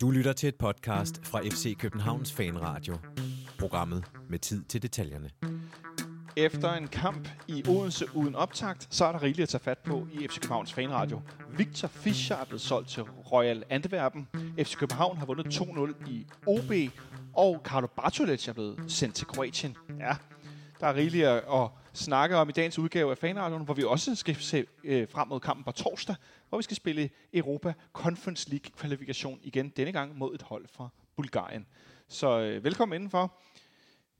Du 0.00 0.10
lytter 0.10 0.32
til 0.32 0.48
et 0.48 0.54
podcast 0.54 1.26
fra 1.26 1.40
FC 1.40 1.76
Københavns 1.78 2.32
Fanradio. 2.32 2.98
Programmet 3.58 4.04
med 4.28 4.38
tid 4.38 4.64
til 4.64 4.82
detaljerne. 4.82 5.30
Efter 6.36 6.72
en 6.72 6.88
kamp 6.88 7.28
i 7.48 7.64
Odense 7.68 8.06
uden 8.14 8.34
optakt, 8.34 8.88
så 8.90 9.04
er 9.04 9.12
der 9.12 9.22
rigeligt 9.22 9.42
at 9.42 9.48
tage 9.48 9.62
fat 9.62 9.78
på 9.78 10.06
i 10.12 10.28
FC 10.28 10.40
Københavns 10.40 10.72
Fanradio. 10.72 11.20
Victor 11.56 11.88
Fischer 11.88 12.36
er 12.36 12.44
blevet 12.44 12.60
solgt 12.60 12.88
til 12.88 13.02
Royal 13.02 13.64
Antwerpen. 13.70 14.28
FC 14.58 14.76
København 14.76 15.16
har 15.16 15.26
vundet 15.26 15.46
2-0 15.60 16.10
i 16.10 16.26
OB, 16.46 16.72
og 17.34 17.60
Carlo 17.64 17.86
Bartolec 17.86 18.48
er 18.48 18.52
blevet 18.52 18.84
sendt 18.88 19.14
til 19.14 19.26
Kroatien. 19.26 19.76
Ja, 20.00 20.16
der 20.80 20.86
er 20.86 20.94
rigeligt 20.94 21.26
at 21.26 21.68
snakke 21.98 22.36
om 22.36 22.48
i 22.48 22.52
dagens 22.52 22.78
udgave 22.78 23.10
af 23.10 23.18
Fanradioen, 23.18 23.64
hvor 23.64 23.74
vi 23.74 23.84
også 23.84 24.14
skal 24.14 24.36
se 24.36 24.66
øh, 24.84 25.08
frem 25.08 25.28
mod 25.28 25.40
kampen 25.40 25.64
på 25.64 25.72
torsdag, 25.72 26.16
hvor 26.48 26.58
vi 26.58 26.62
skal 26.62 26.76
spille 26.76 27.10
Europa 27.34 27.74
Conference 27.92 28.50
League 28.50 28.70
kvalifikation 28.76 29.40
igen, 29.42 29.68
denne 29.68 29.92
gang 29.92 30.18
mod 30.18 30.34
et 30.34 30.42
hold 30.42 30.66
fra 30.68 30.88
Bulgarien. 31.16 31.66
Så 32.08 32.40
øh, 32.40 32.64
velkommen 32.64 32.96
indenfor. 32.96 33.38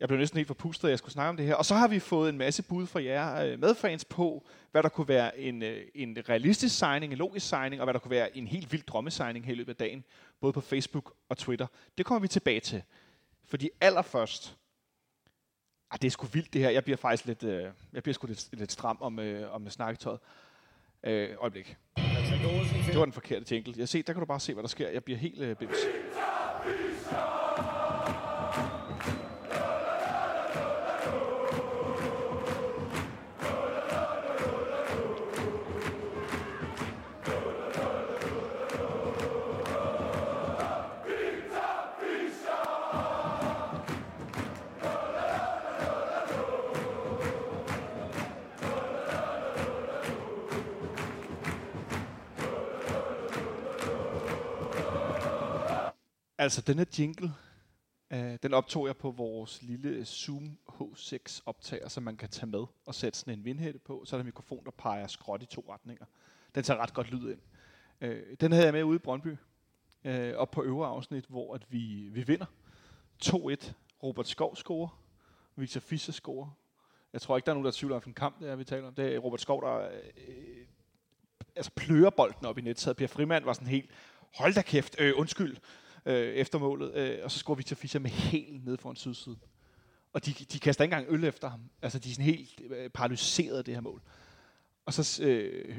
Jeg 0.01 0.09
blev 0.09 0.19
næsten 0.19 0.37
helt 0.37 0.47
forpustet, 0.47 0.89
at 0.89 0.91
jeg 0.91 0.99
skulle 0.99 1.13
snakke 1.13 1.29
om 1.29 1.37
det 1.37 1.47
her. 1.47 1.55
Og 1.55 1.65
så 1.65 1.75
har 1.75 1.89
vi 1.89 1.99
fået 1.99 2.29
en 2.29 2.39
masse 2.39 2.63
bud 2.63 2.87
fra 2.87 3.03
jer 3.03 3.45
øh, 3.45 3.61
medfans 3.61 4.05
på, 4.05 4.47
hvad 4.71 4.83
der 4.83 4.89
kunne 4.89 5.09
være 5.09 5.39
en, 5.39 5.63
øh, 5.63 5.87
en 5.95 6.17
realistisk 6.29 6.79
signing, 6.79 7.13
en 7.13 7.19
logisk 7.19 7.49
signing, 7.49 7.81
og 7.81 7.87
hvad 7.87 7.95
der 7.95 8.01
kunne 8.01 8.11
være 8.11 8.37
en 8.37 8.47
helt 8.47 8.73
vild 8.73 8.83
drømmesigning 8.83 9.47
her 9.47 9.53
i 9.53 9.57
løbet 9.57 9.73
af 9.73 9.77
dagen, 9.77 10.05
både 10.41 10.53
på 10.53 10.61
Facebook 10.61 11.15
og 11.29 11.39
Twitter. 11.39 11.67
Det 11.99 12.07
kommer 12.07 12.21
vi 12.21 12.29
tilbage 12.29 12.61
til. 12.61 12.83
Fordi 13.45 13.71
allerførst, 13.81 14.57
ah, 15.91 15.99
det 16.03 16.07
er 16.07 16.11
sgu 16.11 16.27
vildt 16.27 16.53
det 16.53 16.61
her. 16.61 16.71
Jeg 16.71 16.85
bliver 16.85 16.97
faktisk 16.97 17.27
lidt, 17.27 17.43
øh, 17.43 17.65
jeg 17.93 18.03
bliver 18.03 18.15
sgu 18.15 18.27
lidt, 18.27 18.49
lidt 18.53 18.73
stram 18.73 18.99
om, 19.01 19.19
øh, 19.19 19.55
om 19.55 19.71
snakketøjet. 19.71 20.21
Øh, 21.05 21.29
øjeblik. 21.41 21.77
Det 22.87 22.99
var 22.99 23.05
den 23.05 23.13
forkerte 23.13 23.55
jingle. 23.55 23.75
Jeg 23.77 23.89
ser, 23.89 24.03
der 24.03 24.13
kan 24.13 24.21
du 24.21 24.27
bare 24.27 24.41
se, 24.41 24.53
hvad 24.53 24.63
der 24.63 24.69
sker. 24.69 24.89
Jeg 24.89 25.05
bliver 25.05 25.19
helt 25.19 25.41
øh, 25.41 25.57
bims. 25.57 25.77
Altså, 56.41 56.61
den 56.61 56.79
her 56.79 56.85
jingle, 56.99 57.35
øh, 58.11 58.39
den 58.43 58.55
optog 58.55 58.87
jeg 58.87 58.97
på 58.97 59.11
vores 59.11 59.63
lille 59.63 60.05
Zoom 60.05 60.59
H6 60.69 61.43
optager, 61.47 61.89
som 61.89 62.03
man 62.03 62.17
kan 62.17 62.29
tage 62.29 62.47
med 62.47 62.65
og 62.87 62.95
sætte 62.95 63.19
sådan 63.19 63.39
en 63.39 63.45
vindhætte 63.45 63.79
på. 63.79 64.03
Så 64.05 64.17
er 64.17 64.19
der 64.19 64.23
en 64.23 64.27
mikrofon, 64.27 64.65
der 64.65 64.71
peger 64.71 65.07
skråt 65.07 65.43
i 65.43 65.47
to 65.47 65.65
retninger. 65.69 66.05
Den 66.55 66.63
tager 66.63 66.81
ret 66.81 66.95
godt 66.95 67.11
lyd 67.11 67.31
ind. 67.31 67.41
Øh, 68.01 68.37
den 68.41 68.53
havde 68.53 68.65
jeg 68.65 68.73
med 68.73 68.83
ude 68.83 68.97
i 68.97 68.99
Brøndby, 68.99 69.37
øh, 70.05 70.35
op 70.35 70.51
på 70.51 70.63
øvre 70.63 70.89
afsnit, 70.89 71.25
hvor 71.29 71.55
at 71.55 71.67
vi, 71.73 72.09
vi 72.13 72.23
vinder 72.23 72.47
2-1. 73.25 73.73
Robert 74.03 74.29
Skov 74.29 74.57
scorer, 74.57 75.03
Victor 75.57 75.81
Fischer 75.81 76.13
scorer. 76.13 76.51
Jeg 77.13 77.21
tror 77.21 77.37
ikke, 77.37 77.47
der 77.47 77.53
er 77.53 77.55
nogen, 77.55 77.67
der 77.67 77.73
tvivler 77.73 77.97
om 77.97 78.03
en 78.07 78.15
kamp, 78.15 78.41
det 78.41 78.51
er, 78.51 78.57
vi 78.57 78.65
taler 78.65 78.87
om. 78.87 78.95
Det 78.95 79.15
er 79.15 79.19
Robert 79.19 79.41
Skov, 79.41 79.63
der 79.63 79.89
øh, 80.29 80.67
altså 81.57 81.71
plører 81.77 82.11
bolden 82.11 82.47
op 82.47 82.59
i 82.59 82.61
nettet. 82.61 82.97
Pierre 82.97 83.09
Frimand 83.09 83.45
var 83.45 83.53
sådan 83.53 83.69
helt, 83.69 83.91
hold 84.35 84.55
da 84.55 84.63
kæft, 84.63 84.97
øh, 85.01 85.13
undskyld, 85.17 85.57
øh, 86.07 86.35
efter 86.35 86.59
målet, 86.59 86.95
øh, 86.95 87.19
og 87.25 87.31
så 87.31 87.39
scorer 87.39 87.57
Victor 87.57 87.77
Fischer 87.77 88.01
med 88.01 88.11
helt 88.11 88.65
ned 88.65 88.77
foran 88.79 88.97
sydsiden. 88.97 89.39
Og 90.13 90.27
de, 90.27 90.33
de 90.33 90.59
kaster 90.59 90.85
ikke 90.85 90.95
engang 90.97 91.15
øl 91.15 91.25
efter 91.25 91.51
ham. 91.51 91.61
Altså, 91.83 91.99
de 91.99 92.11
er 92.11 92.15
sådan 92.15 92.25
helt 92.25 92.61
øh, 92.71 92.91
paralyseret 92.91 93.59
af 93.59 93.65
det 93.65 93.75
her 93.75 93.81
mål. 93.81 94.03
Og 94.87 94.93
så 94.95 95.23
øh, 95.23 95.79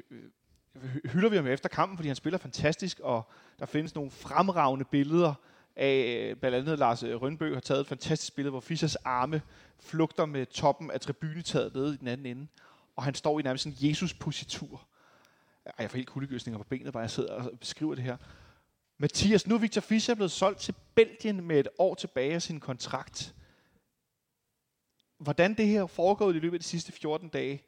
hylder 1.06 1.30
vi 1.30 1.36
ham 1.36 1.48
efter 1.48 1.70
kampen, 1.70 1.98
fordi 1.98 2.08
han 2.10 2.16
spiller 2.16 2.38
fantastisk, 2.38 3.00
og 3.00 3.30
der 3.60 3.66
findes 3.66 3.96
nogle 3.96 4.12
fremragende 4.12 4.86
billeder 4.86 5.34
af, 5.76 6.28
øh, 6.30 6.36
blandt 6.36 6.58
andet 6.58 6.80
Lars 6.80 7.04
øh, 7.04 7.22
Rønbø 7.22 7.54
har 7.54 7.62
taget 7.62 7.82
et 7.82 7.88
fantastisk 7.88 8.36
billede, 8.36 8.52
hvor 8.52 8.60
Fischers 8.60 8.96
arme 8.96 9.42
flugter 9.80 10.26
med 10.26 10.46
toppen 10.46 10.92
af 10.92 11.02
tribunetaget 11.02 11.74
nede 11.74 11.94
i 11.94 11.98
den 11.98 12.08
anden 12.08 12.26
ende, 12.26 12.48
og 12.96 13.04
han 13.04 13.14
står 13.16 13.40
i 13.40 13.44
nærmest 13.44 13.66
en 13.66 13.76
Jesus-positur. 13.80 14.88
Ej, 15.66 15.74
Jeg 15.80 15.90
får 15.90 15.98
helt 15.98 16.10
kuldegøsninger 16.10 16.58
på 16.58 16.64
benet, 16.64 16.94
bare 16.94 17.02
jeg 17.02 17.12
sidder 17.12 17.34
og 17.34 17.60
beskriver 17.60 17.96
det 17.96 18.04
her. 18.04 18.18
Mathias, 19.02 19.48
nu 19.48 19.56
er 19.56 19.60
Victor 19.60 19.82
Fischer 19.82 20.16
blevet 20.16 20.32
solgt 20.32 20.60
til 20.60 20.76
Belgien 20.96 21.44
med 21.44 21.60
et 21.60 21.68
år 21.78 21.96
tilbage 21.96 22.34
af 22.34 22.42
sin 22.42 22.60
kontrakt. 22.60 23.36
Hvordan 25.18 25.54
det 25.54 25.68
her 25.68 25.86
foregået 25.86 26.36
i 26.36 26.40
løbet 26.40 26.56
af 26.56 26.60
de 26.60 26.66
sidste 26.66 26.92
14 26.92 27.30
dage, 27.30 27.64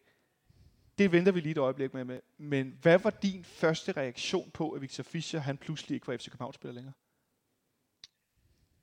det 0.98 1.12
venter 1.12 1.32
vi 1.32 1.40
lige 1.40 1.52
et 1.52 1.58
øjeblik 1.58 1.94
med. 1.94 2.20
Men 2.38 2.78
hvad 2.82 3.00
var 3.00 3.10
din 3.10 3.44
første 3.44 3.92
reaktion 3.92 4.52
på, 4.52 4.72
at 4.72 4.82
Victor 4.82 5.04
Fischer 5.04 5.40
han 5.40 5.58
pludselig 5.58 5.96
ikke 5.96 6.08
var 6.08 6.18
FC 6.18 6.30
København-spiller 6.30 6.74
længere? 6.74 6.94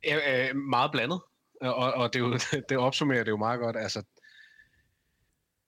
Ja, 0.05 0.49
øh, 0.49 0.57
meget 0.57 0.93
blandet. 0.93 1.21
Og, 1.61 1.93
og 1.93 2.13
det, 2.13 2.23
er 2.23 2.25
jo, 2.25 2.39
det 2.69 2.79
opsummerer 2.79 3.25
det 3.25 3.31
jo 3.31 3.37
meget 3.37 3.61
godt. 3.61 3.77
Altså, 3.77 4.03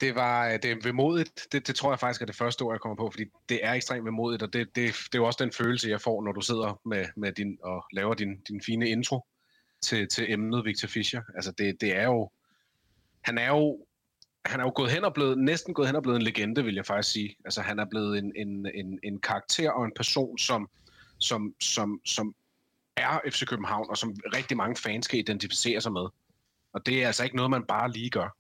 det 0.00 0.14
var 0.14 0.46
øh, 0.46 0.52
det 0.52 0.64
er 0.64 0.76
vemodigt. 0.82 1.46
Det, 1.52 1.66
det 1.66 1.74
tror 1.74 1.92
jeg 1.92 1.98
faktisk 2.00 2.22
er 2.22 2.26
det 2.26 2.36
første 2.36 2.62
ord, 2.62 2.74
jeg 2.74 2.80
kommer 2.80 2.96
på, 2.96 3.10
fordi 3.10 3.24
det 3.48 3.60
er 3.62 3.72
ekstremt 3.72 4.04
vemodigt, 4.04 4.42
og 4.42 4.52
det, 4.52 4.66
det, 4.76 4.94
det 4.94 5.14
er 5.14 5.18
jo 5.18 5.26
også 5.26 5.44
den 5.44 5.52
følelse, 5.52 5.90
jeg 5.90 6.00
får, 6.00 6.22
når 6.22 6.32
du 6.32 6.40
sidder 6.40 6.80
med, 6.84 7.06
med 7.16 7.32
din, 7.32 7.58
og 7.62 7.84
laver 7.92 8.14
din, 8.14 8.40
din 8.40 8.62
fine 8.62 8.88
intro 8.88 9.26
til, 9.82 10.08
til 10.08 10.32
emnet 10.32 10.64
Victor 10.64 10.88
Fischer. 10.88 11.22
Altså 11.34 11.52
det, 11.58 11.80
det 11.80 11.96
er 11.96 12.04
jo, 12.04 12.30
han 13.20 13.38
er 13.38 13.48
jo, 13.48 13.86
han 14.44 14.60
er 14.60 14.64
jo 14.64 14.72
gået 14.74 14.90
hen 14.90 15.04
og 15.04 15.14
blevet, 15.14 15.38
næsten 15.38 15.74
gået 15.74 15.88
hen 15.88 15.96
og 15.96 16.02
blevet 16.02 16.16
en 16.16 16.22
legende, 16.22 16.64
vil 16.64 16.74
jeg 16.74 16.86
faktisk 16.86 17.12
sige. 17.12 17.36
Altså 17.44 17.62
han 17.62 17.78
er 17.78 17.84
blevet 17.90 18.18
en, 18.18 18.32
en, 18.36 18.66
en, 18.74 18.98
en 19.02 19.20
karakter 19.20 19.70
og 19.70 19.84
en 19.84 19.92
person, 19.96 20.38
som, 20.38 20.70
som, 21.18 21.54
som, 21.60 22.00
som 22.04 22.34
er 22.96 23.20
FC 23.30 23.46
København, 23.46 23.86
og 23.90 23.98
som 23.98 24.16
rigtig 24.34 24.56
mange 24.56 24.76
fans 24.76 25.08
kan 25.08 25.18
identificere 25.18 25.80
sig 25.80 25.92
med. 25.92 26.06
Og 26.72 26.86
det 26.86 27.02
er 27.02 27.06
altså 27.06 27.24
ikke 27.24 27.36
noget, 27.36 27.50
man 27.50 27.64
bare 27.64 27.90
lige 27.90 28.10
gør. 28.10 28.36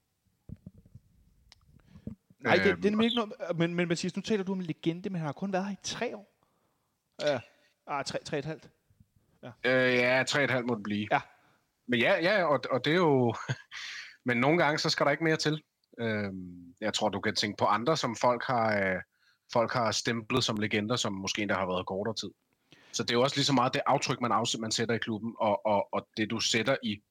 Nej, 2.40 2.54
det, 2.54 2.64
det 2.64 2.70
er 2.70 2.76
øhm, 2.76 2.82
nemlig 2.82 3.04
ikke 3.04 3.16
noget, 3.16 3.32
men, 3.56 3.74
men 3.74 3.88
Mathias, 3.88 4.16
nu 4.16 4.22
taler 4.22 4.44
du 4.44 4.52
om 4.52 4.58
en 4.58 4.66
legende, 4.66 5.10
men 5.10 5.16
han 5.16 5.26
har 5.26 5.32
kun 5.32 5.52
været 5.52 5.64
her 5.64 5.72
i 5.72 5.76
tre 5.82 6.16
år. 6.16 6.36
Ja, 7.22 7.40
ah, 7.86 8.04
tre, 8.04 8.18
tre 8.24 8.38
et 8.38 8.44
halvt. 8.44 8.70
Ja, 9.42 9.50
øh, 9.64 9.94
ja 9.94 10.24
tre 10.28 10.44
et 10.44 10.50
halvt 10.50 10.66
må 10.66 10.74
det 10.74 10.82
blive. 10.82 11.08
Ja. 11.12 11.20
Men 11.88 12.00
ja, 12.00 12.18
ja 12.22 12.44
og, 12.44 12.60
og 12.70 12.84
det 12.84 12.90
er 12.90 12.96
jo... 12.96 13.34
men 14.26 14.36
nogle 14.36 14.58
gange, 14.64 14.78
så 14.78 14.90
skal 14.90 15.06
der 15.06 15.12
ikke 15.12 15.24
mere 15.24 15.36
til. 15.36 15.62
Øh, 16.00 16.32
jeg 16.80 16.94
tror, 16.94 17.08
du 17.08 17.20
kan 17.20 17.34
tænke 17.34 17.56
på 17.56 17.64
andre, 17.64 17.96
som 17.96 18.16
folk 18.16 18.44
har, 18.44 18.78
øh, 18.78 19.00
folk 19.52 19.72
har 19.72 19.90
stemplet 19.90 20.44
som 20.44 20.56
legender, 20.56 20.96
som 20.96 21.12
måske 21.12 21.42
endda 21.42 21.54
har 21.54 21.66
været 21.66 21.86
kortere 21.86 22.14
tid. 22.14 22.30
Så 22.92 23.02
det 23.02 23.10
er 23.10 23.14
jo 23.14 23.22
også 23.22 23.36
lige 23.36 23.44
så 23.44 23.52
meget 23.52 23.74
det 23.74 23.82
aftryk, 23.86 24.20
man, 24.20 24.32
afsæt, 24.32 24.60
man 24.60 24.70
sætter 24.70 24.94
i 24.94 24.98
klubben, 24.98 25.34
og, 25.38 25.66
og, 25.66 25.88
og 25.92 26.08
det, 26.16 26.30
du 26.30 26.40
sætter 26.40 26.76
i 26.82 27.02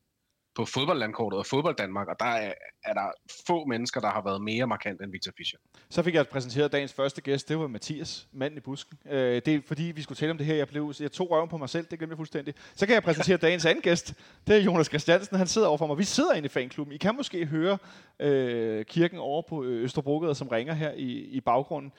på 0.56 0.66
fodboldlandkortet 0.66 1.40
og 1.40 1.46
fodbold 1.46 1.76
Danmark, 1.76 2.08
og 2.08 2.16
der 2.20 2.26
er, 2.26 2.54
er 2.84 2.94
der 2.94 3.12
få 3.48 3.66
mennesker, 3.66 4.02
der 4.02 4.10
har 4.10 4.22
været 4.22 4.42
mere 4.42 4.68
markant 4.68 5.02
end 5.02 5.12
Victor 5.12 5.32
Fischer. 5.38 5.60
Så 5.90 6.04
fik 6.04 6.14
jeg 6.14 6.28
præsenteret 6.28 6.72
dagens 6.72 6.94
første 6.94 7.22
gæst, 7.22 7.50
det 7.50 7.60
var 7.60 7.68
Mathias, 7.68 8.28
manden 8.32 8.58
i 8.58 8.62
busken. 8.62 8.98
Øh, 9.06 9.42
det 9.46 9.48
er 9.48 9.62
fordi, 9.66 9.84
vi 9.84 10.02
skulle 10.02 10.18
tale 10.18 10.32
om 10.32 10.38
det 10.38 10.46
her, 10.46 10.56
jeg, 10.56 10.68
blev, 10.68 10.94
jeg 11.00 11.12
tog 11.12 11.32
røven 11.32 11.50
på 11.50 11.58
mig 11.58 11.70
selv, 11.70 11.88
det 11.92 12.00
glemte 12.00 12.12
jeg 12.12 12.18
fuldstændig. 12.18 12.54
Så 12.76 12.86
kan 12.86 12.96
jeg 12.96 13.04
præsentere 13.04 13.38
dagens 13.38 13.66
anden 13.66 13.82
gæst, 13.82 14.14
det 14.48 14.56
er 14.56 14.62
Jonas 14.62 14.88
Christiansen, 14.88 15.38
han 15.38 15.48
sidder 15.48 15.68
overfor 15.68 15.88
mig. 15.88 15.98
Vi 15.98 16.04
sidder 16.04 16.34
inde 16.34 16.46
i 16.46 16.50
fanklubben. 16.50 16.96
I 16.96 16.98
kan 16.98 17.16
måske 17.16 17.46
høre 17.46 17.78
øh, 18.20 18.86
kirken 18.86 19.20
over 19.20 19.42
på 19.42 19.64
øh, 19.64 19.84
Østerbrogade, 19.84 20.36
som 20.36 20.48
ringer 20.48 20.74
her 20.74 20.92
i, 20.92 21.12
i 21.12 21.42
baggrunden. 21.42 21.92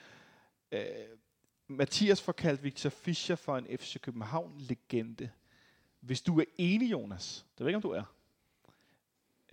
Øh, 0.72 0.80
Mathias 1.68 2.22
får 2.22 2.32
kaldt 2.32 2.64
Victor 2.64 2.91
Fischer 2.91 3.36
for 3.36 3.56
en 3.56 3.66
FC 3.78 4.00
København-legende. 4.00 5.30
Hvis 6.00 6.20
du 6.20 6.41
er 6.41 6.44
enig, 6.58 6.91
Jonas, 6.92 7.46
det 7.58 7.64
ved 7.64 7.68
ikke, 7.68 7.76
om 7.76 7.82
du 7.82 7.91
er, 7.91 8.03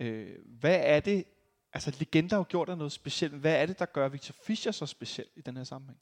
Øh, 0.00 0.34
hvad 0.44 0.80
er 0.82 1.00
det, 1.00 1.24
altså 1.72 1.96
legender 1.98 2.36
har 2.36 2.40
jo 2.40 2.46
gjort 2.48 2.68
noget 2.68 2.92
specielt, 2.92 3.34
hvad 3.34 3.62
er 3.62 3.66
det, 3.66 3.78
der 3.78 3.86
gør 3.86 4.08
Victor 4.08 4.34
Fischer 4.46 4.72
så 4.72 4.86
speciel 4.86 5.26
i 5.36 5.40
den 5.40 5.56
her 5.56 5.64
sammenhæng? 5.64 5.98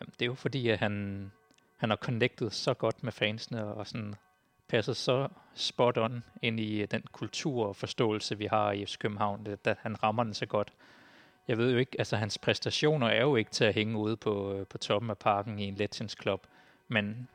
Jamen, 0.00 0.12
det 0.12 0.22
er 0.22 0.26
jo 0.26 0.34
fordi, 0.34 0.68
at 0.68 0.78
han, 0.78 1.26
han 1.76 1.90
har 1.90 1.96
connectet 1.96 2.52
så 2.52 2.74
godt 2.74 3.02
med 3.02 3.12
fansene, 3.12 3.64
og 3.64 3.86
sådan 3.86 4.14
passet 4.68 4.96
så 4.96 5.28
spot 5.54 5.98
on 5.98 6.24
ind 6.42 6.60
i 6.60 6.82
øh, 6.82 6.88
den 6.90 7.02
kultur 7.12 7.66
og 7.66 7.76
forståelse, 7.76 8.38
vi 8.38 8.46
har 8.46 8.72
i 8.72 8.86
FC 8.86 8.98
København, 8.98 9.46
at 9.64 9.78
han 9.80 10.02
rammer 10.02 10.24
den 10.24 10.34
så 10.34 10.46
godt. 10.46 10.72
Jeg 11.48 11.58
ved 11.58 11.72
jo 11.72 11.78
ikke, 11.78 11.96
altså 11.98 12.16
hans 12.16 12.38
præstationer 12.38 13.06
er 13.06 13.20
jo 13.20 13.36
ikke 13.36 13.50
til 13.50 13.64
at 13.64 13.74
hænge 13.74 13.98
ude 13.98 14.16
på, 14.16 14.52
øh, 14.52 14.66
på 14.66 14.78
toppen 14.78 15.10
af 15.10 15.18
parken 15.18 15.58
i 15.58 15.64
en 15.64 15.74
Legends 15.74 16.16
Club, 16.22 16.46
men 16.88 17.28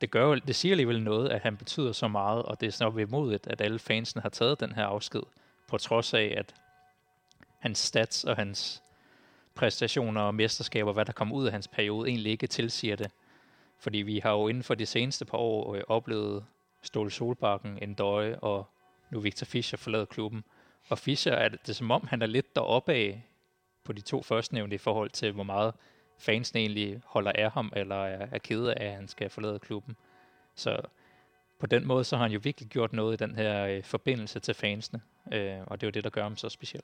det, 0.00 0.10
gør 0.10 0.24
jo, 0.24 0.34
det 0.34 0.56
siger 0.56 0.72
alligevel 0.72 1.02
noget, 1.02 1.28
at 1.28 1.40
han 1.40 1.56
betyder 1.56 1.92
så 1.92 2.08
meget, 2.08 2.42
og 2.42 2.60
det 2.60 2.66
er 2.66 2.70
sådan 2.70 2.96
vemodigt, 2.96 3.46
at 3.46 3.60
alle 3.60 3.78
fansene 3.78 4.22
har 4.22 4.28
taget 4.28 4.60
den 4.60 4.72
her 4.72 4.84
afsked, 4.84 5.22
på 5.68 5.78
trods 5.78 6.14
af, 6.14 6.34
at 6.36 6.54
hans 7.58 7.78
stats 7.78 8.24
og 8.24 8.36
hans 8.36 8.82
præstationer 9.54 10.20
og 10.20 10.34
mesterskaber, 10.34 10.92
hvad 10.92 11.04
der 11.04 11.12
kom 11.12 11.32
ud 11.32 11.46
af 11.46 11.52
hans 11.52 11.68
periode, 11.68 12.08
egentlig 12.08 12.32
ikke 12.32 12.46
tilsiger 12.46 12.96
det. 12.96 13.10
Fordi 13.78 13.98
vi 13.98 14.18
har 14.18 14.32
jo 14.32 14.48
inden 14.48 14.62
for 14.62 14.74
de 14.74 14.86
seneste 14.86 15.24
par 15.24 15.38
år 15.38 15.74
øh, 15.74 15.82
oplevet 15.88 16.44
Ståle 16.82 17.10
Solbakken, 17.10 17.78
Endøje 17.82 18.38
og 18.38 18.66
nu 19.10 19.20
Victor 19.20 19.44
Fischer 19.44 19.76
forlade 19.76 20.06
klubben. 20.06 20.44
Og 20.88 20.98
Fischer 20.98 21.32
er 21.32 21.48
det, 21.48 21.60
det 21.62 21.68
er 21.68 21.74
som 21.74 21.90
om, 21.90 22.06
han 22.06 22.22
er 22.22 22.26
lidt 22.26 22.56
deroppe 22.56 22.92
af 22.92 23.24
på 23.84 23.92
de 23.92 24.00
to 24.00 24.22
førstnævnte 24.22 24.74
i 24.74 24.78
forhold 24.78 25.10
til, 25.10 25.32
hvor 25.32 25.42
meget 25.42 25.74
fansen 26.18 26.58
egentlig 26.58 27.02
holder 27.04 27.32
af 27.34 27.50
ham, 27.50 27.72
eller 27.76 28.04
er, 28.04 28.26
er 28.32 28.38
kede 28.38 28.74
af, 28.74 28.86
at 28.86 28.94
han 28.94 29.08
skal 29.08 29.30
forlade 29.30 29.58
klubben. 29.58 29.96
Så 30.54 30.80
på 31.58 31.66
den 31.66 31.86
måde, 31.86 32.04
så 32.04 32.16
har 32.16 32.22
han 32.22 32.32
jo 32.32 32.40
virkelig 32.42 32.68
gjort 32.68 32.92
noget 32.92 33.20
i 33.20 33.24
den 33.24 33.34
her 33.34 33.66
øh, 33.66 33.84
forbindelse 33.84 34.40
til 34.40 34.54
fansene, 34.54 35.00
øh, 35.32 35.58
og 35.66 35.80
det 35.80 35.86
er 35.86 35.88
jo 35.88 35.92
det, 35.92 36.04
der 36.04 36.10
gør 36.10 36.22
ham 36.22 36.36
så 36.36 36.48
speciel. 36.48 36.82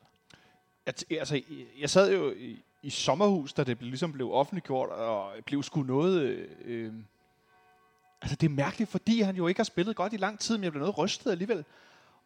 Jeg, 0.86 1.18
altså, 1.18 1.42
jeg 1.80 1.90
sad 1.90 2.12
jo 2.12 2.32
i, 2.36 2.62
i 2.82 2.90
sommerhus, 2.90 3.52
da 3.52 3.64
det 3.64 3.82
ligesom 3.82 4.12
blev 4.12 4.32
offentliggjort, 4.32 4.88
og 4.88 5.32
blev 5.46 5.62
sgu 5.62 5.82
noget... 5.82 6.22
Øh, 6.22 6.48
øh, 6.64 6.92
altså, 8.22 8.36
det 8.36 8.46
er 8.46 8.54
mærkeligt, 8.54 8.90
fordi 8.90 9.20
han 9.20 9.36
jo 9.36 9.46
ikke 9.46 9.58
har 9.58 9.64
spillet 9.64 9.96
godt 9.96 10.12
i 10.12 10.16
lang 10.16 10.38
tid, 10.38 10.56
men 10.56 10.64
jeg 10.64 10.72
blev 10.72 10.80
noget 10.80 10.98
rystet 10.98 11.30
alligevel. 11.30 11.64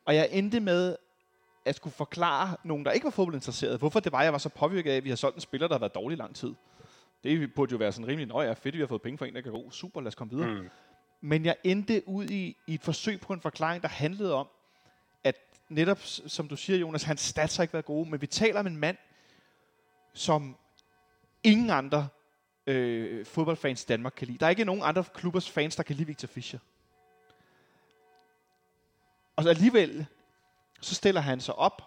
Og 0.05 0.15
jeg 0.15 0.29
endte 0.33 0.61
med 0.61 0.97
at 1.65 1.77
skulle 1.77 1.95
forklare 1.95 2.57
nogen, 2.65 2.85
der 2.85 2.91
ikke 2.91 3.05
var 3.05 3.11
fodboldinteresseret, 3.11 3.79
hvorfor 3.79 4.01
det 4.01 4.13
var, 4.13 4.23
jeg 4.23 4.33
var 4.33 4.39
så 4.39 4.49
påvirket 4.49 4.91
af, 4.91 4.97
at 4.97 5.05
vi 5.05 5.09
har 5.09 5.17
solgt 5.17 5.35
en 5.35 5.41
spiller, 5.41 5.69
der 5.69 5.75
har 5.75 5.81
været 5.81 5.95
dårlig 5.95 6.17
i 6.17 6.21
lang 6.21 6.35
tid. 6.35 6.55
Det 7.23 7.55
burde 7.55 7.73
jo 7.73 7.79
være 7.79 7.93
sådan 7.93 8.09
rimelig, 8.09 8.27
nøje, 8.27 8.55
fedt, 8.55 8.75
vi 8.75 8.81
har 8.81 8.87
fået 8.87 9.03
penge 9.03 9.19
for 9.19 9.25
en, 9.25 9.35
der 9.35 9.41
kan 9.41 9.53
gå. 9.53 9.71
Super, 9.71 10.01
lad 10.01 10.09
os 10.09 10.15
komme 10.15 10.35
videre. 10.35 10.63
Mm. 10.63 10.69
Men 11.21 11.45
jeg 11.45 11.57
endte 11.65 12.03
ud 12.07 12.27
i, 12.29 12.57
i 12.67 12.75
et 12.75 12.83
forsøg 12.83 13.21
på 13.21 13.33
en 13.33 13.41
forklaring, 13.41 13.83
der 13.83 13.89
handlede 13.89 14.35
om, 14.35 14.49
at 15.25 15.37
netop, 15.69 15.99
som 16.03 16.49
du 16.49 16.57
siger, 16.57 16.79
Jonas, 16.79 17.03
hans 17.03 17.21
stats 17.21 17.57
har 17.57 17.63
ikke 17.63 17.75
været 17.75 17.85
gode, 17.85 18.11
men 18.11 18.21
vi 18.21 18.27
taler 18.27 18.61
om 18.61 18.67
en 18.67 18.77
mand, 18.77 18.97
som 20.13 20.57
ingen 21.43 21.71
andre 21.71 22.09
øh, 22.67 23.27
fodboldfans 23.27 23.85
i 23.85 23.87
Danmark 23.87 24.13
kan 24.17 24.27
lide. 24.27 24.39
Der 24.39 24.47
er 24.47 24.51
ikke 24.51 24.65
nogen 24.65 24.83
andre 24.85 25.05
klubbers 25.15 25.51
fans, 25.51 25.77
der 25.77 25.83
kan 25.83 25.97
lide 25.97 26.07
Victor 26.07 26.29
Fischer. 26.29 26.59
Og 29.37 29.43
så 29.43 29.49
alligevel, 29.49 30.07
så 30.81 30.95
stiller 30.95 31.21
han 31.21 31.41
sig 31.41 31.55
op 31.55 31.83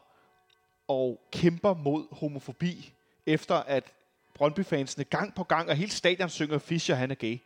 og 0.88 1.28
kæmper 1.32 1.74
mod 1.74 2.16
homofobi, 2.16 2.94
efter 3.26 3.56
at 3.56 3.94
Brøndby-fansene 4.42 5.04
gang 5.04 5.36
på 5.36 5.44
gang 5.44 5.70
og 5.70 5.76
hele 5.76 5.92
stadion 5.92 6.30
synger 6.30 6.58
Fischer, 6.58 6.96
han 6.96 7.12
er 7.12 7.16
gay. 7.16 7.38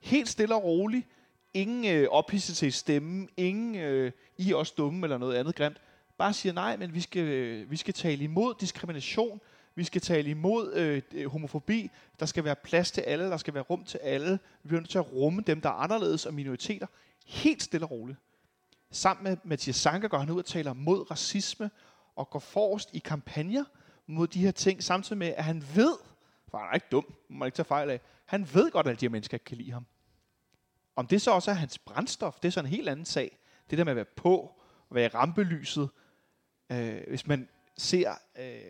Helt 0.00 0.28
stille 0.28 0.54
og 0.54 0.64
roligt. 0.64 1.06
Ingen 1.54 1.84
øh, 1.84 2.08
ophidselse 2.10 2.66
i 2.66 2.70
stemmen. 2.70 3.28
Ingen 3.36 3.74
øh, 3.74 4.12
I 4.38 4.50
er 4.50 4.56
også 4.56 4.74
dumme 4.76 5.06
eller 5.06 5.18
noget 5.18 5.36
andet 5.36 5.54
grimt. 5.54 5.80
Bare 6.18 6.32
siger 6.32 6.52
nej, 6.52 6.76
men 6.76 6.94
vi 6.94 7.00
skal, 7.00 7.22
øh, 7.22 7.70
vi 7.70 7.76
skal 7.76 7.94
tale 7.94 8.24
imod 8.24 8.54
diskrimination. 8.60 9.40
Vi 9.74 9.84
skal 9.84 10.00
tale 10.00 10.30
imod 10.30 10.74
øh, 10.74 11.02
øh 11.14 11.26
homofobi. 11.26 11.90
Der 12.20 12.26
skal 12.26 12.44
være 12.44 12.56
plads 12.56 12.90
til 12.90 13.00
alle. 13.00 13.24
Der 13.24 13.36
skal 13.36 13.54
være 13.54 13.62
rum 13.62 13.84
til 13.84 13.98
alle. 13.98 14.38
Vi 14.62 14.76
er 14.76 14.80
nødt 14.80 14.90
til 14.90 14.98
at 14.98 15.12
rumme 15.12 15.42
dem, 15.46 15.60
der 15.60 15.68
er 15.68 15.74
anderledes 15.74 16.26
og 16.26 16.34
minoriteter. 16.34 16.86
Helt 17.26 17.62
stille 17.62 17.86
og 17.86 17.90
roligt. 17.90 18.18
Sammen 18.90 19.24
med 19.24 19.36
Mathias 19.44 19.76
Sanker 19.76 20.08
går 20.08 20.18
han 20.18 20.30
ud 20.30 20.38
og 20.38 20.46
taler 20.46 20.72
mod 20.72 21.10
racisme 21.10 21.70
og 22.16 22.30
går 22.30 22.38
forrest 22.38 22.90
i 22.92 22.98
kampagner 22.98 23.64
mod 24.06 24.26
de 24.26 24.40
her 24.40 24.50
ting, 24.50 24.82
samtidig 24.82 25.18
med, 25.18 25.34
at 25.36 25.44
han 25.44 25.64
ved, 25.74 25.94
for 26.50 26.58
han 26.58 26.68
er 26.68 26.74
ikke 26.74 26.86
dum, 26.92 27.14
må 27.28 27.38
man 27.38 27.46
ikke 27.46 27.56
tage 27.56 27.64
fejl 27.64 27.90
af, 27.90 28.00
han 28.26 28.48
ved 28.54 28.70
godt, 28.70 28.86
at 28.86 29.00
de 29.00 29.04
her 29.06 29.10
mennesker 29.10 29.34
ikke 29.34 29.44
kan 29.44 29.56
lide 29.56 29.72
ham. 29.72 29.86
Om 30.96 31.06
det 31.06 31.22
så 31.22 31.30
også 31.30 31.50
er 31.50 31.54
hans 31.54 31.78
brændstof, 31.78 32.40
det 32.40 32.48
er 32.48 32.52
så 32.52 32.60
en 32.60 32.66
helt 32.66 32.88
anden 32.88 33.06
sag. 33.06 33.38
Det 33.70 33.78
der 33.78 33.84
med 33.84 33.92
at 33.92 33.96
være 33.96 34.04
på, 34.04 34.60
og 34.88 34.94
være 34.94 35.04
i 35.04 35.08
rampelyset. 35.08 35.88
Øh, 36.72 37.00
hvis 37.08 37.26
man 37.26 37.48
ser, 37.76 38.10
øh, 38.38 38.60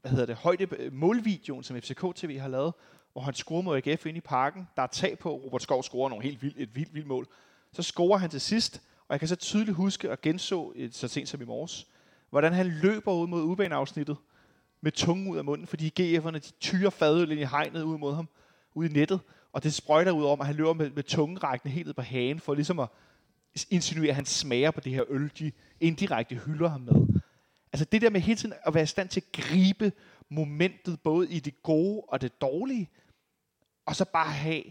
hvad 0.00 0.10
hedder 0.10 0.26
det, 0.26 0.36
højde 0.36 0.66
øh, 0.78 0.92
målvideoen, 0.92 1.62
som 1.62 1.80
FCK 1.80 2.04
TV 2.14 2.38
har 2.38 2.48
lavet, 2.48 2.72
hvor 3.12 3.22
han 3.22 3.34
scorer 3.34 3.62
mod 3.62 3.76
AGF 3.76 4.06
ind 4.06 4.16
i 4.16 4.20
parken, 4.20 4.68
der 4.76 4.82
er 4.82 4.86
tag 4.86 5.18
på, 5.18 5.34
Robert 5.34 5.62
Skov 5.62 5.82
scorer 5.82 6.08
nogle 6.08 6.24
helt 6.24 6.42
vildt, 6.42 6.56
et 6.60 6.74
vildt, 6.74 6.94
vildt 6.94 7.06
mål. 7.06 7.26
Så 7.72 7.82
scorer 7.82 8.18
han 8.18 8.30
til 8.30 8.40
sidst, 8.40 8.82
og 9.08 9.12
jeg 9.12 9.18
kan 9.18 9.28
så 9.28 9.36
tydeligt 9.36 9.76
huske 9.76 10.10
og 10.10 10.20
genså 10.20 10.72
et, 10.76 10.94
så 10.94 11.08
sent 11.08 11.28
som 11.28 11.42
i 11.42 11.44
morges, 11.44 11.86
hvordan 12.30 12.52
han 12.52 12.66
løber 12.66 13.12
ud 13.12 13.26
mod 13.26 13.42
ubaneafsnittet 13.42 14.16
med 14.86 14.92
tungen 14.92 15.28
ud 15.28 15.38
af 15.38 15.44
munden, 15.44 15.66
fordi 15.66 15.92
GF'erne 16.00 16.38
de 16.38 16.52
tyrer 16.60 16.90
fadøl 16.90 17.30
ind 17.30 17.40
i 17.40 17.44
hegnet 17.44 17.82
ud 17.82 17.98
mod 17.98 18.14
ham, 18.14 18.28
ud 18.74 18.88
i 18.88 18.92
nettet, 18.92 19.20
og 19.52 19.62
det 19.62 19.74
sprøjter 19.74 20.12
ud 20.12 20.24
om, 20.24 20.40
at 20.40 20.46
han 20.46 20.56
løber 20.56 20.72
med, 20.72 20.90
med 20.90 21.02
tungen 21.02 21.38
helt 21.64 21.86
ned 21.86 21.94
på 21.94 22.02
hagen, 22.02 22.40
for 22.40 22.54
ligesom 22.54 22.78
at 22.78 22.88
insinuere, 23.70 24.08
at 24.08 24.14
han 24.14 24.24
smager 24.24 24.70
på 24.70 24.80
det 24.80 24.92
her 24.92 25.04
øl, 25.08 25.32
de 25.38 25.52
indirekte 25.80 26.34
hylder 26.34 26.68
ham 26.68 26.80
med. 26.80 27.20
Altså 27.72 27.84
det 27.84 28.02
der 28.02 28.10
med 28.10 28.20
hele 28.20 28.36
tiden 28.38 28.54
at 28.66 28.74
være 28.74 28.82
i 28.82 28.86
stand 28.86 29.08
til 29.08 29.20
at 29.20 29.32
gribe 29.32 29.92
momentet, 30.28 31.00
både 31.00 31.30
i 31.30 31.40
det 31.40 31.62
gode 31.62 32.02
og 32.08 32.20
det 32.20 32.40
dårlige, 32.40 32.90
og 33.86 33.96
så 33.96 34.04
bare 34.04 34.32
have 34.32 34.62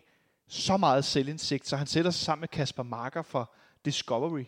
så 0.47 0.77
meget 0.77 1.05
selvindsigt, 1.05 1.67
så 1.67 1.77
han 1.77 1.87
sætter 1.87 2.11
sig 2.11 2.25
sammen 2.25 2.41
med 2.41 2.47
Kasper 2.47 2.83
Marker 2.83 3.21
for 3.21 3.53
Discovery, 3.85 4.45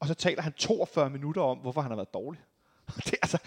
og 0.00 0.08
så 0.08 0.14
taler 0.14 0.42
han 0.42 0.52
42 0.52 1.10
minutter 1.10 1.42
om, 1.42 1.58
hvorfor 1.58 1.80
han 1.80 1.90
har 1.90 1.96
været 1.96 2.14
dårlig. 2.14 2.40
det, 3.06 3.14
altså, 3.22 3.38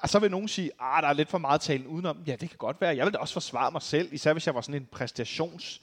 og 0.00 0.08
så 0.08 0.18
vil 0.18 0.30
nogen 0.30 0.48
sige, 0.48 0.66
at 0.66 0.72
ah, 0.80 1.02
der 1.02 1.08
er 1.08 1.12
lidt 1.12 1.28
for 1.28 1.38
meget 1.38 1.60
talen 1.60 1.86
udenom. 1.86 2.22
Ja, 2.26 2.36
det 2.36 2.48
kan 2.48 2.58
godt 2.58 2.80
være. 2.80 2.96
Jeg 2.96 3.04
vil 3.04 3.14
da 3.14 3.18
også 3.18 3.34
forsvare 3.34 3.70
mig 3.70 3.82
selv, 3.82 4.12
især 4.12 4.32
hvis 4.32 4.46
jeg 4.46 4.54
var 4.54 4.60
sådan 4.60 4.82
en 4.82 4.88
præstations 4.92 5.82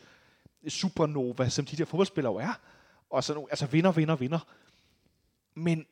supernova, 0.68 1.50
som 1.50 1.66
de 1.66 1.78
der 1.78 1.86
fodboldspillere 1.86 2.34
jo 2.34 2.40
er. 2.40 2.54
Og 3.10 3.24
sådan, 3.24 3.46
altså 3.50 3.66
vinder, 3.66 3.92
vinder, 3.92 4.16
vinder. 4.16 4.40
Men 5.56 5.86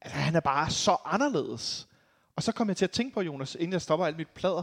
altså, 0.00 0.18
han 0.18 0.36
er 0.36 0.40
bare 0.40 0.70
så 0.70 0.96
anderledes. 1.04 1.88
Og 2.36 2.42
så 2.42 2.52
kom 2.52 2.68
jeg 2.68 2.76
til 2.76 2.84
at 2.84 2.90
tænke 2.90 3.14
på, 3.14 3.20
Jonas, 3.20 3.54
inden 3.54 3.72
jeg 3.72 3.82
stopper 3.82 4.06
alt 4.06 4.16
mit 4.16 4.28
plader. 4.28 4.62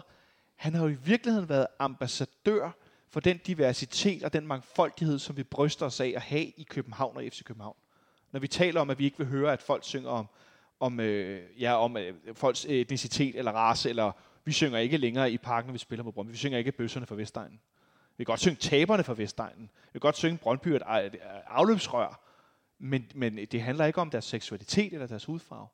Han 0.55 0.73
har 0.73 0.83
jo 0.83 0.89
i 0.89 0.97
virkeligheden 1.03 1.49
været 1.49 1.67
ambassadør 1.79 2.71
for 3.09 3.19
den 3.19 3.37
diversitet 3.37 4.23
og 4.23 4.33
den 4.33 4.47
mangfoldighed, 4.47 5.19
som 5.19 5.37
vi 5.37 5.43
bryster 5.43 5.85
os 5.85 5.99
af 5.99 6.13
at 6.15 6.21
have 6.21 6.45
i 6.45 6.67
København 6.69 7.17
og 7.17 7.23
FC 7.23 7.43
København. 7.43 7.75
Når 8.31 8.39
vi 8.39 8.47
taler 8.47 8.81
om, 8.81 8.89
at 8.89 8.99
vi 8.99 9.05
ikke 9.05 9.17
vil 9.17 9.27
høre, 9.27 9.53
at 9.53 9.61
folk 9.61 9.83
synger 9.83 10.09
om, 10.09 10.27
om, 10.79 10.99
øh, 10.99 11.61
ja, 11.61 11.75
om 11.75 11.97
øh, 11.97 12.13
folks 12.33 12.65
etnicitet 12.65 13.35
eller 13.35 13.51
race, 13.51 13.89
eller 13.89 14.11
vi 14.45 14.51
synger 14.51 14.79
ikke 14.79 14.97
længere 14.97 15.31
i 15.31 15.37
parken, 15.37 15.67
når 15.67 15.71
vi 15.71 15.79
spiller 15.79 16.03
mod 16.03 16.13
Brøndby. 16.13 16.31
Vi 16.31 16.37
synger 16.37 16.57
ikke 16.57 16.71
bøsserne 16.71 17.05
fra 17.05 17.15
Vestegnen. 17.15 17.59
Vi 18.17 18.23
kan 18.23 18.31
godt 18.31 18.39
synge 18.39 18.55
taberne 18.55 19.03
fra 19.03 19.13
Vestegnen. 19.13 19.69
Vi 19.93 19.99
kan 19.99 19.99
godt 19.99 20.17
synge 20.17 20.37
Brøndby 20.37 20.67
et 20.67 20.81
afløbsrør. 21.47 22.25
Men, 22.79 23.11
men 23.15 23.45
det 23.45 23.61
handler 23.61 23.85
ikke 23.85 24.01
om 24.01 24.09
deres 24.09 24.25
seksualitet 24.25 24.93
eller 24.93 25.07
deres 25.07 25.25
hudfarve. 25.25 25.67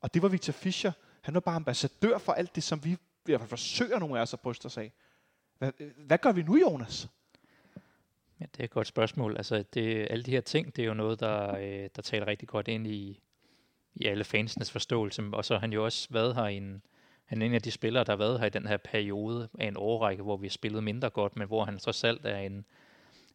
Og 0.00 0.14
det 0.14 0.22
var 0.22 0.28
Victor 0.28 0.52
Fischer. 0.52 0.92
Han 1.20 1.34
var 1.34 1.40
bare 1.40 1.56
ambassadør 1.56 2.18
for 2.18 2.32
alt 2.32 2.54
det, 2.54 2.62
som 2.62 2.84
vi 2.84 2.90
i 2.90 2.96
hvert 3.24 3.40
fald 3.40 3.48
forsøger 3.48 3.98
nogle 3.98 4.18
af 4.18 4.22
os 4.22 4.34
at 4.34 4.40
bryste 4.40 4.66
os 4.66 4.76
af. 4.76 4.92
Hvad, 5.58 5.72
hvad 5.96 6.18
gør 6.18 6.32
vi 6.32 6.42
nu, 6.42 6.56
Jonas? 6.56 7.08
Ja, 8.40 8.46
det 8.52 8.60
er 8.60 8.64
et 8.64 8.70
godt 8.70 8.86
spørgsmål. 8.86 9.36
Altså, 9.36 9.64
det, 9.74 10.06
alle 10.10 10.24
de 10.24 10.30
her 10.30 10.40
ting, 10.40 10.76
det 10.76 10.82
er 10.82 10.86
jo 10.86 10.94
noget, 10.94 11.20
der, 11.20 11.56
øh, 11.56 11.88
der 11.96 12.02
taler 12.02 12.26
rigtig 12.26 12.48
godt 12.48 12.68
ind 12.68 12.86
i, 12.86 13.22
i 13.94 14.06
alle 14.06 14.24
fansenes 14.24 14.70
forståelse. 14.70 15.22
Og 15.32 15.44
så 15.44 15.54
har 15.54 15.60
han 15.60 15.72
jo 15.72 15.84
også 15.84 16.08
været 16.10 16.34
her 16.34 16.46
i 16.46 16.56
en, 16.56 16.82
han 17.24 17.42
er 17.42 17.46
en 17.46 17.54
af 17.54 17.62
de 17.62 17.70
spillere, 17.70 18.04
der 18.04 18.12
har 18.12 18.16
været 18.16 18.40
her 18.40 18.46
i 18.46 18.50
den 18.50 18.66
her 18.66 18.76
periode 18.76 19.48
af 19.58 19.66
en 19.66 19.76
årrække, 19.76 20.22
hvor 20.22 20.36
vi 20.36 20.46
har 20.46 20.50
spillet 20.50 20.84
mindre 20.84 21.10
godt, 21.10 21.36
men 21.36 21.46
hvor 21.46 21.64
han 21.64 21.78
trods 21.78 22.04
alt 22.04 22.26
er 22.26 22.38
en, 22.38 22.64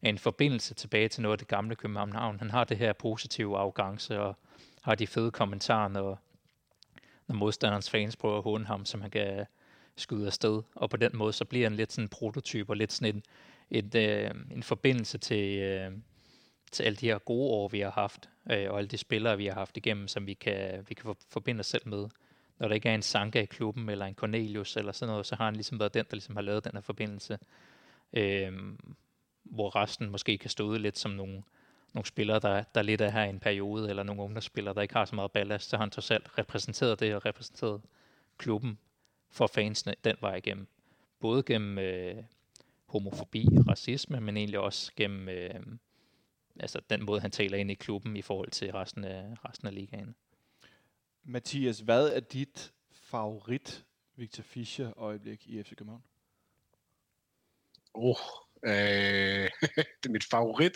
er 0.02 0.08
en 0.08 0.18
forbindelse 0.18 0.74
tilbage 0.74 1.08
til 1.08 1.22
noget 1.22 1.34
af 1.34 1.38
det 1.38 1.48
gamle 1.48 1.74
København. 1.74 2.38
Han 2.38 2.50
har 2.50 2.64
det 2.64 2.76
her 2.76 2.92
positive 2.92 3.58
arrogance 3.58 4.20
og 4.20 4.36
har 4.82 4.94
de 4.94 5.06
fede 5.06 5.30
kommentarer, 5.30 5.88
når, 5.88 6.18
når 7.26 7.34
modstanderens 7.34 7.90
fans 7.90 8.16
prøver 8.16 8.36
at 8.36 8.42
håne 8.42 8.66
ham, 8.66 8.84
som 8.84 9.00
han 9.00 9.10
kan 9.10 9.46
skyde 9.96 10.26
afsted. 10.26 10.62
Og 10.74 10.90
på 10.90 10.96
den 10.96 11.10
måde, 11.14 11.32
så 11.32 11.44
bliver 11.44 11.68
han 11.68 11.76
lidt 11.76 11.92
sådan 11.92 12.04
en 12.04 12.08
prototyp 12.08 12.70
og 12.70 12.76
lidt 12.76 12.92
sådan 12.92 13.14
en, 13.14 13.22
et, 13.70 13.94
øh, 13.94 14.30
en 14.50 14.62
forbindelse 14.62 15.18
til, 15.18 15.58
øh, 15.58 15.92
til 16.72 16.82
alle 16.82 16.96
de 16.96 17.06
her 17.06 17.18
gode 17.18 17.50
år, 17.50 17.68
vi 17.68 17.80
har 17.80 17.90
haft, 17.90 18.28
øh, 18.50 18.70
og 18.70 18.78
alle 18.78 18.88
de 18.88 18.98
spillere, 18.98 19.36
vi 19.36 19.46
har 19.46 19.54
haft 19.54 19.76
igennem, 19.76 20.08
som 20.08 20.26
vi 20.26 20.34
kan, 20.34 20.84
vi 20.88 20.94
kan 20.94 21.14
forbinde 21.28 21.60
os 21.60 21.66
selv 21.66 21.88
med. 21.88 22.08
Når 22.58 22.68
der 22.68 22.74
ikke 22.74 22.88
er 22.88 22.94
en 22.94 23.02
Sanka 23.02 23.42
i 23.42 23.44
klubben, 23.44 23.88
eller 23.88 24.06
en 24.06 24.14
Cornelius, 24.14 24.76
eller 24.76 24.92
sådan 24.92 25.10
noget, 25.10 25.26
så 25.26 25.36
har 25.36 25.44
han 25.44 25.54
ligesom 25.54 25.78
været 25.78 25.94
den, 25.94 26.04
der 26.04 26.14
ligesom 26.14 26.36
har 26.36 26.42
lavet 26.42 26.64
den 26.64 26.72
her 26.74 26.80
forbindelse. 26.80 27.38
Øh, 28.12 28.52
hvor 29.44 29.76
resten 29.76 30.10
måske 30.10 30.38
kan 30.38 30.50
stå 30.50 30.64
ud 30.64 30.78
lidt 30.78 30.98
som 30.98 31.10
nogle, 31.10 31.42
nogle 31.94 32.06
spillere, 32.06 32.38
der, 32.38 32.62
der 32.62 32.82
lidt 32.82 33.00
er 33.00 33.10
her 33.10 33.24
i 33.24 33.28
en 33.28 33.40
periode, 33.40 33.90
eller 33.90 34.02
nogle 34.02 34.22
ungdomsspillere, 34.22 34.74
der 34.74 34.82
ikke 34.82 34.94
har 34.94 35.04
så 35.04 35.14
meget 35.14 35.32
ballast, 35.32 35.68
så 35.68 35.76
har 35.76 35.82
han 35.82 35.90
trods 35.90 36.10
alt 36.10 36.38
repræsenteret 36.38 37.00
det, 37.00 37.14
og 37.14 37.26
repræsenteret 37.26 37.80
klubben 38.38 38.78
for 39.30 39.46
fansene 39.46 39.94
den 40.04 40.16
vej 40.20 40.34
igennem. 40.34 40.66
Både 41.20 41.42
gennem 41.42 41.78
øh, 41.78 42.16
homofobi, 42.86 43.46
racisme, 43.68 44.20
men 44.20 44.36
egentlig 44.36 44.60
også 44.60 44.92
gennem 44.96 45.28
øh, 45.28 45.54
altså 46.60 46.80
den 46.90 47.04
måde, 47.04 47.20
han 47.20 47.30
taler 47.30 47.58
ind 47.58 47.70
i 47.70 47.74
klubben 47.74 48.16
i 48.16 48.22
forhold 48.22 48.50
til 48.50 48.72
resten 48.72 49.04
af, 49.04 49.24
resten 49.44 49.66
af 49.66 49.74
ligaen. 49.74 50.14
Mathias, 51.24 51.78
hvad 51.78 52.08
er 52.08 52.20
dit 52.20 52.72
favorit 52.92 53.84
Victor 54.16 54.42
Fischer 54.42 54.98
øjeblik 54.98 55.46
i 55.46 55.62
FC 55.62 55.68
København? 55.76 56.02
Oh, 57.94 58.16
øh, 58.64 58.72
det 59.76 60.06
er 60.06 60.10
mit 60.10 60.24
favorit. 60.30 60.72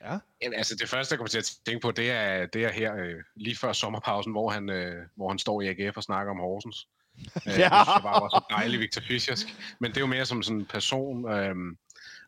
Ja. 0.00 0.18
Jamen, 0.42 0.58
altså 0.58 0.76
det 0.76 0.88
første, 0.88 1.12
jeg 1.12 1.18
kommer 1.18 1.28
til 1.28 1.38
at 1.38 1.50
tænke 1.66 1.80
på, 1.80 1.90
det 1.90 2.10
er, 2.10 2.46
det 2.46 2.64
er 2.64 2.72
her 2.72 2.96
øh, 2.96 3.22
lige 3.36 3.56
før 3.56 3.72
sommerpausen, 3.72 4.32
hvor 4.32 4.50
han, 4.50 4.70
øh, 4.70 5.06
hvor 5.14 5.28
han 5.28 5.38
står 5.38 5.60
i 5.60 5.68
AGF 5.68 5.96
og 5.96 6.02
snakker 6.02 6.30
om 6.30 6.38
Horsens. 6.38 6.88
Øh, 7.46 7.58
ja. 7.58 7.68
Det 7.96 8.04
var 8.04 8.20
også 8.20 8.44
dejligt 8.50 8.80
Victor 8.80 9.00
Fischers. 9.00 9.46
Men 9.80 9.90
det 9.90 9.96
er 9.96 10.00
jo 10.00 10.06
mere 10.06 10.26
som 10.26 10.42
sådan 10.42 10.60
en 10.60 10.66
person. 10.66 11.30
Øh, 11.30 11.54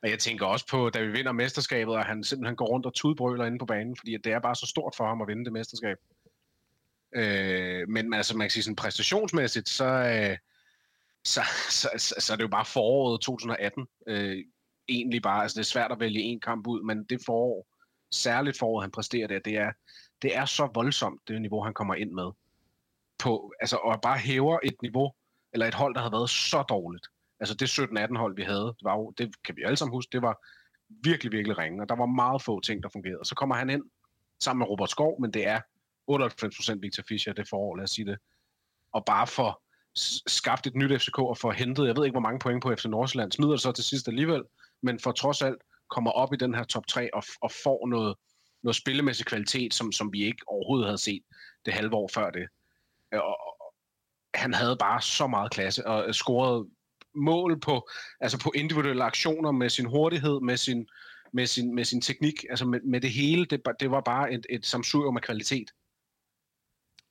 og 0.02 0.10
jeg 0.10 0.18
tænker 0.18 0.46
også 0.46 0.66
på, 0.70 0.90
da 0.90 1.00
vi 1.00 1.10
vinder 1.10 1.32
mesterskabet, 1.32 1.94
og 1.94 2.04
han 2.04 2.24
simpelthen 2.24 2.56
går 2.56 2.66
rundt 2.66 2.86
og 2.86 2.94
tudbrøler 2.94 3.44
inde 3.44 3.58
på 3.58 3.66
banen, 3.66 3.96
fordi 3.96 4.16
det 4.16 4.32
er 4.32 4.38
bare 4.38 4.56
så 4.56 4.66
stort 4.66 4.94
for 4.96 5.06
ham 5.06 5.22
at 5.22 5.28
vinde 5.28 5.44
det 5.44 5.52
mesterskab. 5.52 5.96
Øh, 7.14 7.88
men 7.88 8.14
altså, 8.14 8.36
man 8.36 8.44
kan 8.44 8.50
sige 8.50 8.62
sådan 8.62 8.76
præstationsmæssigt, 8.76 9.68
så, 9.68 9.84
øh, 9.84 10.36
så, 11.24 11.42
så, 11.70 11.88
så, 11.96 12.14
så 12.18 12.32
er 12.32 12.36
det 12.36 12.42
jo 12.42 12.48
bare 12.48 12.64
foråret 12.64 13.20
2018. 13.20 13.86
Øh, 14.06 14.44
egentlig 14.88 15.22
bare, 15.22 15.42
altså 15.42 15.54
det 15.54 15.60
er 15.60 15.72
svært 15.72 15.92
at 15.92 16.00
vælge 16.00 16.20
en 16.20 16.40
kamp 16.40 16.66
ud, 16.66 16.82
men 16.82 17.04
det 17.04 17.20
forår, 17.26 17.66
særligt 18.12 18.58
foråret 18.58 18.84
han 18.84 18.90
præsterer 18.90 19.26
der, 19.26 19.38
det 19.38 19.56
er, 19.56 19.72
det 20.22 20.36
er 20.36 20.44
så 20.44 20.68
voldsomt, 20.74 21.28
det 21.28 21.40
niveau 21.40 21.62
han 21.62 21.74
kommer 21.74 21.94
ind 21.94 22.10
med. 22.10 22.30
På, 23.18 23.52
altså, 23.60 23.76
og 23.76 24.00
bare 24.00 24.18
hæver 24.18 24.58
et 24.62 24.82
niveau, 24.82 25.12
eller 25.52 25.66
et 25.66 25.74
hold, 25.74 25.94
der 25.94 26.00
havde 26.00 26.12
været 26.12 26.30
så 26.30 26.62
dårligt. 26.62 27.06
Altså 27.40 27.54
det 27.54 27.78
17-18 27.78 28.18
hold, 28.18 28.36
vi 28.36 28.42
havde, 28.42 28.66
det, 28.66 28.84
var 28.84 28.96
jo, 28.96 29.10
det 29.18 29.34
kan 29.44 29.56
vi 29.56 29.62
alle 29.62 29.76
sammen 29.76 29.96
huske, 29.96 30.10
det 30.12 30.22
var 30.22 30.46
virkelig, 30.88 31.32
virkelig 31.32 31.58
ringe, 31.58 31.82
og 31.82 31.88
der 31.88 31.96
var 31.96 32.06
meget 32.06 32.42
få 32.42 32.60
ting, 32.60 32.82
der 32.82 32.88
fungerede. 32.88 33.24
Så 33.24 33.34
kommer 33.34 33.54
han 33.54 33.70
ind 33.70 33.82
sammen 34.42 34.58
med 34.58 34.68
Robert 34.68 34.90
Skov, 34.90 35.20
men 35.20 35.30
det 35.32 35.46
er 35.46 35.60
98% 36.10 36.78
Victor 36.80 37.02
Fischer 37.08 37.32
det 37.32 37.48
forår, 37.48 37.76
lad 37.76 37.84
os 37.84 37.90
sige 37.90 38.06
det. 38.06 38.18
Og 38.92 39.04
bare 39.04 39.26
for 39.26 39.62
skabt 40.26 40.66
et 40.66 40.74
nyt 40.74 41.00
FCK 41.00 41.18
og 41.18 41.38
får 41.38 41.52
hentet, 41.52 41.86
jeg 41.86 41.96
ved 41.96 42.04
ikke 42.04 42.14
hvor 42.14 42.28
mange 42.28 42.38
point 42.38 42.62
på 42.62 42.74
FC 42.74 42.84
Nordsjælland, 42.84 43.32
smider 43.32 43.50
det 43.50 43.60
så 43.60 43.72
til 43.72 43.84
sidst 43.84 44.08
alligevel, 44.08 44.42
men 44.82 45.00
for 45.00 45.12
trods 45.12 45.42
alt 45.42 45.62
kommer 45.90 46.10
op 46.10 46.32
i 46.32 46.36
den 46.36 46.54
her 46.54 46.64
top 46.64 46.86
3 46.86 47.14
og, 47.14 47.22
og 47.40 47.50
får 47.64 47.86
noget, 47.86 48.16
noget 48.62 48.76
spillemæssig 48.76 49.26
kvalitet, 49.26 49.74
som, 49.74 49.92
som 49.92 50.12
vi 50.12 50.24
ikke 50.24 50.42
overhovedet 50.46 50.86
havde 50.86 50.98
set 50.98 51.22
det 51.64 51.74
halve 51.74 51.94
år 51.94 52.10
før 52.14 52.30
det. 52.30 52.48
Øh, 53.14 53.20
og, 53.20 53.36
og 53.60 53.74
han 54.34 54.54
havde 54.54 54.76
bare 54.76 55.02
så 55.02 55.26
meget 55.26 55.50
klasse 55.50 55.86
og 55.86 56.14
scorede 56.14 56.68
mål 57.14 57.60
på, 57.60 57.88
altså 58.20 58.38
på 58.38 58.52
individuelle 58.54 59.04
aktioner 59.04 59.50
med 59.50 59.68
sin 59.68 59.86
hurtighed, 59.86 60.40
med 60.40 60.56
sin, 60.56 60.88
med 61.32 61.46
sin, 61.46 61.74
med 61.74 61.84
sin 61.84 62.00
teknik, 62.00 62.44
altså 62.50 62.64
med, 62.64 62.80
med 62.80 63.00
det 63.00 63.10
hele. 63.10 63.44
Det, 63.44 63.62
det 63.80 63.90
var 63.90 64.00
bare 64.00 64.32
et, 64.32 64.46
et 64.50 64.66
samsurium 64.66 65.14
med 65.14 65.22
kvalitet. 65.22 65.70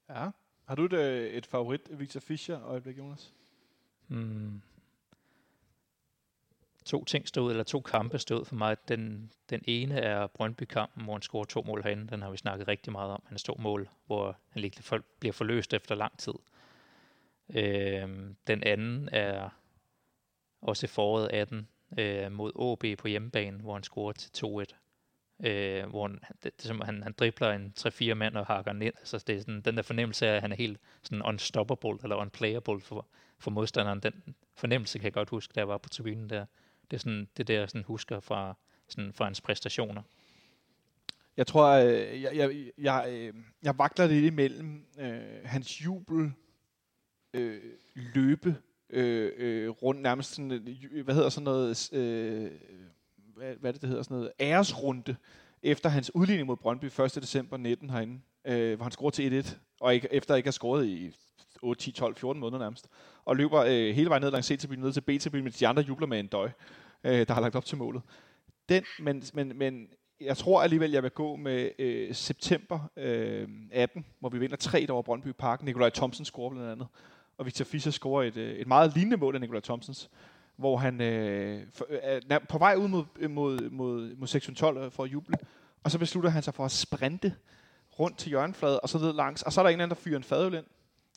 Ja. 0.10 0.30
Har 0.68 0.76
du 0.76 0.86
et, 0.86 0.94
øh, 0.94 1.30
et 1.30 1.46
favorit, 1.46 1.82
Victor 2.00 2.20
Fischer, 2.20 2.64
øjeblik, 2.66 2.98
Jonas? 2.98 3.34
Hmm. 4.08 4.62
To 6.86 7.04
ting 7.04 7.28
stod, 7.28 7.52
eller 7.52 7.64
to 7.64 7.82
kampe 7.82 8.20
stod 8.20 8.46
for 8.46 8.56
mig. 8.56 8.78
Den, 8.88 9.32
den 9.50 9.62
ene 9.64 10.00
er 10.00 10.28
Brøndby-kampen, 10.28 11.04
hvor 11.04 11.14
han 11.14 11.22
scorer 11.22 11.46
to 11.46 11.62
mål 11.62 11.84
herinde. 11.84 12.08
Den 12.08 12.22
har 12.22 12.32
vi 12.32 12.38
snakket 12.38 12.68
rigtig 12.68 12.92
meget 12.92 13.12
om. 13.12 13.24
Han 13.26 13.38
to 13.38 13.56
mål, 13.60 13.90
hvor 14.06 14.38
han 14.50 14.72
bliver 15.20 15.34
forløst 15.34 15.74
efter 15.74 15.96
lang 15.96 16.18
tid. 16.18 16.34
Øhm, 17.50 18.36
den 18.48 18.64
anden 18.64 19.10
er 19.12 19.50
også 20.62 20.86
i 20.86 20.88
foråret 20.88 21.30
18 21.34 21.68
øh, 22.00 22.32
mod 22.32 22.52
AB 22.72 22.98
på 22.98 23.08
hjemmebane, 23.08 23.58
hvor 23.58 23.74
han 23.74 23.84
scorer 23.84 24.14
til 24.14 24.46
2-1 24.46 24.76
øh, 25.46 25.90
hvor 25.90 26.08
han, 26.08 26.20
det, 26.44 26.62
det, 26.62 26.62
som, 26.62 26.82
han, 26.82 27.04
han 27.04 27.14
dribler 27.18 27.52
en 27.52 27.74
3-4 27.80 28.14
mand 28.14 28.38
og 28.38 28.46
hakker 28.46 28.74
ned. 28.74 28.92
Altså, 28.98 29.24
det 29.28 29.36
er 29.36 29.40
sådan, 29.40 29.62
den 29.62 29.78
der 29.78 29.84
fornemmelse 29.84 30.28
af, 30.28 30.36
at 30.36 30.42
han 30.42 30.52
er 30.52 30.56
helt 30.56 30.80
sådan 31.04 31.22
unstoppable 31.22 31.98
eller 32.04 32.16
unplayable 32.16 32.82
for, 32.82 33.08
for 33.40 33.52
modstanderen. 33.52 34.00
Den 34.00 34.36
fornemmelse 34.56 35.00
kan 35.00 35.06
jeg 35.06 35.14
godt 35.14 35.30
huske, 35.30 35.52
da 35.56 35.60
jeg 35.60 35.68
var 35.68 35.78
på 35.78 35.90
tribunen 35.90 36.30
der. 36.30 36.46
Det 36.92 36.98
er 36.98 37.00
sådan, 37.00 37.28
det 37.38 37.48
der, 37.48 37.60
jeg 37.60 37.70
sådan 37.70 37.84
husker 37.84 38.20
fra, 38.20 38.58
sådan, 38.88 39.14
fra 39.14 39.26
hans 39.26 39.42
præstationer. 39.42 40.02
Jeg 41.38 41.48
tror, 41.48 41.68
øh, 41.68 42.22
jeg, 42.22 42.36
jeg, 42.36 42.72
jeg, 42.78 43.06
øh, 43.10 43.34
jeg 43.64 43.78
vakler 43.78 44.08
lidt 44.08 44.26
imellem 44.26 44.86
øh, 45.00 45.22
hans 45.46 45.86
jubel, 45.86 46.34
øh, 47.34 47.62
løbe, 47.96 48.56
øh, 48.90 49.32
øh, 49.38 49.70
rundt 49.70 50.02
nærmest 50.02 50.36
sådan, 50.36 50.52
øh, 50.52 51.04
hvad 51.04 51.16
hedder 51.16 51.30
sådan 51.30 51.44
noget, 51.44 51.94
øh, 51.94 52.52
hvad, 53.36 53.56
hvad 53.56 53.74
det, 53.74 53.82
det 53.82 53.90
hedder, 53.90 54.04
sådan 54.04 54.18
noget 54.18 54.32
æresrunde, 54.40 55.16
efter 55.64 55.90
hans 55.90 56.16
udligning 56.16 56.48
mod 56.48 56.58
Brøndby 56.58 56.86
1. 56.86 57.16
december 57.16 57.58
19 57.58 57.90
herinde, 57.90 58.20
øh, 58.46 58.76
hvor 58.76 58.84
han 58.84 58.92
scorede 58.92 59.16
til 59.16 59.44
1-1, 59.44 59.56
og 59.80 59.96
ikke, 59.96 60.08
efter 60.12 60.36
ikke 60.36 60.48
har 60.48 60.52
scoret 60.52 60.86
i 60.86 61.12
8, 61.62 61.82
10, 61.82 61.92
12, 61.92 62.16
14 62.16 62.40
måneder 62.40 62.60
nærmest, 62.60 62.88
og 63.26 63.36
løber 63.36 63.60
øh, 63.60 63.96
hele 63.96 64.10
vejen 64.10 64.22
ned 64.22 64.32
langs 64.32 64.48
C-tribunen, 64.48 64.84
ned 64.84 64.94
til 64.94 65.02
B-tribunen, 65.02 65.44
mens 65.44 65.58
de 65.58 65.68
andre 65.68 65.84
jubler 65.84 66.08
med 66.08 66.20
en 66.20 66.28
døj, 66.28 66.50
øh, 67.04 67.28
der 67.28 67.34
har 67.34 67.42
lagt 67.42 67.56
op 67.56 67.66
til 67.66 67.78
målet. 67.78 68.02
Den, 68.70 68.84
men, 69.00 69.24
men, 69.34 69.58
men 69.58 69.88
jeg 70.22 70.38
tror 70.38 70.62
alligevel, 70.62 70.92
jeg 70.92 71.04
vil 71.04 71.12
gå 71.12 71.36
med 71.36 71.72
øh, 71.80 72.14
september 72.14 72.80
øh, 72.98 73.48
18, 73.72 74.06
hvor 74.20 74.30
vi 74.30 74.40
vinder 74.40 74.56
3 74.56 74.88
over 74.90 75.02
Brøndby 75.02 75.28
Park. 75.28 75.64
Nikolaj 75.64 75.90
Thomsen 75.90 76.26
scorer 76.26 76.50
blandt 76.50 76.70
andet, 76.70 76.88
og 77.38 77.46
Victor 77.46 77.66
Fischer 77.66 77.92
scorer 77.92 78.24
et, 78.24 78.38
øh, 78.38 78.56
et 78.56 78.68
meget 78.68 78.96
lignende 78.96 79.18
mål 79.18 79.36
af 79.36 79.42
Nikolaj 79.42 79.62
Thomsens 79.62 80.10
hvor 80.58 80.78
han 80.78 81.02
øh, 81.02 81.62
øh 81.90 82.22
er 82.30 82.40
på 82.50 82.58
vej 82.58 82.76
ud 82.76 82.88
mod, 82.88 83.06
øh, 83.20 83.32
mod, 83.32 83.70
mod, 83.70 84.16
mod 84.16 84.28
612 84.28 84.92
for 84.92 85.04
at 85.04 85.12
juble, 85.12 85.36
og 85.84 85.92
så 85.92 86.00
beslutter 86.00 86.30
han 86.30 86.44
sig 86.44 86.54
for 86.54 86.66
at 86.66 86.72
sprinte 86.72 87.34
rundt 88.00 88.18
til 88.18 88.30
hjørnefladen, 88.30 88.80
og 88.84 88.90
så 88.90 88.98
ned 88.98 89.14
langs, 89.14 89.44
og 89.44 89.54
så 89.54 89.62
er 89.62 89.64
der 89.64 89.70
en 89.70 89.74
eller 89.74 89.84
anden, 89.84 89.96
der 89.96 90.02
fyrer 90.02 90.18
en 90.18 90.24
fadøl 90.24 90.54
ind. 90.54 90.66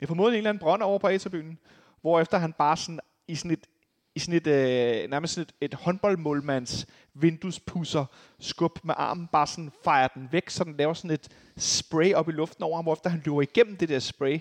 Jeg 0.00 0.08
formoder 0.08 0.30
en 0.30 0.36
eller 0.36 0.50
anden 0.50 0.60
brønd 0.60 0.82
over 0.82 0.98
på 0.98 1.06
A-tribunen, 1.08 1.58
hvor 2.00 2.20
efter 2.20 2.38
han 2.38 2.52
bare 2.52 2.76
sådan, 2.76 3.00
i 3.28 3.34
sådan 3.34 3.50
et, 3.50 3.66
i 4.14 4.18
sådan 4.18 4.34
et, 4.34 4.46
øh, 4.46 5.10
nærmest 5.10 5.34
sådan 5.34 5.46
et, 5.60 5.64
et 5.64 5.74
håndboldmålmands 5.74 6.86
vinduespusser 7.14 8.04
skub 8.38 8.78
med 8.84 8.94
armen, 8.96 9.26
bare 9.26 9.46
sådan 9.46 9.72
fejrer 9.84 10.08
den 10.08 10.28
væk, 10.32 10.50
så 10.50 10.64
den 10.64 10.76
laver 10.76 10.94
sådan 10.94 11.10
et 11.10 11.28
spray 11.56 12.12
op 12.14 12.28
i 12.28 12.32
luften 12.32 12.64
over 12.64 12.76
ham, 12.76 12.84
hvor 12.84 12.92
efter 12.92 13.10
han 13.10 13.22
løber 13.24 13.42
igennem 13.42 13.76
det 13.76 13.88
der 13.88 13.98
spray, 13.98 14.38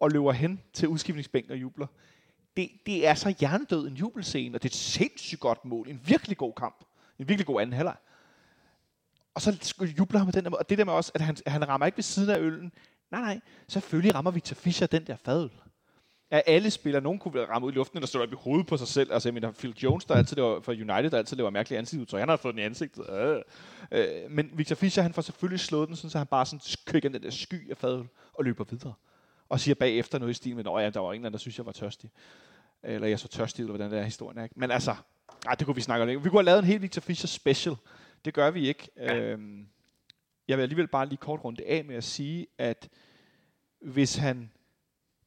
og 0.00 0.10
løber 0.10 0.32
hen 0.32 0.60
til 0.72 0.88
udskiftningsbænken 0.88 1.52
og 1.52 1.58
jubler 1.58 1.86
det, 2.56 2.70
det 2.86 3.06
er 3.06 3.14
så 3.14 3.34
hjernedød 3.40 3.88
en 3.88 3.94
jubelscene, 3.94 4.56
og 4.56 4.62
det 4.62 4.68
er 4.68 4.72
et 4.72 4.76
sindssygt 4.76 5.40
godt 5.40 5.64
mål. 5.64 5.88
En 5.88 6.00
virkelig 6.06 6.36
god 6.36 6.52
kamp. 6.52 6.84
En 7.18 7.28
virkelig 7.28 7.46
god 7.46 7.60
anden 7.60 7.76
halvleg. 7.76 7.96
Og 9.34 9.42
så 9.42 9.56
jubler 9.98 10.18
han 10.18 10.26
med 10.26 10.32
den 10.32 10.44
der, 10.44 10.50
og 10.50 10.70
det 10.70 10.78
der 10.78 10.84
med 10.84 10.92
også, 10.92 11.12
at 11.14 11.20
han, 11.20 11.36
han 11.46 11.68
rammer 11.68 11.86
ikke 11.86 11.98
ved 11.98 12.02
siden 12.02 12.30
af 12.30 12.38
øllen. 12.38 12.72
Nej, 13.10 13.20
nej, 13.20 13.40
selvfølgelig 13.68 14.14
rammer 14.14 14.30
Victor 14.30 14.54
Fischer 14.54 14.86
den 14.86 15.06
der 15.06 15.16
fadøl. 15.16 15.50
At 16.30 16.42
alle 16.46 16.70
spillere, 16.70 17.02
nogen 17.02 17.18
kunne 17.18 17.44
ramme 17.44 17.66
ud 17.66 17.72
i 17.72 17.74
luften, 17.74 17.98
eller 17.98 18.06
stå 18.06 18.22
op 18.22 18.32
i 18.32 18.36
hovedet 18.38 18.66
på 18.66 18.76
sig 18.76 18.88
selv. 18.88 19.12
Altså, 19.12 19.28
jeg 19.28 19.34
mener, 19.34 19.52
Phil 19.52 19.74
Jones, 19.82 20.04
der 20.04 20.14
altid 20.14 20.36
laver, 20.36 20.60
for 20.60 20.72
United, 20.72 21.10
der 21.10 21.18
altid 21.18 21.36
laver 21.36 21.50
mærkelige 21.50 21.78
ansigtsudtryk. 21.78 22.20
Han 22.20 22.28
har 22.28 22.36
fået 22.36 22.54
den 22.54 22.62
i 22.62 22.64
ansigtet. 22.64 23.10
Øh. 23.10 23.42
Øh, 23.92 24.30
men 24.30 24.50
Victor 24.52 24.74
Fischer, 24.74 25.02
han 25.02 25.12
får 25.12 25.22
selvfølgelig 25.22 25.60
slået 25.60 25.88
den, 25.88 25.96
sådan, 25.96 26.10
så 26.10 26.18
han 26.18 26.26
bare 26.26 26.46
sådan 26.46 26.60
køkker 26.86 27.08
den 27.08 27.22
der 27.22 27.30
sky 27.30 27.70
af 27.70 27.76
fadøl 27.76 28.08
og 28.34 28.44
løber 28.44 28.64
videre 28.64 28.94
og 29.48 29.60
siger 29.60 29.74
bagefter 29.74 30.18
noget 30.18 30.30
i 30.30 30.34
stil 30.34 30.56
med, 30.56 30.66
at 30.66 30.82
ja, 30.82 30.90
der 30.90 31.00
var 31.00 31.12
ingen, 31.12 31.32
der 31.32 31.38
synes, 31.38 31.58
jeg 31.58 31.66
var 31.66 31.72
tørstig. 31.72 32.10
Eller 32.82 33.08
jeg 33.08 33.18
så 33.18 33.28
tørstig, 33.28 33.62
eller 33.62 33.72
hvordan 33.72 33.90
det 33.90 33.98
er 33.98 34.02
historien 34.02 34.38
er. 34.38 34.42
Ikke? 34.42 34.54
Men 34.58 34.70
altså, 34.70 34.96
ej, 35.46 35.54
det 35.54 35.66
kunne 35.66 35.74
vi 35.74 35.80
snakke 35.80 36.02
om. 36.02 36.24
Vi 36.24 36.28
kunne 36.30 36.38
have 36.38 36.42
lavet 36.42 36.58
en 36.58 36.64
helt 36.64 36.82
Victor 36.82 37.00
Fischer 37.00 37.26
special. 37.26 37.76
Det 38.24 38.34
gør 38.34 38.50
vi 38.50 38.68
ikke. 38.68 38.88
Ja. 38.96 39.16
Øhm, 39.16 39.68
jeg 40.48 40.56
vil 40.58 40.62
alligevel 40.62 40.88
bare 40.88 41.06
lige 41.06 41.18
kort 41.18 41.44
runde 41.44 41.66
af 41.66 41.84
med 41.84 41.96
at 41.96 42.04
sige, 42.04 42.46
at 42.58 42.88
hvis 43.80 44.16
han, 44.16 44.50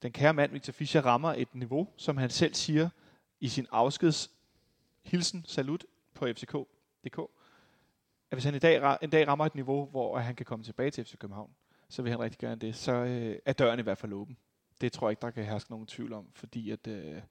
den 0.02 0.12
kære 0.12 0.34
mand 0.34 0.52
Victor 0.52 0.74
Fischer, 0.74 1.02
rammer 1.02 1.34
et 1.34 1.56
niveau, 1.56 1.88
som 1.98 2.18
han 2.18 2.30
selv 2.30 2.54
siger 2.54 2.90
i 3.40 3.48
sin 3.48 3.68
afskeds 3.72 4.32
hilsen, 5.04 5.46
salut 5.48 5.86
på 6.14 6.26
fck.dk, 6.26 7.20
at 8.32 8.36
hvis 8.36 8.44
han 8.44 8.56
i 8.56 8.60
dag, 8.60 8.98
en 9.02 9.10
dag 9.10 9.28
rammer 9.28 9.46
et 9.46 9.56
niveau, 9.56 9.86
hvor 9.86 10.18
han 10.18 10.36
kan 10.36 10.46
komme 10.46 10.66
tilbage 10.66 10.92
til 10.92 11.06
FC 11.06 11.18
København, 11.18 11.52
så 11.90 12.02
vil 12.02 12.12
han 12.12 12.20
rigtig 12.20 12.40
gerne 12.40 12.56
det, 12.56 12.76
så 12.76 12.92
øh, 12.92 13.36
er 13.46 13.54
døren 13.54 13.80
i 13.80 13.82
hvert 13.82 13.98
fald 13.98 14.14
åben. 14.14 14.38
Det 14.82 14.92
tror 14.92 15.08
jeg 15.08 15.12
ikke, 15.12 15.22
der 15.22 15.32
kan 15.32 15.46
herske 15.46 15.72
nogen 15.72 15.88
tvivl 15.88 16.14
om, 16.14 16.26
fordi 16.34 16.72
at, 16.72 16.88
øh, 16.88 17.22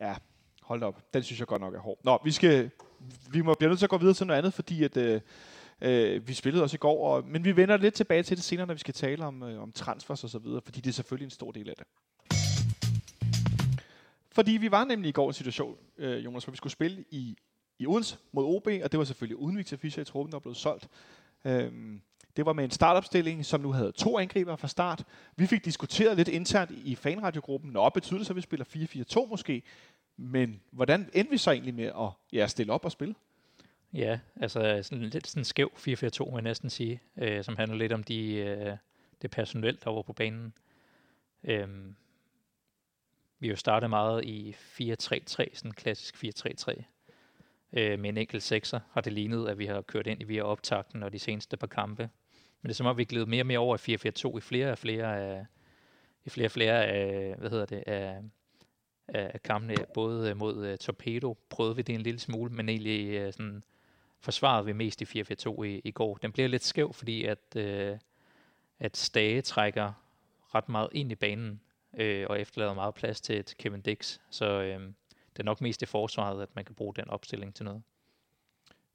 ja, 0.00 0.16
hold 0.62 0.82
op, 0.82 1.14
den 1.14 1.22
synes 1.22 1.38
jeg 1.38 1.46
godt 1.48 1.60
nok 1.60 1.74
er 1.74 1.78
hård. 1.78 1.98
Nå, 2.04 2.18
vi 2.24 2.30
skal, 2.30 2.70
vi 3.30 3.40
må 3.40 3.54
blive 3.54 3.68
nødt 3.68 3.78
til 3.78 3.86
at 3.86 3.90
gå 3.90 3.98
videre 3.98 4.14
til 4.14 4.26
noget 4.26 4.38
andet, 4.38 4.54
fordi 4.54 4.84
at, 4.84 4.96
øh, 4.96 5.20
øh, 5.80 6.28
vi 6.28 6.34
spillede 6.34 6.62
også 6.62 6.76
i 6.76 6.78
går, 6.78 7.08
og, 7.08 7.24
men 7.26 7.44
vi 7.44 7.56
vender 7.56 7.76
lidt 7.76 7.94
tilbage 7.94 8.22
til 8.22 8.36
det 8.36 8.44
senere, 8.44 8.66
når 8.66 8.74
vi 8.74 8.80
skal 8.80 8.94
tale 8.94 9.24
om, 9.24 9.42
øh, 9.42 9.62
om 9.62 9.72
transfers 9.72 10.24
og 10.24 10.30
så 10.30 10.38
videre, 10.38 10.60
fordi 10.60 10.80
det 10.80 10.90
er 10.90 10.94
selvfølgelig 10.94 11.26
en 11.26 11.30
stor 11.30 11.52
del 11.52 11.68
af 11.68 11.74
det. 11.76 11.86
Fordi 14.32 14.52
vi 14.52 14.70
var 14.70 14.84
nemlig 14.84 15.08
i 15.08 15.12
går 15.12 15.24
i 15.24 15.28
en 15.28 15.32
situation, 15.32 15.76
øh, 15.96 16.24
Jonas, 16.24 16.44
hvor 16.44 16.50
vi 16.50 16.56
skulle 16.56 16.72
spille 16.72 17.04
i, 17.10 17.36
i 17.78 17.86
Odense 17.86 18.18
mod 18.32 18.44
OB, 18.44 18.66
og 18.66 18.92
det 18.92 18.98
var 18.98 19.04
selvfølgelig 19.04 19.36
uden 19.36 19.56
Victor 19.56 19.76
Fischer 19.76 20.02
i 20.02 20.04
truppen, 20.04 20.32
der 20.32 20.38
blev 20.38 20.54
solgt. 20.54 20.88
Øhm, 21.44 22.00
det 22.38 22.46
var 22.46 22.52
med 22.52 22.64
en 22.64 22.70
startopstilling, 22.70 23.44
som 23.44 23.60
nu 23.60 23.72
havde 23.72 23.92
to 23.92 24.18
angriber 24.18 24.56
fra 24.56 24.68
start. 24.68 25.04
Vi 25.36 25.46
fik 25.46 25.64
diskuteret 25.64 26.16
lidt 26.16 26.28
internt 26.28 26.70
i 26.70 26.94
fanradiogruppen, 26.94 27.70
Nå, 27.70 27.88
betyder 27.88 28.18
det 28.18 28.26
så, 28.26 28.32
at 28.32 28.36
vi 28.36 28.40
spiller 28.40 28.64
4-4-2 29.24 29.28
måske? 29.28 29.62
Men 30.16 30.60
hvordan 30.70 31.10
endte 31.14 31.30
vi 31.30 31.38
så 31.38 31.50
egentlig 31.50 31.74
med 31.74 31.84
at 31.84 32.10
ja, 32.32 32.46
stille 32.46 32.72
op 32.72 32.84
og 32.84 32.92
spille? 32.92 33.14
Ja, 33.92 34.18
altså 34.36 34.80
sådan 34.82 35.04
lidt 35.04 35.26
sådan 35.26 35.44
skæv 35.44 35.72
4-4-2, 35.76 35.84
vil 35.84 36.10
jeg 36.32 36.42
næsten 36.42 36.70
sige, 36.70 37.00
øh, 37.16 37.44
som 37.44 37.56
handler 37.56 37.76
lidt 37.76 37.92
om 37.92 38.02
de, 38.02 38.32
øh, 38.34 38.76
det 39.22 39.30
personel, 39.30 39.78
der 39.84 39.90
var 39.90 40.02
på 40.02 40.12
banen. 40.12 40.52
Øh, 41.44 41.68
vi 43.38 43.48
jo 43.48 43.56
startede 43.56 43.88
meget 43.88 44.24
i 44.24 44.52
4-3-3, 44.52 45.54
sådan 45.54 45.72
klassisk 45.72 46.24
4-3-3 46.24 46.82
øh, 47.72 47.98
med 47.98 48.08
en 48.08 48.16
enkelt 48.16 48.42
sekser, 48.42 48.80
har 48.92 49.00
det 49.00 49.12
lignet, 49.12 49.48
at 49.48 49.58
vi 49.58 49.66
har 49.66 49.80
kørt 49.80 50.06
ind 50.06 50.22
i 50.22 50.24
via 50.24 50.42
optakten 50.42 51.02
og 51.02 51.12
de 51.12 51.18
seneste 51.18 51.56
par 51.56 51.66
kampe. 51.66 52.10
Men 52.62 52.68
det 52.68 52.74
er 52.74 52.76
som 52.76 52.86
om, 52.86 52.98
vi 52.98 53.02
er 53.02 53.26
mere 53.26 53.42
og 53.42 53.46
mere 53.46 53.58
over 53.58 53.88
i 53.88 53.94
4-4-2 54.34 54.38
i 54.38 54.40
flere 54.40 54.72
og 54.72 54.78
flere 54.78 55.20
af, 55.20 55.46
i 56.24 56.30
flere 56.30 56.46
og 56.46 56.50
flere 56.50 56.84
af, 56.84 57.34
hvad 57.38 57.50
hedder 57.50 57.66
det, 57.66 57.84
af, 57.86 58.22
af 59.08 59.42
kampene, 59.42 59.74
både 59.94 60.30
øh, 60.30 60.36
mod 60.36 60.72
uh, 60.72 60.76
Torpedo 60.76 61.36
prøvede 61.48 61.76
vi 61.76 61.82
det 61.82 61.94
en 61.94 62.00
lille 62.00 62.20
smule, 62.20 62.52
men 62.52 62.68
egentlig 62.68 63.26
uh, 63.26 63.32
sådan, 63.32 63.64
forsvarede 64.20 64.66
vi 64.66 64.72
mest 64.72 65.00
i 65.00 65.20
4-4-2 65.20 65.62
i, 65.62 65.80
i 65.84 65.90
går. 65.90 66.16
Den 66.16 66.32
bliver 66.32 66.48
lidt 66.48 66.64
skæv, 66.64 66.92
fordi 66.92 67.24
at, 67.24 67.38
uh, 67.56 67.98
at 68.78 68.96
Stage 68.96 69.42
trækker 69.42 69.92
ret 70.54 70.68
meget 70.68 70.88
ind 70.92 71.12
i 71.12 71.14
banen, 71.14 71.60
uh, 71.92 72.24
og 72.26 72.40
efterlader 72.40 72.74
meget 72.74 72.94
plads 72.94 73.20
til, 73.20 73.44
til 73.44 73.56
Kevin 73.56 73.80
Dix. 73.80 74.18
Så 74.30 74.60
uh, 74.60 74.82
det 75.32 75.40
er 75.40 75.44
nok 75.44 75.60
mest 75.60 75.82
i 75.82 75.86
forsvaret, 75.86 76.42
at 76.42 76.48
man 76.54 76.64
kan 76.64 76.74
bruge 76.74 76.94
den 76.94 77.10
opstilling 77.10 77.54
til 77.54 77.64
noget. 77.64 77.82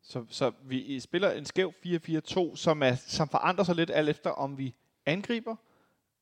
Så, 0.03 0.25
så 0.29 0.51
vi 0.63 0.99
spiller 0.99 1.31
en 1.31 1.45
skæv 1.45 1.73
4-4-2, 1.85 2.55
som, 2.55 2.83
er, 2.83 2.95
som 2.95 3.29
forandrer 3.29 3.63
sig 3.63 3.75
lidt 3.75 3.91
alt 3.93 4.09
efter, 4.09 4.29
om 4.29 4.57
vi 4.57 4.75
angriber, 5.05 5.55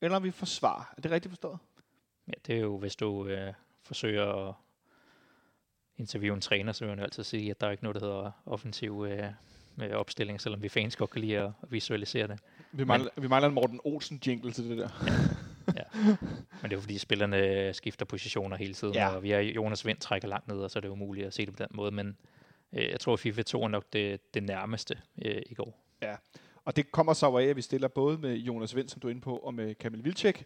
eller 0.01 0.17
om 0.17 0.23
vi 0.23 0.31
forsvarer. 0.31 0.93
Er 0.97 1.01
det 1.01 1.11
rigtigt 1.11 1.31
forstået? 1.31 1.57
Ja, 2.27 2.33
det 2.47 2.55
er 2.55 2.59
jo, 2.59 2.77
hvis 2.77 2.95
du 2.95 3.27
øh, 3.27 3.53
forsøger 3.83 4.49
at 4.49 4.55
interviewe 5.97 6.35
en 6.35 6.41
træner, 6.41 6.71
så 6.71 6.85
vil 6.85 6.89
man 6.89 6.99
jo 6.99 7.03
altid 7.03 7.23
sige, 7.23 7.51
at 7.51 7.61
der 7.61 7.67
er 7.67 7.71
ikke 7.71 7.83
noget, 7.83 8.01
der 8.01 8.07
hedder 8.07 8.31
offensiv 8.45 9.05
øh, 9.09 9.23
med 9.75 9.91
opstilling, 9.91 10.41
selvom 10.41 10.61
vi 10.61 10.69
fans 10.69 10.95
godt 10.95 11.09
kan 11.09 11.21
lide 11.21 11.37
at 11.37 11.51
visualisere 11.69 12.27
det. 12.27 12.39
Vi 12.71 12.83
mangler, 12.83 13.09
Men, 13.15 13.23
vi 13.23 13.27
mangler 13.27 13.47
en 13.47 13.53
Morten 13.53 13.79
Olsen-jingle 13.83 14.51
til 14.51 14.69
det 14.69 14.77
der. 14.77 14.89
Ja. 15.05 15.73
ja. 15.75 16.15
Men 16.61 16.63
det 16.63 16.71
er 16.71 16.77
jo 16.77 16.79
fordi 16.79 16.97
spillerne 16.97 17.73
skifter 17.73 18.05
positioner 18.05 18.57
hele 18.57 18.73
tiden, 18.73 18.93
ja. 18.93 19.09
og 19.09 19.23
vi 19.23 19.29
har 19.29 19.39
Jonas 19.39 19.85
Vind 19.85 19.97
trækker 19.97 20.27
langt 20.27 20.47
ned, 20.47 20.57
og 20.57 20.71
så 20.71 20.79
er 20.79 20.81
det 20.81 20.89
umuligt 20.89 21.27
at 21.27 21.33
se 21.33 21.45
det 21.45 21.55
på 21.55 21.63
den 21.63 21.69
måde, 21.71 21.91
men 21.91 22.07
øh, 22.07 22.13
jeg 22.73 22.99
tror, 22.99 23.15
FIFA 23.15 23.41
2 23.41 23.63
er 23.63 23.67
nok 23.67 23.85
det, 23.93 24.33
det 24.33 24.43
nærmeste 24.43 24.97
øh, 25.25 25.41
i 25.45 25.53
går. 25.53 25.85
Ja, 26.01 26.15
og 26.65 26.75
det 26.75 26.91
kommer 26.91 27.13
så 27.13 27.37
af, 27.37 27.45
at 27.45 27.55
vi 27.55 27.61
stiller 27.61 27.87
både 27.87 28.17
med 28.17 28.35
Jonas 28.35 28.75
Vind, 28.75 28.89
som 28.89 29.01
du 29.01 29.07
er 29.07 29.11
inde 29.11 29.21
på, 29.21 29.37
og 29.37 29.53
med 29.53 29.75
Kamil 29.75 30.03
Vilcek. 30.03 30.43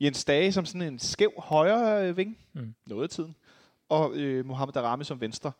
Jens 0.00 0.24
Dage 0.24 0.52
som 0.52 0.66
sådan 0.66 0.82
en 0.92 0.98
skæv 0.98 1.32
højre 1.38 2.08
øh, 2.08 2.16
ving, 2.16 2.38
mm. 2.52 2.74
noget 2.86 3.02
af 3.02 3.08
tiden, 3.08 3.36
og 3.88 4.16
øh, 4.16 4.46
Mohamed 4.46 4.72
Darami 4.72 5.04
som 5.04 5.20
venstre. 5.20 5.52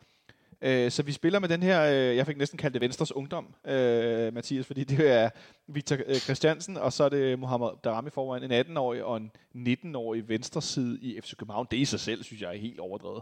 Øh, 0.61 0.91
så 0.91 1.03
vi 1.03 1.11
spiller 1.11 1.39
med 1.39 1.49
den 1.49 1.63
her, 1.63 1.83
øh, 1.83 2.15
jeg 2.15 2.25
fik 2.25 2.37
næsten 2.37 2.57
kaldt 2.57 2.73
det 2.73 2.81
Venstres 2.81 3.15
Ungdom, 3.15 3.55
øh, 3.65 4.33
Mathias, 4.33 4.65
fordi 4.65 4.83
det 4.83 5.11
er 5.11 5.29
Victor 5.67 5.97
øh, 6.05 6.15
Christiansen, 6.15 6.77
og 6.77 6.93
så 6.93 7.03
er 7.03 7.09
det 7.09 7.39
Mohamed 7.39 7.67
Darami 7.83 8.09
foran 8.09 8.51
en 8.51 8.65
18-årig 8.65 9.03
og 9.03 9.17
en 9.17 9.31
19-årig 9.55 10.29
venstre 10.29 10.61
side 10.61 10.99
i 11.01 11.21
FC 11.21 11.35
København. 11.35 11.67
Det 11.71 11.77
i 11.77 11.85
sig 11.85 11.99
selv, 11.99 12.23
synes 12.23 12.41
jeg, 12.41 12.53
er 12.53 12.57
helt 12.59 12.79
overdrevet. 12.79 13.21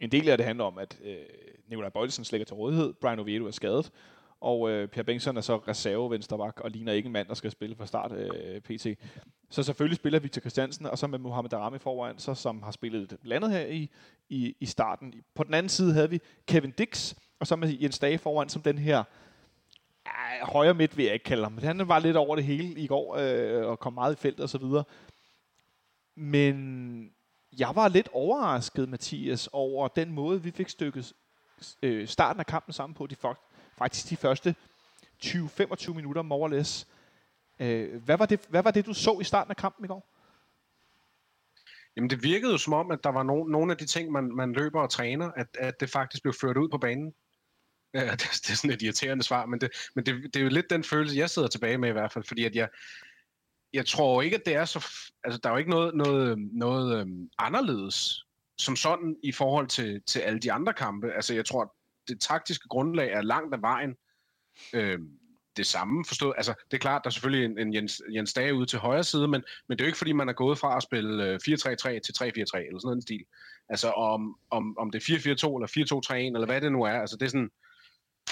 En 0.00 0.12
del 0.12 0.28
af 0.28 0.38
det 0.38 0.46
handler 0.46 0.64
om, 0.64 0.78
at 0.78 0.98
øh, 1.04 1.16
Nikolaj 1.72 1.90
Bøjlesen 1.90 2.24
slækker 2.24 2.44
til 2.44 2.54
rådighed, 2.54 2.92
Brian 2.92 3.18
Oviedo 3.18 3.46
er 3.46 3.50
skadet, 3.50 3.90
og 4.40 4.70
øh, 4.70 4.88
Per 4.88 5.02
Bengtsson 5.02 5.36
er 5.36 5.40
så 5.40 5.56
reserve 5.56 6.10
vensterbak 6.10 6.60
og 6.60 6.70
ligner 6.70 6.92
ikke 6.92 7.06
en 7.06 7.12
mand, 7.12 7.28
der 7.28 7.34
skal 7.34 7.50
spille 7.50 7.76
fra 7.76 7.86
start 7.86 8.12
øh, 8.12 8.60
PT. 8.60 8.86
Så 9.50 9.62
selvfølgelig 9.62 9.96
spiller 9.96 10.18
Victor 10.18 10.40
Christiansen, 10.40 10.86
og 10.86 10.98
så 10.98 11.06
med 11.06 11.18
Mohamed 11.18 11.50
Darami 11.50 11.78
foran, 11.78 12.18
så, 12.18 12.34
som 12.34 12.62
har 12.62 12.70
spillet 12.70 13.16
blandet 13.22 13.50
her 13.50 13.66
i, 13.66 13.90
i, 14.28 14.56
i 14.60 14.66
starten. 14.66 15.14
På 15.34 15.44
den 15.44 15.54
anden 15.54 15.68
side 15.68 15.92
havde 15.92 16.10
vi 16.10 16.20
Kevin 16.46 16.70
Dix, 16.70 17.14
og 17.40 17.46
så 17.46 17.56
med 17.56 17.78
Jens 17.80 17.98
Dage 17.98 18.18
foran 18.18 18.48
som 18.48 18.62
den 18.62 18.78
her 18.78 18.98
øh, 20.06 20.48
højre 20.48 20.74
midt, 20.74 20.96
vil 20.96 21.04
jeg 21.04 21.14
ikke 21.14 21.24
kalde 21.24 21.42
ham. 21.42 21.52
Men 21.52 21.64
han 21.64 21.88
var 21.88 21.98
lidt 21.98 22.16
over 22.16 22.36
det 22.36 22.44
hele 22.44 22.80
i 22.80 22.86
går, 22.86 23.16
øh, 23.16 23.66
og 23.66 23.78
kom 23.78 23.92
meget 23.92 24.14
i 24.14 24.18
feltet 24.18 24.40
og 24.40 24.48
så 24.48 24.58
videre. 24.58 24.84
Men 26.16 27.12
jeg 27.58 27.72
var 27.74 27.88
lidt 27.88 28.08
overrasket, 28.12 28.88
Mathias, 28.88 29.48
over 29.52 29.88
den 29.88 30.12
måde, 30.12 30.42
vi 30.42 30.50
fik 30.50 30.68
stykket 30.68 31.12
øh, 31.82 32.08
starten 32.08 32.40
af 32.40 32.46
kampen 32.46 32.72
sammen 32.72 32.94
på. 32.94 33.06
De 33.06 33.16
faktisk 33.78 34.10
de 34.10 34.16
første 34.16 34.54
20-25 35.24 35.92
minutter, 35.92 36.22
more 36.22 36.40
or 36.40 36.48
less. 36.48 36.88
Øh, 37.60 38.02
hvad, 38.02 38.18
var 38.18 38.26
det, 38.26 38.40
hvad 38.48 38.62
var 38.62 38.70
det, 38.70 38.86
du 38.86 38.94
så 38.94 39.18
i 39.20 39.24
starten 39.24 39.50
af 39.50 39.56
kampen 39.56 39.84
i 39.84 39.88
går? 39.88 40.08
Jamen 41.96 42.10
det 42.10 42.22
virkede 42.22 42.52
jo 42.52 42.58
som 42.58 42.72
om, 42.72 42.90
at 42.90 42.98
der 43.04 43.10
var 43.10 43.22
no- 43.22 43.50
nogle 43.50 43.72
af 43.72 43.78
de 43.78 43.86
ting, 43.86 44.12
man, 44.12 44.24
man 44.24 44.52
løber 44.52 44.80
og 44.80 44.90
træner, 44.90 45.30
at, 45.36 45.46
at 45.58 45.80
det 45.80 45.90
faktisk 45.90 46.22
blev 46.22 46.34
ført 46.40 46.56
ud 46.56 46.68
på 46.68 46.78
banen. 46.78 47.14
Ja, 47.94 48.10
det, 48.10 48.20
det 48.46 48.50
er 48.50 48.56
sådan 48.56 48.70
et 48.70 48.82
irriterende 48.82 49.24
svar, 49.24 49.46
men, 49.46 49.60
det, 49.60 49.70
men 49.94 50.06
det, 50.06 50.34
det 50.34 50.36
er 50.36 50.44
jo 50.44 50.48
lidt 50.48 50.70
den 50.70 50.84
følelse, 50.84 51.16
jeg 51.16 51.30
sidder 51.30 51.48
tilbage 51.48 51.78
med 51.78 51.88
i 51.88 51.92
hvert 51.92 52.12
fald, 52.12 52.24
fordi 52.24 52.44
at 52.44 52.54
jeg, 52.54 52.68
jeg 53.72 53.86
tror 53.86 54.22
ikke, 54.22 54.36
at 54.36 54.46
det 54.46 54.54
er 54.54 54.64
så... 54.64 54.86
Altså, 55.24 55.40
der 55.42 55.48
er 55.48 55.52
jo 55.52 55.58
ikke 55.58 55.70
noget, 55.70 55.94
noget, 55.94 56.38
noget 56.38 57.00
øhm, 57.00 57.30
anderledes 57.38 58.26
som 58.62 58.76
sådan 58.76 59.16
i 59.22 59.32
forhold 59.32 59.66
til, 59.66 60.02
til 60.06 60.20
alle 60.20 60.38
de 60.38 60.52
andre 60.52 60.72
kampe. 60.72 61.12
Altså, 61.12 61.34
jeg 61.34 61.44
tror, 61.44 61.74
det 62.08 62.20
taktiske 62.20 62.68
grundlag 62.68 63.12
er 63.12 63.22
langt 63.22 63.54
af 63.54 63.62
vejen 63.62 63.96
øh, 64.74 64.98
det 65.56 65.66
samme 65.66 66.04
forstået. 66.04 66.34
Altså, 66.36 66.54
det 66.70 66.76
er 66.76 66.80
klart, 66.80 67.04
der 67.04 67.08
er 67.08 67.12
selvfølgelig 67.12 67.44
en, 67.44 67.58
en 67.58 67.74
Jens, 67.74 68.02
Jens 68.14 68.32
Dage 68.32 68.54
ude 68.54 68.66
til 68.66 68.78
højre 68.78 69.04
side, 69.04 69.28
men, 69.28 69.42
men 69.68 69.78
det 69.78 69.84
er 69.84 69.86
jo 69.86 69.88
ikke, 69.88 69.98
fordi 69.98 70.12
man 70.12 70.28
er 70.28 70.32
gået 70.32 70.58
fra 70.58 70.76
at 70.76 70.82
spille 70.82 71.24
øh, 71.24 71.34
4-3-3 71.34 71.38
til 72.00 72.12
3-4-3 72.18 72.66
eller 72.66 72.80
sådan 72.80 72.96
en 72.96 73.02
stil. 73.02 73.24
Altså, 73.68 73.90
om, 73.90 74.36
om, 74.50 74.78
om 74.78 74.90
det 74.90 75.08
er 75.08 75.14
4-4-2 75.14 75.20
eller 75.20 76.00
4-2-3-1, 76.12 76.14
eller 76.14 76.46
hvad 76.46 76.60
det 76.60 76.72
nu 76.72 76.82
er, 76.82 77.00
altså 77.00 77.16
det 77.16 77.26
er 77.26 77.30
sådan, 77.30 77.50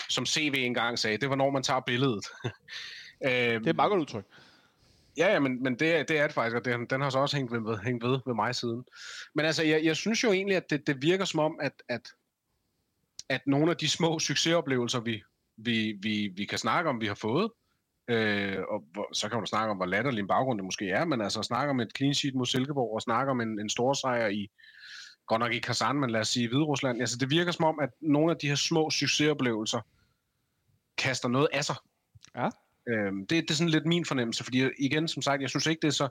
som 0.09 0.27
CV 0.27 0.55
engang 0.57 0.99
sagde, 0.99 1.19
det 1.19 1.31
var 1.31 1.37
når 1.37 1.51
man 1.51 1.63
tager 1.63 1.81
billedet. 1.81 2.27
øh, 3.27 3.31
det 3.31 3.67
er 3.67 3.71
et 3.71 3.77
meget 3.77 3.91
godt 3.91 4.01
udtryk. 4.01 4.25
Ja, 5.17 5.33
ja, 5.33 5.39
men, 5.39 5.63
men 5.63 5.73
det, 5.73 6.09
det 6.09 6.19
er 6.19 6.27
det 6.27 6.35
faktisk, 6.35 6.57
og 6.57 6.65
det, 6.65 6.91
den 6.91 7.01
har 7.01 7.11
så 7.11 7.19
også 7.19 7.37
hængt 7.37 7.53
ved, 7.53 7.79
hængt 7.79 8.05
ved 8.05 8.19
ved 8.27 8.35
mig 8.35 8.55
siden. 8.55 8.85
Men 9.35 9.47
altså, 9.47 9.63
jeg, 9.63 9.85
jeg 9.85 9.97
synes 9.97 10.25
jo 10.25 10.33
egentlig, 10.33 10.57
at 10.57 10.71
det, 10.71 10.87
det 10.87 11.03
virker 11.03 11.25
som 11.25 11.41
om, 11.41 11.59
at, 11.63 11.73
at 11.89 12.01
at 13.31 13.47
nogle 13.47 13.71
af 13.71 13.77
de 13.77 13.89
små 13.89 14.19
succesoplevelser, 14.19 15.01
vi, 15.01 15.23
vi, 15.57 15.99
vi, 16.03 16.33
vi 16.37 16.45
kan 16.45 16.59
snakke 16.59 16.91
om, 16.91 17.01
vi 17.01 17.07
har 17.07 17.15
fået, 17.15 17.51
øh, 18.09 18.59
og 18.69 18.85
hvor, 18.93 19.15
så 19.15 19.29
kan 19.29 19.39
man 19.39 19.47
snakke 19.47 19.71
om, 19.71 19.77
hvor 19.77 19.87
latterlig 19.87 20.21
en 20.21 20.29
baggrund 20.29 20.59
det 20.59 20.65
måske 20.65 20.91
er, 20.91 21.05
men 21.05 21.21
altså 21.21 21.43
snakke 21.43 21.71
om 21.71 21.81
et 21.81 21.89
clean 21.97 22.15
sheet 22.15 22.35
mod 22.35 22.47
Silkeborg, 22.47 22.95
og 22.95 23.03
snakke 23.03 23.31
om 23.31 23.41
en, 23.41 23.61
en 23.61 23.69
stor 23.69 23.93
sejr 23.93 24.29
i, 24.29 24.51
godt 25.27 25.41
nok 25.41 25.53
i 25.53 25.59
Kazan, 25.59 25.97
men 25.97 26.11
lad 26.11 26.21
os 26.21 26.29
sige 26.29 26.45
i 26.45 26.47
Hviderusland. 26.47 27.01
Altså 27.01 27.17
det 27.17 27.31
virker 27.31 27.53
som 27.53 27.65
om, 27.65 27.81
at 27.81 27.91
nogle 28.01 28.33
af 28.33 28.39
de 28.39 28.49
her 28.49 28.55
små 28.55 28.91
succesoplevelser 28.91 29.81
kaster 30.99 31.29
noget 31.29 31.49
af 31.53 31.65
sig. 31.65 31.77
Ja. 32.37 32.49
Øhm, 32.89 33.27
det, 33.27 33.31
det 33.31 33.51
er 33.51 33.55
sådan 33.55 33.71
lidt 33.71 33.87
min 33.87 34.05
fornemmelse, 34.05 34.45
fordi 34.45 34.69
igen, 34.79 35.09
som 35.09 35.23
sagt, 35.23 35.43
jeg 35.43 35.51
synes 35.51 35.67
ikke, 35.67 35.81
det 35.81 35.89
er 35.89 35.93
så, 35.93 36.09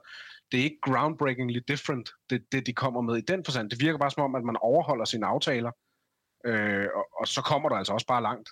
det 0.51 0.59
er 0.59 0.63
ikke 0.63 0.79
groundbreakingly 0.81 1.59
different, 1.67 2.09
det, 2.29 2.41
det 2.51 2.67
de 2.67 2.73
kommer 2.73 3.01
med 3.01 3.17
i 3.17 3.21
den 3.21 3.45
forstand. 3.45 3.69
Det 3.69 3.81
virker 3.81 3.97
bare 3.97 4.11
som 4.11 4.23
om, 4.23 4.35
at 4.35 4.43
man 4.43 4.57
overholder 4.61 5.05
sine 5.05 5.25
aftaler, 5.25 5.71
Øh, 6.45 6.87
og, 6.95 7.07
og 7.19 7.27
så 7.27 7.41
kommer 7.41 7.69
der 7.69 7.75
altså 7.75 7.93
også 7.93 8.07
bare 8.07 8.21
langt, 8.21 8.49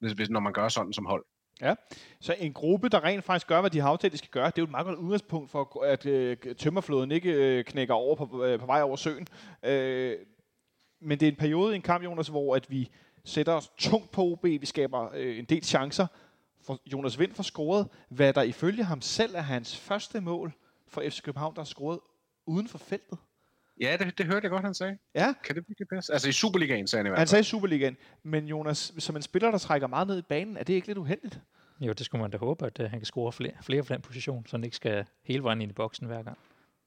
hvis, 0.00 0.12
hvis, 0.12 0.30
når 0.30 0.40
man 0.40 0.52
gør 0.52 0.68
sådan 0.68 0.92
som 0.92 1.06
hold. 1.06 1.24
Ja, 1.60 1.74
så 2.20 2.34
en 2.38 2.52
gruppe, 2.52 2.88
der 2.88 3.04
rent 3.04 3.24
faktisk 3.24 3.46
gør, 3.46 3.60
hvad 3.60 3.70
de 3.70 3.80
har 3.80 3.88
aftalt, 3.88 4.12
de 4.12 4.18
skal 4.18 4.30
gøre, 4.30 4.46
det 4.46 4.58
er 4.58 4.62
jo 4.62 4.64
et 4.64 4.70
meget 4.70 4.86
godt 4.86 4.98
udgangspunkt 4.98 5.50
for, 5.50 5.84
at 5.84 6.06
øh, 6.06 6.36
tømmerfloden 6.58 7.12
ikke 7.12 7.32
øh, 7.32 7.64
knækker 7.64 7.94
over 7.94 8.16
på, 8.16 8.44
øh, 8.44 8.60
på 8.60 8.66
vej 8.66 8.82
over 8.82 8.96
søen. 8.96 9.26
Øh, 9.62 10.16
men 11.00 11.20
det 11.20 11.28
er 11.28 11.32
en 11.32 11.38
periode 11.38 11.72
i 11.72 11.76
en 11.76 11.82
kamp, 11.82 12.04
Jonas, 12.04 12.28
hvor 12.28 12.56
at 12.56 12.70
vi 12.70 12.90
sætter 13.24 13.52
os 13.52 13.72
tungt 13.78 14.10
på 14.10 14.22
OB, 14.22 14.44
vi 14.44 14.66
skaber 14.66 15.10
øh, 15.14 15.38
en 15.38 15.44
del 15.44 15.64
chancer, 15.64 16.06
for 16.68 16.80
Jonas 16.86 17.18
Vind 17.18 17.34
får 17.34 17.42
scoret, 17.42 17.88
hvad 18.08 18.32
der 18.32 18.42
ifølge 18.42 18.84
ham 18.84 19.00
selv 19.00 19.34
er 19.34 19.40
hans 19.40 19.76
første 19.76 20.20
mål 20.20 20.52
for 20.88 21.02
FC 21.08 21.22
København, 21.22 21.54
der 21.54 21.60
er 21.60 21.64
scoret 21.64 22.00
uden 22.46 22.68
for 22.68 22.78
feltet. 22.78 23.18
Ja, 23.80 23.96
det, 24.00 24.18
det 24.18 24.26
hørte 24.26 24.44
jeg 24.44 24.50
godt, 24.50 24.62
han 24.62 24.74
sagde. 24.74 24.98
Ja. 25.14 25.34
Kan 25.44 25.54
det 25.54 25.64
virkelig 25.68 25.88
passe? 25.88 26.12
Altså 26.12 26.28
i 26.28 26.32
Superligaen, 26.32 26.86
sagde 26.86 27.00
han 27.00 27.06
i 27.06 27.08
hvert 27.08 27.16
fald. 27.16 27.20
Han 27.20 27.28
sagde 27.28 27.40
i 27.40 27.44
Superligaen. 27.44 27.96
Men 28.22 28.48
Jonas, 28.48 28.94
som 28.98 29.16
en 29.16 29.22
spiller, 29.22 29.50
der 29.50 29.58
trækker 29.58 29.86
meget 29.86 30.06
ned 30.06 30.18
i 30.18 30.22
banen, 30.22 30.56
er 30.56 30.64
det 30.64 30.72
ikke 30.72 30.86
lidt 30.86 30.98
uheldigt? 30.98 31.40
Jo, 31.80 31.92
det 31.92 32.06
skulle 32.06 32.22
man 32.22 32.30
da 32.30 32.38
håbe, 32.38 32.66
at 32.66 32.80
uh, 32.80 32.86
han 32.86 32.98
kan 32.98 33.06
score 33.06 33.32
flere, 33.32 33.54
flere 33.62 33.84
for 33.84 33.94
den 33.94 34.02
position, 34.02 34.46
så 34.46 34.56
han 34.56 34.64
ikke 34.64 34.76
skal 34.76 35.04
hele 35.22 35.42
vejen 35.42 35.60
ind 35.62 35.70
i 35.70 35.74
boksen 35.74 36.06
hver 36.06 36.22
gang. 36.22 36.38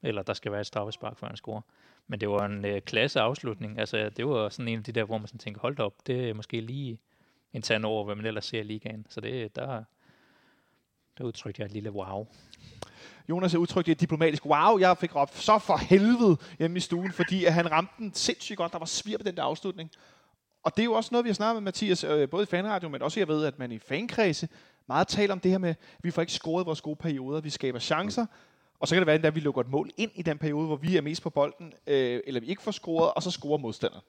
Eller 0.04 0.24
der 0.24 0.34
skal 0.34 0.52
være 0.52 0.62
et 0.62 0.68
straffespark, 0.68 1.18
før 1.18 1.28
han 1.28 1.38
scorer. 1.38 1.62
Men 2.08 2.20
det 2.20 2.30
var 2.30 2.46
en 2.46 2.66
uh, 2.66 2.80
klasse 2.80 3.20
afslutning. 3.20 3.80
Altså, 3.80 4.10
det 4.10 4.28
var 4.28 4.50
sådan 4.50 4.68
en 4.68 4.78
af 4.78 4.84
de 4.84 4.92
der, 4.92 5.04
hvor 5.04 5.18
man 5.18 5.28
sådan 5.28 5.40
tænker, 5.40 5.62
hold 5.62 5.80
op, 5.80 6.08
det 6.08 6.30
er 6.30 6.34
måske 6.34 6.62
lige 6.62 7.00
en 7.54 7.62
tand 7.62 7.86
over, 7.86 8.06
hvad 8.06 8.16
man 8.16 8.26
ellers 8.26 8.46
ser 8.46 8.60
i 8.60 8.64
ligaen. 8.64 9.06
Så 9.10 9.22
det, 9.22 9.56
der, 9.56 9.84
der 11.18 11.24
udtrykte 11.24 11.62
jeg 11.62 11.66
et 11.66 11.72
lille 11.72 11.92
wow. 11.92 12.28
Jonas 13.30 13.52
har 13.52 13.60
udtrykt 13.60 13.90
et 13.90 14.02
diplomatisk. 14.02 14.46
Wow, 14.46 14.80
jeg 14.80 14.98
fik 14.98 15.16
råbt 15.16 15.38
så 15.38 15.60
for 15.60 15.78
helvede 15.78 16.38
hjemme 16.60 16.78
i 16.78 16.80
stuen, 16.80 17.12
fordi 17.12 17.46
at 17.46 17.54
han 17.54 17.72
ramte 17.72 17.94
den 17.98 18.14
sindssygt 18.14 18.58
godt. 18.58 18.72
Der 18.72 18.80
var 18.80 18.86
svir 18.86 19.18
på 19.18 19.24
den 19.24 19.36
der 19.36 19.44
afslutning. 19.44 19.92
Og 20.64 20.76
det 20.76 20.84
er 20.84 20.86
jo 20.86 20.94
også 20.94 21.10
noget, 21.12 21.24
vi 21.24 21.30
har 21.30 21.34
snakket 21.34 21.64
med 21.64 21.68
Mathias, 21.68 22.04
øh, 22.04 22.30
både 22.30 22.44
i 22.44 22.46
fanradio, 22.46 22.90
men 22.90 23.02
også 23.02 23.20
jeg 23.20 23.28
ved, 23.28 23.46
at 23.46 23.60
man 23.60 23.72
i 23.72 23.80
fankredse 23.80 24.50
meget 24.88 25.08
taler 25.08 25.34
om 25.34 25.40
det 25.40 25.52
her 25.52 25.58
med, 25.58 25.70
at 25.70 25.78
vi 26.04 26.12
får 26.12 26.22
ikke 26.22 26.34
scoret 26.34 26.66
vores 26.66 26.82
gode 26.82 26.96
perioder, 26.96 27.42
vi 27.42 27.50
skaber 27.50 27.80
chancer, 27.80 28.26
og 28.80 28.88
så 28.88 28.96
kan 28.96 29.00
det 29.00 29.08
være, 29.08 29.28
at 29.28 29.36
vi 29.36 29.40
lukker 29.40 29.62
et 29.62 29.70
mål 29.70 29.90
ind 29.98 30.12
i 30.16 30.22
den 30.22 30.38
periode, 30.38 30.68
hvor 30.68 30.76
vi 30.76 30.98
er 30.98 31.02
mest 31.02 31.24
på 31.24 31.30
bolden, 31.30 31.74
øh, 31.88 32.22
eller 32.28 32.42
vi 32.42 32.48
ikke 32.48 32.62
får 32.62 32.72
scoret, 32.72 33.14
og 33.14 33.24
så 33.24 33.32
scorer 33.32 33.58
modstanderen. 33.58 34.04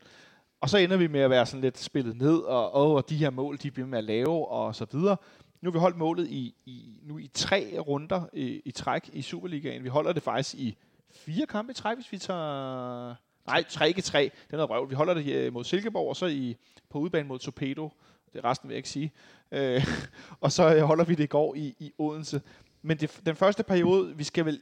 Og 0.62 0.70
så 0.70 0.78
ender 0.78 0.96
vi 0.96 1.06
med 1.06 1.20
at 1.20 1.30
være 1.30 1.46
sådan 1.46 1.60
lidt 1.60 1.78
spillet 1.78 2.16
ned, 2.16 2.38
og, 2.38 2.72
og 2.72 3.08
de 3.08 3.16
her 3.16 3.30
mål, 3.30 3.58
de 3.62 3.70
bliver 3.70 3.86
med 3.86 3.98
at 3.98 4.04
lave, 4.04 4.48
og 4.48 4.74
så 4.74 4.86
videre. 4.92 5.16
Nu 5.60 5.70
har 5.70 5.72
vi 5.72 5.78
holdt 5.78 5.96
målet 5.96 6.28
i, 6.28 6.54
i, 6.66 6.98
nu 7.02 7.18
i 7.18 7.30
tre 7.34 7.78
runder 7.78 8.28
i, 8.32 8.62
i 8.64 8.70
træk 8.70 9.10
i 9.12 9.22
Superligaen. 9.22 9.84
Vi 9.84 9.88
holder 9.88 10.12
det 10.12 10.22
faktisk 10.22 10.54
i 10.54 10.76
fire 11.10 11.46
kampe 11.46 11.70
i 11.70 11.74
træk, 11.74 11.96
hvis 11.96 12.12
vi 12.12 12.18
tager... 12.18 13.14
Nej, 13.46 13.64
tre 13.68 13.88
ikke 13.88 14.02
tre. 14.02 14.22
Det 14.22 14.52
er 14.52 14.56
noget 14.56 14.70
røv. 14.70 14.90
Vi 14.90 14.94
holder 14.94 15.14
det 15.14 15.32
øh, 15.32 15.52
mod 15.52 15.64
Silkeborg, 15.64 16.08
og 16.08 16.16
så 16.16 16.26
i, 16.26 16.56
på 16.90 16.98
udbanen 16.98 17.28
mod 17.28 17.38
Torpedo. 17.38 17.92
Det 18.32 18.38
er 18.38 18.44
resten 18.44 18.68
vil 18.68 18.74
jeg 18.74 18.78
ikke 18.78 18.88
sige. 18.88 19.12
Øh, 19.52 19.86
og 20.40 20.52
så 20.52 20.74
øh, 20.74 20.82
holder 20.82 21.04
vi 21.04 21.14
det 21.14 21.24
i 21.24 21.26
går 21.26 21.54
i, 21.54 21.74
i 21.78 21.92
Odense. 21.98 22.42
Men 22.82 22.96
det, 22.96 23.20
den 23.26 23.36
første 23.36 23.62
periode, 23.62 24.16
vi 24.16 24.24
skal 24.24 24.44
vel... 24.44 24.60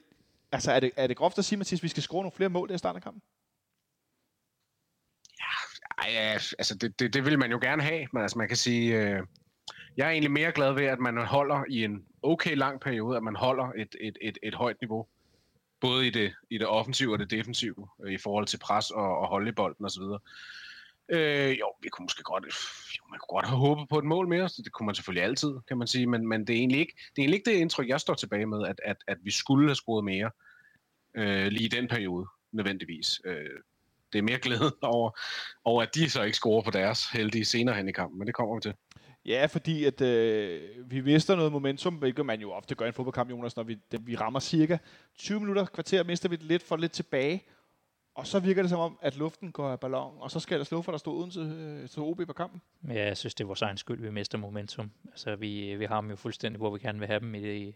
Altså, 0.52 0.72
er 0.72 0.80
det, 0.80 0.90
er 0.96 1.06
det 1.06 1.16
groft 1.16 1.38
at 1.38 1.44
sige, 1.44 1.58
Mathias, 1.58 1.82
vi 1.82 1.88
skal 1.88 2.02
score 2.02 2.22
nogle 2.22 2.32
flere 2.32 2.50
mål 2.50 2.70
i 2.70 2.78
starten 2.78 2.96
af 2.96 3.02
kampen? 3.02 3.22
Ej, 6.00 6.34
altså 6.58 6.78
det, 6.80 7.00
det, 7.00 7.14
det 7.14 7.24
vil 7.24 7.38
man 7.38 7.50
jo 7.50 7.58
gerne 7.62 7.82
have, 7.82 8.06
men 8.12 8.22
altså 8.22 8.38
man 8.38 8.48
kan 8.48 8.56
sige, 8.56 8.96
øh, 8.96 9.22
jeg 9.96 10.06
er 10.06 10.10
egentlig 10.10 10.30
mere 10.30 10.52
glad 10.52 10.72
ved, 10.72 10.84
at 10.84 10.98
man 10.98 11.16
holder 11.16 11.64
i 11.68 11.84
en 11.84 12.04
okay 12.22 12.56
lang 12.56 12.80
periode, 12.80 13.16
at 13.16 13.22
man 13.22 13.36
holder 13.36 13.72
et, 13.76 13.96
et, 14.00 14.18
et, 14.20 14.38
et 14.42 14.54
højt 14.54 14.76
niveau, 14.80 15.06
både 15.80 16.06
i 16.06 16.10
det, 16.10 16.32
i 16.50 16.58
det 16.58 16.66
offensive 16.66 17.12
og 17.12 17.18
det 17.18 17.30
defensive, 17.30 17.88
øh, 18.04 18.12
i 18.12 18.18
forhold 18.18 18.46
til 18.46 18.58
pres 18.58 18.90
og, 18.90 19.18
og 19.18 19.28
holde 19.28 19.48
i 19.48 19.52
bolden 19.52 19.84
osv. 19.84 20.02
Øh, 21.08 21.58
jo, 21.58 21.72
vi 21.82 21.88
kunne 21.88 22.04
måske 22.04 22.22
godt, 22.22 22.44
jo, 22.98 23.04
man 23.10 23.18
kunne 23.18 23.36
godt 23.36 23.46
have 23.46 23.58
håbet 23.58 23.88
på 23.88 23.98
et 23.98 24.04
mål 24.04 24.28
mere, 24.28 24.48
så 24.48 24.62
det 24.62 24.72
kunne 24.72 24.86
man 24.86 24.94
selvfølgelig 24.94 25.24
altid, 25.24 25.54
kan 25.68 25.78
man 25.78 25.86
sige, 25.86 26.06
men, 26.06 26.26
men 26.26 26.46
det, 26.46 26.54
er 26.54 26.58
egentlig 26.58 26.80
ikke, 26.80 26.92
det 26.96 27.18
er 27.18 27.22
egentlig 27.22 27.38
ikke 27.38 27.50
det 27.50 27.56
indtryk, 27.56 27.88
jeg 27.88 28.00
står 28.00 28.14
tilbage 28.14 28.46
med, 28.46 28.66
at, 28.66 28.80
at, 28.84 28.96
at 29.06 29.18
vi 29.22 29.30
skulle 29.30 29.68
have 29.68 29.74
scoret 29.74 30.04
mere 30.04 30.30
øh, 31.14 31.46
lige 31.46 31.64
i 31.64 31.68
den 31.68 31.88
periode, 31.88 32.26
nødvendigvis. 32.52 33.20
Øh, 33.24 33.60
det 34.12 34.18
er 34.18 34.22
mere 34.22 34.38
glæde 34.38 34.76
over, 34.82 35.10
over, 35.64 35.82
at 35.82 35.94
de 35.94 36.10
så 36.10 36.22
ikke 36.22 36.36
scorer 36.36 36.62
på 36.62 36.70
deres 36.70 37.06
heldige 37.06 37.44
senere 37.44 37.74
hen 37.74 37.88
i 37.88 37.92
kampen, 37.92 38.18
men 38.18 38.26
det 38.26 38.34
kommer 38.34 38.54
vi 38.54 38.60
til. 38.60 38.74
Ja, 39.26 39.46
fordi 39.46 39.84
at 39.84 40.00
øh, 40.00 40.60
vi 40.90 41.00
mister 41.00 41.36
noget 41.36 41.52
momentum, 41.52 41.94
hvilket 41.94 42.26
man 42.26 42.40
jo 42.40 42.52
ofte 42.52 42.74
gør 42.74 42.84
i 42.84 42.88
en 42.88 42.94
fodboldkamp, 42.94 43.30
Jonas, 43.30 43.56
når 43.56 43.62
vi, 43.62 43.78
det, 43.92 44.06
vi 44.06 44.16
rammer 44.16 44.40
cirka 44.40 44.78
20 45.18 45.40
minutter, 45.40 45.64
kvarter, 45.64 46.04
mister 46.04 46.28
vi 46.28 46.36
det 46.36 46.44
lidt, 46.44 46.62
for 46.62 46.76
lidt 46.76 46.92
tilbage, 46.92 47.42
og 48.14 48.26
så 48.26 48.40
virker 48.40 48.62
det 48.62 48.70
som 48.70 48.80
om, 48.80 48.98
at 49.02 49.16
luften 49.16 49.52
går 49.52 49.68
af 49.68 49.80
ballon, 49.80 50.14
og 50.18 50.30
så 50.30 50.40
skal 50.40 50.58
der 50.58 50.64
slå 50.64 50.82
for, 50.82 50.92
der 50.92 50.98
stod 50.98 51.16
uden 51.18 51.30
til, 51.30 51.42
øh, 51.42 51.88
til 51.88 52.02
OB 52.02 52.20
på 52.26 52.32
kampen. 52.32 52.60
Ja, 52.88 53.06
jeg 53.06 53.16
synes, 53.16 53.34
det 53.34 53.44
er 53.44 53.46
vores 53.46 53.62
egen 53.62 53.76
skyld, 53.76 54.00
vi 54.00 54.10
mister 54.10 54.38
momentum. 54.38 54.90
Altså, 55.10 55.36
vi, 55.36 55.74
vi 55.74 55.84
har 55.84 56.00
dem 56.00 56.10
jo 56.10 56.16
fuldstændig, 56.16 56.58
hvor 56.58 56.70
vi 56.70 56.78
gerne 56.78 56.98
vil 56.98 57.08
have 57.08 57.20
dem 57.20 57.34
i 57.34 57.40
det, 57.40 57.74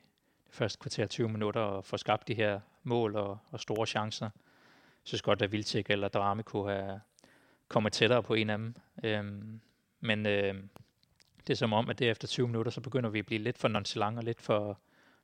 første 0.54 0.78
kvarter 0.78 1.06
20 1.06 1.28
minutter, 1.28 1.60
og 1.60 1.84
få 1.84 1.96
skabt 1.96 2.28
de 2.28 2.34
her 2.34 2.60
mål 2.82 3.16
og, 3.16 3.38
og 3.50 3.60
store 3.60 3.86
chancer. 3.86 4.30
Synes 5.04 5.22
godt, 5.22 5.42
at 5.42 5.52
Vildtjek 5.52 5.90
eller 5.90 6.08
Drame 6.08 6.42
kunne 6.42 6.72
have 6.72 7.00
kommet 7.68 7.92
tættere 7.92 8.22
på 8.22 8.34
en 8.34 8.50
af 8.50 8.58
dem. 8.58 8.74
Øhm, 9.04 9.60
men 10.00 10.26
øh, 10.26 10.54
det 11.46 11.52
er 11.52 11.56
som 11.56 11.72
om, 11.72 11.90
at 11.90 11.98
det 11.98 12.10
efter 12.10 12.28
20 12.28 12.48
minutter, 12.48 12.72
så 12.72 12.80
begynder 12.80 13.10
vi 13.10 13.18
at 13.18 13.26
blive 13.26 13.42
lidt 13.42 13.58
for 13.58 13.68
nonchalant 13.68 14.18
og 14.18 14.24
lidt 14.24 14.40
for, 14.40 14.78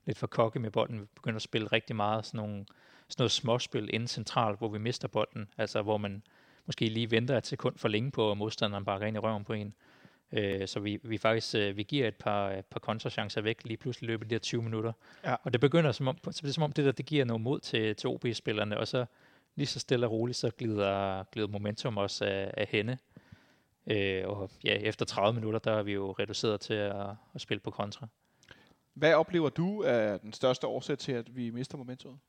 lidt 0.07 0.19
for 0.19 0.27
kokke 0.27 0.59
med 0.59 0.71
bolden. 0.71 1.01
Vi 1.01 1.07
begynder 1.15 1.37
at 1.37 1.43
spille 1.43 1.69
rigtig 1.69 1.97
meget 1.97 2.27
sådan, 2.27 2.39
nogle, 2.39 2.65
sådan 3.09 3.23
noget 3.23 3.31
småspil 3.31 3.91
inden 3.95 4.09
centralt, 4.09 4.59
hvor 4.59 4.69
vi 4.69 4.79
mister 4.79 5.09
bolden. 5.09 5.49
Altså 5.59 5.83
hvor 5.83 5.99
man 5.99 6.23
måske 6.67 6.89
lige 6.89 7.11
venter 7.11 7.39
et 7.39 7.47
sekund 7.47 7.79
for 7.79 7.89
længe 7.89 8.11
på, 8.11 8.31
at 8.31 8.37
modstanderen 8.37 8.85
bare 8.85 9.09
ind 9.09 9.17
i 9.17 9.21
røven 9.21 9.45
på 9.45 9.53
en. 9.53 9.75
Øh, 10.33 10.69
så 10.69 10.81
vi, 10.81 10.99
vi 11.03 11.19
faktisk 11.19 11.55
øh, 11.55 11.77
vi 11.77 11.83
giver 11.83 12.09
et 12.09 12.17
par, 12.17 12.51
et 12.51 12.67
par 12.67 12.81
kontrachancer 12.81 13.41
væk 13.41 13.65
lige 13.65 13.77
pludselig 13.77 14.09
løbet 14.09 14.31
de 14.31 14.35
her 14.35 14.41
20 14.41 14.63
minutter. 14.63 14.93
Ja. 15.25 15.35
Og 15.43 15.53
det 15.53 15.61
begynder 15.61 15.93
som 15.93 16.09
om, 16.09 16.17
så 16.25 16.41
det 16.43 16.49
er 16.49 16.53
som 16.53 16.63
om 16.63 16.73
det 16.73 16.85
der, 16.85 16.93
det 16.93 17.07
giver 17.07 17.25
noget 17.25 17.41
mod 17.41 17.61
til, 17.61 17.97
til 17.97 18.09
OB-spillerne, 18.09 18.79
og 18.79 18.89
så 18.89 19.07
lige 19.57 19.67
så 19.67 19.81
stille 19.81 20.07
og 20.07 20.13
roligt, 20.13 20.39
så 20.39 20.51
glider, 20.51 21.25
glider 21.25 21.49
momentum 21.49 21.97
også 21.97 22.25
af, 22.25 22.55
af 22.57 22.67
hende. 22.71 22.99
Øh, 23.87 24.29
og 24.29 24.51
ja, 24.65 24.75
efter 24.75 25.05
30 25.05 25.41
minutter, 25.41 25.59
der 25.59 25.73
er 25.73 25.83
vi 25.83 25.93
jo 25.93 26.13
reduceret 26.13 26.61
til 26.61 26.75
at, 26.75 27.07
at 27.35 27.41
spille 27.41 27.61
på 27.61 27.71
kontra. 27.71 28.09
Hvad 28.95 29.15
oplever 29.15 29.49
du 29.49 29.83
er 29.83 30.17
den 30.17 30.33
største 30.33 30.67
årsag 30.67 30.99
til, 30.99 31.13
at 31.13 31.37
vi 31.37 31.51
mister 31.51 31.79
momentum? 31.79 32.21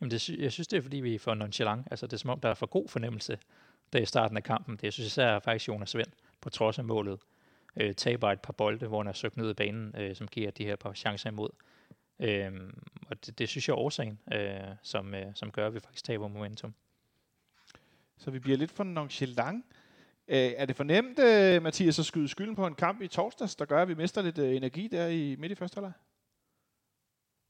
Jamen 0.00 0.10
det, 0.10 0.28
jeg 0.28 0.52
synes, 0.52 0.68
det 0.68 0.76
er, 0.76 0.80
fordi 0.80 0.96
vi 0.96 1.14
er 1.14 1.18
for 1.18 1.34
nonchalant. 1.34 1.88
Altså, 1.90 2.06
det 2.06 2.12
er 2.12 2.16
som 2.16 2.30
om, 2.30 2.40
der 2.40 2.48
er 2.48 2.54
for 2.54 2.66
god 2.66 2.88
fornemmelse 2.88 3.38
der 3.92 3.98
i 3.98 4.04
starten 4.04 4.36
af 4.36 4.42
kampen. 4.42 4.76
Det 4.76 4.82
jeg 4.82 4.92
synes 4.92 5.06
især 5.06 5.38
faktisk 5.38 5.68
Jonas 5.68 5.96
Vind, 5.96 6.08
på 6.40 6.50
trods 6.50 6.78
af 6.78 6.84
målet, 6.84 7.20
øh, 7.76 7.94
taber 7.94 8.32
et 8.32 8.40
par 8.40 8.52
bolde, 8.52 8.86
hvor 8.86 8.98
han 8.98 9.06
er 9.06 9.12
søgt 9.12 9.36
ned 9.36 9.50
i 9.50 9.54
banen, 9.54 9.94
øh, 9.98 10.16
som 10.16 10.28
giver 10.28 10.50
de 10.50 10.64
her 10.64 10.76
par 10.76 10.92
chancer 10.92 11.30
imod. 11.30 11.50
Øh, 12.20 12.52
og 13.06 13.26
det, 13.26 13.38
det 13.38 13.48
synes 13.48 13.68
jeg 13.68 13.74
er 13.74 13.78
årsagen, 13.78 14.20
øh, 14.32 14.74
som, 14.82 15.14
øh, 15.14 15.26
som 15.34 15.50
gør, 15.50 15.66
at 15.66 15.74
vi 15.74 15.80
faktisk 15.80 16.04
taber 16.04 16.28
momentum. 16.28 16.74
Så 18.18 18.30
vi 18.30 18.38
bliver 18.38 18.58
lidt 18.58 18.70
for 18.70 18.84
nonchalant. 18.84 19.64
Øh, 20.28 20.52
er 20.56 20.66
det 20.66 20.76
fornemt, 20.76 21.18
øh, 21.18 21.62
Mathias, 21.62 21.98
at 21.98 22.06
skyde 22.06 22.28
skylden 22.28 22.56
på 22.56 22.66
en 22.66 22.74
kamp 22.74 23.02
i 23.02 23.08
torsdags, 23.08 23.56
der 23.56 23.64
gør, 23.64 23.82
at 23.82 23.88
vi 23.88 23.94
mister 23.94 24.22
lidt 24.22 24.38
øh, 24.38 24.56
energi 24.56 24.88
der 24.88 25.06
i 25.06 25.36
midt 25.36 25.52
i 25.52 25.54
første 25.54 25.74
halvleg? 25.74 25.92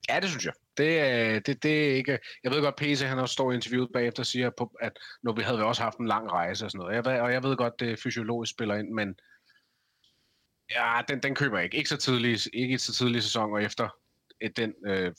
Ja, 0.08 0.20
det 0.20 0.28
synes 0.28 0.44
jeg. 0.44 0.52
Det, 0.76 1.46
det, 1.46 1.62
det 1.62 1.90
er 1.90 1.94
ikke... 1.94 2.18
Jeg 2.44 2.52
ved 2.52 2.62
godt, 2.62 2.76
PC 2.76 3.02
han 3.02 3.18
også 3.18 3.32
står 3.32 3.52
i 3.52 3.54
interviewet 3.54 3.90
bagefter 3.92 4.22
og 4.22 4.26
siger, 4.26 4.50
på, 4.50 4.76
at 4.80 4.98
når 5.22 5.32
vi 5.32 5.42
havde 5.42 5.64
også 5.64 5.82
haft 5.82 5.98
en 5.98 6.06
lang 6.06 6.30
rejse 6.30 6.64
og 6.64 6.70
sådan 6.70 6.78
noget. 6.78 7.06
Jeg, 7.06 7.22
og 7.22 7.32
jeg 7.32 7.42
ved 7.42 7.56
godt, 7.56 7.80
det 7.80 7.98
fysiologisk 7.98 8.52
spiller 8.52 8.74
ind, 8.74 8.88
men 8.88 9.14
ja, 10.70 11.00
den, 11.08 11.22
den 11.22 11.34
køber 11.34 11.56
jeg 11.56 11.64
ikke. 11.64 11.76
Ikke 11.76 11.88
så 11.88 11.96
tidlig, 11.96 12.38
ikke 12.54 12.78
så 12.78 12.92
tidlig 12.92 13.22
sæson, 13.22 13.52
og 13.52 13.62
efter 13.62 13.88
den 14.56 14.74
øh, 14.86 15.12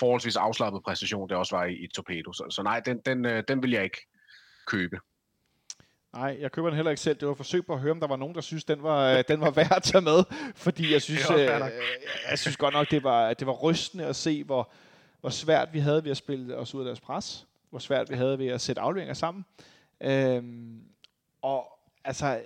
forholdsvis 0.00 0.36
afslappede 0.36 0.82
præstation, 0.82 1.28
det 1.28 1.36
også 1.36 1.56
var 1.56 1.64
i, 1.64 1.74
i 1.74 1.86
Torpedo. 1.94 2.32
Så, 2.32 2.46
så 2.50 2.62
nej, 2.62 2.80
den, 2.80 2.98
den, 3.06 3.26
øh, 3.26 3.44
den 3.48 3.62
vil 3.62 3.70
jeg 3.70 3.84
ikke 3.84 4.06
købe. 4.66 4.98
Nej, 6.12 6.36
jeg 6.40 6.52
køber 6.52 6.68
den 6.68 6.76
heller 6.76 6.90
ikke 6.90 7.02
selv. 7.02 7.18
Det 7.20 7.26
var 7.26 7.32
et 7.32 7.36
forsøg 7.36 7.66
på 7.66 7.72
at 7.72 7.80
høre, 7.80 7.92
om 7.92 8.00
der 8.00 8.06
var 8.06 8.16
nogen, 8.16 8.34
der 8.34 8.40
synes, 8.40 8.64
den 8.64 8.82
var, 8.82 9.12
øh, 9.12 9.24
den 9.28 9.40
var 9.40 9.50
værd 9.50 9.72
at 9.76 9.82
tage 9.82 10.02
med. 10.02 10.24
Fordi 10.54 10.92
jeg 10.92 11.02
synes, 11.08 11.30
øh, 11.30 11.38
jeg 12.30 12.38
synes 12.38 12.56
godt 12.56 12.74
nok, 12.74 12.90
det 12.90 13.02
var, 13.02 13.34
det 13.34 13.46
var 13.46 13.52
rystende 13.52 14.06
at 14.06 14.16
se, 14.16 14.44
hvor, 14.44 14.72
hvor 15.20 15.30
svært 15.30 15.72
vi 15.72 15.78
havde 15.78 16.04
ved 16.04 16.10
at 16.10 16.16
spille 16.16 16.56
os 16.56 16.74
ud 16.74 16.80
af 16.80 16.84
deres 16.84 17.00
pres. 17.00 17.46
Hvor 17.70 17.78
svært 17.78 18.10
vi 18.10 18.14
havde 18.14 18.38
ved 18.38 18.46
at 18.46 18.60
sætte 18.60 18.82
afleveringer 18.82 19.14
sammen. 19.14 19.44
Øhm, 20.00 20.82
og 21.42 21.78
altså, 22.04 22.40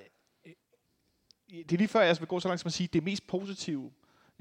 det 1.51 1.73
er 1.73 1.77
lige 1.77 1.88
før, 1.88 2.01
jeg 2.01 2.17
vil 2.21 2.29
gå 2.29 2.41
så 2.41 2.49
langt 2.49 2.61
som 2.61 2.69
at 2.69 2.73
sige, 2.73 2.88
det 2.93 3.03
mest 3.03 3.27
positive, 3.27 3.91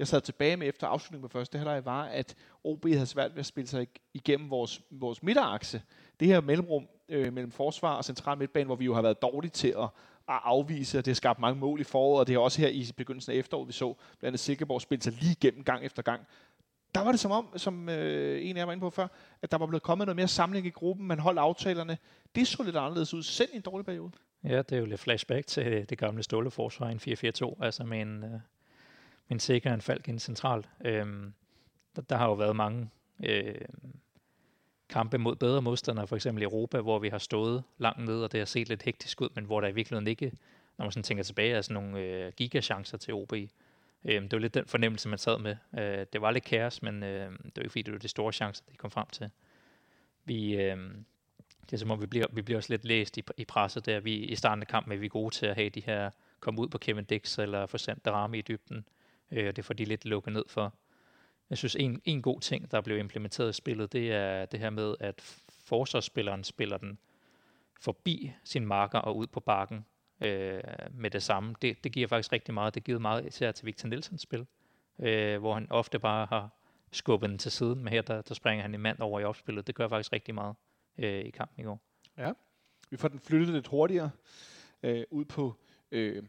jeg 0.02 0.08
sad 0.08 0.20
tilbage 0.20 0.56
med 0.56 0.68
efter 0.68 0.86
afslutningen 0.86 1.28
på 1.28 1.32
første 1.32 1.58
halvleg, 1.58 1.84
var, 1.84 2.04
at 2.04 2.34
OB 2.64 2.86
havde 2.86 3.06
svært 3.06 3.32
ved 3.32 3.40
at 3.40 3.46
spille 3.46 3.68
sig 3.68 3.86
igennem 4.14 4.50
vores, 4.50 4.82
vores 4.90 5.22
midterakse. 5.22 5.82
Det 6.20 6.28
her 6.28 6.40
mellemrum 6.40 6.88
øh, 7.08 7.32
mellem 7.32 7.50
forsvar 7.50 7.94
og 7.94 8.04
central 8.04 8.38
midtbane, 8.38 8.66
hvor 8.66 8.76
vi 8.76 8.84
jo 8.84 8.94
har 8.94 9.02
været 9.02 9.22
dårlige 9.22 9.50
til 9.50 9.68
at, 9.68 9.88
at 10.28 10.40
afvise, 10.44 10.98
og 10.98 11.04
det 11.04 11.10
har 11.10 11.14
skabt 11.14 11.38
mange 11.38 11.60
mål 11.60 11.80
i 11.80 11.84
foråret, 11.84 12.20
og 12.20 12.26
det 12.26 12.34
er 12.34 12.38
også 12.38 12.60
her 12.60 12.68
i 12.68 12.90
begyndelsen 12.96 13.32
af 13.32 13.36
efteråret, 13.36 13.68
vi 13.68 13.72
så 13.72 13.94
blandt 14.18 14.24
andet 14.24 14.40
Silkeborg 14.40 14.80
spille 14.80 15.02
sig 15.02 15.12
lige 15.12 15.32
igennem 15.32 15.64
gang 15.64 15.84
efter 15.84 16.02
gang. 16.02 16.20
Der 16.94 17.00
var 17.00 17.10
det 17.10 17.20
som 17.20 17.30
om, 17.30 17.58
som 17.58 17.88
øh, 17.88 18.48
en 18.48 18.56
af 18.56 18.60
jer 18.60 18.64
var 18.64 18.72
inde 18.72 18.80
på 18.80 18.90
før, 18.90 19.08
at 19.42 19.50
der 19.50 19.58
var 19.58 19.66
blevet 19.66 19.82
kommet 19.82 20.06
noget 20.06 20.16
mere 20.16 20.28
samling 20.28 20.66
i 20.66 20.70
gruppen, 20.70 21.06
man 21.06 21.18
holdt 21.18 21.38
aftalerne. 21.38 21.98
Det 22.34 22.48
så 22.48 22.62
lidt 22.62 22.76
anderledes 22.76 23.14
ud, 23.14 23.22
selv 23.22 23.50
i 23.52 23.56
en 23.56 23.62
dårlig 23.62 23.86
periode. 23.86 24.10
Ja, 24.44 24.58
det 24.58 24.72
er 24.72 24.78
jo 24.78 24.84
lidt 24.84 25.00
flashback 25.00 25.46
til 25.46 25.66
øh, 25.66 25.84
det 25.88 25.98
gamle 25.98 26.22
ståleforsvar 26.22 26.88
i 26.88 26.92
en 26.92 27.52
4-4-2, 27.58 27.64
altså 27.64 27.84
med 27.84 28.00
en, 28.00 28.24
øh, 28.24 28.40
men 29.28 29.40
sikker 29.40 29.74
en 29.74 29.80
falk 29.80 30.08
ind 30.08 30.18
centralt. 30.18 30.68
Øhm, 30.84 31.34
der, 31.96 32.02
der 32.02 32.16
har 32.16 32.26
jo 32.26 32.32
været 32.32 32.56
mange 32.56 32.90
øh, 33.24 33.54
kampe 34.88 35.18
mod 35.18 35.36
bedre 35.36 35.62
modstandere, 35.62 36.06
for 36.06 36.16
eksempel 36.16 36.42
i 36.42 36.44
Europa, 36.44 36.80
hvor 36.80 36.98
vi 36.98 37.08
har 37.08 37.18
stået 37.18 37.62
langt 37.78 38.04
ned, 38.04 38.22
og 38.22 38.32
det 38.32 38.40
har 38.40 38.44
set 38.44 38.68
lidt 38.68 38.82
hektisk 38.82 39.20
ud, 39.20 39.28
men 39.34 39.44
hvor 39.44 39.60
der 39.60 39.68
i 39.68 39.72
virkeligheden 39.72 40.06
ikke, 40.06 40.32
når 40.78 40.84
man 40.84 40.92
sådan 40.92 41.02
tænker 41.02 41.24
tilbage, 41.24 41.54
er 41.54 41.62
sådan 41.62 41.82
nogle 41.82 42.00
øh, 42.00 42.32
gigachancer 42.36 42.98
til 42.98 43.14
OB. 43.14 43.32
Øhm, 44.04 44.28
det 44.28 44.32
var 44.32 44.38
lidt 44.38 44.54
den 44.54 44.66
fornemmelse, 44.66 45.08
man 45.08 45.18
sad 45.18 45.38
med. 45.38 45.56
Øh, 45.78 46.06
det 46.12 46.20
var 46.20 46.30
lidt 46.30 46.44
kaos, 46.44 46.82
men 46.82 47.02
øh, 47.02 47.30
det 47.30 47.56
var 47.56 47.62
ikke 47.62 47.70
fordi, 47.70 47.82
det 47.82 47.92
var 47.92 47.98
de 47.98 48.08
store 48.08 48.32
chancer, 48.32 48.64
de 48.72 48.76
kom 48.76 48.90
frem 48.90 49.06
til. 49.12 49.30
Vi, 50.24 50.54
øh, 50.56 50.76
det 51.62 51.72
er 51.72 51.76
som 51.76 51.90
om, 51.90 52.00
vi 52.00 52.06
bliver, 52.06 52.26
vi 52.32 52.42
bliver 52.42 52.58
også 52.58 52.72
lidt 52.72 52.84
læst 52.84 53.18
i, 53.18 53.22
i 53.36 53.44
presset 53.44 53.86
der. 53.86 54.00
Vi, 54.00 54.14
I 54.14 54.34
starten 54.34 54.62
af 54.62 54.68
kampen 54.68 54.92
er 54.92 54.96
vi 54.96 55.08
gode 55.08 55.34
til 55.34 55.46
at 55.46 55.54
have 55.54 55.68
de 55.68 55.82
her, 55.86 56.10
komme 56.40 56.60
ud 56.60 56.68
på 56.68 56.78
Kevin 56.78 57.04
Dix 57.04 57.38
eller 57.38 57.66
få 57.66 57.78
sendt 57.78 58.04
Darami 58.04 58.38
i 58.38 58.42
dybden. 58.42 58.76
Øh, 58.76 58.82
Øh, 59.32 59.56
det 59.56 59.64
får 59.64 59.74
de 59.74 59.84
lidt 59.84 60.04
lukket 60.04 60.32
ned 60.32 60.44
for. 60.48 60.74
Jeg 61.50 61.58
synes, 61.58 61.76
en, 61.76 62.02
en 62.04 62.22
god 62.22 62.40
ting, 62.40 62.70
der 62.70 62.80
blev 62.80 62.98
implementeret 62.98 63.50
i 63.50 63.52
spillet, 63.52 63.92
det 63.92 64.12
er 64.12 64.46
det 64.46 64.60
her 64.60 64.70
med, 64.70 64.94
at 65.00 65.20
forsvarsspilleren 65.48 66.44
spiller 66.44 66.76
den 66.76 66.98
forbi 67.80 68.32
sin 68.44 68.66
marker 68.66 68.98
og 68.98 69.16
ud 69.16 69.26
på 69.26 69.40
bakken 69.40 69.86
øh, 70.20 70.62
med 70.90 71.10
det 71.10 71.22
samme. 71.22 71.54
Det, 71.62 71.84
det 71.84 71.92
giver 71.92 72.08
faktisk 72.08 72.32
rigtig 72.32 72.54
meget. 72.54 72.74
Det 72.74 72.84
giver 72.84 72.98
meget 72.98 73.26
især 73.26 73.52
til 73.52 73.66
Victor 73.66 73.88
Nielsens 73.88 74.20
spil, 74.20 74.46
øh, 74.98 75.38
hvor 75.38 75.54
han 75.54 75.66
ofte 75.70 75.98
bare 75.98 76.26
har 76.26 76.50
skubbet 76.92 77.30
den 77.30 77.38
til 77.38 77.52
siden, 77.52 77.84
men 77.84 77.92
her 77.92 78.02
der, 78.02 78.22
der 78.22 78.34
springer 78.34 78.62
han 78.62 78.74
en 78.74 78.80
mand 78.80 79.00
over 79.00 79.20
i 79.20 79.24
opspillet. 79.24 79.66
Det 79.66 79.74
gør 79.74 79.88
faktisk 79.88 80.12
rigtig 80.12 80.34
meget 80.34 80.56
øh, 80.98 81.20
i 81.24 81.30
kampen 81.30 81.60
i 81.60 81.64
går. 81.64 81.80
Ja, 82.18 82.32
vi 82.90 82.96
får 82.96 83.08
den 83.08 83.20
flyttet 83.20 83.54
lidt 83.54 83.66
hurtigere 83.66 84.10
øh, 84.82 85.04
ud 85.10 85.24
på 85.24 85.54
øh, 85.90 86.22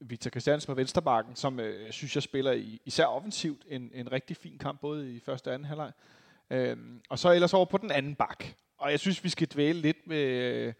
Victor 0.00 0.30
Christiansen 0.30 0.66
på 0.66 0.74
venstrebakken, 0.74 1.36
som 1.36 1.60
øh, 1.60 1.92
synes 1.92 2.14
jeg 2.14 2.22
spiller 2.22 2.52
i, 2.52 2.80
især 2.84 3.06
offensivt 3.06 3.64
en, 3.68 3.90
en 3.94 4.12
rigtig 4.12 4.36
fin 4.36 4.58
kamp, 4.58 4.80
både 4.80 5.14
i 5.14 5.20
første 5.20 5.48
og 5.48 5.54
anden 5.54 5.68
halvleg. 5.68 5.92
Øhm, 6.50 7.00
og 7.08 7.18
så 7.18 7.32
ellers 7.32 7.54
over 7.54 7.64
på 7.64 7.78
den 7.78 7.90
anden 7.90 8.14
bak. 8.14 8.44
Og 8.78 8.90
jeg 8.90 9.00
synes, 9.00 9.24
vi 9.24 9.28
skal 9.28 9.46
dvæle 9.46 9.80
lidt 9.80 10.06
med, 10.06 10.72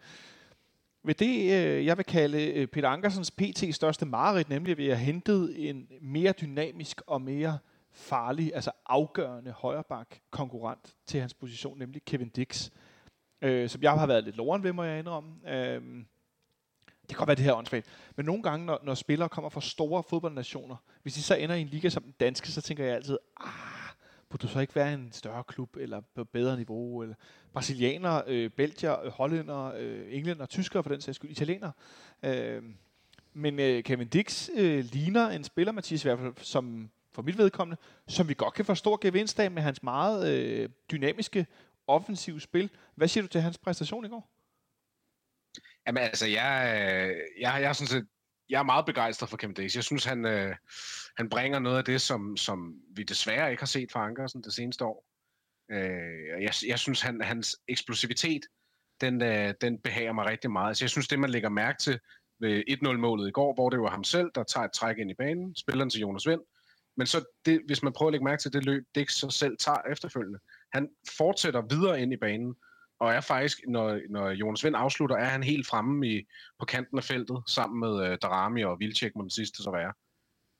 med 1.03 1.13
ved 1.13 1.15
det, 1.15 1.65
øh, 1.65 1.85
jeg 1.85 1.97
vil 1.97 2.05
kalde 2.05 2.53
øh, 2.53 2.67
Peter 2.67 2.89
Ankersens 2.89 3.31
PT 3.31 3.75
største 3.75 4.05
mareridt, 4.05 4.49
nemlig 4.49 4.71
at 4.71 4.77
vi 4.77 4.87
har 4.87 4.95
hentet 4.95 5.69
en 5.69 5.87
mere 6.01 6.31
dynamisk 6.41 7.01
og 7.07 7.21
mere 7.21 7.57
farlig, 7.91 8.51
altså 8.55 8.71
afgørende 8.85 9.51
højreback 9.51 10.19
konkurrent 10.29 10.95
til 11.05 11.19
hans 11.19 11.33
position, 11.33 11.79
nemlig 11.79 12.05
Kevin 12.05 12.29
Dix. 12.29 12.69
Øh, 13.41 13.69
som 13.69 13.81
jeg 13.81 13.91
har 13.91 14.07
været 14.07 14.23
lidt 14.23 14.35
loren 14.35 14.63
ved, 14.63 14.73
må 14.73 14.83
jeg 14.83 14.99
indrømme. 14.99 15.55
Øh, 15.55 15.81
det 17.09 17.15
kan 17.15 17.17
godt 17.17 17.27
være, 17.27 17.35
det 17.35 17.43
her 17.43 17.53
åndssvagt. 17.53 17.87
Men 18.15 18.25
nogle 18.25 18.43
gange, 18.43 18.65
når, 18.65 18.79
når 18.83 18.93
spillere 18.93 19.29
kommer 19.29 19.49
fra 19.49 19.61
store 19.61 20.03
fodboldnationer, 20.03 20.75
hvis 21.03 21.13
de 21.13 21.21
så 21.21 21.35
ender 21.35 21.55
i 21.55 21.61
en 21.61 21.67
liga 21.67 21.89
som 21.89 22.03
den 22.03 22.13
danske, 22.19 22.51
så 22.51 22.61
tænker 22.61 22.85
jeg 22.85 22.95
altid, 22.95 23.17
ah, 23.41 23.49
burde 24.29 24.41
du 24.41 24.47
så 24.47 24.59
ikke 24.59 24.75
være 24.75 24.93
en 24.93 25.11
større 25.11 25.43
klub, 25.43 25.75
eller 25.75 26.01
på 26.15 26.23
bedre 26.23 26.55
niveau, 26.55 27.01
eller 27.01 27.15
brasilianer, 27.53 28.21
øh, 28.27 28.49
belgier, 28.49 29.09
hollænder, 29.09 29.73
øh, 29.77 30.07
øh 30.07 30.17
englænder, 30.17 30.45
tyskere 30.45 30.83
for 30.83 30.89
den 30.89 31.01
sags 31.01 31.15
skyld, 31.15 31.31
italiener. 31.31 31.71
Øh, 32.23 32.63
men 33.33 33.59
øh, 33.59 33.83
Kevin 33.83 34.07
Dix 34.07 34.49
øh, 34.55 34.85
ligner 34.91 35.29
en 35.29 35.43
spiller, 35.43 35.71
Mathias, 35.71 36.05
i 36.05 36.07
hvert 36.07 36.19
fald, 36.19 36.33
som 36.37 36.89
for 37.11 37.21
mit 37.21 37.37
vedkommende, 37.37 37.81
som 38.07 38.29
vi 38.29 38.33
godt 38.33 38.53
kan 38.53 38.65
få 38.65 38.75
stor 38.75 38.97
gevinst 39.01 39.39
af 39.39 39.51
med 39.51 39.61
hans 39.61 39.83
meget 39.83 40.33
øh, 40.33 40.69
dynamiske 40.91 41.45
offensive 41.87 42.41
spil. 42.41 42.69
Hvad 42.95 43.07
siger 43.07 43.21
du 43.21 43.27
til 43.27 43.41
hans 43.41 43.57
præstation 43.57 44.05
i 44.05 44.09
går? 44.09 44.34
Jamen 45.87 46.03
altså, 46.03 46.27
jeg, 46.27 46.73
øh, 46.75 47.41
jeg, 47.41 47.61
jeg, 47.61 47.75
synes, 47.75 47.89
set, 47.89 48.07
jeg 48.49 48.59
er 48.59 48.63
meget 48.63 48.85
begejstret 48.85 49.29
for 49.29 49.37
Kevin 49.37 49.55
Days. 49.55 49.75
Jeg 49.75 49.83
synes, 49.83 50.05
han, 50.05 50.25
øh, 50.25 50.55
han 51.17 51.29
bringer 51.29 51.59
noget 51.59 51.77
af 51.77 51.85
det, 51.85 52.01
som, 52.01 52.37
som 52.37 52.75
vi 52.95 53.03
desværre 53.03 53.51
ikke 53.51 53.61
har 53.61 53.67
set 53.67 53.91
fra 53.91 54.07
Ankersen 54.07 54.43
det 54.43 54.53
seneste 54.53 54.85
år. 54.85 55.05
Øh, 55.71 56.41
jeg, 56.43 56.53
jeg 56.67 56.79
synes, 56.79 57.01
han, 57.01 57.21
hans 57.21 57.57
eksplosivitet, 57.67 58.41
den, 59.01 59.21
øh, 59.23 59.53
den 59.61 59.79
behager 59.79 60.13
mig 60.13 60.25
rigtig 60.25 60.51
meget. 60.51 60.67
Altså, 60.67 60.85
jeg 60.85 60.89
synes, 60.89 61.07
det 61.07 61.19
man 61.19 61.29
lægger 61.29 61.49
mærke 61.49 61.77
til 61.81 61.99
ved 62.39 62.63
1-0-målet 62.69 63.27
i 63.27 63.31
går, 63.31 63.53
hvor 63.53 63.69
det 63.69 63.79
var 63.79 63.89
ham 63.89 64.03
selv, 64.03 64.31
der 64.35 64.43
tager 64.43 64.65
et 64.65 64.71
træk 64.71 64.97
ind 64.97 65.11
i 65.11 65.13
banen, 65.13 65.55
spilleren 65.55 65.89
til 65.89 66.01
Jonas 66.01 66.27
Vind, 66.27 66.41
men 66.97 67.07
så 67.07 67.25
det, 67.45 67.61
hvis 67.65 67.83
man 67.83 67.93
prøver 67.93 68.09
at 68.09 68.13
lægge 68.13 68.23
mærke 68.23 68.41
til 68.41 68.53
det 68.53 68.65
løb, 68.65 68.85
Dix 68.95 69.11
så 69.11 69.29
selv 69.29 69.57
tager 69.57 69.77
efterfølgende, 69.91 70.39
han 70.73 70.89
fortsætter 71.17 71.61
videre 71.61 72.01
ind 72.01 72.13
i 72.13 72.17
banen, 72.17 72.55
og 73.05 73.13
er 73.13 73.21
faktisk, 73.21 73.61
når, 73.67 73.99
når 74.09 74.29
Jonas 74.29 74.63
Vind 74.63 74.75
afslutter, 74.75 75.15
er 75.15 75.25
han 75.25 75.43
helt 75.43 75.67
fremme 75.67 76.07
i, 76.07 76.27
på 76.59 76.65
kanten 76.65 76.97
af 76.97 77.03
feltet, 77.03 77.43
sammen 77.47 77.79
med 77.79 78.07
øh, 78.07 78.17
Darami 78.21 78.63
og 78.63 78.79
Vilcek 78.79 79.15
må 79.15 79.21
den 79.21 79.29
sidste 79.29 79.63
så 79.63 79.71
være. 79.71 79.93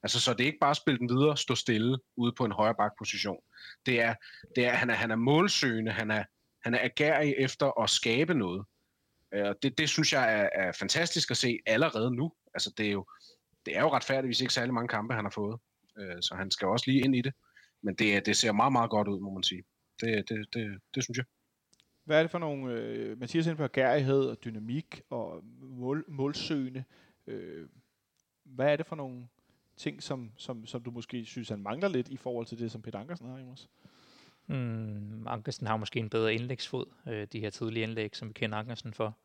Altså, 0.03 0.19
så 0.19 0.33
det 0.33 0.41
er 0.41 0.45
ikke 0.45 0.59
bare 0.61 0.71
at 0.71 0.77
spille 0.77 0.99
den 0.99 1.09
videre, 1.09 1.37
stå 1.37 1.55
stille 1.55 1.97
ude 2.17 2.33
på 2.37 2.45
en 2.45 2.51
højre 2.51 2.75
bakposition. 2.75 3.39
Det 3.85 4.01
er, 4.01 4.13
det 4.55 4.65
er, 4.65 4.71
han, 4.71 4.89
er, 4.89 4.93
han 4.93 5.11
er 5.11 5.15
målsøgende, 5.15 5.91
han 5.91 6.11
er, 6.11 6.23
han 6.63 6.73
er 6.73 6.79
agerig 6.81 7.35
efter 7.37 7.81
at 7.81 7.89
skabe 7.89 8.33
noget. 8.33 8.65
Øh, 9.33 9.45
og 9.45 9.55
det, 9.63 9.77
det 9.77 9.89
synes 9.89 10.13
jeg 10.13 10.39
er, 10.39 10.49
er 10.53 10.71
fantastisk 10.71 11.31
at 11.31 11.37
se 11.37 11.59
allerede 11.65 12.15
nu. 12.15 12.31
Altså, 12.53 12.73
det 12.77 12.87
er 12.87 12.91
jo, 12.91 13.05
det 13.65 13.77
er 13.77 13.81
jo 13.81 13.93
retfærdigvis 13.93 14.41
ikke 14.41 14.53
særlig 14.53 14.73
mange 14.73 14.87
kampe, 14.87 15.13
han 15.13 15.25
har 15.25 15.31
fået. 15.31 15.59
Øh, 15.99 16.21
så 16.21 16.35
han 16.35 16.51
skal 16.51 16.67
også 16.67 16.91
lige 16.91 17.03
ind 17.03 17.15
i 17.15 17.21
det. 17.21 17.33
Men 17.83 17.95
det, 17.95 18.25
det 18.25 18.37
ser 18.37 18.51
meget, 18.51 18.71
meget 18.71 18.89
godt 18.89 19.07
ud, 19.07 19.19
må 19.19 19.33
man 19.33 19.43
sige. 19.43 19.63
Det, 20.01 20.29
det, 20.29 20.45
det, 20.53 20.79
det 20.95 21.03
synes 21.03 21.17
jeg. 21.17 21.25
Hvad 22.05 22.17
er 22.17 22.21
det 22.21 22.31
for 22.31 22.39
nogle, 22.39 22.73
øh, 22.73 23.19
Mathias 23.19 23.45
inden 23.45 23.57
på 23.57 23.67
gærighed 23.67 24.25
og 24.25 24.43
dynamik 24.43 25.01
og 25.09 25.43
mål, 25.61 26.05
målsøgende, 26.07 26.83
øh, 27.27 27.67
hvad 28.43 28.71
er 28.71 28.75
det 28.75 28.85
for 28.85 28.95
nogle 28.95 29.27
ting, 29.77 30.03
som, 30.03 30.31
som, 30.37 30.65
som 30.65 30.83
du 30.83 30.91
måske 30.91 31.25
synes, 31.25 31.49
han 31.49 31.59
mangler 31.59 31.87
lidt 31.87 32.09
i 32.09 32.17
forhold 32.17 32.45
til 32.45 32.59
det, 32.59 32.71
som 32.71 32.81
Peter 32.81 32.99
Ankersen 32.99 33.27
har, 33.27 33.39
Jonas? 33.39 33.69
Mm, 34.47 35.27
Ankersen 35.27 35.67
har 35.67 35.77
måske 35.77 35.99
en 35.99 36.09
bedre 36.09 36.33
indlægsfod, 36.33 36.85
øh, 37.07 37.27
de 37.33 37.39
her 37.39 37.49
tidlige 37.49 37.83
indlæg, 37.83 38.15
som 38.15 38.27
vi 38.27 38.33
kender 38.33 38.57
Ankersen 38.57 38.93
for. 38.93 39.17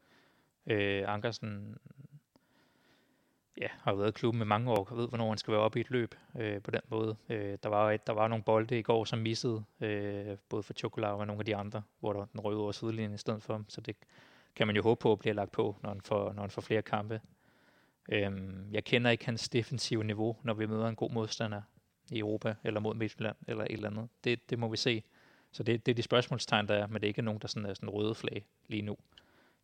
Øh, 0.67 1.05
Ankersen 1.07 1.77
ja, 3.61 3.69
har 3.81 3.95
været 3.95 4.09
i 4.09 4.13
klubben 4.13 4.39
med 4.39 4.47
mange 4.47 4.71
år, 4.71 4.87
og 4.91 4.97
ved, 4.97 5.09
hvornår 5.09 5.29
han 5.29 5.39
skal 5.39 5.53
være 5.53 5.61
oppe 5.61 5.79
i 5.79 5.81
et 5.81 5.91
løb 5.91 6.15
øh, 6.39 6.63
på 6.63 6.71
den 6.71 6.81
måde. 6.89 7.17
Øh, 7.29 7.59
der, 7.63 7.69
var 7.69 7.91
et, 7.91 8.07
der 8.07 8.13
var 8.13 8.29
nogle 8.29 8.45
bolde 8.45 8.79
i 8.79 8.83
går, 8.83 9.05
som 9.05 9.19
missede, 9.19 9.65
øh, 9.81 10.37
både 10.49 10.63
for 10.63 10.73
Chocolat 10.73 11.13
og 11.13 11.27
nogle 11.27 11.41
af 11.41 11.45
de 11.45 11.57
andre, 11.57 11.83
hvor 12.01 12.13
der 12.13 12.25
den 12.25 12.41
røde 12.41 12.61
over 12.61 12.73
sidelinjen 12.73 13.15
i 13.15 13.19
stedet 13.19 13.43
for. 13.43 13.65
Så 13.69 13.81
det 13.81 13.97
kan 14.55 14.67
man 14.67 14.77
jo 14.77 14.83
håbe 14.83 15.01
på 15.01 15.13
at 15.13 15.19
blive 15.19 15.35
lagt 15.35 15.53
på, 15.53 15.77
når 15.83 15.91
han 15.91 16.01
får, 16.01 16.33
når 16.33 16.43
han 16.43 16.51
får 16.51 16.63
flere 16.63 16.83
kampe. 16.83 17.21
Øh, 18.09 18.31
jeg 18.73 18.85
kender 18.85 19.11
ikke 19.11 19.25
hans 19.25 19.49
defensive 19.49 20.05
niveau, 20.05 20.37
når 20.43 20.55
vi 20.55 20.67
møder 20.67 20.89
en 20.89 20.97
god 20.97 21.11
modstander 21.11 21.63
i 22.11 22.19
Europa, 22.19 22.55
eller 22.65 22.81
mod 22.81 22.95
Midtjylland, 22.95 23.37
eller 23.49 23.65
et 23.65 23.73
eller 23.73 23.91
andet. 23.91 24.09
Det, 24.25 24.51
det 24.51 24.59
må 24.59 24.69
vi 24.69 24.77
se. 24.77 25.03
Så 25.53 25.63
det, 25.63 25.87
det 25.87 25.93
er 25.93 25.97
de 25.97 26.03
spørgsmålstegn, 26.03 26.69
der 26.69 26.75
er, 26.75 26.87
men 26.87 26.95
det 26.95 27.05
er 27.05 27.09
ikke 27.09 27.23
nogen, 27.23 27.41
der 27.41 27.49
sådan 27.49 27.67
er 27.67 27.75
sådan 27.75 27.91
røde 27.91 28.15
flag 28.15 28.45
lige 28.69 28.83
nu 28.83 28.97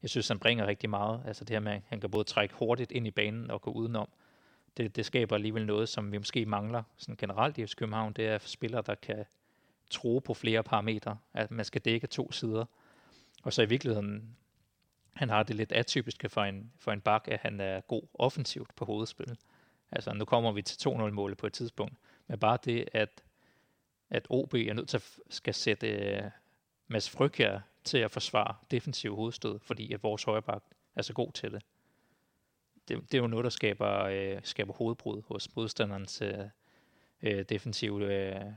jeg 0.03 0.11
synes, 0.11 0.29
han 0.29 0.39
bringer 0.39 0.67
rigtig 0.67 0.91
meget. 0.91 1.23
Altså 1.27 1.45
det 1.45 1.55
her 1.55 1.61
med, 1.61 1.73
at 1.73 1.83
han 1.87 2.01
kan 2.01 2.11
både 2.11 2.25
trække 2.25 2.55
hurtigt 2.55 2.93
ind 2.93 3.07
i 3.07 3.11
banen 3.11 3.51
og 3.51 3.63
gå 3.63 3.71
udenom. 3.71 4.09
Det, 4.77 4.97
det 4.97 5.07
skaber 5.07 5.35
alligevel 5.35 5.67
noget, 5.67 5.89
som 5.89 6.13
vi 6.13 6.19
måske 6.19 6.47
mangler 6.47 6.83
sådan 6.97 7.17
generelt 7.17 7.59
i 7.59 7.67
FC 7.67 7.75
København. 7.77 8.13
Det 8.13 8.27
er 8.27 8.39
spillere, 8.39 8.83
der 8.87 8.95
kan 8.95 9.25
tro 9.91 10.19
på 10.19 10.35
flere 10.35 10.63
parametre. 10.63 11.19
At 11.35 11.51
man 11.51 11.65
skal 11.65 11.81
dække 11.81 12.07
to 12.07 12.33
sider. 12.33 12.65
Og 13.43 13.53
så 13.53 13.63
i 13.63 13.69
virkeligheden, 13.69 14.37
han 15.13 15.29
har 15.29 15.43
det 15.43 15.57
lidt 15.57 15.73
atypiske 15.73 16.29
for 16.29 16.43
en, 16.43 16.73
for 16.79 16.93
en 16.93 17.01
bak, 17.01 17.29
at 17.29 17.41
han 17.41 17.61
er 17.61 17.81
god 17.81 18.03
offensivt 18.15 18.75
på 18.77 18.85
hovedspil. 18.85 19.37
Altså 19.93 20.15
nu 20.15 20.25
kommer 20.25 20.53
vi 20.53 20.63
til 20.63 20.89
2-0-målet 20.89 21.39
på 21.39 21.47
et 21.47 21.53
tidspunkt. 21.53 21.95
Men 22.27 22.39
bare 22.39 22.59
det, 22.65 22.89
at, 22.93 23.25
at 24.11 24.27
OB 24.31 24.55
er 24.55 24.75
nødt 24.75 24.89
til 24.89 24.97
at 24.97 25.19
skal 25.31 25.55
sætte 25.55 25.89
øh, 25.89 26.23
Mads 26.89 27.11
Frygger 27.11 27.61
til 27.87 27.99
at 27.99 28.11
forsvare 28.11 28.55
defensiv 28.71 29.17
hovedstød, 29.17 29.59
fordi 29.59 29.93
at 29.93 30.03
vores 30.03 30.25
højreback 30.25 30.65
er 30.97 31.03
så 31.03 31.13
god 31.13 31.33
til 31.33 31.53
det. 31.53 31.63
Det, 32.89 33.13
det 33.13 33.19
er 33.19 33.23
jo 33.23 33.27
noget, 33.27 33.45
der 33.45 33.51
skaber, 33.51 34.03
øh, 34.03 34.41
skaber 34.43 34.73
hovedbrud 34.73 35.23
hos 35.29 35.57
modstanderens 35.57 36.23
øh, 36.23 36.45
øh 37.23 37.45
defensive, 37.49 38.15
øh, 38.15 38.53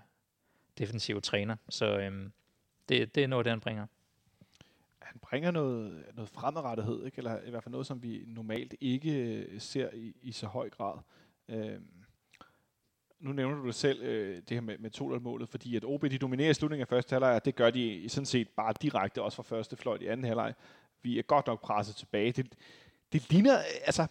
defensive 0.78 1.22
træner. 1.22 1.56
Så 1.70 1.98
øh, 1.98 2.30
det, 2.90 3.16
det 3.16 3.24
er 3.24 3.28
noget, 3.28 3.46
det 3.46 3.52
han 3.52 3.60
bringer. 3.60 3.88
Han 5.00 5.20
bringer 5.20 5.52
noget, 5.52 6.06
noget 6.14 6.30
fremadrettethed, 6.30 7.06
ikke? 7.06 7.18
eller 7.18 7.42
i 7.42 7.50
hvert 7.50 7.64
fald 7.64 7.72
noget, 7.72 7.88
som 7.88 8.04
vi 8.04 8.24
normalt 8.28 8.76
ikke 8.82 9.12
øh, 9.12 9.62
ser 9.62 9.90
i, 9.94 10.16
i 10.22 10.32
så 10.32 10.48
høj 10.48 10.70
grad. 10.70 11.00
Øh, 11.50 11.80
nu 13.20 13.32
nævner 13.32 13.56
du 13.56 13.68
det 13.68 13.76
selv, 13.76 14.02
øh, 14.02 14.36
det 14.36 14.50
her 14.50 14.62
med, 14.62 14.78
med 14.78 14.92
2-målet, 14.98 15.50
fordi 15.50 15.76
at 15.76 15.84
OB 15.86 16.02
de 16.02 16.18
dominerer 16.18 16.50
i 16.50 16.54
slutningen 16.54 16.82
af 16.82 16.88
første 16.88 17.14
halvleg, 17.14 17.36
og 17.36 17.46
det 17.46 17.56
gør 17.56 17.70
de 17.70 18.10
sådan 18.10 18.26
set 18.26 18.50
bare 18.50 18.74
direkte 18.82 19.22
også 19.22 19.36
fra 19.36 19.44
første 19.44 19.78
fløjt 19.78 20.02
i 20.02 20.08
anden 20.08 20.26
halvleg. 20.26 20.54
Vi 21.02 21.20
er 21.20 21.24
godt 21.24 21.48
nok 21.48 21.62
presset 21.62 21.96
tilbage. 21.96 22.32
Det, 22.32 22.54
det 23.14 23.32
ligner, 23.32 23.58
altså, 23.86 24.08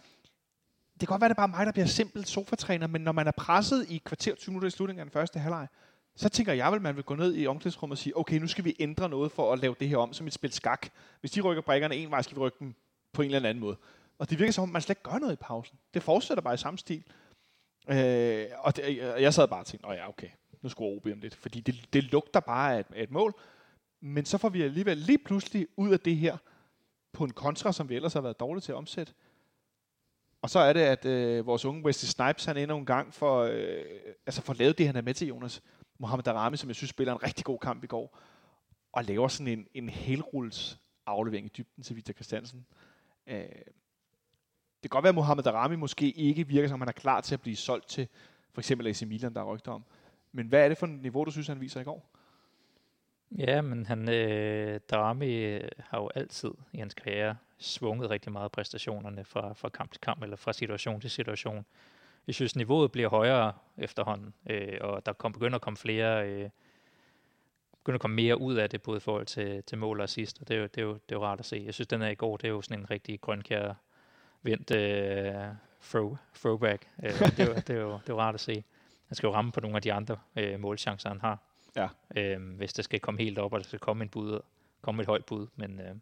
det 0.93 1.07
kan 1.07 1.07
godt 1.07 1.21
være, 1.21 1.29
det 1.29 1.33
er 1.33 1.41
bare 1.41 1.47
mig, 1.47 1.65
der 1.65 1.71
bliver 1.71 1.85
simpelt 1.85 2.27
sofatræner, 2.27 2.87
men 2.87 3.01
når 3.01 3.11
man 3.11 3.27
er 3.27 3.31
presset 3.31 3.89
i 3.89 4.01
kvarter 4.05 4.35
20 4.35 4.51
minutter 4.51 4.67
i 4.67 4.71
slutningen 4.71 4.99
af 4.99 5.05
den 5.05 5.11
første 5.11 5.39
halvleg, 5.39 5.67
så 6.15 6.29
tænker 6.29 6.53
jeg 6.53 6.71
vel, 6.71 6.75
at 6.75 6.81
man 6.81 6.95
vil 6.95 7.03
gå 7.03 7.15
ned 7.15 7.35
i 7.35 7.47
omklædningsrummet 7.47 7.93
og 7.93 7.97
sige, 7.97 8.17
okay, 8.17 8.39
nu 8.39 8.47
skal 8.47 8.65
vi 8.65 8.75
ændre 8.79 9.09
noget 9.09 9.31
for 9.31 9.53
at 9.53 9.59
lave 9.59 9.75
det 9.79 9.89
her 9.89 9.97
om 9.97 10.13
som 10.13 10.27
et 10.27 10.33
spil 10.33 10.51
skak. 10.51 10.89
Hvis 11.19 11.31
de 11.31 11.41
rykker 11.41 11.61
brækkerne 11.61 11.95
en 11.95 12.11
vej, 12.11 12.21
skal 12.21 12.35
vi 12.35 12.41
rykke 12.41 12.57
dem 12.59 12.73
på 13.13 13.21
en 13.21 13.31
eller 13.31 13.49
anden 13.49 13.61
måde. 13.61 13.77
Og 14.17 14.29
det 14.29 14.39
virker 14.39 14.51
som 14.51 14.61
om, 14.61 14.69
man 14.69 14.81
slet 14.81 14.89
ikke 14.89 15.09
gør 15.11 15.17
noget 15.17 15.33
i 15.33 15.35
pausen. 15.41 15.77
Det 15.93 16.03
fortsætter 16.03 16.41
bare 16.41 16.53
i 16.53 16.57
samme 16.57 16.77
stil. 16.77 17.03
Øh, 17.87 18.45
og 18.57 18.75
det, 18.75 18.97
jeg 18.97 19.33
sad 19.33 19.47
bare 19.47 19.59
og 19.59 19.65
tænkte, 19.65 19.89
ja, 19.89 20.09
okay, 20.09 20.29
nu 20.61 20.69
skulle 20.69 20.95
OB 20.95 21.05
om 21.05 21.19
lidt, 21.19 21.35
fordi 21.35 21.59
det, 21.59 21.93
det 21.93 22.03
lugter 22.03 22.39
bare 22.39 22.75
af 22.75 22.79
et, 22.79 22.85
af 22.95 23.03
et 23.03 23.11
mål. 23.11 23.33
Men 24.01 24.25
så 24.25 24.37
får 24.37 24.49
vi 24.49 24.61
alligevel 24.61 24.97
lige 24.97 25.17
pludselig 25.17 25.67
ud 25.77 25.93
af 25.93 25.99
det 25.99 26.15
her, 26.15 26.37
på 27.13 27.23
en 27.23 27.33
kontra, 27.33 27.73
som 27.73 27.89
vi 27.89 27.95
ellers 27.95 28.13
har 28.13 28.21
været 28.21 28.39
dårlige 28.39 28.61
til 28.61 28.71
at 28.71 28.75
omsætte. 28.75 29.13
Og 30.41 30.49
så 30.49 30.59
er 30.59 30.73
det, 30.73 30.79
at 30.79 31.05
øh, 31.05 31.45
vores 31.45 31.65
unge 31.65 31.85
Wesley 31.85 32.07
Snipes, 32.07 32.45
han 32.45 32.57
endnu 32.57 32.77
en 32.77 32.85
gang 32.85 33.13
for, 33.13 33.41
øh, 33.41 33.85
altså 34.25 34.41
for 34.41 34.53
lavet 34.53 34.77
det, 34.77 34.85
han 34.85 34.95
er 34.95 35.01
med 35.01 35.13
til, 35.13 35.27
Jonas. 35.27 35.61
Mohamed 35.97 36.23
Darami, 36.23 36.57
som 36.57 36.69
jeg 36.69 36.75
synes 36.75 36.89
spiller 36.89 37.13
en 37.13 37.23
rigtig 37.23 37.45
god 37.45 37.59
kamp 37.59 37.83
i 37.83 37.87
går, 37.87 38.17
og 38.91 39.03
laver 39.03 39.27
sådan 39.27 39.59
en, 39.59 39.67
en 39.73 39.89
helrulls 39.89 40.79
aflevering 41.05 41.45
i 41.45 41.49
dybden 41.57 41.83
til 41.83 41.95
Victor 41.95 42.13
Christiansen. 42.13 42.65
Øh, 43.27 43.45
det 44.83 44.91
kan 44.91 44.95
godt 44.95 45.03
være, 45.03 45.09
at 45.09 45.15
Mohamed 45.15 45.43
Darami 45.43 45.75
måske 45.75 46.11
ikke 46.11 46.47
virker 46.47 46.67
som, 46.67 46.81
han 46.81 46.87
er 46.87 46.93
klar 46.93 47.21
til 47.21 47.33
at 47.33 47.41
blive 47.41 47.55
solgt 47.55 47.87
til 47.87 48.07
for 48.53 48.61
eksempel 48.61 48.87
AC 48.87 49.01
Milan, 49.01 49.33
der 49.33 49.41
er 49.41 49.45
rygter 49.45 49.71
om. 49.71 49.83
Men 50.31 50.47
hvad 50.47 50.63
er 50.63 50.69
det 50.69 50.77
for 50.77 50.87
et 50.87 51.01
niveau, 51.01 51.23
du 51.23 51.31
synes, 51.31 51.47
han 51.47 51.61
viser 51.61 51.81
i 51.81 51.83
går? 51.83 52.09
Ja, 53.37 53.61
men 53.61 53.85
han, 53.85 54.09
øh, 54.09 54.79
Darami 54.89 55.35
øh, 55.35 55.69
har 55.79 55.99
jo 55.99 56.09
altid 56.15 56.51
i 56.73 56.77
hans 56.77 56.93
karriere 56.93 57.37
svunget 57.57 58.09
rigtig 58.09 58.31
meget 58.31 58.51
præstationerne 58.51 59.25
fra, 59.25 59.53
fra 59.53 59.69
kamp 59.69 59.91
til 59.91 60.01
kamp, 60.01 60.23
eller 60.23 60.35
fra 60.35 60.53
situation 60.53 61.01
til 61.01 61.09
situation. 61.09 61.65
Jeg 62.27 62.35
synes, 62.35 62.55
niveauet 62.55 62.91
bliver 62.91 63.09
højere 63.09 63.53
efterhånden, 63.77 64.33
øh, 64.49 64.77
og 64.81 65.05
der 65.05 65.13
kom, 65.13 65.31
begynder 65.31 65.55
at 65.55 65.61
komme 65.61 65.77
flere, 65.77 66.29
øh, 66.29 66.49
begynder 67.71 67.97
at 67.97 68.01
komme 68.01 68.15
mere 68.15 68.41
ud 68.41 68.55
af 68.55 68.69
det, 68.69 68.81
både 68.81 68.97
i 68.97 68.99
forhold 68.99 69.25
til, 69.25 69.63
til 69.63 69.77
mål 69.77 69.99
og 69.99 70.03
assist, 70.03 70.41
og 70.41 70.47
det 70.47 70.55
er, 70.55 70.59
jo, 70.59 70.65
det, 70.65 70.77
er 70.77 70.81
jo, 70.81 70.93
det 70.93 71.15
er 71.15 71.15
jo 71.15 71.23
rart 71.23 71.39
at 71.39 71.45
se. 71.45 71.63
Jeg 71.65 71.73
synes, 71.73 71.87
den 71.87 72.01
er 72.01 72.09
i 72.09 72.15
går, 72.15 72.37
det 72.37 72.45
er 72.47 72.51
jo 72.51 72.61
sådan 72.61 72.79
en 72.79 72.91
rigtig 72.91 73.21
grønkær 73.21 73.73
vendt 74.41 74.71
øh, 74.71 75.33
throw, 75.83 76.17
throwback. 76.35 76.87
Øh, 77.03 77.19
det, 77.19 77.39
er 77.39 77.45
jo, 77.45 77.53
det, 77.53 77.69
er 77.69 77.79
jo, 77.79 77.91
det 77.91 78.09
er 78.09 78.13
jo 78.13 78.19
rart 78.19 78.35
at 78.35 78.41
se. 78.41 78.63
Han 79.07 79.15
skal 79.15 79.27
jo 79.27 79.33
ramme 79.33 79.51
på 79.51 79.59
nogle 79.59 79.75
af 79.75 79.81
de 79.81 79.93
andre 79.93 80.17
øh, 80.35 80.59
målchancer, 80.59 81.09
han 81.09 81.21
har. 81.21 81.37
Ja. 81.75 81.87
Øh, 82.15 82.55
hvis 82.57 82.73
det 82.73 82.85
skal 82.85 82.99
komme 82.99 83.21
helt 83.21 83.39
op, 83.39 83.53
og 83.53 83.59
der 83.59 83.63
skal 83.63 83.79
komme, 83.79 84.03
en 84.03 84.09
bud, 84.09 84.39
komme 84.81 85.01
et 85.01 85.07
højt 85.07 85.25
bud. 85.25 85.47
Men 85.55 85.79
øh, 85.79 85.95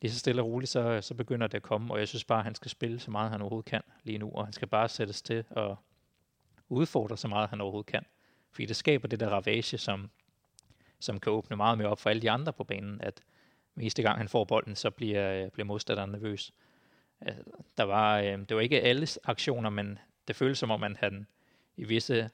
lige 0.00 0.12
så 0.12 0.18
stille 0.18 0.42
og 0.42 0.48
roligt, 0.48 0.70
så, 0.70 1.00
så 1.00 1.14
begynder 1.14 1.46
det 1.46 1.54
at 1.54 1.62
komme, 1.62 1.94
og 1.94 1.98
jeg 1.98 2.08
synes 2.08 2.24
bare, 2.24 2.38
at 2.38 2.44
han 2.44 2.54
skal 2.54 2.70
spille 2.70 3.00
så 3.00 3.10
meget, 3.10 3.30
han 3.30 3.40
overhovedet 3.40 3.70
kan 3.70 3.82
lige 4.04 4.18
nu, 4.18 4.30
og 4.30 4.44
han 4.44 4.52
skal 4.52 4.68
bare 4.68 4.88
sættes 4.88 5.22
til 5.22 5.44
at 5.50 5.76
udfordre 6.68 7.16
så 7.16 7.28
meget, 7.28 7.50
han 7.50 7.60
overhovedet 7.60 7.90
kan. 7.90 8.04
Fordi 8.50 8.66
det 8.66 8.76
skaber 8.76 9.08
det 9.08 9.20
der 9.20 9.28
ravage, 9.28 9.78
som, 9.78 10.10
som 11.00 11.20
kan 11.20 11.32
åbne 11.32 11.56
meget 11.56 11.78
mere 11.78 11.88
op 11.88 11.98
for 11.98 12.10
alle 12.10 12.22
de 12.22 12.30
andre 12.30 12.52
på 12.52 12.64
banen, 12.64 13.00
at 13.00 13.20
meste 13.74 14.02
gang 14.02 14.18
han 14.18 14.28
får 14.28 14.44
bolden, 14.44 14.76
så 14.76 14.90
bliver, 14.90 15.48
bliver 15.48 15.66
modstanderen 15.66 16.10
nervøs. 16.10 16.52
Der 17.78 17.82
var, 17.84 18.18
øh, 18.20 18.38
det 18.48 18.54
var 18.54 18.60
ikke 18.60 18.80
alle 18.80 19.06
aktioner, 19.24 19.70
men 19.70 19.98
det 20.28 20.36
føltes 20.36 20.58
som 20.58 20.70
om, 20.70 20.82
at 20.82 20.96
han 20.96 21.26
i 21.76 21.84
visse 21.84 22.30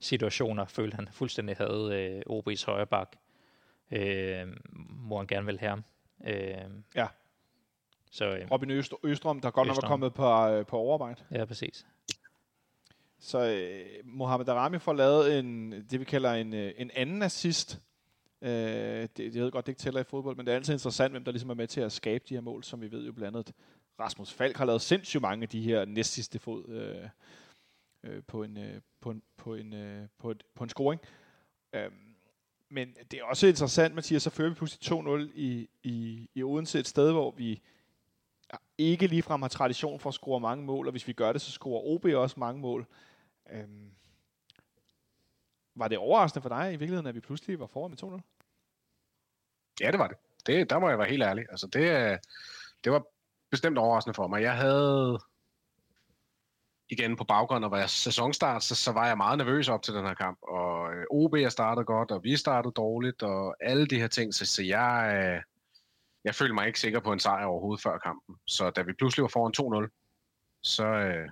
situationer 0.00 0.64
følte 0.64 0.94
han 0.94 1.08
fuldstændig 1.12 1.56
havde 1.56 2.22
øh, 2.28 2.38
OB's 2.38 2.66
højre 2.66 2.86
bak, 2.86 3.16
øh, 3.90 4.46
hvor 5.06 5.18
han 5.18 5.26
gerne 5.26 5.46
ville 5.46 5.60
have 5.60 5.70
ham. 5.70 5.84
Øh, 6.26 6.70
Ja. 6.96 7.06
Så 8.10 8.24
øh, 8.36 8.50
Robin 8.50 8.70
Øst- 8.70 8.92
Østrøm, 9.04 9.40
der 9.40 9.50
godt 9.50 9.66
nok 9.68 9.76
var 9.82 9.88
kommet 9.88 10.14
på, 10.14 10.24
øh, 10.48 10.66
på 10.66 10.76
overarbejde. 10.78 11.24
ja, 11.30 11.44
præcis. 11.44 11.86
Så 13.18 13.38
øh, 13.50 13.86
Mohamed 14.04 14.46
Darami 14.46 14.78
får 14.78 14.92
lavet 14.92 15.38
en, 15.38 15.72
det, 15.90 16.00
vi 16.00 16.04
kalder 16.04 16.32
en, 16.32 16.54
øh, 16.54 16.72
en 16.76 16.90
anden 16.94 17.22
assist. 17.22 17.80
Øh, 18.42 18.50
det, 18.50 19.18
jeg 19.18 19.42
ved 19.44 19.50
godt, 19.50 19.66
det 19.66 19.72
ikke 19.72 19.78
tæller 19.80 20.00
i 20.00 20.04
fodbold, 20.04 20.36
men 20.36 20.46
det 20.46 20.52
er 20.52 20.56
altid 20.56 20.74
interessant, 20.74 21.12
hvem 21.12 21.24
der 21.24 21.32
ligesom 21.32 21.50
er 21.50 21.54
med 21.54 21.66
til 21.66 21.80
at 21.80 21.92
skabe 21.92 22.24
de 22.28 22.34
her 22.34 22.40
mål, 22.40 22.64
som 22.64 22.80
vi 22.80 22.90
ved 22.92 23.06
jo 23.06 23.12
blandt 23.12 23.36
andet. 23.36 23.52
Rasmus 24.00 24.32
Falk 24.32 24.56
har 24.56 24.64
lavet 24.64 24.82
sindssygt 24.82 25.22
mange 25.22 25.42
af 25.42 25.48
de 25.48 25.62
her 25.62 25.84
næst 25.84 26.12
sidste 26.12 26.38
fod 26.38 26.68
øh, 26.68 27.08
øh, 28.02 28.22
på, 28.26 28.42
en, 28.42 28.56
øh, 28.56 28.80
på, 29.00 29.10
en, 29.10 29.22
på, 29.36 29.54
en, 29.54 29.72
øh, 29.72 30.08
på, 30.18 30.30
et, 30.30 30.42
på 30.54 30.64
en 30.64 30.70
scoring. 30.70 31.00
Øh, 31.72 31.90
men 32.68 32.96
det 33.10 33.20
er 33.20 33.24
også 33.24 33.46
interessant, 33.46 33.94
Mathias, 33.94 34.22
så 34.22 34.30
fører 34.30 34.48
vi 34.48 34.54
pludselig 34.54 34.98
2-0 34.98 35.30
i, 35.34 35.68
i, 35.82 36.28
i 36.34 36.42
Odense, 36.42 36.78
et 36.78 36.86
sted, 36.86 37.12
hvor 37.12 37.30
vi 37.30 37.62
ikke 38.78 39.06
ligefrem 39.06 39.42
har 39.42 39.48
tradition 39.48 40.00
for 40.00 40.08
at 40.08 40.14
score 40.14 40.40
mange 40.40 40.64
mål, 40.64 40.86
og 40.86 40.90
hvis 40.90 41.06
vi 41.08 41.12
gør 41.12 41.32
det, 41.32 41.40
så 41.40 41.50
scorer 41.50 41.82
OB 41.82 42.04
også 42.04 42.40
mange 42.40 42.60
mål. 42.60 42.86
Øhm, 43.50 43.90
var 45.74 45.88
det 45.88 45.98
overraskende 45.98 46.42
for 46.42 46.48
dig 46.48 46.68
i 46.68 46.76
virkeligheden, 46.76 47.06
at 47.06 47.14
vi 47.14 47.20
pludselig 47.20 47.60
var 47.60 47.66
foran 47.66 47.90
med 47.90 48.02
2-0? 48.02 48.20
Ja, 49.80 49.90
det 49.90 49.98
var 49.98 50.08
det. 50.08 50.16
det. 50.46 50.70
Der 50.70 50.78
må 50.78 50.88
jeg 50.88 50.98
være 50.98 51.08
helt 51.08 51.22
ærlig. 51.22 51.46
Altså, 51.50 51.66
det, 51.66 51.80
øh, 51.80 52.18
det 52.84 52.92
var 52.92 53.04
bestemt 53.50 53.78
overraskende 53.78 54.14
for 54.14 54.28
mig. 54.28 54.42
Jeg 54.42 54.56
havde 54.56 55.18
igen 56.90 57.16
på 57.16 57.24
baggrund 57.24 57.64
af 57.64 57.70
vores 57.70 57.90
sæsonstart, 57.90 58.62
så, 58.64 58.74
så 58.74 58.92
var 58.92 59.06
jeg 59.06 59.16
meget 59.16 59.38
nervøs 59.38 59.68
op 59.68 59.82
til 59.82 59.94
den 59.94 60.06
her 60.06 60.14
kamp. 60.14 60.38
Og 60.42 60.94
øh, 60.94 61.04
OB 61.10 61.34
er 61.34 61.48
startet 61.48 61.86
godt, 61.86 62.10
og 62.10 62.24
vi 62.24 62.36
startede 62.36 62.72
dårligt, 62.76 63.22
og 63.22 63.56
alle 63.60 63.86
de 63.86 64.00
her 64.00 64.08
ting. 64.08 64.34
Så, 64.34 64.46
så 64.46 64.62
jeg, 64.62 65.12
øh, 65.14 65.42
jeg 66.24 66.34
følte 66.34 66.54
mig 66.54 66.66
ikke 66.66 66.80
sikker 66.80 67.00
på 67.00 67.12
en 67.12 67.18
sejr 67.20 67.44
overhovedet 67.44 67.82
før 67.82 67.98
kampen. 67.98 68.36
Så 68.46 68.70
da 68.70 68.82
vi 68.82 68.92
pludselig 68.92 69.22
var 69.22 69.28
foran 69.28 69.84
2-0, 69.86 70.60
så, 70.62 70.84
øh, 70.84 71.28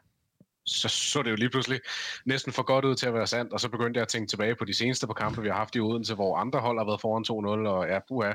så 0.66 0.88
så 0.88 1.22
det 1.22 1.30
jo 1.30 1.36
lige 1.36 1.50
pludselig 1.50 1.80
næsten 2.26 2.52
for 2.52 2.62
godt 2.62 2.84
ud 2.84 2.94
til 2.94 3.06
at 3.06 3.14
være 3.14 3.26
sandt, 3.26 3.52
og 3.52 3.60
så 3.60 3.68
begyndte 3.68 3.98
jeg 3.98 4.02
at 4.02 4.08
tænke 4.08 4.28
tilbage 4.28 4.56
på 4.56 4.64
de 4.64 4.74
seneste 4.74 5.06
par 5.06 5.14
kampe, 5.14 5.42
vi 5.42 5.48
har 5.48 5.56
haft 5.56 5.76
i 5.76 5.80
Odense, 5.80 6.14
hvor 6.14 6.36
andre 6.36 6.60
hold 6.60 6.78
har 6.78 6.84
været 6.84 7.00
foran 7.00 7.64
2-0, 7.64 7.68
og 7.68 7.88
ja, 7.88 7.98
puha, 8.08 8.32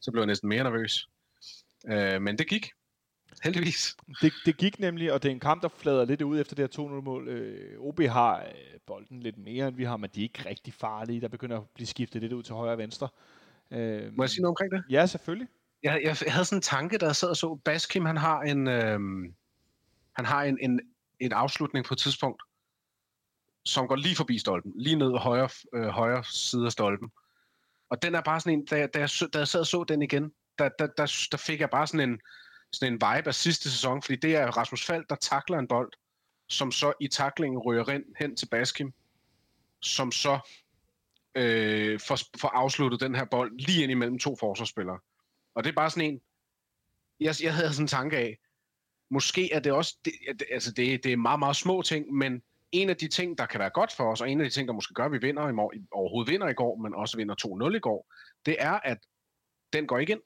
så 0.00 0.10
blev 0.12 0.20
jeg 0.20 0.26
næsten 0.26 0.48
mere 0.48 0.64
nervøs. 0.64 1.08
Øh, 1.88 2.22
men 2.22 2.38
det 2.38 2.48
gik, 2.48 2.70
heldigvis. 3.42 3.96
Det, 4.20 4.32
det 4.46 4.56
gik 4.56 4.78
nemlig, 4.78 5.12
og 5.12 5.22
det 5.22 5.28
er 5.28 5.32
en 5.32 5.40
kamp, 5.40 5.62
der 5.62 5.68
flader 5.68 6.04
lidt 6.04 6.22
ud 6.22 6.40
efter 6.40 6.54
det 6.56 6.76
her 6.76 6.84
2-0-mål. 6.84 7.28
Øh, 7.28 7.80
OB 7.80 8.00
har 8.00 8.38
øh, 8.40 8.80
bolden 8.86 9.20
lidt 9.20 9.38
mere, 9.38 9.68
end 9.68 9.76
vi 9.76 9.84
har, 9.84 9.96
men 9.96 10.10
de 10.14 10.20
er 10.20 10.22
ikke 10.22 10.48
rigtig 10.48 10.74
farlige. 10.74 11.20
Der 11.20 11.28
begynder 11.28 11.56
at 11.56 11.62
blive 11.74 11.86
skiftet 11.86 12.22
lidt 12.22 12.32
ud 12.32 12.42
til 12.42 12.54
højre 12.54 12.72
og 12.72 12.78
venstre. 12.78 13.08
Øh, 13.70 14.16
Må 14.16 14.22
jeg 14.22 14.30
sige 14.30 14.42
noget 14.42 14.50
omkring 14.50 14.72
det? 14.72 14.84
Ja, 14.90 15.06
selvfølgelig. 15.06 15.48
Jeg, 15.82 16.00
jeg, 16.04 16.16
havde 16.26 16.44
sådan 16.44 16.58
en 16.58 16.62
tanke, 16.62 16.98
der 16.98 17.06
jeg 17.06 17.16
sad 17.16 17.28
og 17.28 17.36
så, 17.36 17.54
Baskim, 17.64 18.04
han 18.04 18.16
har 18.16 18.40
en, 18.40 18.68
øhm, 18.68 19.34
han 20.16 20.24
har 20.24 20.42
en, 20.42 20.58
en, 20.62 20.80
en 21.20 21.32
afslutning 21.32 21.86
på 21.86 21.94
et 21.94 21.98
tidspunkt, 21.98 22.42
som 23.64 23.88
går 23.88 23.96
lige 23.96 24.16
forbi 24.16 24.38
stolpen, 24.38 24.72
lige 24.76 24.96
ned 24.96 25.12
højre, 25.18 25.48
øh, 25.74 25.86
højre 25.86 26.24
side 26.24 26.66
af 26.66 26.72
stolpen. 26.72 27.10
Og 27.90 28.02
den 28.02 28.14
er 28.14 28.20
bare 28.20 28.40
sådan 28.40 28.58
en, 28.58 28.64
da 28.66 28.78
jeg, 28.78 28.94
da 28.94 28.98
jeg, 28.98 29.10
så- 29.10 29.26
da 29.26 29.38
jeg 29.38 29.48
sad 29.48 29.60
og 29.60 29.66
så 29.66 29.84
den 29.84 30.02
igen, 30.02 30.32
der, 30.58 30.68
der, 30.78 30.86
der, 30.86 31.26
der 31.32 31.36
fik 31.38 31.60
jeg 31.60 31.70
bare 31.70 31.86
sådan 31.86 32.10
en, 32.10 32.20
sådan 32.72 32.92
en 32.92 33.00
vibe 33.00 33.28
af 33.28 33.34
sidste 33.34 33.70
sæson, 33.70 34.02
fordi 34.02 34.16
det 34.16 34.36
er 34.36 34.46
Rasmus 34.46 34.86
Fald, 34.86 35.04
der 35.08 35.14
takler 35.16 35.58
en 35.58 35.68
bold, 35.68 35.92
som 36.48 36.72
så 36.72 36.92
i 37.00 37.08
taklingen 37.08 37.58
ryger 37.58 37.90
hen, 37.92 38.04
hen 38.18 38.36
til 38.36 38.46
Baskim, 38.48 38.92
som 39.82 40.12
så 40.12 40.38
øh, 41.34 42.00
får, 42.00 42.18
får 42.38 42.48
afsluttet 42.48 43.00
den 43.00 43.14
her 43.14 43.24
bold 43.24 43.58
lige 43.58 43.82
ind 43.82 43.92
imellem 43.92 44.18
to 44.18 44.36
forsvarsspillere. 44.40 44.98
Og 45.54 45.64
det 45.64 45.70
er 45.70 45.74
bare 45.74 45.90
sådan 45.90 46.10
en, 46.12 46.20
jeg, 47.20 47.34
jeg 47.42 47.54
havde 47.54 47.72
sådan 47.72 47.84
en 47.84 47.88
tanke 47.88 48.16
af, 48.16 48.38
måske 49.10 49.52
er 49.52 49.60
det 49.60 49.72
også, 49.72 49.96
det, 50.04 50.12
det- 50.38 50.46
altså 50.50 50.72
det, 50.72 51.04
det 51.04 51.12
er 51.12 51.16
meget, 51.16 51.38
meget 51.38 51.56
små 51.56 51.82
ting, 51.82 52.12
men 52.14 52.42
en 52.72 52.90
af 52.90 52.96
de 52.96 53.08
ting, 53.08 53.38
der 53.38 53.46
kan 53.46 53.60
være 53.60 53.70
godt 53.70 53.92
for 53.92 54.12
os, 54.12 54.20
og 54.20 54.30
en 54.30 54.40
af 54.40 54.44
de 54.44 54.50
ting, 54.54 54.68
der 54.68 54.74
måske 54.74 54.94
gør, 54.94 55.04
at 55.04 55.12
vi 55.12 55.18
vinder 55.18 55.48
i 55.48 55.52
morgen, 55.52 55.88
overhovedet 55.92 56.32
vinder 56.32 56.48
i 56.48 56.54
går, 56.54 56.76
men 56.76 56.94
også 56.94 57.16
vinder 57.16 57.68
2-0 57.70 57.76
i 57.76 57.78
går, 57.78 58.12
det 58.46 58.56
er, 58.58 58.72
at 58.72 58.98
den 59.72 59.86
går 59.86 59.98
ikke 59.98 60.12
ind. 60.12 60.20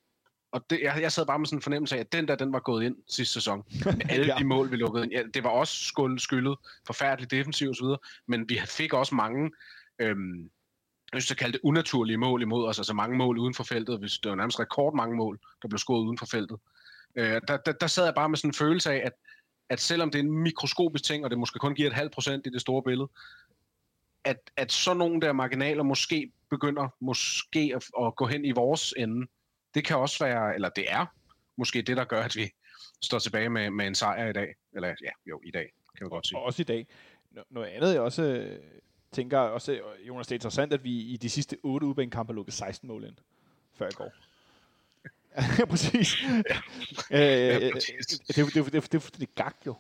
Og 0.57 0.71
det, 0.71 0.81
jeg, 0.83 0.99
jeg 1.01 1.13
sad 1.13 1.27
bare 1.27 1.39
med 1.39 1.47
sådan 1.47 1.59
en 1.59 1.63
fornemmelse 1.63 1.97
af, 1.97 2.01
at 2.01 2.13
den 2.13 2.29
der, 2.29 2.35
den 2.35 2.53
var 2.53 2.59
gået 2.61 2.85
ind 2.85 2.97
sidste 3.09 3.33
sæson. 3.35 3.63
Med 3.85 4.11
alle 4.11 4.27
Ja. 4.27 4.35
de 4.39 4.45
mål, 4.45 4.71
vi 4.71 4.77
lukkede 4.77 5.05
ind. 5.05 5.13
Ja, 5.13 5.23
det 5.35 5.45
var 5.45 5.51
også 5.51 5.85
skuld, 5.85 6.19
skyldet, 6.19 6.57
forfærdeligt 6.87 7.31
defensivt 7.31 7.71
osv., 7.71 7.87
men 8.27 8.49
vi 8.49 8.61
fik 8.67 8.93
også 8.93 9.15
mange, 9.15 9.51
øhm, 9.99 10.43
jeg 11.13 11.23
synes, 11.23 11.31
jeg 11.31 11.37
kalde 11.37 11.53
det 11.53 11.61
unaturlige 11.65 12.17
mål 12.17 12.43
imod 12.43 12.69
os, 12.69 12.79
altså 12.79 12.95
mange 12.95 13.17
mål 13.17 13.39
uden 13.39 13.55
for 13.55 13.65
feltet. 13.65 13.99
Hvis 13.99 14.19
det 14.19 14.31
var 14.31 14.37
nærmest 14.37 14.61
rekord 14.61 14.95
mange 14.97 15.17
mål, 15.17 15.39
der 15.63 15.69
blev 15.69 15.79
scoret 15.79 16.05
uden 16.05 16.19
for 16.19 16.27
feltet. 16.27 16.59
Øh, 17.17 17.41
der, 17.49 17.57
der, 17.57 17.73
der 17.73 17.87
sad 17.87 18.05
jeg 18.05 18.15
bare 18.15 18.29
med 18.29 18.37
sådan 18.39 18.49
en 18.51 18.55
følelse 18.55 18.93
af, 18.93 19.03
at, 19.07 19.13
at 19.69 19.81
selvom 19.81 20.11
det 20.11 20.19
er 20.19 20.23
en 20.23 20.33
mikroskopisk 20.33 21.05
ting, 21.05 21.25
og 21.25 21.31
det 21.31 21.39
måske 21.39 21.59
kun 21.59 21.75
giver 21.75 21.89
et 21.89 21.95
halvt 21.95 22.13
procent 22.13 22.47
i 22.47 22.51
det 22.51 22.61
store 22.61 22.83
billede, 22.83 23.09
at, 24.25 24.51
at 24.57 24.73
så 24.73 24.95
nogle 24.95 25.21
der 25.21 25.33
marginaler 25.33 25.83
måske 25.83 26.33
begynder 26.51 26.89
måske 27.01 27.73
at, 27.77 28.07
at 28.07 28.17
gå 28.17 28.27
hen 28.27 28.45
i 28.45 28.51
vores 28.51 28.95
ende. 28.97 29.27
Det 29.77 29.85
kan 29.85 29.97
også 29.97 30.25
være, 30.25 30.55
eller 30.55 30.69
det 30.69 30.93
er 30.93 31.07
måske 31.57 31.83
det, 31.83 31.97
der 31.97 32.05
gør, 32.05 32.23
at 32.23 32.37
vi 32.37 32.51
står 33.03 33.19
tilbage 33.19 33.49
med, 33.49 33.71
med 33.71 33.87
en 33.87 33.95
sejr 33.95 34.29
i 34.29 34.33
dag. 34.33 34.55
Eller 34.75 34.89
ja, 34.89 35.11
jo, 35.27 35.41
i 35.45 35.51
dag, 35.51 35.73
kan 35.99 36.05
vi 36.05 36.09
godt 36.09 36.27
sige. 36.27 36.39
Og 36.39 36.45
også 36.45 36.63
i 36.63 36.65
dag. 36.65 36.87
Noget 37.51 37.69
andet, 37.69 37.93
jeg 37.93 38.01
også 38.01 38.23
øh, 38.23 38.59
tænker, 39.13 39.39
også, 39.39 39.73
øh, 39.73 40.09
Jonas, 40.09 40.27
det 40.27 40.33
er 40.33 40.37
interessant, 40.37 40.73
at 40.73 40.85
vi 40.85 40.91
i 41.01 41.17
de 41.17 41.31
sidste 41.31 41.57
otte 41.63 41.87
udbanekampe 41.87 42.33
har 42.33 42.35
lukket 42.35 42.55
16 42.55 42.89
mål 42.89 43.05
ind, 43.05 43.17
før 43.75 43.89
i 43.89 43.93
går. 43.93 44.13
Ja, 45.59 45.65
præcis. 45.65 46.15
Øh, 46.25 46.45
Ja, 47.11 47.59
øh, 47.67 47.73
præcis. 47.73 48.07
det, 48.07 48.39
er 48.39 48.45
det, 48.45 48.57
jo- 48.57 48.65
det, 48.65 48.75
er 48.75 48.81
det 48.81 48.95
er 48.95 48.99
fuldstændig 49.01 49.29
gak 49.35 49.57
jo. 49.67 49.75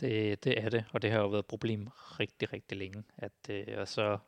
Det, 0.00 0.44
det 0.44 0.64
er 0.64 0.68
det, 0.68 0.84
og 0.92 1.02
det 1.02 1.10
har 1.10 1.18
jo 1.18 1.28
været 1.28 1.42
et 1.42 1.46
problem 1.46 1.88
rigtig, 2.20 2.52
rigtig 2.52 2.78
længe. 2.78 3.02
At, 3.18 3.32
øh, 3.50 3.66
og 3.76 3.88
så 3.88 4.18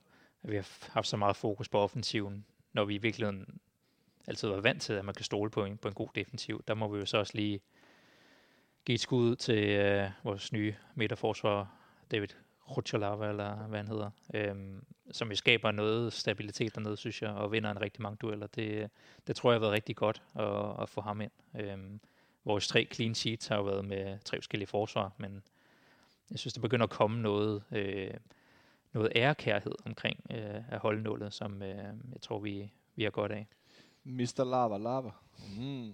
at 0.42 0.50
vi 0.50 0.56
har 0.56 0.68
haft 0.92 1.06
så 1.06 1.16
meget 1.16 1.36
fokus 1.36 1.68
på 1.68 1.78
offensiven, 1.78 2.46
når 2.72 2.84
vi 2.84 2.94
i 2.94 2.98
virkeligheden 2.98 3.60
altid 4.26 4.48
var 4.48 4.60
vant 4.60 4.82
til, 4.82 4.92
at 4.92 5.04
man 5.04 5.14
kan 5.14 5.24
stole 5.24 5.50
på 5.50 5.64
en, 5.64 5.76
på 5.76 5.88
en 5.88 5.94
god 5.94 6.08
defensiv. 6.14 6.64
Der 6.68 6.74
må 6.74 6.88
vi 6.88 6.98
jo 6.98 7.06
så 7.06 7.18
også 7.18 7.32
lige 7.34 7.60
give 8.84 8.94
et 8.94 9.00
skud 9.00 9.36
til 9.36 9.68
øh, 9.68 10.10
vores 10.24 10.52
nye 10.52 10.74
midterforsvar, 10.94 11.74
David 12.10 12.28
Ruchalava, 12.76 13.28
eller 13.28 13.54
hvad 13.54 13.78
han 13.78 13.88
hedder, 13.88 14.10
øhm, 14.34 14.84
som 15.10 15.30
vi 15.30 15.36
skaber 15.36 15.70
noget 15.70 16.12
stabilitet 16.12 16.74
dernede, 16.74 16.96
synes 16.96 17.22
jeg, 17.22 17.30
og 17.30 17.52
vinder 17.52 17.70
en 17.70 17.80
rigtig 17.80 18.02
mange 18.02 18.16
dueller. 18.16 18.46
Det, 18.46 18.90
det 19.26 19.36
tror 19.36 19.50
jeg 19.50 19.54
har 19.54 19.60
været 19.60 19.72
rigtig 19.72 19.96
godt 19.96 20.22
at, 20.34 20.82
at 20.82 20.88
få 20.88 21.00
ham 21.00 21.20
ind. 21.20 21.30
Øhm, 21.60 22.00
vores 22.44 22.68
tre 22.68 22.88
clean 22.92 23.14
sheets 23.14 23.46
har 23.46 23.56
jo 23.56 23.62
været 23.62 23.84
med 23.84 24.18
tre 24.24 24.36
forskellige 24.36 24.68
forsvar, 24.68 25.12
men 25.16 25.42
jeg 26.30 26.38
synes, 26.38 26.54
der 26.54 26.60
begynder 26.60 26.84
at 26.84 26.90
komme 26.90 27.22
noget, 27.22 27.62
øh, 27.72 28.14
noget 28.92 29.12
ærekærhed 29.16 29.74
omkring 29.84 30.20
øh, 30.30 30.72
at 30.72 30.78
holdnålet, 30.78 31.34
som 31.34 31.62
øh, 31.62 31.76
jeg 32.12 32.20
tror, 32.22 32.38
vi, 32.38 32.72
vi 32.96 33.02
har 33.02 33.10
godt 33.10 33.32
af. 33.32 33.46
Mr. 34.04 34.44
Lava 34.44 34.78
Lava. 34.78 35.10
Mm. 35.58 35.92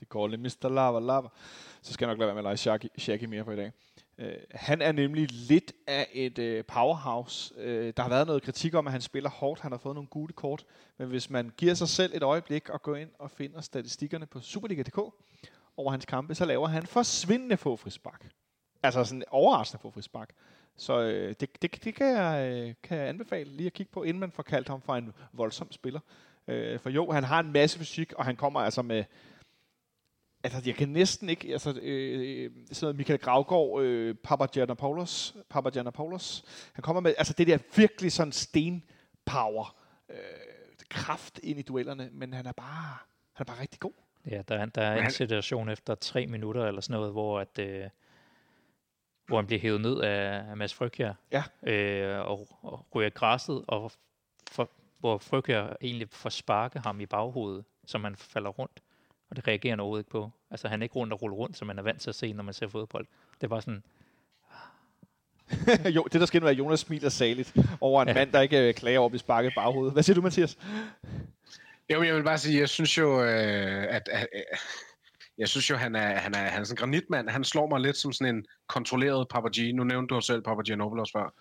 Det 0.00 0.08
går 0.08 0.28
lidt 0.28 0.40
Mr. 0.40 0.68
Lava 0.68 1.00
Lava. 1.00 1.28
Så 1.82 1.92
skal 1.92 2.06
jeg 2.06 2.12
nok 2.12 2.18
lade 2.18 2.26
være 2.26 2.34
med 2.34 2.40
at 2.40 2.44
lege 2.44 2.56
Shaki, 2.56 2.88
Shaki 2.98 3.26
mere 3.26 3.44
for 3.44 3.52
i 3.52 3.56
dag. 3.56 3.72
Uh, 4.18 4.26
han 4.50 4.82
er 4.82 4.92
nemlig 4.92 5.28
lidt 5.30 5.72
af 5.86 6.08
et 6.12 6.38
uh, 6.38 6.64
powerhouse. 6.64 7.54
Uh, 7.56 7.64
der 7.96 8.02
har 8.02 8.08
været 8.08 8.26
noget 8.26 8.42
kritik 8.42 8.74
om, 8.74 8.86
at 8.86 8.92
han 8.92 9.00
spiller 9.00 9.30
hårdt. 9.30 9.60
Han 9.60 9.72
har 9.72 9.78
fået 9.78 9.94
nogle 9.94 10.08
gule 10.08 10.32
kort. 10.32 10.64
Men 10.98 11.08
hvis 11.08 11.30
man 11.30 11.52
giver 11.56 11.74
sig 11.74 11.88
selv 11.88 12.14
et 12.14 12.22
øjeblik 12.22 12.68
og 12.68 12.82
går 12.82 12.96
ind 12.96 13.10
og 13.18 13.30
finder 13.30 13.60
statistikkerne 13.60 14.26
på 14.26 14.40
Superliga.dk 14.40 14.98
over 15.76 15.90
hans 15.90 16.04
kampe, 16.04 16.34
så 16.34 16.44
laver 16.44 16.68
han 16.68 16.86
forsvindende 16.86 17.56
få 17.56 17.76
frispark. 17.76 18.28
Altså 18.82 19.04
sådan 19.04 19.24
overraskende 19.30 19.82
få 19.82 19.90
frispark. 19.90 20.34
Så 20.76 21.00
øh, 21.00 21.34
det, 21.40 21.62
det, 21.62 21.84
det 21.84 21.94
kan, 21.94 22.06
jeg, 22.06 22.50
øh, 22.52 22.74
kan 22.82 22.98
jeg 22.98 23.08
anbefale 23.08 23.50
lige 23.50 23.66
at 23.66 23.72
kigge 23.72 23.92
på, 23.92 24.02
inden 24.02 24.20
man 24.20 24.30
får 24.30 24.42
kaldt 24.42 24.68
ham 24.68 24.82
for 24.82 24.96
en 24.96 25.12
voldsom 25.32 25.72
spiller. 25.72 26.00
Øh, 26.48 26.80
for 26.80 26.90
jo, 26.90 27.10
han 27.10 27.24
har 27.24 27.40
en 27.40 27.52
masse 27.52 27.78
fysik, 27.78 28.12
og 28.12 28.24
han 28.24 28.36
kommer 28.36 28.60
altså 28.60 28.82
med... 28.82 29.04
Altså, 30.44 30.62
jeg 30.66 30.74
kan 30.74 30.88
næsten 30.88 31.28
ikke... 31.28 31.52
Altså, 31.52 31.78
øh, 31.82 32.50
sådan 32.72 32.84
noget 32.86 32.96
Michael 32.96 33.18
Gravgaard, 33.20 33.80
øh, 33.82 34.14
Papagiannopoulos, 34.14 35.36
Papagiannopoulos, 35.48 36.44
han 36.72 36.82
kommer 36.82 37.00
med 37.00 37.14
altså 37.18 37.34
det 37.38 37.46
der 37.46 37.58
virkelig 37.76 38.12
sådan 38.12 38.32
sten-power, 38.32 39.76
øh, 40.08 40.16
kraft 40.90 41.40
ind 41.42 41.58
i 41.58 41.62
duellerne, 41.62 42.08
men 42.12 42.32
han 42.34 42.46
er 42.46 42.52
bare, 42.52 42.96
han 43.32 43.44
er 43.48 43.52
bare 43.52 43.60
rigtig 43.60 43.80
god. 43.80 43.92
Ja, 44.30 44.42
der, 44.48 44.56
er- 44.58 44.66
der 44.66 44.82
er 44.82 45.04
en 45.04 45.10
situation 45.10 45.68
efter 45.68 45.94
tre 45.94 46.26
minutter 46.26 46.66
eller 46.66 46.80
sådan 46.80 46.94
noget, 47.00 47.12
hvor 47.12 47.40
at, 47.40 47.58
øh, 47.58 47.84
hvor 49.26 49.36
han 49.36 49.46
bliver 49.46 49.60
hævet 49.60 49.80
ned 49.80 50.00
af, 50.00 50.50
af 50.50 50.56
Mads 50.56 50.74
Frygkjær, 50.74 51.12
Ja. 51.32 51.42
øh, 51.72 52.20
og, 52.30 52.48
og 52.62 52.86
ryger 52.94 53.10
græsset, 53.10 53.64
og 53.68 53.92
for, 54.50 54.70
hvor 55.00 55.18
Frygkjær 55.18 55.76
egentlig 55.80 56.08
får 56.10 56.30
sparke 56.30 56.78
ham 56.78 57.00
i 57.00 57.06
baghovedet, 57.06 57.64
så 57.86 57.98
man 57.98 58.16
falder 58.16 58.50
rundt. 58.50 58.80
Og 59.30 59.36
det 59.36 59.48
reagerer 59.48 59.72
han 59.72 59.80
overhovedet 59.80 60.00
ikke 60.00 60.10
på. 60.10 60.30
Altså 60.50 60.68
han 60.68 60.80
er 60.80 60.84
ikke 60.84 60.94
rundt 60.94 61.12
og 61.12 61.22
ruller 61.22 61.36
rundt, 61.36 61.56
som 61.56 61.66
man 61.66 61.78
er 61.78 61.82
vant 61.82 62.00
til 62.00 62.10
at 62.10 62.14
se, 62.14 62.32
når 62.32 62.42
man 62.42 62.54
ser 62.54 62.68
fodbold. 62.68 63.06
Det 63.40 63.50
var 63.50 63.60
sådan, 63.60 63.82
jo, 65.96 66.02
det 66.12 66.20
der 66.20 66.26
sker 66.26 66.40
nu 66.40 66.46
er, 66.46 66.50
at 66.50 66.58
Jonas 66.58 66.80
smiler 66.80 67.08
saligt 67.08 67.56
over 67.80 68.02
en 68.02 68.08
ja. 68.08 68.14
mand, 68.14 68.32
der 68.32 68.40
ikke 68.40 68.68
øh, 68.68 68.74
klager 68.74 68.98
over 68.98 69.06
at 69.06 69.10
blive 69.10 69.20
sparket 69.20 69.50
i 69.50 69.54
baghovedet. 69.54 69.92
Hvad 69.92 70.02
siger 70.02 70.14
du, 70.14 70.22
Mathias? 70.22 70.58
Jo, 71.92 72.02
jeg 72.02 72.14
vil 72.14 72.22
bare 72.22 72.38
sige, 72.38 72.60
jeg 72.60 72.68
synes 72.68 72.98
jo, 72.98 73.22
øh, 73.22 73.82
at, 73.82 74.08
at, 74.12 74.26
at 74.32 74.58
jeg 75.38 75.48
synes 75.48 75.70
jo, 75.70 75.76
han 75.76 75.96
er, 75.96 76.16
han 76.16 76.34
er, 76.34 76.38
han 76.38 76.60
er 76.60 76.64
sådan 76.64 76.72
en 76.72 76.76
granitmand. 76.76 77.28
Han 77.28 77.44
slår 77.44 77.68
mig 77.68 77.80
lidt 77.80 77.96
som 77.96 78.12
sådan 78.12 78.34
en 78.34 78.44
kontrolleret 78.66 79.28
Papaji. 79.28 79.72
Nu 79.72 79.84
nævnte 79.84 80.14
du 80.14 80.20
selv 80.20 80.42
Papagianopoulos 80.42 81.12
før. 81.12 81.34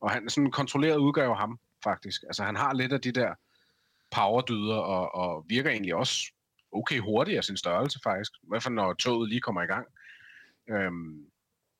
Og 0.00 0.10
han 0.10 0.26
er 0.26 0.30
sådan 0.30 0.44
en 0.44 0.50
kontrolleret 0.50 0.96
udgave 0.96 1.30
af 1.30 1.38
ham, 1.38 1.58
faktisk. 1.84 2.22
Altså, 2.22 2.44
han 2.44 2.56
har 2.56 2.74
lidt 2.74 2.92
af 2.92 3.00
de 3.00 3.12
der 3.12 3.34
powerdyder, 4.10 4.76
og, 4.76 5.14
og 5.14 5.44
virker 5.48 5.70
egentlig 5.70 5.94
også 5.94 6.32
okay 6.72 6.98
hurtigt 6.98 7.36
af 7.36 7.44
sin 7.44 7.56
størrelse, 7.56 8.00
faktisk. 8.02 8.32
I 8.42 8.46
hvert 8.48 8.62
fald, 8.62 8.74
når 8.74 8.92
toget 8.92 9.28
lige 9.28 9.40
kommer 9.40 9.62
i 9.62 9.66
gang. 9.66 9.86
Øhm, 10.70 11.26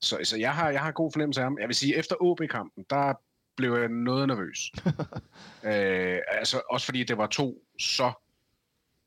så, 0.00 0.18
så 0.24 0.36
jeg, 0.36 0.54
har, 0.54 0.70
jeg 0.70 0.80
har 0.80 0.92
god 0.92 1.12
fornemmelse 1.12 1.40
af 1.40 1.44
ham. 1.44 1.58
Jeg 1.58 1.68
vil 1.68 1.76
sige, 1.76 1.96
efter 1.96 2.16
OB-kampen, 2.20 2.84
der 2.90 3.14
blev 3.56 3.76
jeg 3.76 3.88
noget 3.88 4.28
nervøs. 4.28 4.58
øh, 5.70 6.20
altså, 6.28 6.62
også 6.70 6.86
fordi 6.86 7.04
det 7.04 7.18
var 7.18 7.26
to 7.26 7.62
så 7.78 8.12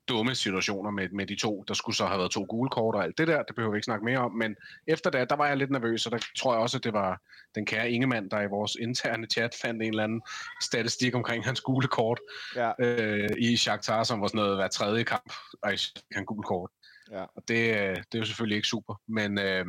dumme 0.07 0.35
situationer 0.35 0.91
med, 0.91 1.09
med 1.09 1.27
de 1.27 1.35
to. 1.35 1.63
Der 1.67 1.73
skulle 1.73 1.95
så 1.95 2.05
have 2.05 2.17
været 2.19 2.31
to 2.31 2.45
gule 2.49 2.69
kort 2.69 2.95
og 2.95 3.03
alt 3.03 3.17
det 3.17 3.27
der. 3.27 3.43
Det 3.43 3.55
behøver 3.55 3.71
vi 3.71 3.77
ikke 3.77 3.85
snakke 3.85 4.05
mere 4.05 4.17
om. 4.17 4.31
Men 4.31 4.55
efter 4.87 5.09
det, 5.09 5.29
der 5.29 5.35
var 5.35 5.47
jeg 5.47 5.57
lidt 5.57 5.71
nervøs, 5.71 6.05
og 6.05 6.11
der 6.11 6.19
tror 6.37 6.53
jeg 6.53 6.61
også, 6.61 6.77
at 6.77 6.83
det 6.83 6.93
var 6.93 7.21
den 7.55 7.65
kære 7.65 7.91
Ingemann, 7.91 8.29
der 8.29 8.41
i 8.41 8.47
vores 8.47 8.75
interne 8.75 9.27
chat 9.27 9.55
fandt 9.61 9.81
en 9.81 9.89
eller 9.89 10.03
anden 10.03 10.21
statistik 10.61 11.15
omkring 11.15 11.45
hans 11.45 11.61
gule 11.61 11.87
kort 11.87 12.19
ja. 12.55 12.71
øh, 12.79 13.29
i 13.37 13.57
Shakhtar, 13.57 14.03
som 14.03 14.21
var 14.21 14.27
sådan 14.27 14.37
noget 14.37 14.57
hver 14.57 14.67
tredje 14.67 15.03
kamp, 15.03 15.33
og 15.63 15.71
han 16.11 16.25
gule 16.25 16.43
kort. 16.43 16.69
Ja. 17.11 17.23
Og 17.23 17.43
det, 17.47 17.75
øh, 17.75 17.95
det 17.95 18.15
er 18.15 18.19
jo 18.19 18.25
selvfølgelig 18.25 18.55
ikke 18.55 18.67
super. 18.67 19.01
Men, 19.07 19.39
øh, 19.39 19.65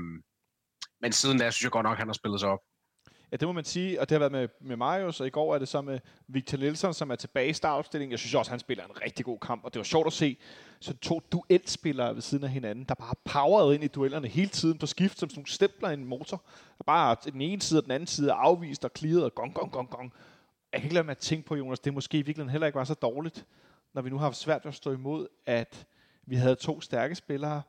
men 1.01 1.13
siden 1.13 1.39
da, 1.39 1.51
synes 1.51 1.65
jeg 1.65 1.71
godt 1.71 1.85
nok, 1.85 1.93
at 1.93 1.99
han 1.99 2.09
har 2.09 2.13
spillet 2.13 2.41
sig 2.41 2.49
op. 2.49 2.61
Ja, 3.33 3.37
det 3.37 3.49
må 3.49 3.53
man 3.53 3.65
sige, 3.65 4.01
og 4.01 4.09
det 4.09 4.15
har 4.15 4.19
været 4.19 4.33
med, 4.33 4.49
med 4.61 4.77
Marius, 4.77 5.21
og 5.21 5.27
i 5.27 5.31
går 5.31 5.55
er 5.55 5.59
det 5.59 5.69
så 5.69 5.81
med 5.81 6.01
Victor 6.29 6.59
Nielsen, 6.59 6.95
som 6.95 7.11
er 7.11 7.17
tilbage 7.17 7.49
i 7.49 7.53
startopstillingen. 7.53 8.11
Jeg 8.11 8.19
synes 8.19 8.35
også, 8.35 8.51
han 8.51 8.61
spiller 8.61 8.85
en 8.85 9.03
rigtig 9.03 9.25
god 9.25 9.39
kamp, 9.39 9.65
og 9.65 9.75
det 9.75 9.79
var 9.79 9.85
sjovt 9.85 10.07
at 10.07 10.13
se 10.13 10.37
så 10.81 10.97
to 10.97 11.21
duelspillere 11.33 12.15
ved 12.15 12.23
siden 12.23 12.45
af 12.45 12.51
hinanden, 12.51 12.85
der 12.85 12.95
bare 12.95 13.15
powerede 13.25 13.75
ind 13.75 13.85
i 13.85 13.87
duellerne 13.87 14.29
hele 14.29 14.49
tiden 14.49 14.79
på 14.79 14.87
skift, 14.87 15.19
som 15.19 15.31
sådan 15.31 15.39
nogle 15.39 15.51
stempler 15.51 15.91
i 15.91 15.95
en 15.95 16.05
motor. 16.05 16.43
Og 16.79 16.85
bare 16.85 17.17
den 17.25 17.41
ene 17.41 17.63
side 17.63 17.81
og 17.81 17.85
den 17.85 17.93
anden 17.93 18.07
side 18.07 18.33
afvist 18.33 18.85
og 18.85 18.91
clearet 18.97 19.25
og 19.25 19.35
gong, 19.35 19.55
gong, 19.55 19.73
gong, 19.73 19.91
gong. 19.91 20.13
Jeg 20.73 20.81
kan 20.81 20.87
ikke 20.87 20.95
lade 20.95 21.05
mig 21.05 21.11
at 21.11 21.19
tænke 21.19 21.47
på, 21.47 21.57
Jonas, 21.57 21.81
det 21.81 21.95
måske 21.95 22.19
i 22.19 22.23
virkeligheden 22.23 22.51
heller 22.51 22.67
ikke 22.67 22.79
var 22.79 22.85
så 22.85 22.95
dårligt, 22.95 23.47
når 23.95 24.03
vi 24.03 24.11
nu 24.11 24.19
har 24.19 24.25
haft 24.25 24.37
svært 24.37 24.65
ved 24.65 24.69
at 24.69 24.77
stå 24.77 24.93
imod, 24.93 25.27
at 25.47 25.87
vi 26.27 26.37
havde 26.37 26.55
to 26.55 26.81
stærke 26.81 27.15
spillere, 27.15 27.63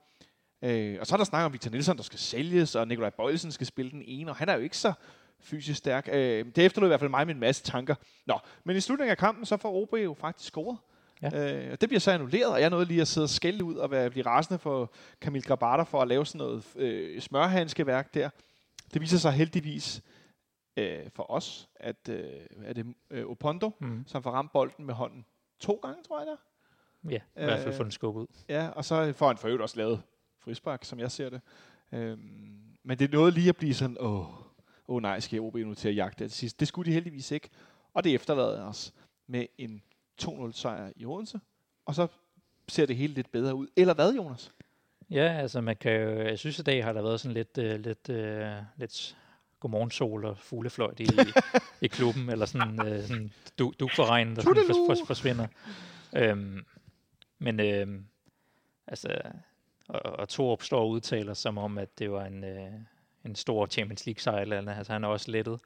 Øh, 0.61 0.97
og 0.99 1.07
så 1.07 1.15
er 1.15 1.17
der 1.17 1.23
snak 1.23 1.45
om 1.45 1.53
Victor 1.53 1.71
Nielsen, 1.71 1.97
der 1.97 2.03
skal 2.03 2.19
sælges, 2.19 2.75
og 2.75 2.87
Nikolaj 2.87 3.09
Bøjelsen 3.09 3.51
skal 3.51 3.67
spille 3.67 3.91
den 3.91 4.01
ene, 4.05 4.31
og 4.31 4.35
han 4.35 4.49
er 4.49 4.53
jo 4.53 4.59
ikke 4.59 4.77
så 4.77 4.93
fysisk 5.41 5.77
stærk. 5.77 6.09
Øh, 6.11 6.45
det 6.55 6.65
efterlod 6.65 6.87
i 6.87 6.91
hvert 6.91 6.99
fald 6.99 7.09
mig 7.09 7.27
med 7.27 7.35
en 7.35 7.39
masse 7.39 7.63
tanker. 7.63 7.95
Nå, 8.25 8.39
men 8.63 8.75
i 8.75 8.79
slutningen 8.79 9.11
af 9.11 9.17
kampen, 9.17 9.45
så 9.45 9.57
får 9.57 9.81
OB 9.81 9.93
jo 9.93 10.13
faktisk 10.13 10.49
scoret. 10.49 10.77
Ja. 11.21 11.55
Øh, 11.55 11.71
og 11.71 11.81
det 11.81 11.89
bliver 11.89 11.99
så 11.99 12.11
annulleret, 12.11 12.53
og 12.53 12.61
jeg 12.61 12.69
nåede 12.69 12.85
lige 12.85 13.01
at 13.01 13.07
sidde 13.07 13.25
og 13.25 13.29
skælde 13.29 13.63
ud 13.63 13.75
og 13.75 13.91
være, 13.91 14.09
blive 14.09 14.25
rasende 14.25 14.59
for 14.59 14.93
Kamil 15.21 15.43
Grabata 15.43 15.83
for 15.83 16.01
at 16.01 16.07
lave 16.07 16.25
sådan 16.25 16.39
noget 16.39 16.75
øh, 16.75 17.21
smørhandskeværk 17.21 18.13
der. 18.13 18.29
Det 18.93 19.01
viser 19.01 19.17
sig 19.17 19.31
heldigvis 19.31 20.01
øh, 20.77 21.09
for 21.15 21.31
os, 21.31 21.69
at 21.75 22.09
øh, 22.09 22.23
er 22.63 22.73
det 22.73 22.85
øh, 23.09 23.25
Opondo, 23.25 23.71
mm. 23.79 24.03
som 24.07 24.23
får 24.23 24.31
ramt 24.31 24.51
bolden 24.51 24.85
med 24.85 24.93
hånden 24.93 25.25
to 25.59 25.79
gange, 25.83 26.03
tror 26.07 26.19
jeg 26.19 26.27
der. 26.27 26.35
Ja, 27.09 27.43
i 27.43 27.45
hvert 27.45 27.59
fald 27.59 27.73
få 27.73 27.83
den 27.83 27.91
skub 27.91 28.15
ud. 28.15 28.27
Ja, 28.49 28.69
og 28.69 28.85
så 28.85 29.13
får 29.13 29.27
han 29.27 29.37
for 29.37 29.47
øvrigt 29.47 29.61
også 29.61 29.77
lavet 29.77 30.01
frispark, 30.39 30.85
som 30.85 30.99
jeg 30.99 31.11
ser 31.11 31.29
det. 31.29 31.41
Øhm, 31.91 32.77
men 32.83 32.99
det 32.99 33.11
nåede 33.11 33.31
lige 33.31 33.49
at 33.49 33.57
blive 33.57 33.73
sådan, 33.73 33.97
åh, 33.99 34.25
åh 34.89 35.01
nej, 35.01 35.19
skal 35.19 35.39
OB 35.39 35.55
nu 35.55 35.73
til 35.73 35.89
at 35.89 35.95
jagte 35.95 36.23
det 36.23 36.31
sidst. 36.31 36.59
Det 36.59 36.67
skulle 36.67 36.89
de 36.89 36.93
heldigvis 36.93 37.31
ikke. 37.31 37.49
Og 37.93 38.03
det 38.03 38.13
efterlader 38.13 38.63
os 38.63 38.93
med 39.27 39.45
en 39.57 39.83
2-0 40.21 40.51
sejr 40.51 40.91
i 40.95 41.05
Odense. 41.05 41.39
Og 41.85 41.95
så 41.95 42.07
ser 42.67 42.85
det 42.85 42.95
hele 42.95 43.13
lidt 43.13 43.31
bedre 43.31 43.55
ud. 43.55 43.67
Eller 43.75 43.93
hvad, 43.93 44.13
Jonas? 44.13 44.51
Ja, 45.09 45.33
altså 45.33 45.61
man 45.61 45.75
kan 45.75 46.01
jo, 46.01 46.21
jeg 46.21 46.39
synes 46.39 46.59
i 46.59 46.63
dag 46.63 46.83
har 46.83 46.93
der 46.93 47.01
været 47.01 47.19
sådan 47.19 47.33
lidt, 47.33 47.57
uh, 47.57 47.63
lidt, 47.63 48.09
uh, 48.09 48.65
lidt 48.77 49.17
godmorgensol 49.59 50.25
og 50.25 50.37
fuglefløjt 50.37 50.99
i, 50.99 51.07
i 51.81 51.87
klubben, 51.87 52.29
eller 52.29 52.45
sådan, 52.45 52.79
uh, 52.79 53.01
sådan 53.01 53.31
du, 53.59 53.73
du 53.79 53.89
for 53.95 54.05
regnen, 54.05 54.35
der 54.35 54.41
sådan 54.41 54.63
for, 54.67 54.95
for, 54.95 55.05
forsvinder. 55.05 55.47
Øhm, 56.15 56.65
men 57.39 57.59
øhm, 57.59 58.05
altså, 58.87 59.21
og, 59.87 60.01
og 60.01 60.29
Torup 60.29 60.63
står 60.63 60.79
og 60.79 60.89
udtaler 60.89 61.33
som 61.33 61.57
om, 61.57 61.77
at 61.77 61.99
det 61.99 62.11
var 62.11 62.25
en, 62.25 62.43
øh, 62.43 62.71
en 63.29 63.35
stor 63.35 63.65
Champions 63.65 64.05
League 64.05 64.21
sejr, 64.21 64.69
altså 64.69 64.93
han 64.93 65.03
er 65.03 65.07
også 65.07 65.31
lettet. 65.31 65.59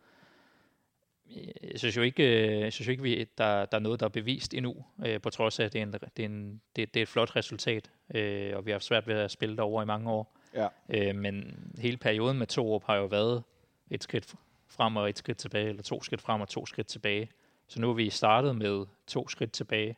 Jeg 1.71 1.79
synes 1.79 1.97
jo 1.97 2.01
ikke, 2.01 2.23
øh, 2.23 2.59
jeg 2.59 2.73
synes 2.73 2.87
jo 2.87 2.91
ikke 2.91 3.03
vi, 3.03 3.25
der, 3.37 3.65
der 3.65 3.77
er 3.77 3.79
noget, 3.79 3.99
der 3.99 4.05
er 4.05 4.09
bevist 4.09 4.53
endnu, 4.53 4.75
øh, 5.05 5.21
på 5.21 5.29
trods 5.29 5.59
af, 5.59 5.65
at 5.65 5.73
det 5.73 5.79
er, 5.79 5.83
en, 5.83 5.93
det 5.93 6.19
er, 6.19 6.25
en, 6.25 6.61
det, 6.75 6.93
det 6.93 6.99
er 6.99 7.03
et 7.03 7.09
flot 7.09 7.35
resultat, 7.35 7.91
øh, 8.15 8.57
og 8.57 8.65
vi 8.65 8.71
har 8.71 8.75
haft 8.75 8.83
svært 8.83 9.07
ved 9.07 9.15
at 9.15 9.31
spille 9.31 9.57
derover 9.57 9.81
i 9.81 9.85
mange 9.85 10.11
år. 10.11 10.37
Ja. 10.53 10.67
Øh, 10.89 11.15
men 11.15 11.57
hele 11.77 11.97
perioden 11.97 12.37
med 12.37 12.47
Torup 12.47 12.83
har 12.83 12.95
jo 12.95 13.05
været 13.05 13.43
et 13.89 14.03
skridt 14.03 14.35
frem 14.67 14.95
og 14.95 15.09
et 15.09 15.17
skridt 15.17 15.37
tilbage, 15.37 15.69
eller 15.69 15.83
to 15.83 16.03
skridt 16.03 16.21
frem 16.21 16.41
og 16.41 16.49
to 16.49 16.65
skridt 16.65 16.87
tilbage. 16.87 17.29
Så 17.67 17.81
nu 17.81 17.89
er 17.89 17.93
vi 17.93 18.09
startet 18.09 18.55
med 18.55 18.85
to 19.07 19.27
skridt 19.27 19.51
tilbage, 19.51 19.97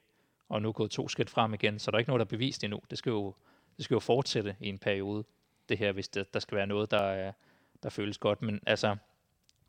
og 0.50 0.62
nu 0.62 0.68
er 0.68 0.74
gået 0.74 0.92
to 0.92 1.08
skridt 1.08 1.30
frem 1.30 1.54
igen, 1.54 1.80
så 1.80 1.92
der 1.92 1.96
er 1.96 2.00
ikke 2.00 2.10
noget, 2.10 2.20
der 2.20 2.26
er 2.26 2.38
bevist 2.38 2.64
endnu. 2.64 2.80
Det 2.90 2.98
skal 2.98 3.10
jo 3.10 3.34
det 3.78 3.86
skal 3.86 3.96
jo 3.96 4.00
fortsætte 4.00 4.56
i 4.60 4.70
en 4.70 4.80
periode, 4.80 5.24
det 5.70 5.78
her, 5.78 5.92
hvis 5.92 6.08
det, 6.08 6.34
der 6.34 6.40
skal 6.40 6.58
være 6.58 6.68
noget, 6.68 6.92
der, 6.92 7.02
er, 7.02 7.32
der 7.86 7.92
føles 7.92 8.18
godt. 8.18 8.42
Men 8.42 8.60
altså, 8.68 8.96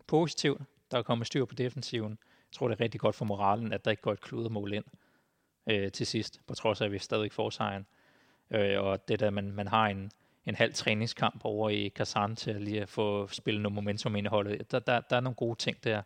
positivt, 0.06 0.62
der 0.90 0.98
er 0.98 1.02
kommet 1.02 1.26
styr 1.26 1.44
på 1.44 1.54
defensiven. 1.54 2.10
Jeg 2.20 2.52
tror, 2.52 2.68
det 2.68 2.76
er 2.76 2.80
rigtig 2.80 3.00
godt 3.00 3.14
for 3.14 3.24
moralen, 3.24 3.72
at 3.72 3.84
der 3.84 3.90
ikke 3.90 4.02
går 4.02 4.12
et 4.12 4.20
kludermål 4.20 4.72
ind 4.72 4.84
øh, 5.70 5.92
til 5.92 6.06
sidst, 6.06 6.40
på 6.46 6.54
trods 6.54 6.80
af, 6.80 6.84
at 6.84 6.92
vi 6.92 6.98
stadig 6.98 7.32
får 7.32 7.50
sejren. 7.50 7.86
Øh, 8.50 8.80
og 8.80 9.08
det 9.08 9.20
der, 9.20 9.30
man, 9.30 9.52
man 9.52 9.68
har 9.68 9.86
en, 9.86 10.10
en 10.46 10.54
halv 10.54 10.74
træningskamp 10.74 11.40
over 11.44 11.70
i 11.70 11.88
Kazan 11.88 12.36
til 12.36 12.50
at 12.50 12.62
lige 12.62 12.82
at 12.82 12.88
få 12.88 13.28
spillet 13.28 13.62
noget 13.62 13.74
momentum 13.74 14.16
ind 14.16 14.26
i 14.26 14.28
holdet. 14.28 14.70
Der, 14.70 14.78
der, 14.78 15.00
der 15.00 15.16
er 15.16 15.20
nogle 15.20 15.34
gode 15.34 15.58
ting 15.58 15.84
der. 15.84 16.02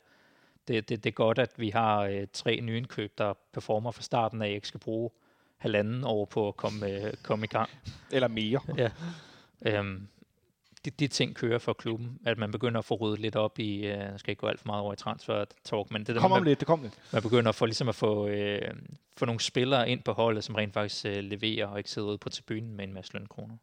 Det, 0.68 0.88
det, 0.88 1.04
det 1.04 1.11
er 1.11 1.14
godt, 1.14 1.38
at 1.38 1.52
vi 1.56 1.70
har 1.70 2.00
øh, 2.00 2.26
tre 2.32 2.61
nye 2.61 2.76
indkøb, 2.76 3.18
der 3.18 3.34
performer 3.52 3.90
fra 3.90 4.02
starten 4.02 4.42
af, 4.42 4.46
at 4.46 4.50
jeg 4.50 4.54
ikke 4.54 4.68
skal 4.68 4.80
bruge 4.80 5.11
halvanden 5.56 6.04
år 6.04 6.24
på 6.24 6.48
at 6.48 6.56
komme, 6.56 6.90
øh, 6.90 7.14
komme 7.22 7.44
i 7.44 7.48
gang. 7.48 7.70
Eller 8.12 8.28
mere. 8.28 8.61
Ja. 8.76 8.90
Øhm, 9.62 10.08
de, 10.85 10.91
de 10.91 11.09
ting 11.09 11.35
kører 11.35 11.59
for 11.59 11.72
klubben, 11.72 12.18
at 12.26 12.39
man 12.39 12.51
begynder 12.51 12.78
at 12.78 12.85
få 12.85 12.95
ryddet 12.95 13.18
lidt 13.18 13.37
op 13.37 13.59
i, 13.59 13.76
øh, 13.76 13.85
jeg 13.85 14.14
skal 14.16 14.31
ikke 14.31 14.41
gå 14.41 14.47
alt 14.47 14.61
for 14.61 14.66
meget 14.66 14.83
over 14.83 14.93
i 14.93 14.97
transfer 14.97 15.45
talk, 15.64 15.91
men 15.91 16.05
det 16.05 16.14
der, 16.14 16.20
kom 16.20 16.31
man, 16.31 16.45
lidt, 16.45 16.61
det 16.61 16.66
kom 16.66 16.83
lidt. 16.83 16.99
Man 17.12 17.22
begynder 17.22 17.49
at 17.49 17.55
få, 17.55 17.66
ligesom 17.66 17.89
at 17.89 17.95
få, 17.95 18.28
øh, 18.28 18.74
få 19.16 19.26
nogle 19.26 19.41
spillere 19.41 19.91
ind 19.91 20.03
på 20.03 20.12
holdet, 20.12 20.45
som 20.45 20.55
rent 20.55 20.74
faktisk 20.74 21.07
øh, 21.07 21.16
leverer 21.16 21.66
og 21.66 21.78
ikke 21.78 21.91
sidder 21.91 22.09
ude 22.09 22.18
på 22.18 22.28
tribunen 22.28 22.76
med 22.76 22.85
en 22.85 22.95
masse 22.95 23.12
lønkroner. 23.12 23.57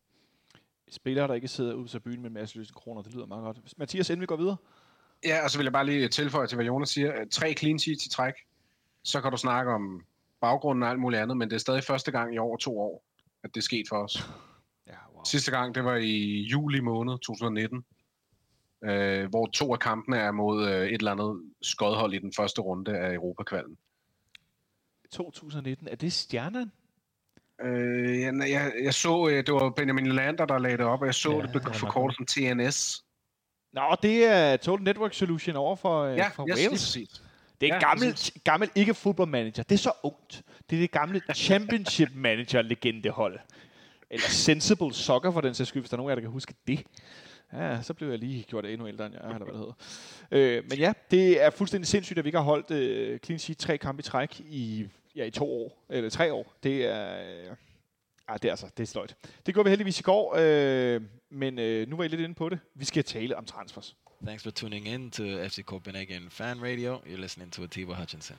Spillere, 0.90 1.28
der 1.28 1.34
ikke 1.34 1.48
sidder 1.48 1.74
ude 1.74 1.84
på 1.84 1.92
tribunen 1.92 2.22
med 2.22 2.30
en 2.30 2.34
masse 2.34 2.56
lønkroner, 2.56 3.02
det 3.02 3.14
lyder 3.14 3.26
meget 3.26 3.44
godt. 3.44 3.58
Mathias, 3.78 4.10
inden 4.10 4.22
vi 4.22 4.26
går 4.26 4.36
videre? 4.36 4.58
Ja, 5.26 5.44
og 5.44 5.50
så 5.50 5.58
vil 5.58 5.66
jeg 5.66 5.74
bare 5.74 5.86
lige 5.86 6.08
tilføje 6.08 6.48
til, 6.48 6.56
hvad 6.56 6.66
Jonas 6.66 6.90
siger. 6.90 7.26
Tre 7.32 7.54
clean 7.54 7.80
sheets 7.80 8.06
i 8.06 8.10
træk, 8.10 8.34
så 9.04 9.22
kan 9.22 9.32
du 9.32 9.38
snakke 9.38 9.72
om 9.72 10.06
baggrunden 10.42 10.84
og 10.84 10.90
alt 10.90 11.00
muligt 11.00 11.22
andet, 11.22 11.38
men 11.38 11.50
det 11.50 11.56
er 11.56 11.60
stadig 11.60 11.84
første 11.84 12.12
gang 12.12 12.36
i 12.36 12.38
over 12.38 12.58
to 12.58 12.80
år, 12.80 13.04
at 13.44 13.50
det 13.56 13.58
er 13.58 13.64
sket 13.64 13.86
for 13.90 14.04
os. 14.04 14.30
Sidste 15.28 15.52
gang, 15.52 15.76
det 15.76 15.84
var 15.84 15.96
i 15.96 16.42
juli 16.52 16.80
måned 16.80 17.14
2019, 17.14 17.84
øh, 18.84 19.30
hvor 19.30 19.46
to 19.46 19.74
af 19.74 19.80
kampene 19.80 20.18
er 20.18 20.32
mod 20.32 20.70
øh, 20.70 20.88
et 20.88 20.94
eller 20.94 21.12
andet 21.12 21.42
skodhold 21.62 22.14
i 22.14 22.20
den 22.20 22.34
første 22.38 22.62
runde 22.62 22.98
af 22.98 23.14
Europakvalden. 23.14 23.78
2019, 25.12 25.88
er 25.88 25.96
det 25.96 26.14
stjernen? 26.14 26.72
Øh, 27.64 28.22
jeg, 28.22 28.34
jeg, 28.40 28.74
jeg 28.84 28.94
så, 28.94 29.28
øh, 29.28 29.46
det 29.46 29.54
var 29.54 29.70
Benjamin 29.70 30.08
Lander, 30.08 30.46
der 30.46 30.58
lagde 30.58 30.78
det 30.78 30.86
op, 30.86 31.02
og 31.02 31.06
jeg 31.06 31.16
så, 31.16 31.32
ja, 31.32 31.42
det 31.42 31.52
blev 31.52 31.74
forkortet 31.74 32.16
som 32.18 32.26
TNS. 32.26 33.04
Nå, 33.74 33.96
det 34.02 34.26
er 34.26 34.58
Total 34.58 34.84
Network 34.84 35.14
Solution 35.14 35.56
over 35.56 35.76
for, 35.76 36.04
øh, 36.04 36.18
ja, 36.18 36.28
for 36.28 36.48
yes, 36.50 36.58
Wales. 36.58 36.98
Det 37.62 37.70
er 37.70 37.74
ja, 37.74 37.80
gammel, 37.80 38.18
gammel 38.44 38.70
ikke 38.76 38.94
football 38.94 39.30
manager. 39.30 39.64
Det 39.64 39.72
er 39.72 39.80
så 39.80 39.92
ungt. 40.04 40.44
Det 40.70 40.76
er 40.76 40.80
det 40.80 40.92
gamle 40.92 41.22
championship 41.36 42.10
manager 42.16 42.62
legendehold. 42.62 43.40
Eller 44.10 44.28
Sensible 44.28 44.94
Soccer 44.94 45.32
for 45.32 45.42
den 45.42 45.54
sags 45.54 45.70
skyld, 45.70 45.82
hvis 45.82 45.90
der 45.90 45.96
er 45.96 45.98
nogen 45.98 46.10
af 46.10 46.12
jer, 46.12 46.16
der 46.16 46.22
kan 46.22 46.32
huske 46.32 46.54
det. 46.68 46.84
Ja, 47.54 47.82
så 47.82 47.94
blev 47.94 48.10
jeg 48.10 48.20
lige 48.20 48.44
gjort 48.44 48.66
endnu 48.66 48.88
ældre 48.88 49.06
end 49.06 49.16
jeg, 49.16 49.24
eller 49.24 49.46
hvad 49.46 49.54
det 49.54 49.60
hedder. 49.60 50.58
Øh, 50.58 50.64
men 50.70 50.80
ja, 50.80 50.94
det 51.12 51.44
er 51.44 51.50
fuldstændig 51.50 51.88
sindssygt, 51.88 52.20
at 52.20 52.26
vi 52.26 52.28
ikke 52.28 52.38
har 52.38 52.46
holdt 52.46 52.72
øh, 52.72 53.20
clean 53.20 53.40
sheet 53.40 53.58
tre 53.58 53.78
kampe 53.78 54.00
i 54.00 54.04
træk 54.04 54.40
i, 54.40 54.88
ja, 55.16 55.26
i 55.26 55.32
to 55.32 55.52
år, 55.52 55.86
eller 55.90 56.10
tre 56.10 56.34
år. 56.34 56.54
Det 56.64 56.86
er, 56.86 57.20
øh, 57.20 57.56
ah, 58.28 58.40
det 58.42 58.46
er 58.46 58.52
altså, 58.52 58.70
det 58.78 58.84
er 58.84 58.88
sløjt. 58.88 59.16
Det 59.46 59.54
gjorde 59.54 59.66
vi 59.66 59.70
heldigvis 59.70 60.00
i 60.00 60.04
går, 60.04 60.36
øh, 60.38 61.02
men 61.30 61.60
øh, 61.60 61.90
nu 61.90 61.96
var 61.96 62.04
jeg 62.04 62.10
lidt 62.10 62.22
inde 62.22 62.36
på 62.36 62.50
det. 62.50 62.60
Vi 62.76 62.86
skal 62.86 63.04
tale 63.04 63.38
om 63.38 63.46
transfers. 63.46 63.96
Thanks 64.26 64.44
for 64.44 64.52
tuning 64.52 64.88
in 64.88 65.12
to 65.12 65.24
FC 65.24 65.64
Copenhagen 65.64 66.30
Fan 66.30 66.62
Radio. 66.64 66.98
You're 66.98 67.22
listening 67.22 67.52
to 67.54 67.64
Atiba 67.64 67.94
Hutchinson. 67.94 68.38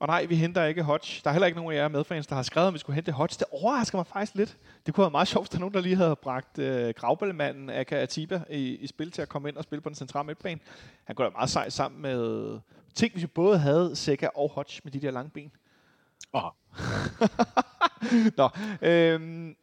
Og 0.00 0.06
nej, 0.06 0.24
vi 0.24 0.36
henter 0.36 0.64
ikke 0.64 0.82
Hodge. 0.82 1.20
Der 1.24 1.30
er 1.30 1.32
heller 1.32 1.46
ikke 1.46 1.58
nogen 1.58 1.72
af 1.72 1.82
jer 1.82 1.88
medfans, 1.88 2.26
der 2.26 2.34
har 2.34 2.42
skrevet, 2.42 2.68
om 2.68 2.74
vi 2.74 2.78
skulle 2.78 2.94
hente 2.94 3.12
Hodge. 3.12 3.36
Det 3.38 3.46
overrasker 3.50 3.98
mig 3.98 4.06
faktisk 4.06 4.34
lidt. 4.34 4.56
Det 4.86 4.94
kunne 4.94 5.02
være 5.02 5.10
meget 5.10 5.28
sjovt, 5.28 5.44
hvis 5.44 5.50
der 5.50 5.56
er 5.56 5.60
nogen, 5.60 5.74
der 5.74 5.80
lige 5.80 5.96
havde 5.96 6.16
bragt 6.16 6.58
øh, 6.58 6.94
gravbællemanden 6.96 7.70
Aka 7.70 7.96
Atiba 7.96 8.42
i, 8.50 8.76
i 8.76 8.86
spil 8.86 9.10
til 9.10 9.22
at 9.22 9.28
komme 9.28 9.48
ind 9.48 9.56
og 9.56 9.64
spille 9.64 9.82
på 9.82 9.88
den 9.88 9.96
centrale 9.96 10.26
midtbane. 10.26 10.60
Han 11.04 11.16
går 11.16 11.24
da 11.24 11.30
meget 11.30 11.50
sej 11.50 11.68
sammen 11.68 12.02
med... 12.02 12.58
Tænk, 12.94 13.12
hvis 13.12 13.22
vi 13.22 13.26
både 13.26 13.58
havde 13.58 13.96
Seca 13.96 14.28
og 14.34 14.50
Hodge 14.50 14.80
med 14.84 14.92
de 14.92 15.00
der 15.00 15.10
lange 15.10 15.30
ben. 15.30 15.52
Åh. 16.34 16.50
Nå, 18.38 18.48
øhm, 18.82 19.56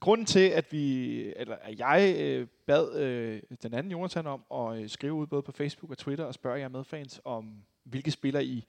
grunden 0.00 0.26
til, 0.26 0.48
at 0.48 0.72
vi, 0.72 1.16
eller 1.36 1.56
at 1.62 1.78
jeg 1.78 2.14
øh, 2.18 2.46
bad 2.66 2.94
øh, 2.96 3.42
den 3.62 3.74
anden 3.74 3.92
Jonathan 3.92 4.26
om 4.26 4.44
at 4.54 4.82
øh, 4.82 4.90
skrive 4.90 5.12
ud 5.12 5.26
både 5.26 5.42
på 5.42 5.52
Facebook 5.52 5.90
og 5.90 5.98
Twitter 5.98 6.24
og 6.24 6.34
spørge 6.34 6.60
jer 6.60 6.68
medfans 6.68 7.20
om, 7.24 7.54
hvilke 7.84 8.10
spillere 8.10 8.44
I, 8.44 8.66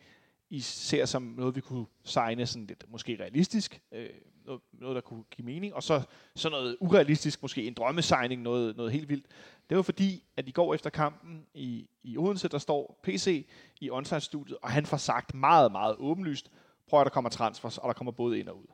i 0.54 0.60
ser 0.60 1.06
som 1.06 1.22
noget, 1.22 1.56
vi 1.56 1.62
kunne 1.62 1.86
signe 2.04 2.46
sådan 2.46 2.66
lidt 2.66 2.84
måske 2.88 3.18
realistisk, 3.20 3.82
øh, 3.92 4.10
noget, 4.46 4.62
noget, 4.72 4.96
der 4.96 5.02
kunne 5.02 5.24
give 5.24 5.46
mening, 5.46 5.74
og 5.74 5.84
så 5.84 6.02
sådan 6.36 6.52
noget 6.52 6.78
urealistisk, 6.80 7.42
måske 7.42 7.68
en 7.68 7.74
drømmesigning, 7.74 8.42
noget, 8.42 8.78
noget 8.78 8.92
helt 8.92 9.10
vildt. 9.10 9.26
Det 9.70 9.78
var 9.78 9.84
fordi, 9.84 10.24
at 10.38 10.48
i 10.48 10.52
går 10.52 10.74
efter 10.74 10.90
kampen 10.90 11.46
i, 11.54 11.90
i 12.04 12.18
Odense, 12.18 12.48
der 12.48 12.58
står 12.58 13.00
PC 13.04 13.48
i 13.82 13.90
onsite-studiet, 13.90 14.58
og 14.62 14.70
han 14.70 14.86
får 14.86 14.98
sagt 14.98 15.34
meget, 15.34 15.72
meget 15.72 15.96
åbenlyst, 16.00 16.52
prøv 16.88 17.00
at 17.02 17.06
der 17.06 17.12
kommer 17.12 17.30
transfers, 17.30 17.78
og 17.78 17.88
der 17.88 17.94
kommer 17.94 18.12
både 18.12 18.40
ind 18.40 18.50
og 18.50 18.58
ud. 18.58 18.68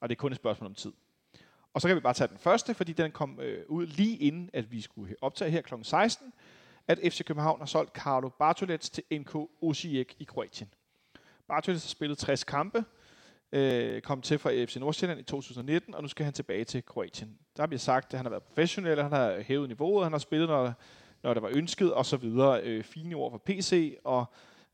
Og 0.00 0.08
det 0.08 0.14
er 0.14 0.18
kun 0.20 0.32
et 0.32 0.36
spørgsmål 0.36 0.66
om 0.66 0.74
tid. 0.74 0.92
Og 1.74 1.80
så 1.80 1.88
kan 1.88 1.96
vi 1.96 2.00
bare 2.00 2.14
tage 2.14 2.28
den 2.28 2.38
første, 2.38 2.74
fordi 2.74 2.92
den 2.92 3.12
kom 3.12 3.40
øh, 3.40 3.64
ud 3.68 3.86
lige 3.86 4.16
inden, 4.16 4.50
at 4.52 4.72
vi 4.72 4.80
skulle 4.80 5.16
optage 5.20 5.50
her 5.50 5.62
kl. 5.62 5.74
16, 5.82 6.32
at 6.88 6.98
FC 6.98 7.24
København 7.24 7.58
har 7.60 7.66
solgt 7.66 7.92
Carlo 7.92 8.28
Bartolets 8.28 8.90
til 8.90 9.04
NK 9.12 9.36
Osijek 9.62 10.16
i 10.18 10.24
Kroatien. 10.24 10.70
Bartels 11.50 11.84
har 11.84 11.88
spillet 11.88 12.18
60 12.18 12.44
kampe, 12.44 12.84
øh, 13.52 14.02
kom 14.02 14.22
til 14.22 14.38
fra 14.38 14.64
FC 14.64 14.76
Nordsjælland 14.76 15.20
i 15.20 15.22
2019, 15.22 15.94
og 15.94 16.02
nu 16.02 16.08
skal 16.08 16.24
han 16.24 16.32
tilbage 16.32 16.64
til 16.64 16.84
Kroatien. 16.84 17.38
Der 17.56 17.66
bliver 17.66 17.78
sagt, 17.78 18.14
at 18.14 18.18
han 18.18 18.24
har 18.24 18.30
været 18.30 18.42
professionel, 18.42 19.02
han 19.02 19.12
har 19.12 19.40
hævet 19.40 19.68
niveauet, 19.68 20.04
han 20.04 20.12
har 20.12 20.18
spillet, 20.18 20.48
når, 20.48 20.72
når 21.22 21.34
det 21.34 21.42
var 21.42 21.50
ønsket, 21.54 21.92
og 21.94 22.06
så 22.06 22.16
videre. 22.16 22.62
Øh, 22.62 22.84
fine 22.84 23.14
ord 23.14 23.30
for 23.30 23.38
PC, 23.38 23.96
og 24.04 24.24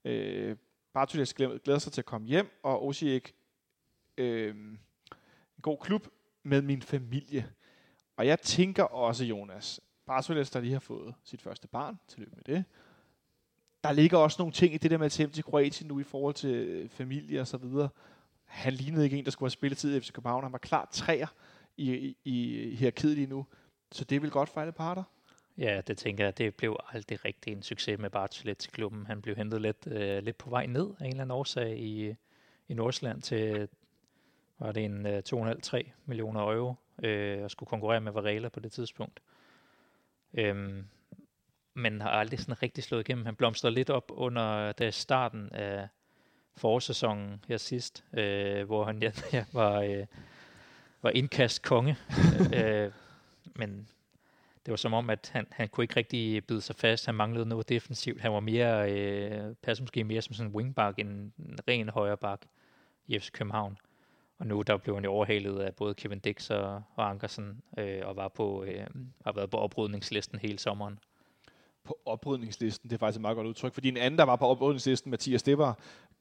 øh, 0.04 0.56
Bartels 0.94 1.34
glæder 1.34 1.78
sig 1.78 1.92
til 1.92 2.00
at 2.00 2.04
komme 2.04 2.26
hjem, 2.26 2.60
og 2.62 2.86
Osijek, 2.86 3.34
øh, 4.18 4.56
en 4.56 4.78
god 5.62 5.78
klub, 5.78 6.06
med 6.42 6.62
min 6.62 6.82
familie. 6.82 7.52
Og 8.16 8.26
jeg 8.26 8.40
tænker 8.40 8.82
også, 8.84 9.24
Jonas, 9.24 9.80
Bartels, 10.06 10.50
der 10.50 10.60
lige 10.60 10.72
har 10.72 10.80
fået 10.80 11.14
sit 11.24 11.42
første 11.42 11.68
barn, 11.68 11.98
tillykke 12.08 12.36
med 12.36 12.44
det. 12.44 12.64
Der 13.84 13.92
ligger 13.92 14.18
også 14.18 14.36
nogle 14.38 14.52
ting 14.52 14.74
i 14.74 14.78
det 14.78 14.90
der 14.90 14.98
med 14.98 15.06
at 15.06 15.12
tage 15.12 15.28
til 15.28 15.44
Kroatien 15.44 15.88
nu 15.88 16.00
i 16.00 16.02
forhold 16.02 16.34
til 16.34 16.54
øh, 16.54 16.88
familie 16.88 17.40
og 17.40 17.46
så 17.46 17.56
videre. 17.56 17.88
Han 18.44 18.72
lignede 18.72 19.04
ikke 19.04 19.16
en, 19.16 19.24
der 19.24 19.30
skulle 19.30 19.46
have 19.46 19.50
spilletid 19.50 19.96
i 19.96 20.00
FC 20.00 20.12
København. 20.12 20.42
Han 20.42 20.52
var 20.52 20.58
klart 20.58 20.88
træer 20.88 21.26
i, 21.76 21.92
i, 21.92 22.16
i 22.24 22.74
hierarkiet 22.74 23.14
lige 23.14 23.26
nu. 23.26 23.46
Så 23.92 24.04
det 24.04 24.22
vil 24.22 24.30
godt 24.30 24.48
for 24.48 24.60
alle 24.60 24.72
parter. 24.72 25.02
Ja, 25.58 25.80
det 25.86 25.98
tænker 25.98 26.24
jeg, 26.24 26.38
det 26.38 26.54
blev 26.54 26.76
aldrig 26.88 27.24
rigtig 27.24 27.52
en 27.52 27.62
succes 27.62 27.98
med 27.98 28.10
Bartolet 28.10 28.58
til 28.58 28.72
klubben. 28.72 29.06
Han 29.06 29.22
blev 29.22 29.36
hentet 29.36 29.62
lidt, 29.62 29.86
øh, 29.86 30.22
lidt 30.22 30.38
på 30.38 30.50
vej 30.50 30.66
ned 30.66 30.86
af 31.00 31.04
en 31.04 31.10
eller 31.10 31.22
anden 31.22 31.30
årsag 31.30 31.78
i, 31.78 32.14
i 32.68 32.74
Nordsjælland 32.74 33.22
til, 33.22 33.68
var 34.58 34.72
det 34.72 34.84
en 34.84 35.06
øh, 35.06 35.22
2,5-3 35.28 35.90
millioner 36.06 36.40
euro, 36.40 36.74
øh, 37.02 37.44
og 37.44 37.50
skulle 37.50 37.68
konkurrere 37.68 38.00
med 38.00 38.12
Varela 38.12 38.48
på 38.48 38.60
det 38.60 38.72
tidspunkt. 38.72 39.20
Øhm, 40.34 40.84
men 41.76 42.00
har 42.00 42.10
aldrig 42.10 42.40
sådan 42.40 42.62
rigtig 42.62 42.84
slået 42.84 43.08
igennem. 43.08 43.24
Han 43.24 43.36
blomstrede 43.36 43.74
lidt 43.74 43.90
op 43.90 44.10
under 44.14 44.72
da 44.72 44.90
starten 44.90 45.52
af 45.52 45.88
forårssæsonen 46.56 47.44
her 47.48 47.56
sidst, 47.56 48.04
øh, 48.12 48.66
hvor 48.66 48.84
han 48.84 48.98
ja, 49.02 49.10
ja, 49.32 49.44
var, 49.52 49.80
øh, 49.80 50.06
var 51.02 51.10
indkast 51.10 51.62
konge. 51.62 51.96
øh, 52.56 52.92
men 53.54 53.88
det 54.66 54.72
var 54.72 54.76
som 54.76 54.94
om, 54.94 55.10
at 55.10 55.30
han, 55.32 55.46
han 55.50 55.68
kunne 55.68 55.84
ikke 55.84 55.96
rigtig 55.96 56.46
bide 56.46 56.60
sig 56.60 56.76
fast. 56.76 57.06
Han 57.06 57.14
manglede 57.14 57.46
noget 57.46 57.68
defensivt. 57.68 58.20
Han 58.20 58.32
var 58.32 58.40
mere, 58.40 58.92
øh, 58.92 59.54
passer 59.62 59.82
måske 59.82 60.04
mere 60.04 60.22
som 60.22 60.34
sådan 60.34 60.50
en 60.50 60.56
wingback 60.56 60.98
end 60.98 61.08
en 61.38 61.58
ren 61.68 61.88
højre 61.88 62.16
bak 62.16 62.40
i 63.06 63.18
FC 63.18 63.30
København. 63.32 63.78
Og 64.38 64.46
nu 64.46 64.62
der 64.62 64.76
blev 64.76 64.94
han 64.94 65.04
jo 65.04 65.12
overhalet 65.12 65.60
af 65.60 65.74
både 65.74 65.94
Kevin 65.94 66.18
Dix 66.18 66.50
og, 66.50 66.82
og 66.94 67.10
Ankersen, 67.10 67.62
øh, 67.78 68.00
og 68.04 68.16
var 68.16 68.28
på, 68.28 68.64
øh, 68.64 68.86
har 69.24 69.32
været 69.32 69.50
på 69.50 69.56
oprydningslisten 69.56 70.38
hele 70.38 70.58
sommeren. 70.58 70.98
På 71.86 71.98
oprydningslisten, 72.04 72.90
det 72.90 72.96
er 72.96 72.98
faktisk 72.98 73.16
et 73.16 73.22
meget 73.22 73.36
godt 73.36 73.46
udtryk, 73.46 73.74
fordi 73.74 73.88
en 73.88 73.96
anden, 73.96 74.18
der 74.18 74.24
var 74.24 74.36
på 74.36 74.46
oprydningslisten, 74.46 75.10
Mathias, 75.10 75.42
det 75.42 75.58
var 75.58 75.78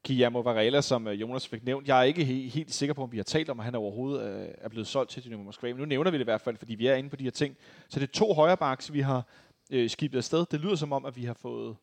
Guillermo 0.08 0.40
Varela, 0.40 0.82
som 0.82 1.08
øh, 1.08 1.22
Jonas 1.22 1.48
fik 1.48 1.64
nævnt. 1.64 1.88
Jeg 1.88 2.00
er 2.00 2.04
ikke 2.04 2.22
he- 2.22 2.52
helt 2.54 2.74
sikker 2.74 2.94
på, 2.94 3.04
om 3.04 3.12
vi 3.12 3.18
har 3.18 3.24
talt 3.24 3.50
om, 3.50 3.60
at 3.60 3.66
han 3.66 3.76
overhovedet 3.76 4.30
øh, 4.30 4.48
er 4.58 4.70
blevet 4.70 4.88
solgt 4.88 5.12
til 5.12 5.26
Dynamo 5.26 5.44
Moskva, 5.44 5.68
men 5.68 5.78
nu 5.78 5.86
nævner 5.86 6.12
vi 6.12 6.18
det 6.18 6.24
i 6.24 6.26
hvert 6.26 6.42
fald, 6.42 6.58
fordi 6.58 6.76
vi 6.76 6.88
er 6.88 6.96
inde 6.96 7.10
på 7.10 7.16
de 7.16 7.24
her 7.24 7.32
ting. 7.32 7.58
Så 7.90 8.00
det 8.00 8.08
er 8.08 8.12
to 8.12 8.34
højrebaks, 8.34 8.94
vi 8.94 9.02
har 9.02 9.24
øh, 9.72 9.90
skibet 9.90 10.18
afsted. 10.18 10.46
Det 10.52 10.60
lyder 10.60 10.76
som 10.76 10.94
om, 10.94 11.06
at 11.06 11.16
vi 11.18 11.24
har 11.26 11.34
fået... 11.34 11.76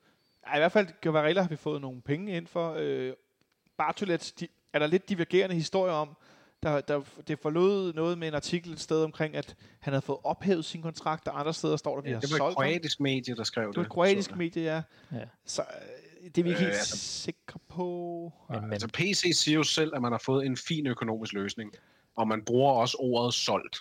Ja, 0.47 0.57
I 0.57 0.59
hvert 0.59 0.73
fald, 0.73 1.11
Varela 1.11 1.41
har 1.41 1.49
vi 1.49 1.57
fået 1.57 1.81
nogle 1.81 2.01
penge 2.01 2.37
ind 2.37 2.47
for. 2.47 2.75
Øh, 2.79 3.13
Bartolet, 3.77 4.33
de, 4.41 4.49
er 4.73 4.79
der 4.79 4.87
lidt 4.87 5.09
divergerende 5.09 5.55
historier 5.55 5.93
om, 5.95 6.17
der, 6.63 6.81
der, 6.81 7.01
det 7.29 7.39
forlod 7.39 7.93
noget 7.93 8.19
med 8.19 8.29
en 8.29 8.35
artikel 8.35 8.73
et 8.73 8.81
sted 8.81 9.03
omkring, 9.05 9.37
at 9.37 9.57
han 9.81 9.93
havde 9.93 10.03
fået 10.03 10.19
ophævet 10.25 10.65
sin 10.65 10.83
kontrakt, 10.83 11.29
og 11.29 11.41
andre 11.41 11.55
steder 11.55 11.77
står 11.77 11.91
der, 11.95 11.99
at 11.99 12.05
vi 12.05 12.11
Ja, 12.11 12.15
har 12.17 12.21
det 12.21 12.31
var 12.31 12.35
et 12.37 12.39
solgt 12.39 12.55
ham. 12.59 12.65
kroatisk 12.65 13.01
medie, 13.01 13.37
der 13.37 13.45
skrev 13.45 13.67
det. 13.67 13.73
Det 13.75 13.77
var 13.79 13.85
et 13.85 13.91
kroatisk 13.91 14.37
medie, 14.37 14.63
ja. 14.63 14.83
Ja. 15.19 15.25
Så 15.47 15.63
øh, 15.63 16.31
det 16.31 16.39
er 16.39 16.43
vi 16.43 16.49
ikke 16.49 16.51
Øh, 16.51 16.59
helt 16.67 16.73
altså- 16.79 16.97
sikre 16.97 17.61
på. 17.69 18.33
Men, 18.51 18.61
men 18.63 18.73
Altså 18.73 18.89
PC 18.89 19.23
siger 19.35 19.55
jo 19.57 19.63
selv, 19.63 19.93
at 19.95 20.03
man 20.03 20.13
har 20.13 20.23
fået 20.25 20.47
en 20.47 20.57
fin 20.57 20.87
økonomisk 20.87 21.33
løsning, 21.33 21.73
og 22.17 22.29
man 22.29 22.45
bruger 22.45 22.73
også 22.73 22.97
ordet 23.01 23.35
solgt 23.35 23.79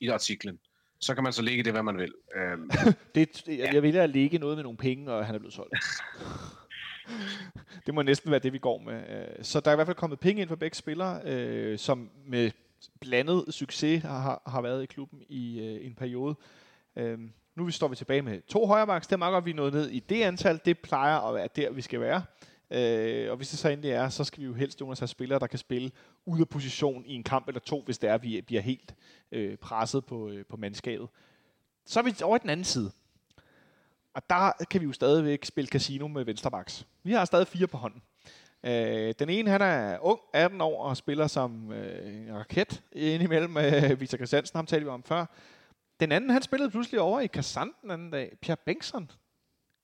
i 0.00 0.08
artiklen. 0.08 0.58
Så 1.00 1.14
kan 1.14 1.24
man 1.24 1.32
så 1.32 1.42
lægge 1.42 1.62
det, 1.64 1.72
hvad 1.72 1.82
man 1.82 1.96
vil. 1.98 2.12
Øhm, 2.36 2.70
Det, 3.14 3.42
jeg, 3.48 3.70
jeg 3.74 3.82
vil 3.82 3.96
at 3.96 4.10
lægge 4.10 4.38
noget 4.38 4.56
med 4.56 4.62
nogle 4.62 4.78
penge, 4.78 5.12
og 5.12 5.26
han 5.26 5.34
er 5.34 5.38
blevet 5.38 5.54
solgt. 5.54 5.74
det 7.86 7.94
må 7.94 8.02
næsten 8.02 8.30
være 8.30 8.40
det, 8.40 8.52
vi 8.52 8.58
går 8.58 8.78
med. 8.78 8.94
Øh, 8.94 9.44
så 9.44 9.60
der 9.60 9.70
er 9.70 9.74
i 9.74 9.76
hvert 9.76 9.86
fald 9.86 9.96
kommet 9.96 10.20
penge 10.20 10.42
ind 10.42 10.48
for 10.48 10.56
begge 10.56 10.76
spillere, 10.76 11.20
øh, 11.24 11.78
som 11.78 12.10
med 12.26 12.50
blandet 13.00 13.44
succes 13.50 14.02
har, 14.02 14.42
har 14.46 14.60
været 14.60 14.82
i 14.82 14.86
klubben 14.86 15.22
i 15.28 15.60
øh, 15.60 15.86
en 15.86 15.94
periode. 15.94 16.36
Nu 17.54 17.70
står 17.70 17.88
vi 17.88 17.96
tilbage 17.96 18.22
med 18.22 18.40
to 18.48 18.66
højrebacks. 18.66 19.06
Det 19.06 19.12
er 19.12 19.16
meget 19.16 19.32
godt, 19.32 19.42
at 19.42 19.46
vi 19.46 19.50
er 19.50 19.54
nået 19.54 19.72
ned 19.72 19.88
i 19.88 20.00
det 20.00 20.22
antal. 20.22 20.60
Det 20.64 20.78
plejer 20.78 21.18
at 21.18 21.34
være 21.34 21.48
der, 21.56 21.70
vi 21.70 21.80
skal 21.80 22.00
være. 22.00 22.22
Øh, 22.72 23.30
og 23.30 23.36
hvis 23.36 23.48
det 23.48 23.58
så 23.58 23.68
endelig 23.68 23.90
er, 23.90 24.08
så 24.08 24.24
skal 24.24 24.40
vi 24.40 24.46
jo 24.46 24.54
helst 24.54 24.80
Jonas 24.80 24.98
have 24.98 25.08
spillere, 25.08 25.38
der 25.38 25.46
kan 25.46 25.58
spille 25.58 25.90
ud 26.26 26.40
af 26.40 26.48
position 26.48 27.04
i 27.06 27.14
en 27.14 27.22
kamp 27.22 27.48
eller 27.48 27.60
to, 27.60 27.82
hvis 27.84 27.98
det 27.98 28.10
er, 28.10 28.14
at 28.14 28.22
vi 28.22 28.40
bliver 28.40 28.62
helt 28.62 28.94
øh, 29.32 29.56
presset 29.56 30.04
på, 30.04 30.28
øh, 30.28 30.44
på 30.46 30.56
mandskabet. 30.56 31.08
Så 31.86 32.00
er 32.00 32.04
vi 32.04 32.14
over 32.22 32.36
i 32.36 32.38
den 32.38 32.50
anden 32.50 32.64
side. 32.64 32.90
Og 34.14 34.22
der 34.30 34.52
kan 34.70 34.80
vi 34.80 34.86
jo 34.86 34.92
stadigvæk 34.92 35.44
spille 35.44 35.68
casino 35.68 36.08
med 36.08 36.24
venstrebacks. 36.24 36.86
Vi 37.02 37.12
har 37.12 37.24
stadig 37.24 37.46
fire 37.46 37.66
på 37.66 37.76
hånden. 37.76 38.02
Øh, 38.64 39.14
den 39.18 39.28
ene, 39.28 39.50
han 39.50 39.62
er 39.62 39.98
ung, 40.00 40.20
18 40.32 40.60
år, 40.60 40.84
og 40.84 40.96
spiller 40.96 41.26
som 41.26 41.72
øh, 41.72 42.28
en 42.28 42.36
raket 42.36 42.82
indimellem 42.92 43.56
øh, 43.56 44.00
Victor 44.00 44.16
Christiansen, 44.16 44.56
ham 44.56 44.66
talte 44.66 44.84
vi 44.84 44.90
om 44.90 45.02
før. 45.02 45.26
Den 46.00 46.12
anden, 46.12 46.30
han 46.30 46.42
spillede 46.42 46.70
pludselig 46.70 47.00
over 47.00 47.20
i 47.20 47.26
Kazan 47.26 47.72
den 47.82 47.90
anden 47.90 48.10
dag. 48.10 48.36
Pierre 48.42 48.60
Bengtsson. 48.66 49.10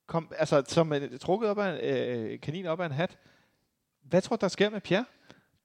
Kom, 0.07 0.33
altså, 0.39 0.65
som 0.69 0.93
er 0.93 1.19
trukket 1.21 1.51
op 1.51 1.59
af 1.59 1.71
en, 1.71 1.95
øh, 1.95 2.41
kanin 2.41 2.67
op 2.67 2.81
af 2.81 2.87
en 2.87 2.93
hat. 2.93 3.19
Hvad 4.03 4.23
tror 4.23 4.37
du, 4.37 4.41
der 4.41 4.49
sker 4.49 4.71
med 4.71 4.81
Pierre? 4.81 5.05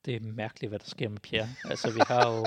det 0.05 0.15
er 0.15 0.19
mærkeligt, 0.19 0.71
hvad 0.71 0.79
der 0.79 0.85
sker 0.85 1.09
med 1.09 1.19
Pierre. 1.19 1.47
Altså, 1.65 1.91
vi 1.91 1.99
har 2.07 2.27
jo, 2.31 2.45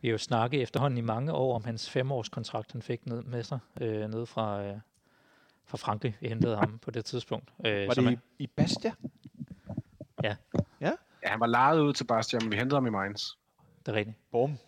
vi 0.00 0.08
har 0.08 0.12
jo 0.12 0.18
snakket 0.18 0.62
efterhånden 0.62 0.98
i 0.98 1.00
mange 1.00 1.32
år 1.32 1.54
om 1.54 1.64
hans 1.64 1.90
femårskontrakt, 1.90 2.72
han 2.72 2.82
fik 2.82 3.06
ned 3.06 3.22
med 3.22 3.42
sig, 3.42 3.58
øh, 3.80 4.10
ned 4.10 4.26
fra, 4.26 4.62
øh, 4.62 4.76
fra 5.70 5.76
Frankrig. 5.76 6.16
Vi 6.20 6.28
hentede 6.28 6.56
ham 6.56 6.78
på 6.78 6.90
det 6.90 7.04
tidspunkt. 7.04 7.52
Øh, 7.66 7.88
Var 7.88 7.94
det 7.94 8.04
han- 8.04 8.12
i, 8.38 8.42
i 8.42 8.46
Bastia? 8.46 8.92
ja, 10.22 10.36
han 11.24 11.40
var 11.40 11.46
lejet 11.46 11.80
ud 11.80 11.92
til 11.92 12.04
Bastia, 12.04 12.38
men 12.40 12.50
vi 12.50 12.56
hentede 12.56 12.76
ham 12.76 12.86
i 12.86 12.90
Mainz. 12.90 13.30
Det 13.86 13.88
er 13.88 13.92
rigtigt. 13.96 14.16
Bum. 14.30 14.58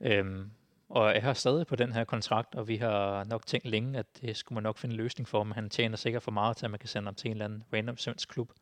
Øhm, 0.00 0.50
og 0.88 1.14
jeg 1.14 1.22
har 1.22 1.32
stadig 1.32 1.66
på 1.66 1.76
den 1.76 1.92
her 1.92 2.04
kontrakt, 2.04 2.54
og 2.54 2.68
vi 2.68 2.76
har 2.76 3.24
nok 3.24 3.46
tænkt 3.46 3.66
længe, 3.66 3.98
at 3.98 4.06
det 4.20 4.36
skulle 4.36 4.54
man 4.56 4.62
nok 4.62 4.78
finde 4.78 4.92
en 4.92 4.96
løsning 4.96 5.28
for, 5.28 5.44
men 5.44 5.52
han 5.52 5.70
tjener 5.70 5.96
sikkert 5.96 6.22
for 6.22 6.30
meget 6.30 6.56
til, 6.56 6.66
at 6.66 6.70
man 6.70 6.78
kan 6.80 6.88
sende 6.88 7.06
ham 7.06 7.14
til 7.14 7.28
en 7.28 7.32
eller 7.32 7.44
anden 7.44 7.64
random 7.72 7.96
svensk 7.96 8.28
klub. 8.28 8.52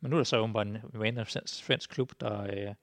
Men 0.00 0.10
nu 0.10 0.16
er 0.16 0.20
der 0.20 0.24
så 0.24 0.38
åbenbart 0.38 0.66
en 0.66 0.78
random 0.94 1.26
svensk 1.46 1.90
klub, 1.90 2.12
der, 2.20 2.42
øh, 2.42 2.74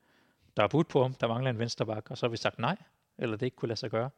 der 0.57 0.63
er 0.63 0.67
budt 0.67 0.87
på 0.87 1.01
ham, 1.01 1.13
der 1.13 1.27
mangler 1.27 1.49
en 1.49 1.59
vensterbak, 1.59 2.11
og 2.11 2.17
så 2.17 2.25
har 2.25 2.31
vi 2.31 2.37
sagt 2.37 2.59
nej, 2.59 2.75
eller 3.17 3.37
det 3.37 3.45
ikke 3.45 3.55
kunne 3.57 3.67
lade 3.69 3.79
sig 3.79 3.91
gøre. 3.91 4.09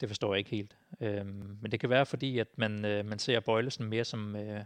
Det 0.00 0.08
forstår 0.08 0.34
jeg 0.34 0.38
ikke 0.38 0.50
helt. 0.50 0.76
Øhm, 1.00 1.58
men 1.60 1.70
det 1.70 1.80
kan 1.80 1.90
være 1.90 2.06
fordi, 2.06 2.38
at 2.38 2.48
man, 2.58 2.84
øh, 2.84 3.06
man 3.06 3.18
ser 3.18 3.40
Bøjlesen 3.40 3.86
mere 3.86 4.04
som 4.04 4.36
øh, 4.36 4.64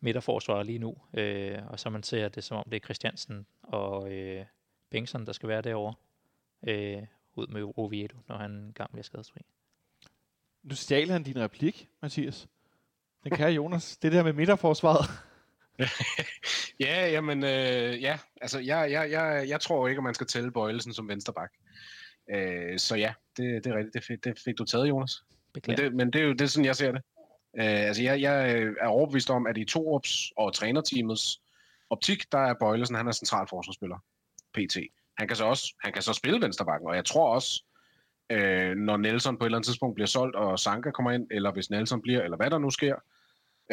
midterforsvarer 0.00 0.62
lige 0.62 0.78
nu, 0.78 0.96
øh, 1.14 1.58
og 1.68 1.80
så 1.80 1.90
man 1.90 2.02
ser 2.02 2.28
det 2.28 2.44
som 2.44 2.56
om 2.56 2.64
det 2.70 2.76
er 2.76 2.84
Christiansen 2.84 3.46
og 3.62 4.12
øh, 4.12 4.44
Bengtsson, 4.90 5.26
der 5.26 5.32
skal 5.32 5.48
være 5.48 5.62
derovre 5.62 5.94
øh, 6.66 7.02
ud 7.34 7.46
med 7.46 7.72
Oviedo, 7.76 8.16
når 8.28 8.36
han 8.36 8.50
engang 8.50 8.90
bliver 8.90 9.02
skadesfri. 9.02 9.40
Nu 10.62 10.74
stjal 10.74 11.10
han 11.10 11.22
din 11.22 11.40
replik, 11.40 11.88
Mathias. 12.02 12.48
Den 13.24 13.36
kære 13.36 13.50
Jonas. 13.50 13.96
Det 13.96 14.12
der 14.12 14.22
med 14.22 14.32
midterforsvaret. 14.32 15.10
ja, 16.86 17.10
jamen, 17.10 17.44
øh, 17.44 18.02
ja, 18.02 18.18
altså, 18.40 18.58
jeg, 18.58 18.90
jeg, 18.90 19.10
jeg, 19.10 19.44
jeg 19.48 19.60
tror 19.60 19.88
ikke, 19.88 19.98
at 19.98 20.04
man 20.04 20.14
skal 20.14 20.26
tælle 20.26 20.52
Bøjelsen 20.52 20.94
som 20.94 21.08
vensterbak. 21.08 21.52
Øh, 22.30 22.78
så 22.78 22.96
ja, 22.96 23.14
det, 23.36 23.64
det 23.64 23.72
er 23.72 23.76
rigtigt. 23.76 23.94
Det 23.94 24.04
fik, 24.04 24.24
det 24.24 24.38
fik 24.44 24.58
du 24.58 24.64
taget, 24.64 24.88
Jonas. 24.88 25.24
Men 25.66 25.76
det, 25.76 25.94
men 25.94 26.12
det 26.12 26.20
er 26.20 26.24
jo 26.24 26.32
det 26.32 26.40
er 26.40 26.46
sådan, 26.46 26.64
jeg 26.64 26.76
ser 26.76 26.92
det. 26.92 27.02
Øh, 27.58 27.86
altså, 27.88 28.02
jeg, 28.02 28.20
jeg 28.20 28.62
er 28.80 28.86
overbevist 28.86 29.30
om, 29.30 29.46
at 29.46 29.58
i 29.58 29.64
Torups 29.64 30.32
og 30.36 30.54
trænerteamets 30.54 31.40
optik, 31.90 32.32
der 32.32 32.38
er 32.38 32.54
Bøjlesen, 32.60 32.96
han 32.96 33.08
er 33.08 33.12
central 33.12 33.46
forsvarsspiller. 33.48 33.98
PT. 34.54 34.76
Han 35.18 35.28
kan 35.28 35.36
så 35.36 35.44
også 35.44 35.74
han 35.80 35.92
kan 35.92 36.02
så 36.02 36.12
spille 36.12 36.40
vensterbakken, 36.40 36.88
og 36.88 36.96
jeg 36.96 37.04
tror 37.04 37.34
også, 37.34 37.64
øh, 38.30 38.76
når 38.76 38.96
Nelson 38.96 39.38
på 39.38 39.44
et 39.44 39.46
eller 39.46 39.58
andet 39.58 39.66
tidspunkt 39.66 39.94
bliver 39.94 40.06
solgt, 40.06 40.36
og 40.36 40.58
Sanka 40.58 40.90
kommer 40.90 41.10
ind, 41.10 41.26
eller 41.30 41.52
hvis 41.52 41.70
Nelson 41.70 42.02
bliver, 42.02 42.22
eller 42.22 42.36
hvad 42.36 42.50
der 42.50 42.58
nu 42.58 42.70
sker, 42.70 42.96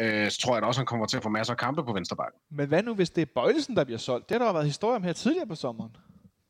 øh, 0.00 0.30
så 0.30 0.40
tror 0.40 0.54
jeg 0.54 0.62
da 0.62 0.66
også, 0.66 0.80
han 0.80 0.86
kommer 0.86 1.06
til 1.06 1.16
at 1.16 1.22
få 1.22 1.28
masser 1.28 1.54
af 1.54 1.58
kampe 1.58 1.84
på 1.84 1.92
vensterbakken. 1.92 2.40
Men 2.50 2.68
hvad 2.68 2.82
nu, 2.82 2.94
hvis 2.94 3.10
det 3.10 3.22
er 3.22 3.26
Bøjlesen, 3.34 3.76
der 3.76 3.84
bliver 3.84 3.98
solgt? 3.98 4.28
Det 4.28 4.38
har 4.38 4.46
der 4.46 4.52
været 4.52 4.66
historie 4.66 4.96
om 4.96 5.02
her 5.02 5.12
tidligere 5.12 5.46
på 5.46 5.54
sommeren. 5.54 5.96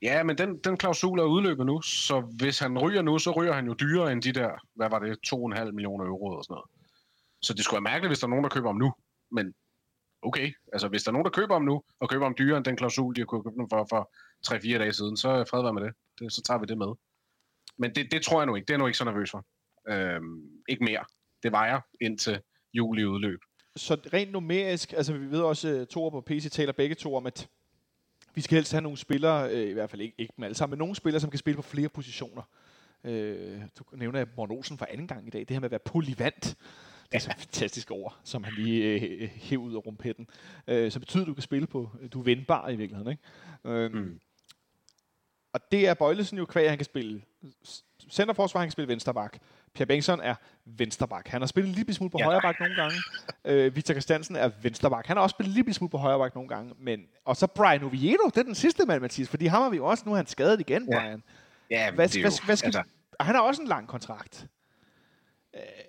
Ja, 0.03 0.23
men 0.23 0.39
den, 0.39 0.59
den 0.59 0.77
klausul 0.77 1.19
er 1.19 1.25
udløbet 1.25 1.67
nu, 1.67 1.83
så 1.83 2.21
hvis 2.21 2.59
han 2.59 2.79
ryger 2.79 3.03
nu, 3.03 3.19
så 3.19 3.31
ryger 3.31 3.53
han 3.53 3.67
jo 3.67 3.73
dyrere 3.73 4.13
end 4.13 4.23
de 4.23 4.33
der, 4.33 4.51
hvad 4.75 4.91
var 4.91 4.99
det, 4.99 5.19
2,5 5.27 5.71
millioner 5.71 6.05
euro 6.05 6.27
og 6.27 6.45
sådan 6.45 6.55
noget. 6.55 6.71
Så 7.43 7.55
det 7.55 7.65
skulle 7.65 7.77
være 7.77 7.93
mærkeligt, 7.93 8.11
hvis 8.11 8.19
der 8.19 8.27
er 8.27 8.31
nogen, 8.31 8.45
der 8.45 8.51
køber 8.51 8.69
om 8.69 8.77
nu. 8.77 8.93
Men 9.31 9.55
okay, 10.23 10.53
altså 10.73 10.89
hvis 10.89 11.03
der 11.03 11.11
er 11.11 11.13
nogen, 11.13 11.25
der 11.25 11.31
køber 11.31 11.55
om 11.55 11.63
nu, 11.63 11.83
og 12.01 12.09
køber 12.09 12.27
om 12.27 12.35
dyrere 12.39 12.57
end 12.57 12.65
den 12.65 12.77
klausul, 12.77 13.15
de 13.17 13.21
har 13.21 13.27
kunnet 13.27 13.45
købe 13.45 13.57
dem 13.57 13.69
for, 13.71 13.87
for 13.91 14.11
3-4 14.55 14.79
dage 14.79 14.93
siden, 14.93 15.17
så 15.17 15.29
er 15.29 15.45
fred 15.45 15.63
være 15.63 15.75
med 15.75 15.83
det. 15.83 15.93
det. 16.19 16.33
Så 16.33 16.43
tager 16.43 16.59
vi 16.59 16.67
det 16.67 16.79
med. 16.79 16.93
Men 17.79 17.95
det, 17.95 18.13
det 18.13 18.23
tror 18.23 18.41
jeg 18.41 18.47
nu 18.47 18.55
ikke. 18.55 18.67
Det 18.67 18.75
er 18.75 18.79
nu 18.79 18.87
ikke 18.87 18.99
så 18.99 19.05
nervøs 19.05 19.31
for. 19.31 19.45
Øhm, 19.89 20.63
ikke 20.69 20.85
mere. 20.85 21.05
Det 21.43 21.53
vejer 21.53 21.81
indtil 22.01 22.41
juli 22.75 23.05
udløb. 23.05 23.41
Så 23.77 23.95
rent 24.13 24.33
numerisk, 24.33 24.93
altså 24.93 25.13
vi 25.13 25.31
ved 25.31 25.41
også, 25.41 25.69
at 25.69 25.89
Thor 25.89 26.11
på 26.11 26.21
PC 26.21 26.51
taler 26.51 26.73
begge 26.73 26.95
to 26.95 27.15
om, 27.15 27.27
at 27.27 27.49
vi 28.35 28.41
skal 28.41 28.57
helst 28.57 28.72
have 28.72 28.83
nogle 28.83 28.99
spillere, 28.99 29.51
øh, 29.51 29.68
i 29.68 29.72
hvert 29.72 29.91
fald 29.91 30.03
ikke, 30.03 30.14
ikke 30.18 30.33
dem 30.37 30.45
alle 30.45 30.55
sammen, 30.55 30.70
men 30.70 30.78
nogle 30.78 30.95
spillere, 30.95 31.20
som 31.20 31.31
kan 31.31 31.39
spille 31.39 31.57
på 31.57 31.62
flere 31.62 31.89
positioner. 31.89 32.43
Øh, 33.05 33.61
du 33.78 33.85
nævner 33.93 34.24
Morten 34.37 34.57
Olsen 34.57 34.78
for 34.78 34.87
anden 34.91 35.07
gang 35.07 35.26
i 35.26 35.31
dag. 35.31 35.41
Det 35.41 35.51
her 35.51 35.61
med 35.61 35.66
at 35.66 35.70
være 35.70 35.81
polyvant. 35.85 36.57
Det 37.12 37.16
er 37.16 37.18
så 37.18 37.31
et 37.31 37.37
fantastisk 37.37 37.91
ord, 37.91 38.16
som 38.24 38.45
han 38.45 38.53
lige 38.55 38.85
øh, 38.85 39.28
hævde 39.28 39.64
ud 39.64 39.74
af 39.74 39.87
rumpetten. 39.87 40.26
Øh, 40.66 40.91
så 40.91 41.01
betyder, 41.01 41.22
at 41.22 41.26
du 41.26 41.35
kan 41.35 41.43
spille 41.43 41.66
på, 41.66 41.91
du 42.12 42.20
er 42.20 42.24
vendbar 42.24 42.68
i 42.68 42.76
virkeligheden. 42.76 43.12
Ikke? 43.12 43.22
Øh, 43.78 43.93
mm. 43.93 44.20
Og 45.53 45.61
det 45.72 45.89
er 45.89 45.95
Bøjlesen 45.95 46.39
jo 46.39 46.45
kvæg, 46.45 46.68
han 46.68 46.78
kan 46.78 46.85
spille 46.85 47.22
centerforsvar, 48.11 48.61
han 48.61 48.66
kan 48.68 48.72
spille 48.72 48.89
vensterbak. 48.89 49.39
Pierre 49.75 49.87
Bengtsson 49.87 50.21
er 50.21 50.35
vensterbak. 50.64 51.29
Han 51.29 51.43
har 51.43 51.47
spillet 51.47 51.75
lige 51.75 51.95
smule 51.95 52.11
på 52.11 52.18
ja. 52.18 52.25
højre 52.25 52.41
bak 52.43 52.61
nogle 52.61 52.75
gange. 52.75 52.97
Øh, 53.45 53.77
Victor 53.77 53.95
Christiansen 53.95 54.37
er 54.37 54.51
vensterbak. 54.62 55.07
Han 55.07 55.16
har 55.16 55.23
også 55.23 55.35
spillet 55.35 55.55
lige 55.55 55.75
smule 55.75 55.91
på 55.91 55.99
højre 55.99 56.18
bak 56.18 56.35
nogle 56.35 56.49
gange. 56.49 56.75
Men, 56.79 57.01
og 57.25 57.37
så 57.37 57.47
Brian 57.47 57.83
Oviedo, 57.83 58.27
det 58.27 58.37
er 58.37 58.43
den 58.43 58.55
sidste 58.55 58.85
mand, 58.87 59.01
Mathias. 59.01 59.29
Fordi 59.29 59.47
ham 59.47 59.62
har 59.62 59.71
vi 59.71 59.77
jo 59.77 59.87
også, 59.87 60.05
nu 60.07 60.12
er 60.12 60.16
han 60.16 60.27
skadet 60.27 60.61
igen, 60.61 60.89
ja. 60.93 61.01
Brian. 61.01 61.23
Ja, 61.71 61.91
hvad, 61.91 62.09
hvad, 62.09 62.21
hvad, 62.21 62.45
hvad 62.47 62.57
skal, 62.57 62.66
altså. 62.66 62.83
Han 63.21 63.35
har 63.35 63.43
også 63.43 63.62
en 63.62 63.68
lang 63.68 63.89
kontrakt. 63.89 64.47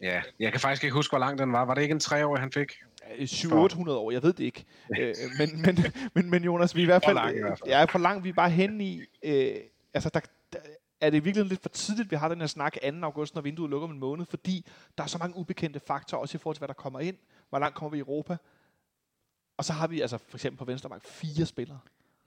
Ja, 0.02 0.22
jeg 0.40 0.52
kan 0.52 0.62
faktisk 0.62 0.84
ikke 0.84 0.94
huske, 0.94 1.12
hvor 1.12 1.20
lang 1.20 1.38
den 1.38 1.54
var. 1.54 1.66
Var 1.66 1.74
det 1.74 1.82
ikke 1.82 1.94
en 1.94 2.00
tre 2.00 2.26
år, 2.26 2.38
han 2.38 2.52
fik? 2.52 2.72
700-800 3.20 3.90
år, 3.90 4.12
jeg 4.12 4.24
ved 4.24 4.34
det 4.34 4.44
ikke. 4.44 4.66
øh, 5.00 5.16
men, 5.40 5.62
men, 5.62 5.86
men, 6.14 6.30
men 6.30 6.44
Jonas, 6.44 6.76
vi 6.76 6.82
er 6.82 6.84
i 6.84 6.86
hvert 6.86 7.04
fald, 7.06 7.18
for 7.18 7.24
lang, 7.24 7.38
i 7.38 7.40
hvert 7.40 7.60
fald. 7.60 7.70
Ja, 7.70 7.84
for 7.84 8.00
langt, 8.00 8.24
vi 8.24 8.30
er 8.30 8.34
bare 8.34 8.50
hen 8.50 8.82
i, 8.82 9.02
øh, 9.24 9.56
altså 9.94 10.10
der, 10.14 10.20
der, 10.54 10.60
er 11.02 11.10
det 11.10 11.26
virkelig 11.26 11.46
lidt 11.46 11.62
for 11.62 11.70
tidligt, 11.70 12.12
vi 12.12 12.16
har 12.16 12.30
den 12.30 12.40
her 12.40 12.48
snak 12.48 12.74
2. 12.74 12.88
august, 13.02 13.36
når 13.36 13.42
vinduet 13.42 13.70
lukker 13.70 13.88
om 13.88 13.94
en 13.94 14.00
måned, 14.00 14.26
fordi 14.26 14.66
der 14.98 15.04
er 15.04 15.08
så 15.08 15.18
mange 15.18 15.38
ubekendte 15.38 15.80
faktorer, 15.80 16.22
også 16.22 16.38
i 16.38 16.40
forhold 16.40 16.56
til, 16.56 16.60
hvad 16.60 16.68
der 16.68 16.74
kommer 16.74 17.00
ind. 17.00 17.18
Hvor 17.50 17.60
langt 17.60 17.76
kommer 17.76 17.90
vi 17.90 17.98
i 17.98 18.00
Europa? 18.00 18.38
Og 19.58 19.66
så 19.66 19.74
har 19.74 19.88
vi 19.88 20.02
altså 20.02 20.18
for 20.18 20.38
eksempel 20.38 20.58
på 20.58 20.66
Venstremark 20.66 21.06
fire 21.06 21.46
spillere. 21.46 21.80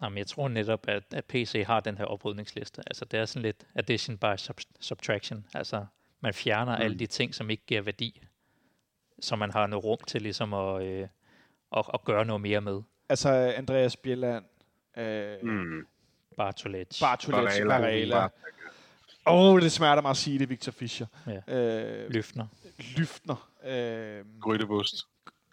Jamen, 0.03 0.19
jeg 0.19 0.27
tror 0.27 0.49
netop, 0.49 0.89
at, 0.89 1.03
at 1.15 1.25
PC 1.25 1.65
har 1.67 1.81
den 1.81 1.99
her 1.99 2.05
oprydningsliste. 2.05 2.83
Altså, 2.87 3.05
det 3.05 3.21
er 3.21 3.25
sådan 3.25 3.43
lidt 3.43 3.67
addition 3.75 4.19
by 4.19 4.35
sub- 4.37 4.73
subtraction. 4.81 5.47
Altså, 5.55 5.87
man 6.21 6.35
fjerner 6.35 6.77
mm. 6.77 6.83
alle 6.83 6.99
de 6.99 7.07
ting, 7.07 7.35
som 7.35 7.51
ikke 7.51 7.63
giver 7.67 7.83
værdi, 7.83 8.23
så 9.21 9.37
man 9.37 9.51
har 9.51 9.67
noget 9.67 9.85
rum 9.85 9.99
til 10.07 10.23
ligesom 10.23 10.55
at, 10.55 10.83
øh, 10.83 11.09
at, 11.77 11.85
at 11.95 12.05
gøre 12.05 12.25
noget 12.25 12.41
mere 12.41 12.61
med. 12.61 12.83
Altså, 13.09 13.29
Andreas 13.57 13.97
Bjelland, 13.97 14.45
øh, 14.97 15.43
mm. 15.43 15.87
Bartolets. 16.37 17.01
Bartolets, 17.01 17.61
Varela. 17.65 18.29
Åh, 19.27 19.55
oh, 19.55 19.61
det 19.61 19.73
smerter 19.73 20.03
mig 20.03 20.11
at 20.11 20.17
sige 20.17 20.39
det, 20.39 20.51
Victor 20.51 20.73
Fischer. 20.73 21.07
Ja. 21.27 21.55
Øh, 21.57 22.11
Lyftner. 22.11 22.47
Lyftner. 22.97 23.49
Øh, 23.67 24.25
Grydebust, 24.41 24.95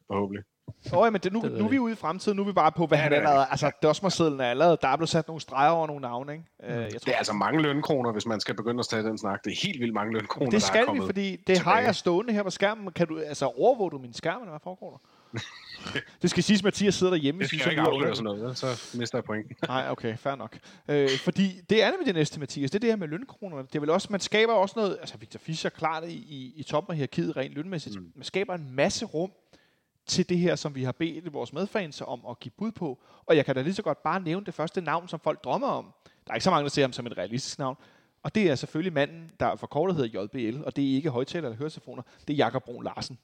forhåbentlig. 0.08 0.44
Åh, 0.94 1.00
oh, 1.00 1.06
ja, 1.06 1.10
men 1.10 1.22
det, 1.22 1.34
nu, 1.34 1.42
det 1.42 1.52
nu 1.52 1.66
er 1.66 1.70
vi 1.70 1.80
ude 1.80 1.94
i 1.94 1.96
fremtiden, 1.96 2.36
nu 2.36 2.42
er 2.42 2.46
vi 2.46 2.54
bare 2.54 2.72
på, 2.72 2.86
hvad 2.88 2.98
ja, 2.98 3.04
han 3.04 3.14
allerede... 3.14 3.46
Altså, 3.50 3.72
dosmersedlen 3.84 4.40
er 4.40 4.46
allerede... 4.46 4.78
Der 4.82 4.88
er 4.88 4.98
blevet 4.98 5.10
sat 5.10 5.28
nogle 5.28 5.42
streger 5.42 5.72
over 5.72 5.88
nogle 5.88 6.02
navne, 6.02 6.34
ikke? 6.34 6.46
Uh, 6.64 6.70
jeg 6.70 6.92
tror, 6.92 7.00
det 7.00 7.14
er 7.14 7.18
altså 7.18 7.34
mange 7.34 7.62
lønkroner, 7.62 8.12
hvis 8.12 8.26
man 8.26 8.40
skal 8.40 8.56
begynde 8.56 8.80
at 8.80 8.88
tage 8.88 9.04
den 9.04 9.18
snak. 9.18 9.44
Det 9.44 9.52
er 9.52 9.68
helt 9.68 9.80
vildt 9.80 9.94
mange 9.94 10.14
lønkroner, 10.14 10.52
Det 10.52 10.62
skal 10.62 10.86
der 10.86 10.94
vi, 10.94 11.02
fordi 11.06 11.32
det 11.32 11.38
tilbage. 11.46 11.60
har 11.60 11.80
jeg 11.80 11.96
stående 11.96 12.34
her 12.34 12.44
på 12.44 12.50
skærmen. 12.50 12.92
Kan 12.92 13.08
du, 13.08 13.20
altså, 13.20 13.46
overvåger 13.46 13.90
du 13.90 13.98
min 13.98 14.14
skærm, 14.14 14.42
eller 14.42 14.52
hvad 14.52 14.60
foregår 14.64 14.90
der? 14.92 14.98
Det 16.22 16.30
skal 16.30 16.44
siges, 16.44 16.60
at 16.60 16.64
Mathias 16.64 16.96
sidder 16.96 17.14
derhjemme. 17.14 17.40
Det 17.40 17.48
skal 17.48 17.60
jeg 17.60 17.70
ikke 17.70 17.82
afsløre 17.82 18.16
sådan 18.16 18.24
noget, 18.24 18.58
så 18.58 18.98
mister 18.98 19.18
jeg 19.18 19.24
point. 19.24 19.62
Nej, 19.68 19.88
okay, 19.90 20.18
fair 20.18 20.36
nok. 20.36 20.60
Øh, 20.88 21.10
fordi 21.10 21.62
det 21.70 21.84
er 21.84 21.92
nemlig 21.92 22.06
det 22.06 22.16
næste, 22.16 22.40
Mathias. 22.40 22.72
Det 22.72 22.78
er 22.78 22.80
det 22.80 22.90
her 22.90 22.96
med 22.96 23.08
lønkronerne. 23.08 23.64
Det 23.68 23.76
er 23.76 23.80
vel 23.80 23.90
også, 23.90 24.08
man 24.12 24.20
skaber 24.20 24.54
også 24.54 24.74
noget, 24.78 24.98
altså 25.02 25.18
Victor 25.18 25.40
Fischer 25.40 25.70
klart 25.70 26.04
i, 26.04 26.14
i, 26.14 26.54
i 26.56 26.64
toppen 26.64 26.92
af 26.92 26.98
hierarkiet 26.98 27.38
rent 27.38 27.54
lønmæssigt. 27.54 27.96
Mm. 27.96 28.12
Man 28.16 28.24
skaber 28.24 28.56
en 28.56 28.72
masse 28.72 29.06
rum 29.06 29.32
til 30.06 30.30
det 30.30 30.38
her, 30.38 30.56
som 30.56 30.76
vi 30.76 30.84
har 30.84 30.92
bedt 30.92 31.34
vores 31.34 31.54
medfans 31.54 32.02
om 32.02 32.22
at 32.30 32.40
give 32.40 32.52
bud 32.58 32.72
på. 32.72 33.00
Og 33.26 33.36
jeg 33.36 33.46
kan 33.46 33.56
da 33.56 33.62
lige 33.62 33.74
så 33.74 33.82
godt 33.82 34.04
bare 34.04 34.22
nævne 34.22 34.46
det 34.46 34.54
første 34.54 34.82
navn, 34.82 35.08
som 35.08 35.20
folk 35.20 35.44
drømmer 35.44 35.68
om. 35.68 35.94
Der 36.28 36.32
er 36.32 36.36
ikke 36.36 36.44
så 36.44 36.52
mange, 36.52 36.64
der 36.64 36.70
ser 36.70 36.84
ham 36.84 36.94
som 36.94 37.08
et 37.08 37.18
realistisk 37.18 37.60
navn. 37.60 37.78
Og 38.24 38.36
det 38.36 38.50
er 38.50 38.56
selvfølgelig 38.56 38.94
manden, 38.94 39.32
der 39.40 39.56
forkortet 39.56 39.96
hedder 39.96 40.22
JBL, 40.24 40.64
og 40.64 40.76
det 40.76 40.92
er 40.92 40.96
ikke 40.96 41.10
højtaler 41.10 41.48
eller 41.48 41.58
høretelefoner, 41.58 42.04
det 42.28 42.34
er 42.34 42.38
Jakob 42.38 42.64
Brun 42.64 42.84
Larsen. 42.84 43.18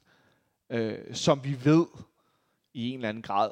Øh, 0.70 1.14
som 1.14 1.44
vi 1.44 1.64
ved 1.64 1.86
i 2.74 2.88
en 2.88 2.94
eller 2.94 3.08
anden 3.08 3.22
grad, 3.22 3.50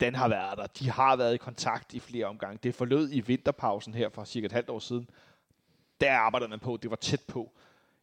den 0.00 0.14
har 0.14 0.28
været 0.28 0.58
der. 0.58 0.66
De 0.66 0.90
har 0.90 1.16
været 1.16 1.34
i 1.34 1.38
kontakt 1.38 1.94
i 1.94 2.00
flere 2.00 2.26
omgange. 2.26 2.58
Det 2.62 2.74
forlød 2.74 3.08
i 3.12 3.20
vinterpausen 3.20 3.94
her 3.94 4.08
for 4.08 4.24
cirka 4.24 4.46
et 4.46 4.52
halvt 4.52 4.70
år 4.70 4.78
siden. 4.78 5.10
Der 6.00 6.16
arbejder 6.16 6.48
man 6.48 6.60
på, 6.60 6.78
det 6.82 6.90
var 6.90 6.96
tæt 6.96 7.22
på. 7.28 7.52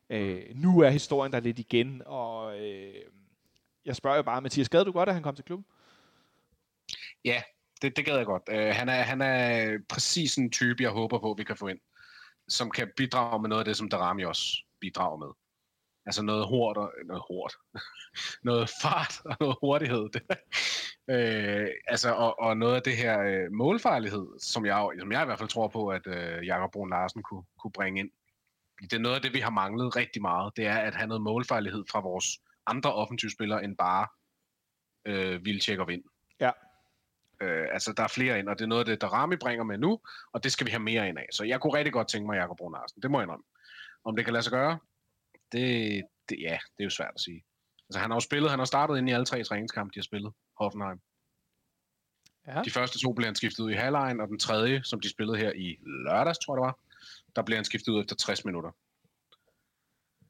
Øh, 0.09 0.43
nu 0.55 0.79
er 0.79 0.89
historien 0.89 1.33
der 1.33 1.39
lidt 1.39 1.59
igen, 1.59 2.01
og 2.05 2.59
øh, 2.59 2.95
jeg 3.85 3.95
spørger 3.95 4.17
jo 4.17 4.23
bare, 4.23 4.41
Mathias, 4.41 4.69
gad 4.69 4.85
du 4.85 4.91
godt, 4.91 5.09
at 5.09 5.15
han 5.15 5.23
kom 5.23 5.35
til 5.35 5.45
klubben? 5.45 5.65
Ja, 7.25 7.41
det, 7.81 7.97
det 7.97 8.05
gad 8.05 8.17
jeg 8.17 8.25
godt. 8.25 8.43
Uh, 8.51 8.55
han, 8.55 8.89
er, 8.89 9.01
han 9.01 9.21
er 9.21 9.77
præcis 9.89 10.37
en 10.37 10.51
type, 10.51 10.83
jeg 10.83 10.91
håber 10.91 11.19
på, 11.19 11.35
vi 11.37 11.43
kan 11.43 11.57
få 11.57 11.67
ind, 11.67 11.79
som 12.47 12.71
kan 12.71 12.91
bidrage 12.97 13.41
med 13.41 13.49
noget 13.49 13.61
af 13.61 13.65
det, 13.65 13.77
som 13.77 13.89
Darami 13.89 14.23
også 14.23 14.63
bidrager 14.79 15.17
med. 15.17 15.27
Altså 16.05 16.23
noget 16.23 16.47
hurtigt, 16.47 16.83
og, 16.83 16.93
noget 17.05 17.23
hurtigt, 17.29 17.61
noget 18.49 18.69
fart 18.81 19.13
og 19.25 19.35
noget 19.39 19.57
hurtighed. 19.61 20.09
Det, 20.09 20.21
øh, 21.13 21.67
altså, 21.87 22.13
og, 22.13 22.39
og 22.39 22.57
noget 22.57 22.75
af 22.75 22.81
det 22.81 22.97
her 22.97 23.21
øh, 23.21 23.51
målfarlighed, 23.51 24.27
som 24.39 24.65
jeg, 24.65 24.89
som 24.99 25.11
jeg 25.11 25.21
i 25.21 25.25
hvert 25.25 25.39
fald 25.39 25.49
tror 25.49 25.67
på, 25.67 25.87
at 25.87 26.07
øh, 26.07 26.45
Jakob 26.45 26.71
Brun 26.71 26.89
Larsen 26.89 27.23
kunne, 27.23 27.43
kunne 27.59 27.71
bringe 27.71 27.99
ind. 27.99 28.09
Det 28.81 28.93
er 28.93 28.99
noget 28.99 29.15
af 29.15 29.21
det, 29.21 29.33
vi 29.33 29.39
har 29.39 29.49
manglet 29.49 29.95
rigtig 29.95 30.21
meget. 30.21 30.57
Det 30.57 30.65
er 30.65 30.77
at 30.77 30.95
have 30.95 31.07
noget 31.07 31.21
målfarlighed 31.21 31.83
fra 31.91 31.99
vores 31.99 32.41
andre 32.65 32.93
offensivspillere 32.93 33.63
end 33.63 33.77
bare 33.77 34.07
øh, 35.05 35.45
Vilcek 35.45 35.79
og 35.79 35.87
Vind. 35.87 36.03
Ja. 36.39 36.51
Øh, 37.41 37.67
altså, 37.71 37.93
der 37.93 38.03
er 38.03 38.07
flere 38.07 38.39
ind, 38.39 38.49
og 38.49 38.59
det 38.59 38.63
er 38.63 38.69
noget 38.69 38.79
af 38.79 38.85
det, 38.85 39.01
der 39.01 39.07
Rami 39.07 39.35
bringer 39.35 39.63
med 39.63 39.77
nu, 39.77 39.99
og 40.33 40.43
det 40.43 40.51
skal 40.51 40.65
vi 40.65 40.71
have 40.71 40.83
mere 40.83 41.09
ind 41.09 41.19
af. 41.19 41.27
Så 41.31 41.43
jeg 41.43 41.61
kunne 41.61 41.73
rigtig 41.73 41.93
godt 41.93 42.07
tænke 42.07 42.27
mig 42.27 42.35
Jakob 42.35 42.57
Brun 42.57 42.73
Larsen. 42.73 43.01
Det 43.01 43.11
må 43.11 43.19
jeg 43.19 43.23
indrømme. 43.23 43.45
Om 44.03 44.15
det 44.15 44.25
kan 44.25 44.33
lade 44.33 44.43
sig 44.43 44.51
gøre, 44.51 44.79
det, 45.51 46.03
det, 46.29 46.37
ja, 46.41 46.57
det 46.77 46.79
er 46.79 46.83
jo 46.83 46.89
svært 46.89 47.11
at 47.15 47.21
sige. 47.21 47.43
Altså, 47.89 47.99
han 47.99 48.09
har 48.09 48.15
jo 48.15 48.19
spillet, 48.19 48.49
han 48.49 48.59
har 48.59 48.65
startet 48.65 48.97
ind 48.97 49.09
i 49.09 49.11
alle 49.11 49.25
tre 49.25 49.43
træningskampe, 49.43 49.91
de 49.93 49.99
har 49.99 50.03
spillet. 50.03 50.33
Hoffenheim. 50.57 50.99
Ja. 52.47 52.61
De 52.65 52.71
første 52.71 52.99
to 52.99 53.13
blev 53.13 53.25
han 53.25 53.35
skiftet 53.35 53.63
ud 53.63 53.71
i 53.71 53.73
halvlejen, 53.73 54.19
og 54.19 54.27
den 54.27 54.39
tredje, 54.39 54.83
som 54.83 54.99
de 54.99 55.09
spillede 55.09 55.37
her 55.37 55.51
i 55.55 55.77
lørdags, 56.05 56.39
tror 56.39 56.53
jeg 56.53 56.61
det 56.61 56.65
var, 56.65 56.79
der 57.35 57.41
blev 57.41 57.55
han 57.55 57.65
skiftet 57.65 57.91
ud 57.91 58.01
efter 58.01 58.15
60 58.15 58.45
minutter. 58.45 58.71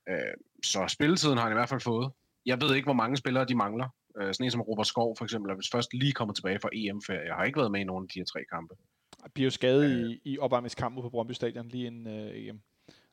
Øh, 0.10 0.34
så 0.64 0.88
spilletiden 0.88 1.38
har 1.38 1.44
han 1.44 1.54
i 1.54 1.60
hvert 1.60 1.70
fald 1.70 1.82
fået. 1.82 2.12
Jeg 2.46 2.62
ved 2.62 2.76
ikke, 2.76 2.86
hvor 2.86 2.94
mange 2.94 3.18
spillere 3.18 3.46
de 3.46 3.56
mangler. 3.56 3.90
Øh, 4.22 4.34
sådan 4.34 4.44
en 4.46 4.52
som 4.52 4.62
Robert 4.62 4.88
Skov 4.88 5.18
for 5.18 5.26
eksempel, 5.26 5.56
hvis 5.56 5.70
først 5.72 5.94
lige 5.94 6.12
kommer 6.12 6.34
tilbage 6.34 6.60
fra 6.60 6.70
EM-ferie. 6.74 7.28
Jeg 7.28 7.36
har 7.36 7.44
ikke 7.44 7.60
været 7.60 7.72
med 7.72 7.82
i 7.82 7.84
nogen 7.84 8.06
af 8.06 8.10
de 8.10 8.20
her 8.20 8.26
tre 8.26 8.44
kampe. 8.52 8.76
Han 9.22 9.32
bliver 9.34 9.46
jo 9.46 9.52
skadet 9.52 9.92
øh, 9.92 10.10
i, 10.10 10.22
i 10.24 10.40
opvarmningskampen 10.40 11.02
på 11.02 11.10
Brøndby 11.10 11.32
Stadion 11.32 11.68
lige 11.68 11.88
en 11.88 12.08
øh, 12.08 12.48
EM. 12.48 12.62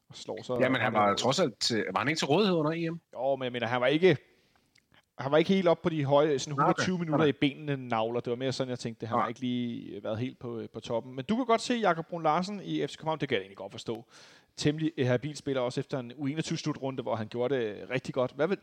Og 0.09 0.17
slår 0.17 0.43
så. 0.43 0.59
Ja, 0.61 0.69
men 0.69 0.81
han 0.81 0.93
var 0.93 1.15
trods 1.15 1.41
alt 1.41 1.61
til, 1.61 1.85
var 1.93 1.99
han 1.99 2.09
ikke 2.09 2.19
til 2.19 2.27
rådighed 2.27 2.57
under 2.57 2.73
EM? 2.73 3.01
Jo, 3.15 3.37
men 3.37 3.45
jeg 3.45 3.53
mener, 3.53 3.67
han 3.67 3.81
var 3.81 3.87
ikke 3.87 4.17
han 5.19 5.33
var 5.33 5.39
ikke 5.39 5.55
helt 5.55 5.69
op 5.69 5.83
på 5.83 5.89
de 5.89 6.05
høje, 6.05 6.39
sådan 6.39 6.53
120 6.53 6.95
okay. 6.95 7.05
minutter 7.05 7.25
okay. 7.25 7.35
i 7.35 7.39
benene 7.41 7.89
navler. 7.89 8.21
Det 8.21 8.31
var 8.31 8.37
mere 8.37 8.53
sådan, 8.53 8.71
jeg 8.71 8.79
tænkte, 8.79 9.07
han 9.07 9.17
ja. 9.17 9.21
har 9.21 9.29
ikke 9.29 9.41
lige 9.41 10.03
været 10.03 10.19
helt 10.19 10.39
på, 10.39 10.63
på 10.73 10.81
toppen. 10.81 11.15
Men 11.15 11.25
du 11.25 11.37
kan 11.37 11.47
godt 11.47 11.61
se 11.61 11.75
Jakob 11.75 12.07
Brun 12.07 12.23
Larsen 12.23 12.61
i 12.65 12.87
FC 12.87 12.97
København, 12.97 13.21
det 13.21 13.29
kan 13.29 13.37
jeg 13.37 13.43
egentlig 13.43 13.57
godt 13.57 13.73
forstå. 13.73 14.05
Temmelig 14.57 14.93
habil 15.09 15.37
spiller 15.37 15.63
også 15.63 15.81
efter 15.81 15.99
en 15.99 16.13
U21-slutrunde, 16.13 17.03
hvor 17.03 17.17
han 17.17 17.29
gjorde 17.29 17.55
det 17.55 17.91
rigtig 17.91 18.15
godt. 18.15 18.33
Hvad 18.33 18.49
vil, 18.49 18.59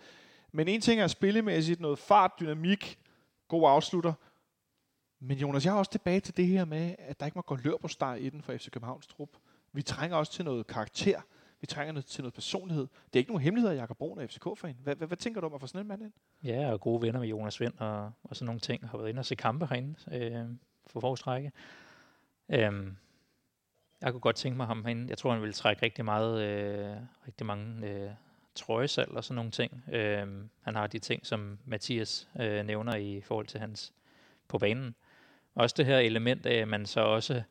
men 0.52 0.68
en 0.68 0.82
ting 0.82 1.02
er 1.02 1.08
spillemæssigt 1.08 1.80
noget 1.80 2.00
fart, 2.00 2.32
dynamik, 2.40 3.00
God 3.48 3.70
afslutter. 3.70 4.14
Men 5.20 5.38
Jonas, 5.38 5.66
jeg 5.66 5.72
er 5.74 5.78
også 5.78 5.92
tilbage 5.92 6.20
til 6.20 6.38
det 6.38 6.48
her 6.48 6.66
med, 6.66 6.96
at 7.00 7.20
der 7.20 7.26
ikke 7.26 7.38
må 7.38 7.42
gå 7.42 7.56
løb 7.56 7.82
på 7.82 7.88
steg 7.88 8.18
i 8.22 8.30
den 8.30 8.42
for 8.42 8.54
FC 8.58 8.70
Københavns 8.70 9.08
trup. 9.08 9.30
Vi 9.74 9.82
trænger 9.82 10.18
også 10.18 10.32
til 10.32 10.46
noget 10.46 10.68
karakter. 10.68 11.22
Vi 11.66 11.68
trænger 11.68 12.02
til 12.02 12.22
noget 12.22 12.34
personlighed. 12.34 12.88
Det 13.06 13.16
er 13.16 13.20
ikke 13.20 13.32
nogen 13.32 13.44
hemmelighed, 13.44 13.72
at 13.72 13.78
Jakob 13.78 13.98
Brun 13.98 14.20
er 14.20 14.28
FCK-fan. 14.28 14.78
Hvad, 14.84 14.96
hvad, 14.96 15.08
hvad, 15.08 15.18
tænker 15.18 15.42
du 15.42 15.48
om 15.48 15.54
at 15.54 15.62
få 15.62 15.68
sådan 15.68 15.82
en 15.82 15.88
mand 15.88 16.02
ind? 16.02 16.12
Ja, 16.44 16.72
og 16.72 16.82
gode 16.82 17.02
venner 17.02 17.20
med 17.20 17.28
Jonas 17.28 17.62
Vind 17.62 17.74
og, 17.78 18.12
og 18.24 18.36
sådan 18.36 18.46
nogle 18.46 18.60
ting. 18.60 18.90
Har 18.90 18.98
været 18.98 19.10
inde 19.10 19.20
og 19.20 19.26
se 19.26 19.36
kampe 19.36 19.66
herinde 19.66 19.96
øh, 20.12 20.46
for 20.88 21.00
forårsrække. 21.00 21.52
Øhm, 22.50 22.98
jeg 24.02 24.12
kunne 24.12 24.20
godt 24.20 24.36
tænke 24.36 24.58
mig 24.58 24.68
ham 24.68 24.84
herinde. 24.84 25.10
Jeg 25.10 25.18
tror, 25.18 25.32
han 25.32 25.42
ville 25.42 25.54
trække 25.54 25.84
rigtig 25.84 26.06
meget, 26.06 26.42
øh, 26.42 26.96
rigtig 27.28 27.46
mange 27.46 27.90
øh, 27.90 28.12
trøjesal 28.56 29.18
og 29.18 29.24
sådan 29.24 29.36
nogle 29.36 29.52
ting. 29.52 29.84
Øh, 29.92 30.28
han 30.62 30.76
har 30.76 30.88
de 30.88 31.00
ting, 31.00 31.26
som 31.26 31.60
Mathias 31.66 32.30
øh, 32.40 32.66
nævner 32.66 32.96
i 32.96 33.22
forhold 33.22 33.48
til 33.48 33.60
hans 33.60 33.94
på 34.48 34.58
banen. 34.58 34.96
Også 35.56 35.74
det 35.78 35.86
her 35.86 35.98
element 35.98 36.46
af, 36.46 36.56
at 36.56 36.68
man 36.68 36.86
så 36.86 37.00
også 37.00 37.44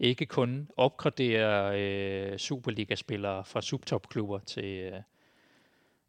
ikke 0.00 0.26
kun 0.26 0.70
opgradere 0.76 1.80
øh, 1.80 2.38
Superliga-spillere 2.38 3.44
fra 3.44 3.60
subtopklubber 3.60 4.38
til, 4.38 4.64
øh, 4.64 5.00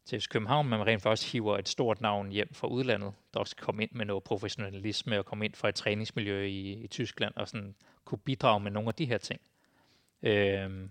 til 0.04 0.28
København, 0.28 0.68
men 0.68 0.86
rent 0.86 1.02
faktisk 1.02 1.32
hiver 1.32 1.58
et 1.58 1.68
stort 1.68 2.00
navn 2.00 2.28
hjem 2.28 2.54
fra 2.54 2.68
udlandet, 2.68 3.12
der 3.34 3.40
også 3.40 3.56
kan 3.56 3.64
komme 3.64 3.82
ind 3.82 3.90
med 3.92 4.06
noget 4.06 4.24
professionalisme 4.24 5.18
og 5.18 5.24
komme 5.24 5.44
ind 5.44 5.54
fra 5.54 5.68
et 5.68 5.74
træningsmiljø 5.74 6.44
i, 6.44 6.72
i 6.72 6.86
Tyskland 6.86 7.34
og 7.36 7.48
sådan 7.48 7.74
kunne 8.04 8.18
bidrage 8.18 8.60
med 8.60 8.70
nogle 8.70 8.88
af 8.88 8.94
de 8.94 9.04
her 9.04 9.18
ting. 9.18 9.40
Øh, 10.22 10.88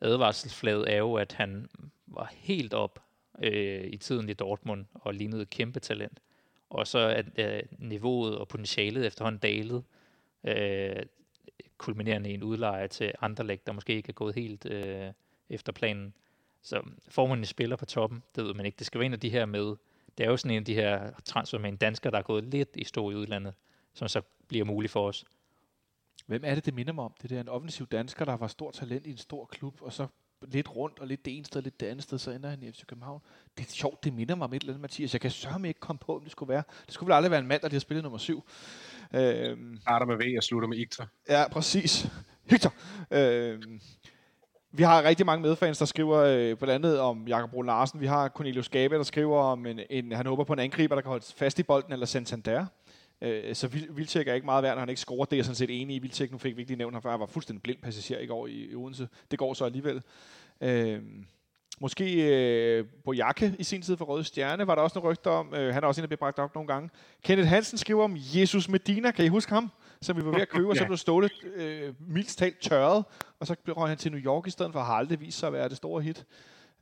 advarselsflaget 0.00 0.92
er 0.92 0.96
jo, 0.96 1.14
at 1.14 1.32
han 1.32 1.68
var 2.06 2.32
helt 2.36 2.74
op 2.74 3.02
øh, 3.42 3.84
i 3.86 3.96
tiden 3.96 4.28
i 4.28 4.34
Dortmund 4.34 4.84
og 4.94 5.14
lignede 5.14 5.42
et 5.42 5.50
kæmpe 5.50 5.80
talent. 5.80 6.20
Og 6.70 6.86
så 6.86 6.98
er 6.98 7.22
øh, 7.38 7.62
niveauet 7.78 8.38
og 8.38 8.48
potentialet 8.48 9.06
efterhånden 9.06 9.38
dalet, 9.38 9.84
øh, 10.44 11.02
kulminerende 11.78 12.30
i 12.30 12.34
en 12.34 12.42
udleje 12.42 12.88
til 12.88 13.12
Anderlecht, 13.20 13.66
der 13.66 13.72
måske 13.72 13.94
ikke 13.94 14.08
er 14.08 14.12
gået 14.12 14.34
helt 14.34 14.66
øh, 14.66 15.12
efter 15.48 15.72
planen. 15.72 16.14
Så 16.62 16.82
får 17.08 17.26
man 17.26 17.38
en 17.38 17.44
spiller 17.44 17.76
på 17.76 17.86
toppen, 17.86 18.22
det 18.36 18.44
ved 18.44 18.54
man 18.54 18.66
ikke. 18.66 18.76
Det 18.78 18.86
skal 18.86 18.98
være 18.98 19.06
en 19.06 19.12
af 19.12 19.20
de 19.20 19.30
her 19.30 19.46
med, 19.46 19.76
det 20.18 20.26
er 20.26 20.30
jo 20.30 20.36
sådan 20.36 20.50
en 20.50 20.58
af 20.58 20.64
de 20.64 20.74
her 20.74 21.10
transfer 21.24 21.58
med 21.58 21.68
en 21.68 21.76
dansker, 21.76 22.10
der 22.10 22.18
er 22.18 22.22
gået 22.22 22.44
lidt 22.44 22.68
i 22.74 22.84
stå 22.84 23.10
i 23.10 23.14
udlandet, 23.14 23.54
som 23.94 24.08
så 24.08 24.22
bliver 24.48 24.64
mulig 24.64 24.90
for 24.90 25.08
os. 25.08 25.24
Hvem 26.26 26.42
er 26.44 26.54
det, 26.54 26.66
det 26.66 26.74
minder 26.74 26.92
mig 26.92 27.04
om? 27.04 27.14
Det 27.22 27.32
er 27.32 27.40
en 27.40 27.48
offensiv 27.48 27.86
dansker, 27.86 28.24
der 28.24 28.36
var 28.36 28.46
stor 28.46 28.70
talent 28.70 29.06
i 29.06 29.10
en 29.10 29.16
stor 29.16 29.44
klub, 29.44 29.82
og 29.82 29.92
så 29.92 30.06
lidt 30.50 30.76
rundt, 30.76 30.98
og 30.98 31.06
lidt 31.06 31.24
det 31.24 31.36
ene 31.36 31.44
sted, 31.44 31.62
lidt 31.62 31.80
det 31.80 31.86
andet 31.86 32.02
sted, 32.02 32.18
så 32.18 32.30
ender 32.30 32.48
han 32.48 32.62
i 32.62 32.72
FC 32.72 32.86
København. 32.86 33.20
Det 33.58 33.66
er 33.66 33.70
sjovt, 33.70 34.04
det 34.04 34.12
minder 34.12 34.34
mig 34.34 34.44
om 34.44 34.52
et 34.52 34.60
eller 34.60 34.72
andet, 34.72 34.80
Mathias. 34.80 35.12
Jeg 35.12 35.20
kan 35.20 35.30
sørge 35.30 35.68
ikke 35.68 35.80
komme 35.80 35.98
på, 35.98 36.16
om 36.16 36.22
det 36.22 36.30
skulle 36.30 36.48
være. 36.48 36.62
Det 36.86 36.94
skulle 36.94 37.06
vel 37.06 37.14
aldrig 37.14 37.30
være 37.30 37.40
en 37.40 37.46
mand, 37.46 37.62
der 37.62 37.68
har 37.72 37.78
spillet 37.78 38.02
nummer 38.02 38.18
syv. 38.18 38.44
Øhm, 39.14 39.78
Starter 39.80 40.06
med 40.06 40.16
V 40.16 40.36
og 40.36 40.42
slutter 40.42 40.68
med 40.68 40.78
Ikter. 40.78 41.06
Ja, 41.28 41.48
præcis. 41.48 42.08
Hector. 42.50 42.72
Øhm, 43.10 43.80
vi 44.72 44.82
har 44.82 45.02
rigtig 45.02 45.26
mange 45.26 45.42
medfans, 45.42 45.78
der 45.78 45.84
skriver 45.84 46.18
øh, 46.18 46.56
blandt 46.56 46.74
andet 46.74 47.00
om 47.00 47.28
Jakob 47.28 47.50
Brun 47.50 47.66
Larsen. 47.66 48.00
Vi 48.00 48.06
har 48.06 48.28
Cornelius 48.28 48.68
Gabe, 48.68 48.94
der 48.94 49.02
skriver 49.02 49.38
om, 49.38 49.66
en, 49.66 49.80
en, 49.90 50.12
han 50.12 50.26
håber 50.26 50.44
på 50.44 50.52
en 50.52 50.58
angriber, 50.58 50.94
der 50.94 51.02
kan 51.02 51.08
holde 51.08 51.24
fast 51.36 51.58
i 51.58 51.62
bolden, 51.62 51.92
eller 51.92 52.06
Santander. 52.06 52.66
Øh, 53.22 53.54
så 53.54 53.68
Vildtjek 53.68 54.28
er 54.28 54.34
ikke 54.34 54.44
meget 54.44 54.62
værd, 54.62 54.74
når 54.74 54.80
han 54.80 54.88
ikke 54.88 55.00
scorer. 55.00 55.24
Det 55.24 55.32
er 55.32 55.36
jeg 55.36 55.44
sådan 55.44 55.56
set 55.56 55.80
enig 55.80 55.96
i. 55.96 55.98
Vildtjek, 55.98 56.32
nu 56.32 56.38
fik 56.38 56.56
vi 56.56 56.60
ikke 56.60 56.70
lige 56.70 56.78
nævnt 56.78 56.94
ham 56.94 57.02
før, 57.02 57.10
han 57.10 57.20
var 57.20 57.26
fuldstændig 57.26 57.62
blind 57.62 57.78
passager 57.82 58.20
i 58.20 58.26
går 58.26 58.46
i, 58.46 58.70
i 58.70 58.74
Odense. 58.74 59.08
Det 59.30 59.38
går 59.38 59.54
så 59.54 59.64
alligevel. 59.64 60.02
Øh, 60.60 61.02
måske 61.80 62.28
øh, 62.28 62.84
Bojake 63.04 63.56
i 63.58 63.64
sin 63.64 63.82
tid 63.82 63.96
for 63.96 64.04
Røde 64.04 64.24
Stjerne, 64.24 64.66
var 64.66 64.74
der 64.74 64.82
også 64.82 64.98
nogle 64.98 65.12
rygter 65.12 65.30
om. 65.30 65.54
Øh, 65.54 65.74
han 65.74 65.82
er 65.82 65.88
også 65.88 66.00
en, 66.00 66.02
der 66.02 66.06
bliver 66.06 66.18
bragt 66.18 66.38
op 66.38 66.54
nogle 66.54 66.68
gange. 66.68 66.90
Kenneth 67.22 67.48
Hansen 67.48 67.78
skriver 67.78 68.04
om 68.04 68.16
Jesus 68.16 68.68
Medina. 68.68 69.10
Kan 69.10 69.24
I 69.24 69.28
huske 69.28 69.52
ham? 69.52 69.70
Som 70.00 70.16
vi 70.16 70.24
var 70.24 70.30
ved 70.30 70.40
at 70.40 70.48
købe, 70.48 70.68
og 70.68 70.76
så 70.76 70.84
blev 70.84 70.96
Ståle 70.96 71.30
øh, 71.54 71.94
mildt 72.08 72.28
talt 72.28 72.60
tørret. 72.60 73.04
Og 73.40 73.46
så 73.46 73.56
blev 73.64 73.76
han 73.76 73.98
til 73.98 74.12
New 74.12 74.20
York 74.20 74.46
i 74.46 74.50
stedet 74.50 74.72
for 74.72 74.80
have 74.80 74.96
aldrig 74.98 75.20
vist 75.20 75.38
sig 75.38 75.46
at 75.46 75.52
være 75.52 75.68
det 75.68 75.76
store 75.76 76.02
hit. 76.02 76.24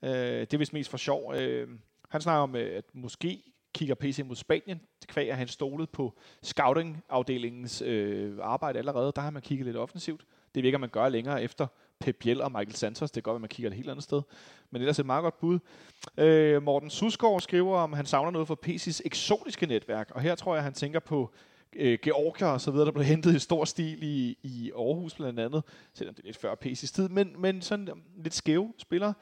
Øh, 0.02 0.10
det 0.10 0.54
er 0.54 0.58
vist 0.58 0.72
mest 0.72 0.90
for 0.90 0.96
sjov. 0.96 1.34
Øh, 1.34 1.68
han 2.08 2.20
snakker 2.20 2.42
om, 2.42 2.56
øh, 2.56 2.76
at 2.76 2.84
måske 2.92 3.42
kigger 3.74 3.94
PC 3.94 4.22
mod 4.24 4.36
Spanien. 4.36 4.80
Det 5.00 5.08
kvæg, 5.08 5.30
at 5.30 5.36
han 5.36 5.48
stolet 5.48 5.90
på 5.90 6.14
scouting-afdelingens 6.42 7.82
øh, 7.82 8.38
arbejde 8.42 8.78
allerede. 8.78 9.12
Der 9.16 9.22
har 9.22 9.30
man 9.30 9.42
kigget 9.42 9.66
lidt 9.66 9.76
offensivt. 9.76 10.24
Det 10.54 10.62
virker, 10.62 10.78
man 10.78 10.88
gør 10.88 11.08
længere 11.08 11.42
efter 11.42 11.66
Pep 12.00 12.16
Biel 12.20 12.40
og 12.40 12.52
Michael 12.52 12.74
Santos. 12.74 13.10
Det 13.10 13.16
er 13.16 13.22
godt, 13.22 13.34
at 13.34 13.40
man 13.40 13.48
kigger 13.48 13.70
et 13.70 13.76
helt 13.76 13.90
andet 13.90 14.02
sted. 14.04 14.22
Men 14.70 14.82
det 14.82 14.88
er 14.88 15.00
et 15.00 15.06
meget 15.06 15.22
godt 15.22 15.40
bud. 15.40 15.58
Øh, 16.18 16.62
Morten 16.62 16.90
Susgaard 16.90 17.40
skriver, 17.40 17.78
om 17.78 17.92
han 17.92 18.06
savner 18.06 18.30
noget 18.30 18.46
for 18.46 18.58
PC's 18.66 19.00
eksotiske 19.04 19.66
netværk. 19.66 20.10
Og 20.10 20.20
her 20.20 20.34
tror 20.34 20.54
jeg, 20.54 20.64
han 20.64 20.72
tænker 20.72 21.00
på 21.00 21.34
øh, 21.76 21.98
Georgia 22.02 22.46
og 22.46 22.60
så 22.60 22.70
videre, 22.70 22.86
der 22.86 22.92
blev 22.92 23.04
hentet 23.04 23.34
i 23.34 23.38
stor 23.38 23.64
stil 23.64 24.02
i, 24.02 24.38
i 24.42 24.70
Aarhus 24.76 25.14
blandt 25.14 25.40
andet. 25.40 25.62
Selvom 25.94 26.14
det 26.14 26.22
er 26.22 26.26
lidt 26.26 26.36
før 26.36 26.54
PC's 26.64 26.92
tid. 26.92 27.08
Men, 27.08 27.34
men 27.38 27.62
sådan 27.62 27.88
lidt 28.16 28.34
skæve 28.34 28.72
spillere. 28.78 29.14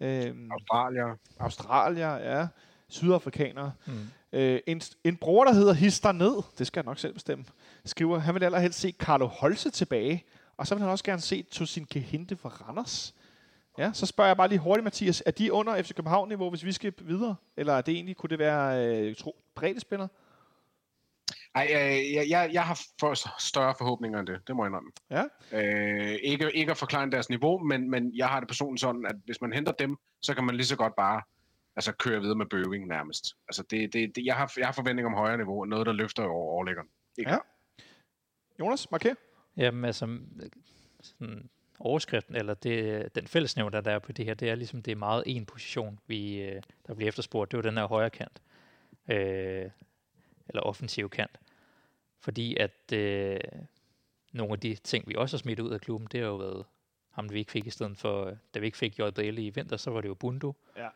Øh, 0.00 0.34
Australier. 0.50 1.18
Australier, 1.40 2.14
ja. 2.14 2.46
Sydafrikanere. 2.92 3.72
Mm. 3.86 3.92
Øh, 4.32 4.60
en, 4.66 4.82
en 5.04 5.16
bror, 5.16 5.44
der 5.44 5.52
hedder 5.52 5.72
Hister 5.72 6.12
ned, 6.12 6.42
det 6.58 6.66
skal 6.66 6.80
jeg 6.80 6.84
nok 6.84 6.98
selv 6.98 7.14
bestemme, 7.14 7.44
skriver, 7.84 8.18
han 8.18 8.34
vil 8.34 8.44
allerhelst 8.44 8.80
se 8.80 8.94
Carlo 8.98 9.26
Holse 9.26 9.70
tilbage, 9.70 10.24
og 10.56 10.66
så 10.66 10.74
vil 10.74 10.82
han 10.82 10.90
også 10.90 11.04
gerne 11.04 11.20
se 11.20 11.42
Tosin 11.42 11.84
Kehinde 11.84 12.36
fra 12.36 12.48
Randers. 12.48 13.14
Ja, 13.78 13.90
så 13.92 14.06
spørger 14.06 14.28
jeg 14.28 14.36
bare 14.36 14.48
lige 14.48 14.58
hurtigt, 14.58 14.84
Mathias, 14.84 15.22
er 15.26 15.30
de 15.30 15.52
under 15.52 15.82
FC 15.82 15.94
København-niveau, 15.94 16.50
hvis 16.50 16.64
vi 16.64 16.72
skal 16.72 16.92
videre? 16.98 17.36
Eller 17.56 17.72
er 17.72 17.80
det 17.80 17.94
egentlig, 17.94 18.16
kunne 18.16 18.30
det 18.30 18.38
være 18.38 18.86
øh, 18.86 19.16
tro, 19.16 19.36
brede 19.54 19.80
spillere? 19.80 20.08
Ej, 21.54 21.68
øh, 21.70 22.12
jeg, 22.12 22.26
jeg, 22.28 22.50
jeg 22.52 22.62
har 22.62 22.80
for 23.00 23.40
større 23.40 23.74
forhåbninger 23.78 24.18
end 24.18 24.26
det, 24.26 24.40
det 24.46 24.56
må 24.56 24.64
jeg 24.64 24.68
indrømme. 24.68 24.90
Ja. 25.10 25.24
Øh, 25.52 26.18
ikke, 26.22 26.52
ikke 26.52 26.70
at 26.70 26.76
forklare 26.76 27.10
deres 27.10 27.28
niveau, 27.28 27.58
men, 27.58 27.90
men 27.90 28.16
jeg 28.16 28.28
har 28.28 28.40
det 28.40 28.48
personligt 28.48 28.80
sådan, 28.80 29.06
at 29.06 29.16
hvis 29.24 29.40
man 29.40 29.52
henter 29.52 29.72
dem, 29.72 29.96
så 30.22 30.34
kan 30.34 30.44
man 30.44 30.54
lige 30.54 30.66
så 30.66 30.76
godt 30.76 30.96
bare 30.96 31.22
altså, 31.76 31.92
køre 31.92 32.20
videre 32.20 32.36
med 32.36 32.46
Bøving 32.46 32.86
nærmest. 32.86 33.36
Altså, 33.48 33.62
det, 33.62 33.92
det, 33.92 34.16
det, 34.16 34.24
jeg, 34.24 34.36
har, 34.36 34.52
jeg 34.56 34.66
har 34.66 34.72
forventninger 34.72 35.10
om 35.10 35.16
højere 35.16 35.36
niveau, 35.36 35.64
noget 35.64 35.86
der 35.86 35.92
løfter 35.92 36.24
over 36.24 36.52
overlæggeren. 36.52 36.88
Ja. 37.18 37.38
Jonas, 38.60 38.90
marker. 38.90 39.14
Jamen 39.56 39.84
altså, 39.84 40.18
sådan 41.02 41.50
overskriften, 41.78 42.36
eller 42.36 42.54
det, 42.54 43.14
den 43.14 43.26
fællesnævner, 43.26 43.80
der 43.80 43.90
er 43.90 43.98
på 43.98 44.12
det 44.12 44.24
her, 44.24 44.34
det 44.34 44.50
er 44.50 44.54
ligesom, 44.54 44.82
det 44.82 44.92
er 44.92 44.96
meget 44.96 45.22
en 45.26 45.46
position, 45.46 45.98
vi, 46.06 46.42
øh, 46.42 46.62
der 46.86 46.94
bliver 46.94 47.08
efterspurgt. 47.08 47.52
Det 47.52 47.58
er 47.58 47.62
jo 47.62 47.68
den 47.68 47.78
her 47.78 47.86
højre 47.86 48.10
kant. 48.10 48.42
Øh, 49.08 49.70
eller 50.48 50.62
offensiv 50.62 51.10
kant. 51.10 51.40
Fordi 52.20 52.56
at 52.56 52.92
øh, 52.92 53.40
nogle 54.32 54.52
af 54.52 54.60
de 54.60 54.74
ting, 54.74 55.08
vi 55.08 55.14
også 55.14 55.36
har 55.36 55.38
smidt 55.38 55.60
ud 55.60 55.70
af 55.70 55.80
klubben, 55.80 56.08
det 56.12 56.20
har 56.20 56.26
jo 56.26 56.36
været 56.36 56.64
ham, 57.10 57.32
vi 57.32 57.38
ikke 57.38 57.52
fik 57.52 57.66
i 57.66 57.70
stedet 57.70 57.98
for, 57.98 58.36
da 58.54 58.58
vi 58.58 58.66
ikke 58.66 58.78
fik 58.78 58.98
JBL 58.98 59.38
i 59.38 59.50
vinter, 59.50 59.76
så 59.76 59.90
var 59.90 60.00
det 60.00 60.08
jo 60.08 60.14
Bundu. 60.14 60.54
Ja. 60.76 60.88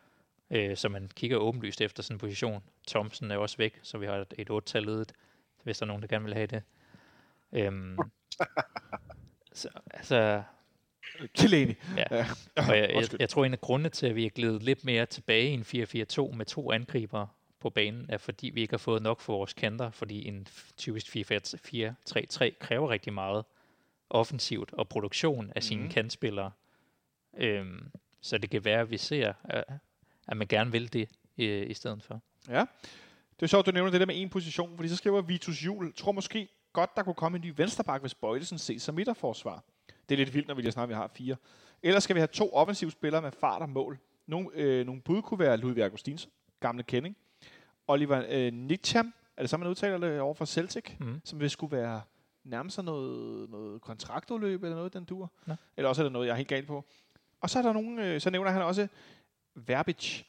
Øh, 0.51 0.77
så 0.77 0.89
man 0.89 1.09
kigger 1.15 1.37
åbenlyst 1.37 1.81
efter 1.81 2.03
sådan 2.03 2.15
en 2.15 2.19
position. 2.19 2.63
Thomsen 2.87 3.31
er 3.31 3.37
også 3.37 3.57
væk, 3.57 3.79
så 3.83 3.97
vi 3.97 4.05
har 4.05 4.15
et, 4.15 4.33
et 4.37 4.49
8-tal 4.49 4.83
ledet, 4.83 5.13
hvis 5.63 5.77
der 5.77 5.85
er 5.85 5.87
nogen, 5.87 6.01
der 6.01 6.07
gerne 6.07 6.25
vil 6.25 6.33
have 6.33 6.47
det. 6.47 6.63
Øhm, 7.51 7.97
så, 9.53 9.69
altså, 9.93 10.43
Delaney. 11.37 11.75
Ja. 11.97 12.03
ja. 12.11 12.25
Og 12.55 12.77
jeg, 12.77 12.89
jeg, 12.95 13.19
jeg 13.19 13.29
tror, 13.29 13.45
en 13.45 13.53
af 13.53 13.61
grundene 13.61 13.89
til, 13.89 14.07
at 14.07 14.15
vi 14.15 14.25
er 14.25 14.29
glædet 14.29 14.63
lidt 14.63 14.85
mere 14.85 15.05
tilbage 15.05 15.49
i 15.49 15.53
en 15.53 15.61
4-4-2 16.31 16.35
med 16.35 16.45
to 16.45 16.71
angriber 16.71 17.27
på 17.59 17.69
banen, 17.69 18.05
er 18.09 18.17
fordi 18.17 18.49
vi 18.49 18.61
ikke 18.61 18.73
har 18.73 18.77
fået 18.77 19.01
nok 19.01 19.19
for 19.19 19.33
vores 19.33 19.53
kanter, 19.53 19.91
fordi 19.91 20.27
en 20.27 20.47
typisk 20.77 21.15
4-3-3 21.15 22.49
kræver 22.59 22.89
rigtig 22.89 23.13
meget 23.13 23.45
offensivt 24.09 24.73
og 24.73 24.89
produktion 24.89 25.51
af 25.55 25.63
sine 25.63 25.83
mm. 25.83 25.89
kantspillere. 25.89 26.51
Øhm, 27.37 27.91
så 28.21 28.37
det 28.37 28.49
kan 28.49 28.65
være, 28.65 28.81
at 28.81 28.91
vi 28.91 28.97
ser, 28.97 29.33
at, 29.43 29.63
at 30.27 30.37
man 30.37 30.47
gerne 30.47 30.71
vil 30.71 30.93
det 30.93 31.09
i, 31.37 31.45
i 31.45 31.73
stedet 31.73 32.03
for. 32.03 32.21
Ja, 32.49 32.65
det 33.39 33.43
er 33.43 33.47
sjovt, 33.47 33.65
du 33.65 33.71
nævner 33.71 33.91
det 33.91 33.99
der 33.99 34.05
med 34.05 34.21
en 34.21 34.29
position, 34.29 34.75
fordi 34.75 34.89
så 34.89 34.95
skriver 34.95 35.21
Vitus 35.21 35.65
Jul, 35.65 35.93
tror 35.93 36.11
måske 36.11 36.47
godt, 36.73 36.95
der 36.95 37.03
kunne 37.03 37.15
komme 37.15 37.35
en 37.35 37.41
ny 37.41 37.53
venstreback, 37.57 38.01
hvis 38.01 38.15
Bøjlesen 38.15 38.57
ses 38.57 38.81
som 38.81 38.95
midterforsvar. 38.95 39.63
Det 40.09 40.15
er 40.15 40.17
lidt 40.17 40.33
vildt, 40.33 40.47
når 40.47 40.55
vi 40.55 40.61
lige 40.61 40.71
snart 40.71 40.89
vi 40.89 40.93
har 40.93 41.11
fire. 41.15 41.35
Ellers 41.83 42.03
skal 42.03 42.15
vi 42.15 42.19
have 42.19 42.27
to 42.27 42.53
offensive 42.53 42.91
spillere 42.91 43.21
med 43.21 43.31
fart 43.31 43.61
og 43.61 43.69
mål. 43.69 43.99
Nogle, 44.27 44.49
øh, 44.53 44.85
nogle 44.85 45.01
bud 45.01 45.21
kunne 45.21 45.39
være 45.39 45.57
Ludvig 45.57 45.83
Augustinsen, 45.83 46.31
gamle 46.59 46.83
kending. 46.83 47.17
Oliver 47.87 48.25
øh, 48.29 48.53
Nicham, 48.53 49.13
er 49.37 49.41
det 49.41 49.49
så, 49.49 49.57
man 49.57 49.67
udtaler 49.67 49.97
det 49.97 50.19
over 50.19 50.33
for 50.33 50.45
Celtic, 50.45 50.83
mm. 50.99 51.21
som 51.23 51.39
vil 51.39 51.49
skulle 51.49 51.77
være 51.77 52.01
nærmest 52.43 52.83
noget, 52.83 53.49
noget 53.49 53.81
kontraktudløb 53.81 54.63
eller 54.63 54.75
noget, 54.75 54.93
den 54.93 55.05
dur. 55.05 55.31
Ja. 55.47 55.55
Eller 55.77 55.89
også 55.89 56.01
er 56.01 56.03
det 56.03 56.11
noget, 56.11 56.27
jeg 56.27 56.31
er 56.31 56.37
helt 56.37 56.49
galt 56.49 56.67
på. 56.67 56.85
Og 57.41 57.49
så 57.49 57.59
er 57.59 57.63
der 57.63 57.73
nogen, 57.73 57.99
øh, 57.99 58.21
så 58.21 58.29
nævner 58.29 58.51
han 58.51 58.61
også 58.61 58.87
Verbic. 59.65 60.23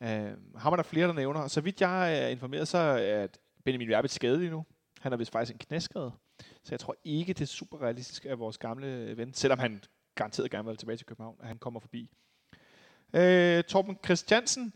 Øh, 0.00 0.32
ham 0.56 0.72
er 0.72 0.76
der 0.76 0.82
flere, 0.82 1.06
der 1.06 1.12
nævner. 1.12 1.48
Så 1.48 1.60
vidt 1.60 1.80
jeg 1.80 2.22
er 2.24 2.28
informeret, 2.28 2.68
så 2.68 2.78
er 2.78 3.26
Benjamin 3.64 3.88
Verbic 3.88 4.10
skadet 4.10 4.50
nu. 4.50 4.64
Han 5.00 5.12
har 5.12 5.16
vist 5.16 5.32
faktisk 5.32 5.52
en 5.52 5.58
knæskade. 5.58 6.12
Så 6.38 6.68
jeg 6.70 6.80
tror 6.80 6.96
ikke, 7.04 7.32
det 7.32 7.40
er 7.40 7.46
super 7.46 7.82
realistisk 7.82 8.24
af 8.24 8.38
vores 8.38 8.58
gamle 8.58 9.16
ven, 9.16 9.34
selvom 9.34 9.58
han 9.58 9.82
garanteret 10.14 10.50
gerne 10.50 10.68
vil 10.68 10.76
tilbage 10.76 10.96
til 10.96 11.06
København, 11.06 11.36
at 11.40 11.48
han 11.48 11.58
kommer 11.58 11.80
forbi. 11.80 12.10
Øh, 13.14 13.64
Torben 13.64 13.98
Christiansen 14.04 14.72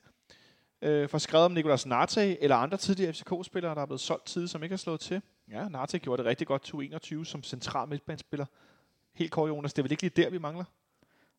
øh, 0.82 1.08
får 1.08 1.18
skrevet 1.18 1.44
om 1.44 1.52
Nicolas 1.52 1.86
Narte 1.86 2.42
eller 2.42 2.56
andre 2.56 2.76
tidligere 2.76 3.12
FCK-spillere, 3.12 3.74
der 3.74 3.82
er 3.82 3.86
blevet 3.86 4.00
solgt 4.00 4.26
tid, 4.26 4.48
som 4.48 4.62
ikke 4.62 4.72
har 4.72 4.78
slået 4.78 5.00
til. 5.00 5.22
Ja, 5.50 5.68
Narte 5.68 5.98
gjorde 5.98 6.22
det 6.22 6.28
rigtig 6.28 6.46
godt 6.46 6.62
2021 6.62 7.26
som 7.26 7.42
central 7.42 7.88
midtbanespiller. 7.88 8.46
Helt 9.14 9.32
kort, 9.32 9.48
Jonas, 9.48 9.72
det 9.72 9.78
er 9.78 9.82
vel 9.82 9.92
ikke 9.92 10.02
lige 10.02 10.22
der, 10.22 10.30
vi 10.30 10.38
mangler? 10.38 10.64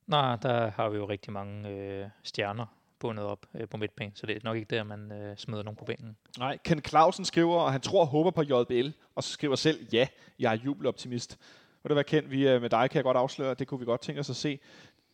Nej, 0.09 0.35
der 0.35 0.71
har 0.71 0.89
vi 0.89 0.97
jo 0.97 1.09
rigtig 1.09 1.33
mange 1.33 1.69
øh, 1.69 2.09
stjerner 2.23 2.65
bundet 2.99 3.25
op 3.25 3.45
øh, 3.55 3.69
på 3.69 3.77
midtbanen, 3.77 4.15
så 4.15 4.25
det 4.25 4.35
er 4.35 4.39
nok 4.43 4.57
ikke 4.57 4.75
der, 4.75 4.83
man 4.83 5.11
øh, 5.11 5.37
smider 5.37 5.63
nogen 5.63 5.77
på 5.77 5.85
bænken. 5.85 6.17
Nej, 6.37 6.57
Ken 6.63 6.81
Clausen 6.85 7.25
skriver, 7.25 7.65
at 7.65 7.71
han 7.71 7.81
tror 7.81 8.01
og 8.01 8.07
håber 8.07 8.31
på 8.31 8.41
JBL, 8.41 8.89
og 9.15 9.23
så 9.23 9.33
skriver 9.33 9.55
selv, 9.55 9.87
ja, 9.93 10.07
jeg 10.39 10.53
er 10.53 10.57
jubeloptimist. 10.65 11.37
Og 11.83 11.89
det 11.89 11.95
var 11.95 12.03
kendt, 12.03 12.31
vi 12.31 12.47
øh, 12.47 12.61
med 12.61 12.69
dig 12.69 12.89
kan 12.89 12.95
jeg 12.95 13.03
godt 13.03 13.17
afsløre, 13.17 13.53
det 13.53 13.67
kunne 13.67 13.79
vi 13.79 13.85
godt 13.85 14.01
tænke 14.01 14.19
os 14.19 14.29
at 14.29 14.35
se. 14.35 14.59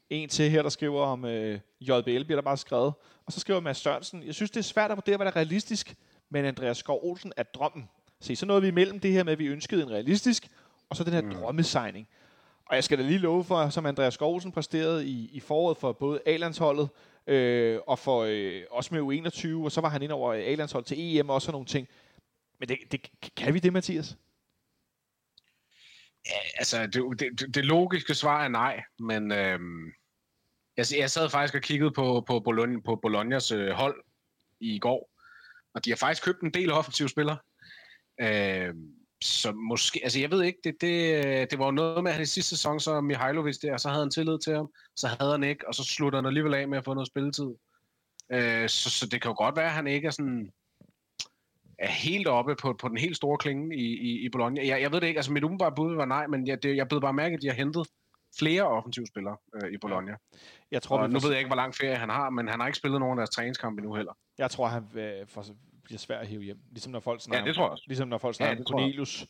En 0.10 0.30
til 0.30 0.50
her, 0.50 0.62
der 0.62 0.70
skriver 0.70 1.02
om 1.02 1.26
øh, 1.26 1.60
JBL, 1.82 2.24
bliver 2.24 2.36
der 2.36 2.41
bare 2.41 2.58
skrevet. 2.58 2.93
Og 3.26 3.34
så 3.34 3.39
skriver 3.39 3.60
Mads 3.60 3.78
Sørensen, 3.78 4.24
jeg 4.24 4.36
synes, 4.36 4.52
det 4.52 4.60
er 4.60 4.64
svært 4.64 4.91
at 4.91 4.98
vurdere, 4.98 5.18
hvad 5.18 5.26
der 5.26 5.32
er 5.32 5.36
realistisk, 5.36 5.96
men 6.30 6.46
Andreas 6.46 6.78
Skov 6.78 7.00
Olsen 7.04 7.34
er 7.38 7.43
drømmen. 7.43 7.89
Se, 8.20 8.36
så 8.36 8.46
nåede 8.46 8.62
vi 8.62 8.68
imellem 8.68 9.00
det 9.00 9.12
her 9.12 9.24
med, 9.24 9.34
at 9.34 9.39
vi 9.39 9.46
ønskede 9.46 9.84
en 9.84 9.91
realistisk, 9.91 10.48
og 10.89 10.96
så 10.96 11.04
den 11.04 11.14
her 11.14 11.22
mm. 11.22 11.32
drømmesigning. 11.32 12.08
Og 12.66 12.76
jeg 12.76 12.84
skal 12.84 12.97
da 12.97 13.03
lige 13.03 13.20
love 13.20 13.43
for, 13.43 13.70
som 13.70 13.86
Andreas 13.86 14.13
Skovsen 14.13 14.51
præsterede 14.51 15.07
i, 15.07 15.30
i 15.32 15.39
foråret 15.39 15.78
for 15.78 15.91
både 15.91 16.22
A-landsholdet, 16.26 16.89
øh, 17.28 17.80
og 17.88 17.99
for 17.99 18.24
øh, 18.24 18.63
også 18.72 18.95
med 18.95 19.01
U21, 19.01 19.63
og 19.66 19.72
så 19.72 19.82
var 19.82 19.89
han 19.89 20.01
ind 20.01 20.11
over 20.11 20.34
A-landsholdet 20.34 20.88
til 20.88 21.18
EM 21.18 21.30
og 21.30 21.41
sådan 21.41 21.51
nogle 21.51 21.66
ting. 21.66 21.88
Men 22.59 22.70
det, 22.70 22.78
det, 22.91 23.11
kan 23.38 23.53
vi 23.53 23.59
det, 23.59 23.74
Mathias? 23.74 24.18
Ja, 26.26 26.39
altså, 26.57 26.88
det, 26.88 27.20
det, 27.39 27.55
det 27.55 27.66
logiske 27.66 28.16
svar 28.16 28.43
er 28.43 28.47
nej, 28.47 28.84
men 28.99 29.32
øh, 29.32 29.59
jeg, 30.78 30.86
jeg 30.97 31.11
sad 31.11 31.30
faktisk 31.30 31.55
og 31.55 31.61
kiggede 31.61 31.91
på, 31.91 32.24
på, 32.28 32.39
Bologna, 32.39 32.80
på 32.80 32.95
Bolognas 32.95 33.51
øh, 33.51 33.70
hold 33.70 34.03
i 34.59 34.80
går, 34.80 35.09
og 35.74 35.86
de 35.86 35.89
har 35.89 35.97
faktisk 35.97 36.24
købt 36.24 36.41
en 36.41 36.53
del 36.53 36.72
offensive 36.72 37.09
spillere. 37.09 37.38
Øh, 38.22 38.74
så 39.24 39.51
måske, 39.51 39.99
altså 40.03 40.20
jeg 40.20 40.32
ved 40.32 40.43
ikke, 40.43 40.59
det, 40.63 40.82
det, 40.82 41.51
det 41.51 41.59
var 41.59 41.66
jo 41.66 41.72
noget 41.72 42.03
med, 42.03 42.11
at 42.11 42.22
i 42.22 42.26
sidste 42.26 42.49
sæson, 42.49 42.80
så 42.80 43.01
Mihailovic 43.01 43.57
der, 43.57 43.78
så 43.78 43.89
havde 43.89 44.03
han 44.03 44.11
tillid 44.11 44.39
til 44.39 44.55
ham, 44.55 44.70
så 44.95 45.07
havde 45.07 45.32
han 45.32 45.43
ikke, 45.43 45.68
og 45.68 45.76
så 45.76 45.84
slutter 45.84 46.20
han 46.20 46.26
alligevel 46.26 46.53
af 46.53 46.68
med 46.68 46.78
at 46.78 46.86
få 46.86 46.93
noget 46.93 47.07
spilletid. 47.07 47.55
Øh, 48.32 48.70
så, 48.70 48.89
så 48.89 49.07
det 49.07 49.22
kan 49.22 49.30
jo 49.30 49.36
godt 49.38 49.55
være, 49.55 49.66
at 49.66 49.72
han 49.72 49.88
ikke 49.88 50.07
er 50.07 50.11
sådan 50.11 50.51
er 51.80 51.89
helt 51.89 52.28
oppe 52.28 52.55
på, 52.55 52.74
på 52.74 52.88
den 52.88 52.97
helt 52.97 53.16
store 53.16 53.38
klinge 53.38 53.76
i, 53.76 53.86
i, 53.86 54.26
i 54.26 54.30
Bologna. 54.30 54.68
Jeg, 54.68 54.82
jeg 54.82 54.91
ved 54.91 55.01
det 55.01 55.07
ikke, 55.07 55.18
altså 55.18 55.32
mit 55.32 55.43
umiddelbare 55.43 55.76
bud 55.76 55.95
var 55.95 56.05
nej, 56.05 56.28
men 56.28 56.47
jeg, 56.47 56.63
det, 56.63 56.76
jeg 56.76 56.88
blev 56.88 57.01
bare 57.01 57.13
mærke, 57.13 57.34
at 57.34 57.41
de 57.41 57.47
har 57.47 57.53
hentet 57.53 57.88
flere 58.39 58.63
offensive 58.63 59.07
spillere 59.07 59.38
øh, 59.55 59.72
i 59.72 59.78
Bologna. 59.78 60.16
Jeg 60.72 60.82
tror, 60.82 60.99
og 60.99 61.09
nu 61.09 61.20
ved 61.20 61.30
jeg 61.30 61.38
ikke, 61.38 61.49
hvor 61.49 61.55
lang 61.55 61.76
ferie 61.76 61.95
han 61.95 62.09
har, 62.09 62.30
men 62.30 62.47
han 62.47 62.59
har 62.59 62.68
ikke 62.68 62.78
spillet 62.78 62.99
nogen 62.99 63.20
af 63.20 63.22
deres 63.22 63.30
træningskampe 63.30 63.80
endnu 63.80 63.95
heller. 63.95 64.13
Jeg 64.38 64.51
tror, 64.51 64.68
han 64.68 64.84
øh, 64.95 65.28
for, 65.28 65.45
bliver 65.86 66.00
svær 66.00 66.20
at 66.20 66.28
hive 66.28 66.44
hjem. 66.44 66.60
Ligesom 66.72 66.92
når 66.92 67.00
folk 67.00 67.22
snakker, 67.22 67.44
ja, 67.44 67.48
det 67.48 67.56
tror 67.56 67.64
jeg 67.64 67.72
også. 67.72 67.84
Ligesom 67.88 68.08
når 68.08 68.18
folk 68.18 68.36
snakker 68.36 68.58
ja, 68.58 68.64
Cornelius, 68.64 69.28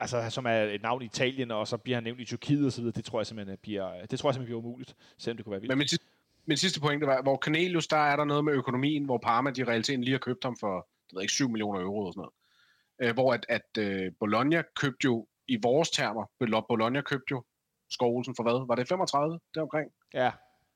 altså, 0.00 0.30
som 0.30 0.46
er 0.46 0.62
et 0.62 0.82
navn 0.82 1.02
i 1.02 1.04
Italien, 1.04 1.50
og 1.50 1.68
så 1.68 1.76
bliver 1.76 1.96
han 1.96 2.04
nævnt 2.04 2.20
i 2.20 2.24
Tyrkiet 2.24 2.66
og 2.66 2.72
så 2.72 2.80
videre. 2.80 2.92
Det 2.96 3.04
tror 3.04 3.20
jeg 3.20 3.26
simpelthen 3.26 3.58
bliver, 3.62 4.06
det 4.06 4.18
tror 4.18 4.28
jeg 4.28 4.34
simpelthen 4.34 4.44
bliver 4.44 4.58
umuligt, 4.58 4.96
selvom 5.18 5.36
det 5.36 5.44
kunne 5.44 5.50
være 5.50 5.60
vildt. 5.60 5.70
Men 5.70 5.78
min, 5.78 5.88
sidste, 5.88 6.06
min 6.46 6.56
sidste 6.56 6.80
pointe 6.80 7.06
var, 7.06 7.22
hvor 7.22 7.36
Cornelius, 7.36 7.86
der 7.86 7.96
er 7.96 8.16
der 8.16 8.24
noget 8.24 8.44
med 8.44 8.52
økonomien, 8.52 9.04
hvor 9.04 9.18
Parma 9.18 9.50
de 9.50 9.64
realiteten 9.64 10.04
lige 10.04 10.12
har 10.12 10.18
købt 10.18 10.44
ham 10.44 10.56
for, 10.60 10.88
det 11.08 11.16
ved 11.16 11.22
ikke, 11.22 11.32
7 11.32 11.48
millioner 11.48 11.80
euro 11.80 12.06
og 12.06 12.12
sådan 12.12 12.20
noget. 12.20 12.34
Øh, 13.02 13.14
hvor 13.14 13.34
at, 13.34 13.46
at 13.48 13.78
uh, 13.78 14.12
Bologna 14.20 14.62
købte 14.76 15.04
jo, 15.04 15.26
i 15.48 15.58
vores 15.62 15.90
termer, 15.90 16.24
Bologna 16.68 17.00
købte 17.00 17.30
jo 17.30 17.44
Skovlsen 17.90 18.34
for 18.36 18.42
hvad? 18.42 18.66
Var 18.66 18.74
det 18.74 18.88
35 18.88 19.40
deromkring? 19.54 19.90
Ja. 20.14 20.30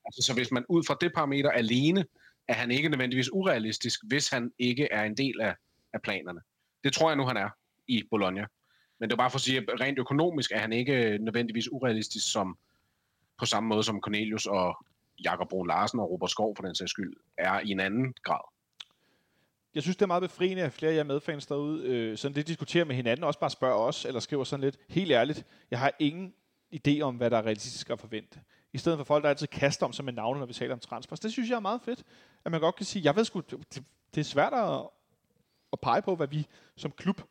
Altså, 0.05 0.23
så 0.23 0.35
hvis 0.35 0.53
man 0.53 0.65
ud 0.69 0.85
fra 0.87 0.97
det 1.01 1.13
parameter 1.15 1.51
alene 1.51 2.05
er 2.49 2.55
han 2.55 2.71
ikke 2.71 2.89
nødvendigvis 2.89 3.33
urealistisk, 3.33 4.01
hvis 4.07 4.29
han 4.29 4.53
ikke 4.59 4.89
er 4.91 5.05
en 5.05 5.17
del 5.17 5.41
af, 5.41 5.55
af 5.93 6.03
planerne. 6.03 6.41
Det 6.85 6.93
tror 6.93 7.11
jeg 7.11 7.17
nu, 7.17 7.27
han 7.27 7.37
er 7.37 7.49
i 7.89 8.03
Bologna. 8.11 8.47
Men 8.99 9.11
det 9.11 9.15
er 9.15 9.17
bare 9.17 9.31
for 9.31 9.37
at 9.37 9.43
sige, 9.43 9.59
at 9.59 9.81
rent 9.81 9.99
økonomisk 9.99 10.53
er 10.53 10.59
han 10.59 10.73
ikke 10.73 11.19
nødvendigvis 11.21 11.73
urealistisk 11.73 12.33
som 12.33 12.59
på 13.39 13.47
samme 13.47 13.69
måde 13.69 13.83
som 13.83 14.01
Cornelius 14.01 14.47
og 14.47 14.87
Jakob 15.25 15.49
Brun 15.49 15.67
Larsen 15.67 16.01
og 16.01 16.11
Robert 16.11 16.31
Skov 16.31 16.57
for 16.57 16.63
den 16.63 16.75
sags 16.75 16.91
skyld 16.91 17.17
er 17.39 17.61
i 17.61 17.71
en 17.71 17.81
anden 17.81 18.15
grad. 18.23 18.41
Jeg 19.75 19.83
synes, 19.83 19.97
det 19.97 20.03
er 20.03 20.07
meget 20.07 20.23
befriende, 20.23 20.63
at 20.63 20.73
flere 20.73 20.93
af 20.93 20.97
jer 20.97 21.05
medfans 21.05 21.47
derude 21.47 21.85
øh, 21.87 22.19
sådan 22.19 22.35
lidt 22.35 22.49
diskuterer 22.49 22.85
med 22.85 22.97
hinanden, 22.97 23.25
også 23.25 23.41
bare 23.41 23.51
spørger 23.51 23.77
os, 23.77 24.05
eller 24.05 24.21
skriver 24.21 24.45
sådan 24.45 24.65
lidt, 24.65 24.77
helt 24.89 25.13
ærligt, 25.13 25.47
jeg 25.71 25.79
har 25.79 25.93
ingen 25.99 26.35
idé 26.75 27.01
om, 27.01 27.17
hvad 27.17 27.31
der 27.31 27.37
er 27.37 27.43
realistisk 27.43 27.91
at 27.91 28.01
forvente. 28.01 28.41
I 28.73 28.79
stedet 28.79 28.99
for 28.99 29.05
folk, 29.05 29.23
der 29.25 29.31
altid 29.31 29.47
kaster 29.47 29.87
om 29.87 29.93
sig 29.93 30.05
med 30.05 30.13
navne, 30.13 30.41
når 30.41 30.47
vi 30.47 30.53
taler 30.53 30.75
om 30.75 30.81
transfers. 30.81 31.21
Det 31.21 31.33
synes 31.33 31.51
jeg 31.51 31.57
er 31.57 31.61
meget 31.61 31.81
fedt, 31.85 32.03
at 32.45 32.53
man 32.53 32.61
godt 32.61 32.77
kan 32.77 32.87
sige, 32.87 33.05
jeg 33.05 33.17
ved 33.17 33.25
sgu, 33.25 33.41
det, 33.51 33.85
det 34.15 34.21
er 34.21 34.25
svært 34.25 34.53
at, 34.53 34.81
at 35.73 35.81
pege 35.81 36.03
på, 36.03 36.17
hvad 36.17 36.27
vi 36.27 36.47
som 36.77 36.91
klub 36.91 37.23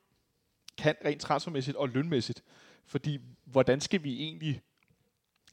kan 0.77 0.95
rent 1.05 1.21
transfermæssigt 1.21 1.77
og 1.77 1.89
lønmæssigt. 1.89 2.43
Fordi 2.85 3.19
hvordan 3.45 3.81
skal 3.81 4.03
vi 4.03 4.23
egentlig 4.23 4.61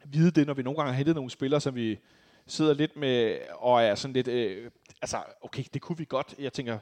vide 0.04 0.30
det, 0.30 0.46
når 0.46 0.54
vi 0.54 0.62
nogle 0.62 0.76
gange 0.76 0.92
har 0.92 0.96
hentet 0.96 1.14
nogle 1.14 1.30
spillere, 1.30 1.60
som 1.60 1.74
vi 1.74 1.98
sidder 2.46 2.74
lidt 2.74 2.96
med, 2.96 3.38
og 3.58 3.82
er 3.82 3.94
sådan 3.94 4.12
lidt, 4.14 4.28
øh, 4.28 4.70
altså, 5.02 5.22
okay, 5.42 5.64
det 5.74 5.82
kunne 5.82 5.98
vi 5.98 6.04
godt. 6.08 6.34
Jeg 6.38 6.52
tænker, 6.52 6.78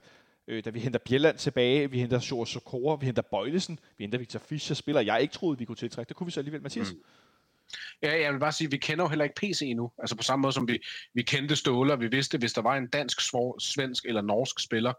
øh, 0.46 0.64
da 0.64 0.70
vi 0.70 0.80
henter 0.80 0.98
Bjelland 0.98 1.38
tilbage, 1.38 1.90
vi 1.90 1.98
henter 1.98 2.18
Sjore 2.18 2.46
Sokora, 2.46 2.96
vi 2.96 3.06
henter 3.06 3.22
Bøjlesen, 3.22 3.78
vi 3.98 4.04
henter 4.04 4.18
Victor 4.18 4.38
Fischer, 4.38 4.74
spiller 4.74 5.00
jeg 5.00 5.22
ikke 5.22 5.32
troede, 5.34 5.58
vi 5.58 5.64
kunne 5.64 5.76
tiltrække. 5.76 6.08
Det 6.08 6.16
kunne 6.16 6.26
vi 6.26 6.30
så 6.30 6.40
alligevel, 6.40 6.62
Mathias. 6.62 6.92
Mm. 6.92 7.02
Ja, 8.02 8.20
jeg 8.22 8.32
vil 8.32 8.40
bare 8.40 8.52
sige, 8.52 8.66
at 8.66 8.72
vi 8.72 8.76
kender 8.76 9.04
jo 9.04 9.08
heller 9.08 9.24
ikke 9.24 9.34
PC 9.34 9.62
endnu. 9.62 9.92
Altså 9.98 10.16
på 10.16 10.22
samme 10.22 10.42
måde 10.42 10.52
som 10.52 10.68
vi, 10.68 10.78
vi 11.14 11.22
kendte 11.22 11.56
Ståle, 11.56 11.92
og 11.92 12.00
vi 12.00 12.08
vidste, 12.08 12.38
hvis 12.38 12.52
der 12.52 12.62
var 12.62 12.76
en 12.76 12.88
dansk, 12.88 13.20
svår, 13.20 13.58
svensk 13.58 14.04
eller 14.04 14.22
norsk 14.22 14.60
spiller 14.60 14.92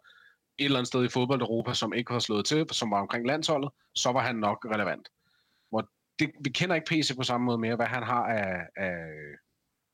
et 0.58 0.66
eller 0.66 0.80
andet 0.80 0.88
sted 0.88 1.06
i 1.06 1.10
fodbold 1.10 1.42
Europa, 1.42 1.74
som 1.74 1.94
ikke 1.94 2.12
har 2.14 2.20
slået 2.20 2.46
til, 2.46 2.66
som 2.72 2.92
var 2.92 3.02
omkring 3.02 3.28
landsholdet, 3.28 3.70
så 3.96 4.12
var 4.12 4.20
han 4.20 4.36
nok 4.36 4.66
relevant. 4.74 5.08
Hvor 5.70 5.90
det, 6.20 6.32
vi 6.42 6.50
kender 6.50 6.76
ikke 6.76 6.88
PC 6.88 7.16
på 7.16 7.24
samme 7.24 7.46
måde 7.46 7.58
mere, 7.58 7.76
hvad 7.76 7.86
han 7.86 8.04
har 8.04 8.24
af, 8.26 8.68
af, 8.76 8.96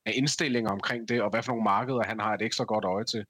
af 0.06 0.12
indstillinger 0.14 0.70
omkring 0.70 1.08
det, 1.08 1.22
og 1.22 1.30
hvad 1.30 1.42
for 1.42 1.52
nogle 1.52 1.64
markeder 1.64 2.02
han 2.02 2.20
har 2.20 2.34
et 2.34 2.42
ekstra 2.42 2.64
godt 2.64 2.84
øje 2.84 3.04
til. 3.04 3.24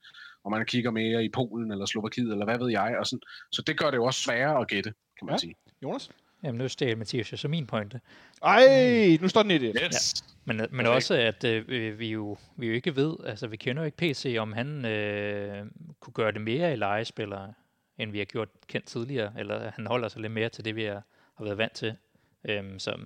Om 0.45 0.53
man 0.53 0.67
kigger 0.67 0.91
mere 0.91 1.25
i 1.25 1.29
Polen 1.29 1.73
eller 1.73 1.87
Slovakiet, 1.87 2.33
eller 2.33 2.45
hvad 2.45 2.59
ved 2.59 2.71
jeg. 2.71 2.97
Og 2.99 3.07
sådan. 3.07 3.23
Så 3.53 3.63
det 3.63 3.79
gør 3.79 3.91
det 3.91 3.97
jo 3.97 4.05
også 4.05 4.21
sværere 4.21 4.61
at 4.61 4.69
gætte, 4.69 4.95
kan 5.19 5.27
man 5.27 5.35
ja. 5.35 5.39
sige. 5.39 5.55
Jonas? 5.83 6.11
Jamen, 6.45 6.59
nu 6.59 6.69
stjal 6.69 6.99
Mathias 6.99 7.33
jo 7.33 7.37
så 7.37 7.49
min 7.49 7.67
pointe. 7.67 8.01
Ej, 8.43 9.19
nu 9.21 9.29
står 9.29 9.43
den 9.43 9.51
i 9.51 9.59
det. 9.59 9.79
Yes. 9.85 10.23
Ja. 10.27 10.33
Men, 10.45 10.67
men 10.71 10.87
okay. 10.87 10.97
også, 10.97 11.15
at 11.15 11.45
øh, 11.45 11.99
vi, 11.99 12.09
jo, 12.09 12.37
vi 12.57 12.67
jo 12.67 12.73
ikke 12.73 12.97
ved, 12.97 13.17
altså 13.27 13.47
vi 13.47 13.57
kender 13.57 13.83
jo 13.83 13.87
ikke 13.87 13.97
PC, 13.97 14.37
om 14.39 14.53
han 14.53 14.85
øh, 14.85 15.67
kunne 16.01 16.15
gøre 16.15 16.33
det 16.33 16.41
mere 16.41 16.73
i 16.73 16.77
legespillere, 16.77 17.53
end 17.99 18.11
vi 18.11 18.19
har 18.19 18.25
gjort 18.25 18.49
kendt 18.67 18.87
tidligere, 18.87 19.33
eller 19.39 19.71
han 19.71 19.87
holder 19.87 20.09
sig 20.09 20.21
lidt 20.21 20.33
mere 20.33 20.49
til 20.49 20.65
det, 20.65 20.77
vi 20.77 20.85
har, 20.85 21.03
har 21.35 21.45
været 21.45 21.59
vant 21.59 21.73
til. 21.73 21.97
Øhm, 22.45 22.79
så 22.79 22.99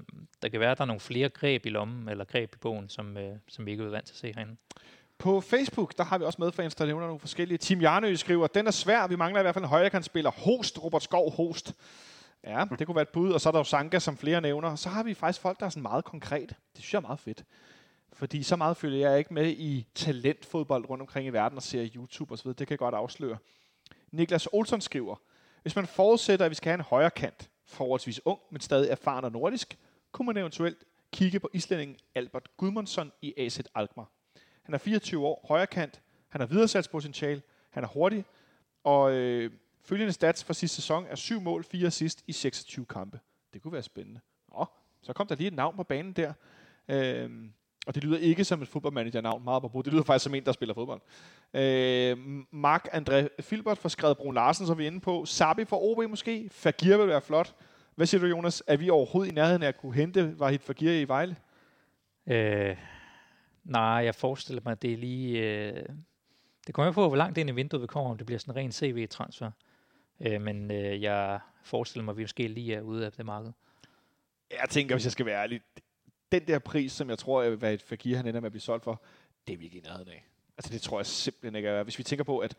der 0.43 0.49
kan 0.49 0.61
være, 0.61 0.71
at 0.71 0.79
der 0.79 0.85
er 0.85 0.87
nogle 0.87 1.01
flere 1.01 1.29
greb 1.29 1.67
i 1.67 1.69
lommen, 1.69 2.09
eller 2.09 2.25
greb 2.25 2.55
i 2.55 2.59
bogen, 2.59 2.89
som, 2.89 3.17
øh, 3.17 3.37
som 3.49 3.67
vi 3.67 3.71
ikke 3.71 3.85
er 3.85 3.89
vant 3.89 4.07
til 4.07 4.15
at 4.15 4.19
se 4.19 4.33
herinde. 4.33 4.57
På 5.19 5.41
Facebook, 5.41 5.99
der 5.99 6.05
har 6.05 6.19
vi 6.19 6.25
også 6.25 6.37
medfans, 6.43 6.75
der 6.75 6.87
nævner 6.87 7.07
nogle 7.07 7.21
forskellige. 7.21 7.59
Tim 7.59 7.81
Jarnø 7.81 8.15
skriver, 8.15 8.47
den 8.47 8.67
er 8.67 8.71
svær, 8.71 9.07
vi 9.07 9.17
mangler 9.17 9.41
i 9.41 9.43
hvert 9.43 9.55
fald 9.55 9.65
en 9.65 9.69
højrekantspiller. 9.69 10.31
Host, 10.31 10.85
Robert 10.85 11.03
Skov, 11.03 11.33
host. 11.33 11.75
Ja, 12.47 12.65
det 12.79 12.87
kunne 12.87 12.95
være 12.95 13.03
et 13.03 13.09
bud. 13.09 13.33
Og 13.33 13.41
så 13.41 13.49
er 13.49 13.51
der 13.51 13.59
jo 13.59 13.65
Sanka, 13.65 13.99
som 13.99 14.17
flere 14.17 14.41
nævner. 14.41 14.77
Så 14.77 14.89
har 14.89 15.03
vi 15.03 15.15
faktisk 15.15 15.41
folk, 15.41 15.61
der 15.61 15.67
er 15.67 15.71
sådan 15.71 15.83
meget 15.83 16.05
konkret. 16.05 16.49
Det 16.49 16.59
synes 16.83 16.93
jeg 16.93 16.99
er 16.99 17.03
meget 17.03 17.19
fedt. 17.19 17.45
Fordi 18.13 18.43
så 18.43 18.57
meget 18.57 18.77
følger 18.77 19.11
jeg 19.11 19.19
ikke 19.19 19.35
med 19.35 19.47
i 19.47 19.87
talentfodbold 19.95 20.91
rundt 20.91 21.01
omkring 21.01 21.27
i 21.27 21.31
verden 21.31 21.57
og 21.57 21.63
ser 21.63 21.89
YouTube 21.95 22.35
osv. 22.35 22.49
Det 22.49 22.57
kan 22.57 22.71
jeg 22.71 22.79
godt 22.79 22.95
afsløre. 22.95 23.39
Niklas 24.13 24.47
Olsson 24.53 24.81
skriver, 24.81 25.17
hvis 25.63 25.77
man 25.77 25.87
forudsætter, 25.87 26.45
at 26.45 26.51
vi 26.51 26.55
skal 26.55 26.71
have 26.71 26.79
en 26.79 26.85
højre 26.91 27.11
kant, 27.11 27.51
forholdsvis 27.67 28.21
ung, 28.25 28.41
men 28.51 28.61
stadig 28.61 28.91
erfaren 28.91 29.25
og 29.25 29.33
nordisk, 29.33 29.79
kunne 30.13 30.27
man 30.27 30.37
eventuelt 30.37 30.85
kigge 31.13 31.41
på 31.41 31.51
islændingen 31.53 31.97
Albert 32.15 32.57
Gudmundsson 32.57 33.13
i 33.23 33.35
AZ 33.37 33.61
Alkmaar. 33.75 34.11
Han 34.63 34.75
er 34.75 34.79
24 34.79 35.27
år, 35.27 35.47
højre 35.49 35.67
kant, 35.67 36.01
han 36.29 36.41
har 36.41 36.47
videresalgspotentiale, 36.47 37.43
han 37.71 37.85
er 37.85 37.89
hurtig, 37.89 38.25
og 38.85 39.13
øh, 39.13 39.51
Følgende 39.89 40.13
stats 40.13 40.45
for 40.45 40.53
sidste 40.53 40.77
sæson 40.77 41.07
er 41.09 41.15
7 41.15 41.41
mål, 41.41 41.65
4 41.65 41.87
assist 41.87 42.25
i 42.27 42.33
26 42.33 42.87
kampe. 42.87 43.21
Det 43.55 43.63
kunne 43.63 43.73
være 43.73 43.83
spændende. 43.83 44.21
Nå, 44.49 44.67
så 45.03 45.13
kom 45.13 45.27
der 45.27 45.35
lige 45.35 45.49
et 45.49 45.55
navn 45.55 45.77
på 45.77 45.83
banen 45.83 46.13
der. 46.13 46.33
Øhm, 46.89 47.53
og 47.87 47.95
det 47.95 48.05
lyder 48.05 48.19
ikke 48.19 48.45
som 48.45 48.63
et 48.63 48.69
fodboldmanager-navn, 48.69 49.45
meget 49.45 49.63
på 49.63 49.83
Det 49.85 49.93
lyder 49.93 50.05
faktisk 50.05 50.25
som 50.25 50.35
en, 50.35 50.45
der 50.45 50.53
spiller 50.53 50.75
fodbold. 50.75 51.01
Øhm, 51.55 52.47
Mark 52.51 52.89
André 52.93 53.43
Filbert 53.43 53.79
får 53.79 53.89
skrevet 53.89 54.17
Brun 54.17 54.35
Larsen, 54.35 54.67
som 54.67 54.79
vi 54.79 54.83
er 54.83 54.87
inde 54.87 55.01
på. 55.01 55.25
Sabi 55.25 55.65
for 55.65 55.83
OB 55.83 56.11
måske. 56.11 56.49
Fagir 56.53 56.97
vil 56.97 57.09
være 57.09 57.21
flot. 57.21 57.55
Hvad 57.95 58.07
siger 58.07 58.21
du, 58.21 58.27
Jonas? 58.27 58.63
Er 58.67 58.77
vi 58.77 58.91
overhovedet 58.91 59.33
i 59.33 59.35
nærheden 59.35 59.63
af 59.63 59.69
at 59.69 59.77
kunne 59.77 59.95
hente 59.95 60.39
Vahid 60.39 60.59
Fagir 60.59 60.93
i 60.93 61.09
Vejle? 61.09 61.37
Øh, 62.27 62.77
nej, 63.65 63.83
jeg 63.83 64.15
forestiller 64.15 64.63
mig, 64.65 64.73
at 64.73 64.83
det 64.83 64.93
er 64.93 64.97
lige... 64.97 65.41
Øh, 65.41 65.89
det 66.67 66.75
kommer 66.75 66.93
på, 66.93 67.09
hvor 67.09 67.17
langt 67.17 67.39
ind 67.39 67.51
i 67.51 67.53
vinduet 67.53 67.83
vi 67.83 67.87
kommer, 67.87 68.11
om 68.11 68.17
det 68.17 68.27
bliver 68.27 68.39
sådan 68.39 68.53
en 68.53 68.57
ren 68.57 68.73
CV-transfer. 68.73 69.51
Øh, 70.21 70.41
men 70.41 70.71
øh, 70.71 71.03
jeg 71.03 71.41
forestiller 71.63 72.05
mig, 72.05 72.13
at 72.13 72.17
vi 72.19 72.23
måske 72.23 72.49
lige 72.49 72.75
er 72.75 72.81
ude 72.81 73.07
af 73.07 73.13
det 73.13 73.27
marked. 73.27 73.53
Jeg 74.51 74.69
tænker, 74.71 74.95
hvis 74.95 75.05
jeg 75.05 75.13
skal 75.13 75.27
være 75.27 75.43
ærlig, 75.43 75.61
den 76.33 76.47
der 76.47 76.59
pris, 76.59 76.93
som 76.93 77.11
jeg 77.11 77.19
tror, 77.19 77.43
at 77.43 77.63
et 77.63 77.83
Fakir 77.83 78.17
han 78.17 78.27
ender 78.27 78.41
med 78.41 78.47
at 78.47 78.53
blive 78.53 78.61
solgt 78.61 78.85
for, 78.85 79.03
det 79.47 79.53
er 79.53 79.57
vi 79.57 79.65
ikke 79.65 79.79
i 79.79 79.81
nærheden 79.81 80.09
af. 80.09 80.25
Altså 80.59 80.73
det 80.73 80.83
tror 80.83 80.99
jeg 80.99 81.07
simpelthen 81.07 81.55
ikke 81.57 81.69
er. 81.69 81.83
Hvis 81.83 81.99
vi 81.99 82.03
tænker 82.03 82.25
på, 82.25 82.39
at 82.39 82.57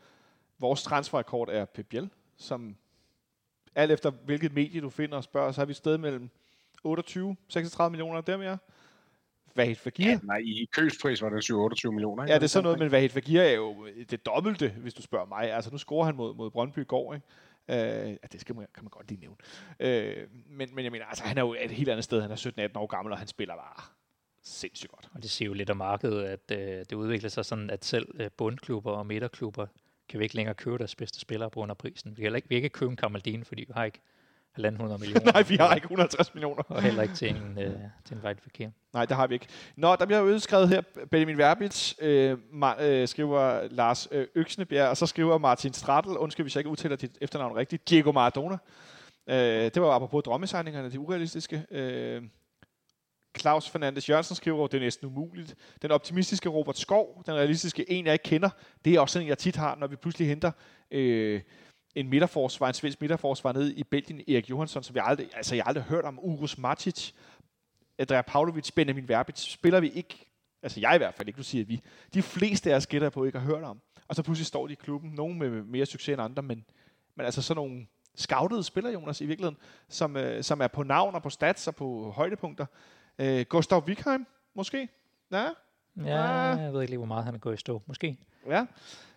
vores 0.58 0.82
transferrekord 0.82 1.48
er 1.48 1.64
Pep 1.64 1.86
Biel, 1.86 2.10
som 2.36 2.76
alt 3.74 3.92
efter 3.92 4.10
hvilket 4.10 4.52
medie 4.52 4.80
du 4.80 4.90
finder 4.90 5.16
og 5.16 5.24
spørger, 5.24 5.52
så 5.52 5.60
har 5.60 5.66
vi 5.66 5.70
et 5.70 5.76
sted 5.76 5.98
mellem 5.98 6.30
28 6.84 7.36
36 7.48 7.90
millioner 7.90 8.20
der 8.20 8.36
mere. 8.36 8.58
Vahid 9.54 9.74
Fagir. 9.74 10.08
Ja, 10.08 10.18
nej, 10.22 10.36
i 10.36 10.68
købspris 10.72 11.22
var 11.22 11.28
det 11.28 11.50
7-28 11.50 11.90
millioner. 11.90 12.24
Ikke? 12.24 12.32
Ja, 12.32 12.38
det 12.38 12.44
er 12.44 12.48
sådan 12.48 12.62
noget, 12.62 12.78
men 12.78 12.90
Vahid 12.90 13.08
Fagir 13.08 13.42
er 13.42 13.54
jo 13.54 13.86
det 14.10 14.26
dobbelte, 14.26 14.68
hvis 14.68 14.94
du 14.94 15.02
spørger 15.02 15.26
mig. 15.26 15.52
Altså, 15.52 15.70
nu 15.70 15.78
scorer 15.78 16.04
han 16.04 16.16
mod, 16.16 16.34
mod 16.34 16.50
Brøndby 16.50 16.78
i 16.78 16.84
går, 16.84 17.14
ikke? 17.14 17.26
Øh, 17.68 18.16
at 18.22 18.32
det 18.32 18.40
skal 18.40 18.54
man, 18.54 18.66
kan 18.74 18.84
man 18.84 18.90
godt 18.90 19.08
lige 19.08 19.20
nævne. 19.20 19.36
Øh, 19.80 20.26
men, 20.46 20.74
men 20.74 20.84
jeg 20.84 20.92
mener, 20.92 21.06
altså, 21.06 21.24
han 21.24 21.38
er 21.38 21.42
jo 21.42 21.54
et 21.60 21.70
helt 21.70 21.88
andet 21.88 22.04
sted. 22.04 22.22
Han 22.22 22.30
er 22.30 22.68
17-18 22.74 22.78
år 22.78 22.86
gammel, 22.86 23.12
og 23.12 23.18
han 23.18 23.28
spiller 23.28 23.54
bare 23.54 23.84
sindssygt 24.42 24.92
godt. 24.92 25.08
Og 25.14 25.22
det 25.22 25.30
siger 25.30 25.46
jo 25.46 25.52
lidt 25.52 25.70
om 25.70 25.76
markedet, 25.76 26.24
at 26.24 26.50
øh, 26.50 26.58
det 26.78 26.92
udvikler 26.92 27.30
sig 27.30 27.44
sådan, 27.44 27.70
at 27.70 27.84
selv 27.84 28.20
uh, 28.20 28.26
bundklubber 28.36 28.92
og 28.92 29.06
midterklubber 29.06 29.66
kan 30.08 30.18
vi 30.18 30.24
ikke 30.24 30.36
længere 30.36 30.54
købe 30.54 30.78
deres 30.78 30.94
bedste 30.94 31.20
spillere 31.20 31.50
på 31.50 31.60
under 31.60 31.74
prisen. 31.74 32.16
Vi 32.16 32.22
kan 32.22 32.34
ikke, 32.34 32.48
vi 32.48 32.54
kan 32.54 32.64
ikke 32.64 32.74
købe 32.74 32.90
en 32.90 32.96
Kamaldin, 32.96 33.44
fordi 33.44 33.64
vi 33.64 33.72
har 33.74 33.84
ikke 33.84 34.00
1.500 34.66 34.98
millioner. 34.98 35.32
Nej, 35.32 35.42
vi 35.42 35.56
har 35.56 35.74
ikke 35.74 35.84
150 35.84 36.34
millioner. 36.34 36.62
og 36.68 36.82
heller 36.82 37.02
ikke 37.02 37.14
til 37.14 37.30
en, 37.30 37.58
øh, 37.58 37.72
til 38.04 38.16
en 38.16 38.22
Vejle 38.22 38.38
Fakir. 38.42 38.68
Nej, 38.92 39.04
det 39.04 39.16
har 39.16 39.26
vi 39.26 39.34
ikke. 39.34 39.46
Nå, 39.76 39.96
der 39.96 40.06
bliver 40.06 40.18
jo 40.18 40.26
udskrevet 40.26 40.68
her, 40.68 40.82
Benjamin 41.10 41.38
Verbitz 41.38 41.94
øh, 42.00 42.38
ma- 42.62 42.82
øh, 42.82 43.08
skriver 43.08 43.68
Lars 43.70 44.08
øh, 44.10 44.26
Øksnebjerg, 44.34 44.88
og 44.88 44.96
så 44.96 45.06
skriver 45.06 45.38
Martin 45.38 45.72
Strattel, 45.72 46.16
undskyld 46.16 46.44
hvis 46.44 46.54
jeg 46.56 46.60
ikke 46.60 46.70
udtaler 46.70 46.96
dit 46.96 47.18
efternavn 47.20 47.56
rigtigt, 47.56 47.88
Diego 47.90 48.12
Maradona. 48.12 48.58
Øh, 49.30 49.36
det 49.74 49.82
var 49.82 49.90
apropos 49.90 50.22
drømmesegningerne, 50.24 50.90
de 50.90 51.00
urealistiske. 51.00 51.64
Øh, 51.70 52.22
Claus 53.38 53.68
Fernandes 53.70 54.08
Jørgensen 54.08 54.36
skriver, 54.36 54.66
det 54.66 54.76
er 54.76 54.80
næsten 54.80 55.06
umuligt. 55.06 55.54
Den 55.82 55.90
optimistiske 55.90 56.48
Robert 56.48 56.78
Skov, 56.78 57.22
den 57.26 57.34
realistiske 57.34 57.90
en, 57.90 58.06
jeg 58.06 58.12
ikke 58.12 58.22
kender, 58.22 58.48
det 58.84 58.94
er 58.94 59.00
også 59.00 59.12
sådan, 59.12 59.28
jeg 59.28 59.38
tit 59.38 59.56
har, 59.56 59.76
når 59.76 59.86
vi 59.86 59.96
pludselig 59.96 60.28
henter 60.28 60.50
øh, 60.90 61.40
en 62.00 62.08
midterforsvar, 62.08 62.68
en 62.68 62.74
svensk 62.74 63.00
midterforsvar 63.00 63.52
nede 63.52 63.74
i 63.74 63.84
Belgien, 63.84 64.20
Erik 64.20 64.50
Johansson, 64.50 64.82
som 64.82 64.94
vi 64.94 65.00
aldrig, 65.04 65.28
altså 65.36 65.54
jeg 65.54 65.64
aldrig 65.66 65.84
hørt 65.84 66.04
om, 66.04 66.18
Urus 66.22 66.58
Matic, 66.58 67.12
Adria 67.98 68.22
Pavlovic, 68.22 68.70
Benjamin 68.72 69.08
Verbitz, 69.08 69.50
spiller 69.50 69.80
vi 69.80 69.90
ikke, 69.90 70.26
altså 70.62 70.80
jeg 70.80 70.94
i 70.94 70.98
hvert 70.98 71.14
fald 71.14 71.28
ikke, 71.28 71.38
du 71.38 71.42
siger 71.42 71.64
vi, 71.64 71.80
de 72.14 72.22
fleste 72.22 72.72
af 72.72 72.76
os 72.76 72.86
gætter 72.86 73.10
på 73.10 73.24
ikke 73.24 73.38
har 73.38 73.46
hørt 73.46 73.64
om. 73.64 73.80
Og 74.08 74.16
så 74.16 74.22
pludselig 74.22 74.46
står 74.46 74.66
de 74.66 74.72
i 74.72 74.76
klubben, 74.76 75.10
nogen 75.10 75.38
med 75.38 75.50
mere 75.50 75.86
succes 75.86 76.12
end 76.12 76.22
andre, 76.22 76.42
men, 76.42 76.64
men 77.14 77.26
altså 77.26 77.42
sådan 77.42 77.56
nogle 77.56 77.86
scoutede 78.16 78.64
spillere, 78.64 78.92
Jonas, 78.92 79.20
i 79.20 79.26
virkeligheden, 79.26 79.58
som, 79.88 80.16
øh, 80.16 80.42
som 80.42 80.60
er 80.60 80.68
på 80.68 80.82
navn 80.82 81.14
og 81.14 81.22
på 81.22 81.30
stats 81.30 81.68
og 81.68 81.74
på 81.74 82.10
højdepunkter. 82.10 82.66
Øh, 83.18 83.46
Gustav 83.48 83.84
Wikheim, 83.86 84.26
måske? 84.54 84.88
Ja, 85.32 85.48
Ja, 86.04 86.22
jeg 86.22 86.72
ved 86.72 86.80
ikke 86.80 86.90
lige, 86.90 86.98
hvor 86.98 87.06
meget 87.06 87.24
han 87.24 87.34
er 87.34 87.38
gået 87.38 87.54
i 87.54 87.56
stå. 87.56 87.82
Måske. 87.86 88.16
Ja. 88.48 88.66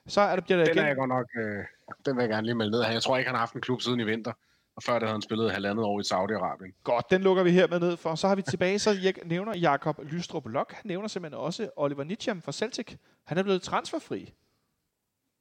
Så 0.07 0.21
er 0.21 0.35
det, 0.35 0.43
bliver 0.43 0.57
det 0.57 0.67
Den 0.67 0.75
igen. 0.75 0.83
er 0.83 0.87
jeg 0.87 0.95
godt 0.95 1.09
nok, 1.09 1.25
øh, 1.35 1.65
den 2.05 2.15
vil 2.15 2.21
jeg 2.21 2.29
gerne 2.29 2.47
lige 2.47 2.55
melde 2.55 2.71
ned 2.71 2.83
her. 2.83 2.91
Jeg 2.91 3.01
tror 3.03 3.17
ikke, 3.17 3.27
han 3.27 3.35
har 3.35 3.39
haft 3.39 3.53
en 3.53 3.61
klub 3.61 3.81
siden 3.81 3.99
i 3.99 4.03
vinter. 4.03 4.31
Og 4.75 4.83
før 4.83 4.93
det 4.93 5.01
havde 5.01 5.11
han 5.13 5.21
spillet 5.21 5.51
halvandet 5.51 5.85
år 5.85 5.99
i 5.99 6.03
Saudi-Arabien. 6.03 6.81
Godt, 6.83 7.11
den 7.11 7.21
lukker 7.21 7.43
vi 7.43 7.51
her 7.51 7.67
med 7.67 7.79
ned 7.79 7.97
for. 7.97 8.15
Så 8.15 8.27
har 8.27 8.35
vi 8.35 8.41
tilbage, 8.41 8.79
så 8.79 8.91
jeg 9.03 9.13
nævner 9.25 9.57
Jakob 9.57 9.99
Lystrup 10.03 10.47
Lok. 10.47 10.71
Han 10.73 10.81
nævner 10.85 11.07
simpelthen 11.07 11.39
også 11.41 11.69
Oliver 11.75 12.03
Nitscham 12.03 12.41
fra 12.41 12.51
Celtic. 12.51 12.95
Han 13.23 13.37
er 13.37 13.43
blevet 13.43 13.61
transferfri. 13.61 14.33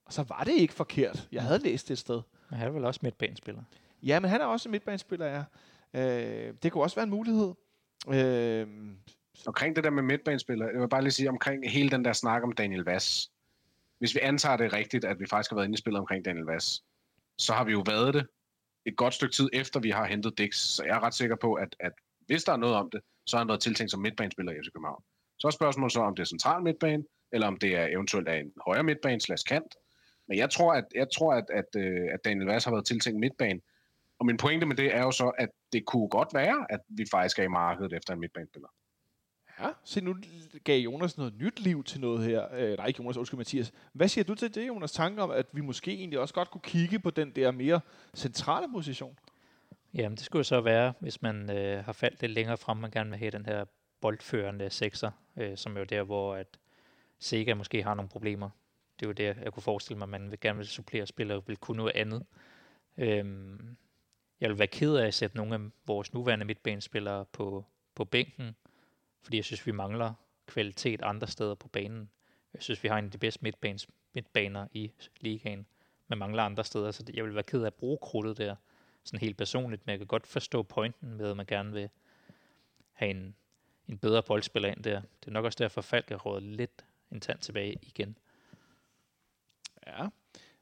Og 0.07 0.13
så 0.13 0.23
var 0.29 0.43
det 0.45 0.53
ikke 0.53 0.75
forkert. 0.75 1.29
Jeg 1.33 1.43
havde 1.43 1.59
læst 1.59 1.89
det 1.89 1.93
et 1.93 1.99
sted. 1.99 2.21
Men 2.51 2.59
han 2.59 2.69
er 2.69 2.73
vel 2.73 2.85
også 2.85 3.01
midtbanespiller. 3.03 3.63
Ja, 4.03 4.21
men 4.21 4.31
han 4.31 4.41
er 4.41 4.45
også 4.45 4.69
en 4.69 4.71
midtbanespiller, 4.71 5.27
ja. 5.27 5.43
Øh, 6.01 6.55
det 6.63 6.73
kunne 6.73 6.83
også 6.83 6.97
være 6.97 7.05
en 7.05 7.11
mulighed. 7.11 7.55
Øh, 8.13 8.67
Omkring 9.47 9.77
det 9.77 9.85
der 9.85 9.91
med 9.91 10.03
midtbanespillere, 10.03 10.69
jeg 10.73 10.81
vil 10.81 10.89
bare 10.89 11.03
lige 11.03 11.13
sige 11.13 11.29
omkring 11.29 11.71
hele 11.71 11.91
den 11.91 12.05
der 12.05 12.13
snak 12.13 12.43
om 12.43 12.53
Daniel 12.53 12.83
Vass. 12.85 13.31
Hvis 14.01 14.15
vi 14.15 14.21
antager 14.21 14.57
det 14.57 14.73
rigtigt, 14.73 15.05
at 15.05 15.21
vi 15.21 15.27
faktisk 15.27 15.51
har 15.51 15.57
været 15.57 15.67
inde 15.67 15.75
i 15.75 15.83
spillet 15.83 16.01
omkring 16.01 16.25
Daniel 16.25 16.45
Vass, 16.45 16.85
så 17.39 17.53
har 17.53 17.65
vi 17.65 17.73
jo 17.73 17.83
været 17.87 18.15
det 18.15 18.27
et 18.87 18.97
godt 18.97 19.15
stykke 19.15 19.35
tid 19.35 19.49
efter, 19.53 19.81
vi 19.81 19.91
har 19.91 20.07
hentet 20.07 20.39
Dix. 20.39 20.57
Så 20.57 20.85
jeg 20.85 20.97
er 20.97 21.01
ret 21.01 21.15
sikker 21.15 21.37
på, 21.37 21.55
at, 21.55 21.77
at 21.81 21.93
hvis 22.27 22.45
der 22.45 22.53
er 22.53 22.57
noget 22.57 22.77
om 22.77 22.91
det, 22.91 23.01
så 23.27 23.37
har 23.37 23.41
han 23.41 23.49
været 23.49 23.61
tiltænkt 23.61 23.91
som 23.91 24.01
midtbanespiller 24.01 24.53
i 24.53 24.57
FC 24.57 24.73
København. 24.75 25.03
Så 25.39 25.47
er 25.47 25.51
spørgsmålet 25.51 25.93
så, 25.93 26.01
om 26.01 26.15
det 26.15 26.23
er 26.23 26.27
central 26.27 26.63
midtbane, 26.63 27.05
eller 27.33 27.47
om 27.47 27.57
det 27.57 27.77
er 27.77 27.87
eventuelt 27.87 28.29
er 28.29 28.33
en 28.33 28.53
højre 28.67 28.83
midtbane 28.83 29.21
slash 29.21 29.45
kant. 29.49 29.75
Men 30.29 30.39
jeg 30.39 30.51
tror, 30.51 30.73
at, 30.75 30.85
jeg 30.95 31.07
tror, 31.17 31.35
at, 31.35 31.45
at, 31.53 31.77
øh, 31.77 32.09
at 32.13 32.25
Daniel 32.25 32.47
Vass 32.47 32.65
har 32.65 32.73
været 32.73 32.87
tiltænkt 32.87 33.21
midtbane. 33.21 33.61
Og 34.19 34.27
min 34.27 34.37
pointe 34.37 34.67
med 34.67 34.77
det 34.77 34.95
er 34.95 35.03
jo 35.03 35.11
så, 35.11 35.29
at 35.39 35.49
det 35.73 35.87
kunne 35.87 36.09
godt 36.09 36.29
være, 36.35 36.67
at 36.71 36.81
vi 36.89 37.05
faktisk 37.11 37.39
er 37.39 37.43
i 37.43 37.49
markedet 37.49 37.93
efter 37.93 38.15
en 38.15 38.21
midtbanespiller 38.21 38.69
ja, 39.61 39.69
se 39.85 40.01
nu 40.01 40.17
gav 40.65 40.81
Jonas 40.81 41.19
noget 41.19 41.35
nyt 41.39 41.61
liv 41.61 41.85
til 41.85 42.01
noget 42.01 42.25
her. 42.25 42.55
Øh, 42.55 42.77
nej, 42.77 42.87
ikke 42.87 43.03
Jonas, 43.03 43.17
undskyld 43.17 43.39
Mathias. 43.39 43.73
Hvad 43.93 44.09
siger 44.09 44.25
du 44.25 44.35
til 44.35 44.55
det, 44.55 44.69
Jonas? 44.69 44.93
Tanker 44.93 45.23
om, 45.23 45.31
at 45.31 45.47
vi 45.53 45.61
måske 45.61 45.93
egentlig 45.93 46.19
også 46.19 46.35
godt 46.35 46.51
kunne 46.51 46.61
kigge 46.65 46.99
på 46.99 47.11
den 47.11 47.31
der 47.31 47.51
mere 47.51 47.81
centrale 48.15 48.67
position? 48.73 49.19
Jamen, 49.95 50.17
det 50.17 50.25
skulle 50.25 50.45
så 50.45 50.61
være, 50.61 50.93
hvis 51.01 51.23
man 51.23 51.51
øh, 51.51 51.85
har 51.85 51.93
faldt 51.93 52.21
lidt 52.21 52.33
længere 52.33 52.57
frem, 52.57 52.77
man 52.77 52.91
gerne 52.91 53.11
vil 53.11 53.19
have 53.19 53.31
den 53.31 53.47
her 53.47 53.65
boldførende 54.01 54.71
sekser, 54.71 55.11
øh, 55.37 55.57
som 55.57 55.77
er 55.77 55.81
jo 55.81 55.87
der, 55.87 56.03
hvor 56.03 56.35
at 56.35 56.59
Sega 57.19 57.55
måske 57.55 57.83
har 57.83 57.95
nogle 57.95 58.09
problemer. 58.09 58.51
Det 59.01 59.07
er 59.07 59.09
jo 59.09 59.13
det, 59.13 59.43
jeg 59.45 59.53
kunne 59.53 59.63
forestille 59.63 59.99
mig, 59.99 60.05
at 60.05 60.09
man 60.09 60.31
vil 60.31 60.41
gerne 60.41 60.57
vil 60.57 60.67
supplere 60.67 61.07
spillere 61.07 61.39
og 61.39 61.45
vil 61.47 61.57
kunne 61.57 61.77
noget 61.77 61.93
andet. 61.95 62.27
Øhm, 62.99 63.77
jeg 64.41 64.51
vil 64.51 64.59
være 64.59 64.67
ked 64.67 64.97
af 64.97 65.07
at 65.07 65.15
sætte 65.15 65.37
nogle 65.37 65.55
af 65.55 65.61
vores 65.87 66.15
nuværende 66.15 66.45
midtbanespillere 66.45 67.25
på, 67.25 67.65
på 67.95 68.05
bænken, 68.05 68.57
fordi 69.23 69.37
jeg 69.37 69.45
synes, 69.45 69.67
vi 69.67 69.73
mangler 69.73 70.15
kvalitet 70.47 71.03
andre 71.03 71.27
steder 71.27 71.55
på 71.55 71.69
banen. 71.69 72.11
Jeg 72.55 72.63
synes, 72.63 72.83
vi 72.83 72.89
har 72.89 72.99
en 72.99 73.05
af 73.05 73.11
de 73.11 73.19
bedste 73.19 73.43
midtbanes, 73.43 73.89
midtbaner 74.13 74.67
i 74.73 74.93
ligaen, 75.21 75.67
men 76.09 76.19
mangler 76.19 76.43
andre 76.43 76.65
steder, 76.65 76.91
så 76.91 77.05
jeg 77.15 77.25
vil 77.25 77.35
være 77.35 77.43
ked 77.43 77.63
af 77.63 77.67
at 77.67 77.75
bruge 77.75 77.99
krudtet 78.03 78.39
der 78.39 78.57
sådan 79.05 79.21
helt 79.21 79.37
personligt, 79.37 79.87
men 79.87 79.91
jeg 79.91 79.99
kan 79.99 80.07
godt 80.07 80.27
forstå 80.27 80.63
pointen 80.63 81.15
med, 81.15 81.31
at 81.31 81.37
man 81.37 81.47
gerne 81.47 81.73
vil 81.73 81.89
have 82.93 83.11
en, 83.11 83.35
en 83.89 83.99
bedre 83.99 84.23
boldspiller 84.23 84.69
ind 84.69 84.83
der. 84.83 85.01
Det 85.01 85.29
er 85.29 85.31
nok 85.31 85.45
også 85.45 85.57
derfor, 85.59 85.81
Falk 85.81 86.11
er 86.11 86.17
rådet 86.17 86.43
lidt 86.43 86.85
en 87.11 87.21
tand 87.21 87.39
tilbage 87.39 87.77
igen. 87.83 88.19
Ja, 89.87 90.09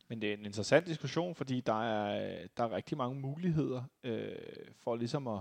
men 0.08 0.22
det 0.22 0.30
er 0.30 0.34
en 0.34 0.44
interessant 0.44 0.86
diskussion, 0.86 1.34
fordi 1.34 1.60
der 1.60 1.82
er, 1.82 2.46
der 2.56 2.64
er 2.64 2.72
rigtig 2.72 2.98
mange 2.98 3.20
muligheder 3.20 3.82
øh, 4.04 4.36
for 4.76 4.96
ligesom 4.96 5.26
at 5.26 5.40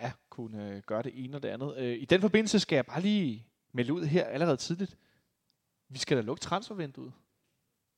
ja, 0.00 0.12
kunne 0.30 0.70
øh, 0.76 0.82
gøre 0.82 1.02
det 1.02 1.24
ene 1.24 1.36
og 1.36 1.42
det 1.42 1.48
andet. 1.48 1.76
Øh, 1.76 1.96
I 1.98 2.04
den 2.04 2.20
forbindelse 2.20 2.60
skal 2.60 2.76
jeg 2.76 2.86
bare 2.86 3.00
lige 3.00 3.46
melde 3.72 3.92
ud 3.92 4.04
her 4.04 4.24
allerede 4.24 4.56
tidligt. 4.56 4.96
Vi 5.88 5.98
skal 5.98 6.16
da 6.16 6.22
lukke 6.22 6.40
transfervinduet 6.40 7.12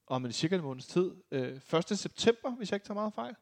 om 0.07 0.25
en 0.25 0.33
cirka 0.33 0.57
en 0.57 0.63
måneds 0.63 0.87
tid. 0.87 1.15
Øh, 1.31 1.61
1. 1.91 1.99
september, 1.99 2.51
hvis 2.51 2.71
jeg 2.71 2.77
ikke 2.77 2.87
tager 2.87 2.95
meget 2.95 3.15
fejl. 3.15 3.35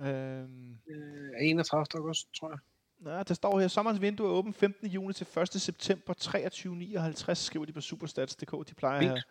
Øh, 0.00 0.48
Øh, 0.86 1.48
31. 1.48 1.86
august, 1.94 2.34
tror 2.34 2.50
jeg. 2.50 2.58
Ja, 3.04 3.22
der 3.22 3.34
står 3.34 3.60
her, 3.60 3.68
sommerens 3.68 4.00
vindue 4.00 4.26
er 4.26 4.30
åben 4.30 4.54
15. 4.54 4.88
juni 4.88 5.12
til 5.12 5.26
1. 5.40 5.48
september 5.48 6.14
23.59, 6.14 7.34
skriver 7.34 7.66
de 7.66 7.72
på 7.72 7.80
superstats.dk. 7.80 8.68
De 8.68 8.74
plejer 8.74 9.12
at 9.12 9.24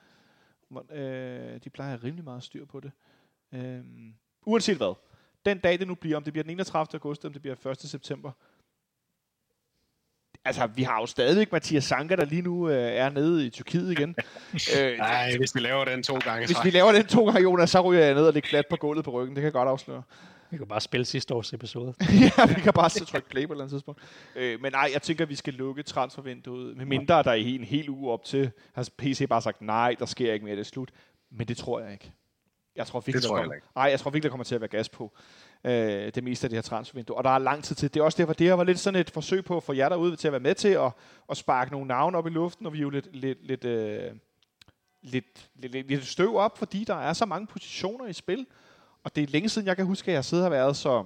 have, 0.72 1.53
øh, 1.55 1.64
de 1.64 1.70
plejer 1.70 1.93
at 1.93 1.99
have 1.99 2.07
rimelig 2.07 2.24
meget 2.24 2.43
styr 2.43 2.66
på 2.66 2.80
det. 2.80 2.91
Øhm, 3.51 4.14
uanset 4.45 4.78
hvad, 4.78 4.95
den 5.46 5.58
dag 5.60 5.80
det 5.80 5.88
nu 5.88 5.96
bliver, 5.96 6.18
om 6.18 6.24
det 6.24 6.34
bliver 6.34 6.44
den 6.44 6.52
31. 6.52 6.88
august, 6.94 7.26
om 7.26 7.34
det 7.34 7.42
bliver 7.42 7.68
1. 7.68 7.78
september, 7.80 8.32
altså 10.46 10.68
vi 10.68 10.84
har 10.84 11.00
jo 11.00 11.06
stadigvæk 11.06 11.52
Mathias 11.52 11.84
Sanka, 11.84 12.16
der 12.16 12.26
lige 12.26 12.42
nu 12.42 12.70
øh, 12.70 12.92
er 12.92 13.10
nede 13.10 13.46
i 13.46 13.50
Tyrkiet 13.50 13.92
igen. 13.92 14.16
øh, 14.78 14.98
Nej, 14.98 15.38
hvis 15.38 15.56
vi 15.56 15.60
laver 15.60 15.86
den 15.86 16.04
to 16.04 16.18
gange, 16.18 16.46
hvis 16.46 16.58
vi 16.64 16.70
laver 16.70 16.92
den 16.92 17.06
to 17.06 17.26
gange, 17.26 17.42
Jonas, 17.42 17.70
så 17.70 17.82
ryger 17.82 18.06
jeg 18.06 18.14
ned 18.14 18.28
og 18.28 18.34
ligger 18.34 18.50
fladt 18.50 18.68
på 18.70 18.76
gulvet 18.76 19.06
på 19.06 19.12
ryggen. 19.12 19.36
Det 19.36 19.42
kan 19.42 19.46
jeg 19.46 19.54
godt 19.54 19.70
afsløre. 19.70 20.04
Vi 20.52 20.58
kan 20.58 20.68
bare 20.68 20.82
spille 20.82 21.06
sidste 21.06 21.34
års 21.34 21.54
episode. 21.54 21.94
ja, 22.38 22.46
vi 22.46 22.62
kan 22.62 22.74
bare 22.74 22.90
så 22.90 23.06
trykke 23.06 23.30
play 23.30 23.48
på 23.48 23.54
et 23.54 23.56
eller 23.56 23.64
andet 23.64 23.72
tidspunkt. 23.72 24.02
Øh, 24.36 24.62
men 24.62 24.72
nej, 24.72 24.90
jeg 24.94 25.02
tænker, 25.02 25.26
at 25.26 25.30
vi 25.30 25.36
skal 25.36 25.54
lukke 25.54 25.84
transfervinduet, 25.84 26.78
med 26.78 26.86
mindre 26.86 27.24
der 27.24 27.30
er 27.30 27.36
en 27.36 27.64
hel 27.64 27.90
uge 27.90 28.12
op 28.12 28.24
til, 28.24 28.52
har 28.74 28.90
PC 28.98 29.28
bare 29.30 29.42
sagt, 29.42 29.62
nej, 29.62 29.96
der 30.00 30.06
sker 30.06 30.34
ikke 30.34 30.46
mere, 30.46 30.56
det 30.56 30.62
er 30.62 30.66
slut. 30.66 30.92
Men 31.32 31.48
det 31.48 31.58
tror 31.58 31.80
jeg 31.80 31.92
ikke. 31.92 32.12
Jeg 32.80 32.88
tror 32.88 33.00
virkelig, 33.00 33.22
Det 33.22 33.28
tror 33.30 33.38
jeg 33.38 33.46
kommer. 33.46 33.60
Nej, 33.76 33.84
jeg 33.84 34.00
tror 34.00 34.12
virkelig, 34.12 34.24
der 34.24 34.30
kommer 34.30 34.44
til 34.44 34.56
at 34.56 34.62
være 34.62 34.68
gas 34.68 34.90
på 34.90 35.12
øh, 35.64 35.72
det 36.16 36.24
meste 36.24 36.46
af 36.46 36.50
det 36.50 36.58
her 36.58 36.62
transfervindue. 36.62 37.18
Og 37.18 37.24
der 37.24 37.30
er 37.30 37.38
lang 37.38 37.64
tid 37.64 37.76
til. 37.76 37.94
Det 37.94 38.00
er 38.00 38.04
også 38.04 38.18
derfor, 38.18 38.34
det 38.34 38.48
her 38.48 38.54
var 38.54 38.64
lidt 38.64 38.80
sådan 38.80 39.00
et 39.00 39.10
forsøg 39.10 39.46
på 39.46 39.58
at 39.58 39.64
få 39.64 39.74
jer 39.74 39.90
derude 39.90 40.16
til 40.16 40.28
at 40.28 40.32
være 40.32 40.40
med 40.40 40.56
til 40.56 40.68
at, 40.68 40.92
at 41.30 41.38
sparke 41.38 41.72
nogle 41.72 41.88
navne 41.88 42.18
op 42.18 42.28
i 42.28 42.30
luften, 42.30 42.66
og 42.66 42.74
vi 42.74 42.78
er 42.78 42.82
jo 42.82 42.90
lidt, 42.90 43.16
lidt, 43.16 43.48
lidt, 43.48 43.66
øh, 43.66 44.12
lidt, 45.02 45.50
lidt, 45.56 45.72
lidt, 45.72 45.88
lidt 45.88 46.06
støv 46.06 46.36
op, 46.38 46.58
fordi 46.58 46.84
der 46.84 46.96
er 46.96 47.14
så 47.14 47.26
mange 47.26 47.48
positioner 47.48 48.08
i 48.08 48.14
spil. 48.14 48.46
Og 49.04 49.16
det 49.16 49.24
er 49.24 49.28
længe 49.28 49.50
siden, 49.50 49.68
jeg 49.68 49.76
kan 49.76 49.86
huske, 49.86 50.12
at 50.12 50.16
jeg 50.16 50.26
sidder 50.26 50.44
og 50.44 50.52
har 50.52 50.58
været 50.58 50.78
så, 50.78 51.06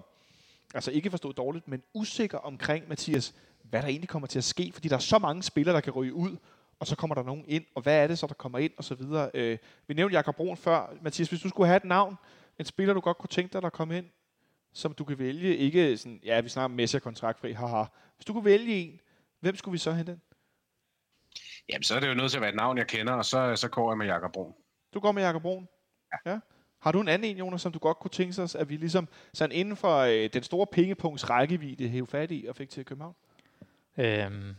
altså 0.74 0.92
ikke 0.92 1.10
forstået 1.10 1.38
dårligt, 1.38 1.68
men 1.68 1.84
usikker 1.94 2.38
omkring, 2.38 2.90
Mathias, 2.90 3.34
hvad 3.64 3.82
der 3.82 3.88
egentlig 3.88 4.10
kommer 4.10 4.28
til 4.28 4.40
at 4.40 4.44
ske, 4.44 4.72
fordi 4.74 4.88
der 4.88 4.96
er 4.96 5.00
så 5.00 5.20
mange 5.20 5.44
spillere, 5.44 5.76
der 5.76 5.82
kan 5.82 5.94
ryge 5.94 6.14
ud, 6.14 6.38
og 6.80 6.88
så 6.88 6.96
kommer 6.96 7.16
der 7.16 7.24
nogen 7.24 7.46
ind, 7.48 7.66
og 7.76 7.82
hvad 7.82 8.04
er 8.04 8.08
det 8.08 8.20
så, 8.20 8.28
der 8.28 8.34
kommer 8.34 8.60
ind, 8.60 8.72
og 8.78 8.84
så 8.84 8.96
videre. 8.96 9.32
Øh, 9.34 9.58
vi 9.88 9.94
nævnte 9.94 10.16
Jakob 10.16 10.36
Brun 10.36 10.58
før. 10.58 10.94
Mathias, 11.02 11.30
hvis 11.30 11.42
du 11.42 11.50
skulle 11.50 11.68
have 11.68 11.78
et 11.78 11.86
navn, 11.86 12.16
en 12.60 12.66
spiller, 12.66 12.94
du 12.94 13.00
godt 13.00 13.18
kunne 13.18 13.28
tænke 13.28 13.54
dig, 13.54 13.62
der 13.62 13.70
kom 13.70 13.92
ind, 13.92 14.06
som 14.74 14.94
du 14.94 15.04
kan 15.04 15.20
vælge, 15.20 15.58
ikke 15.58 15.98
sådan, 15.98 16.20
ja, 16.26 16.42
vi 16.42 16.50
snakker 16.50 16.76
Messi 16.76 17.00
kontraktfri, 17.00 17.52
haha. 17.52 17.84
Hvis 18.16 18.26
du 18.26 18.34
kunne 18.34 18.46
vælge 18.46 18.76
en, 18.76 19.00
hvem 19.40 19.56
skulle 19.56 19.72
vi 19.74 19.78
så 19.78 19.92
hente 19.92 20.12
ind? 20.12 20.22
Jamen, 21.70 21.84
så 21.84 21.96
er 21.96 22.00
det 22.00 22.10
jo 22.10 22.14
nødt 22.14 22.32
til 22.32 22.38
at 22.38 22.42
være 22.42 22.50
et 22.50 22.56
navn, 22.56 22.78
jeg 22.78 22.88
kender, 22.88 23.14
og 23.14 23.26
så, 23.26 23.56
så 23.56 23.70
går 23.70 23.92
jeg 23.92 23.98
med 23.98 24.06
Jakob 24.06 24.32
Brun. 24.32 24.54
Du 24.94 25.00
går 25.00 25.12
med 25.12 25.24
Jakob 25.24 25.42
Brun? 25.42 25.68
Ja. 26.14 26.32
ja. 26.32 26.40
Har 26.80 26.92
du 26.92 27.02
en 27.02 27.08
anden 27.08 27.32
en, 27.32 27.38
Jonas, 27.38 27.62
som 27.62 27.72
du 27.72 27.80
godt 27.80 28.00
kunne 28.00 28.12
tænke 28.12 28.34
sig, 28.34 28.60
at 28.60 28.70
vi 28.70 28.78
ligesom 28.78 29.08
sådan 29.34 29.56
inden 29.56 29.76
for 29.76 29.98
øh, 29.98 30.30
den 30.34 30.44
store 30.44 30.68
pengepunkts 30.68 31.30
rækkevidde 31.30 31.88
hæve 31.88 32.08
fat 32.08 32.32
i 32.32 32.46
og 32.50 32.56
fik 32.56 32.70
til 32.70 32.86
København? 32.86 33.16
Øhm, 33.98 34.56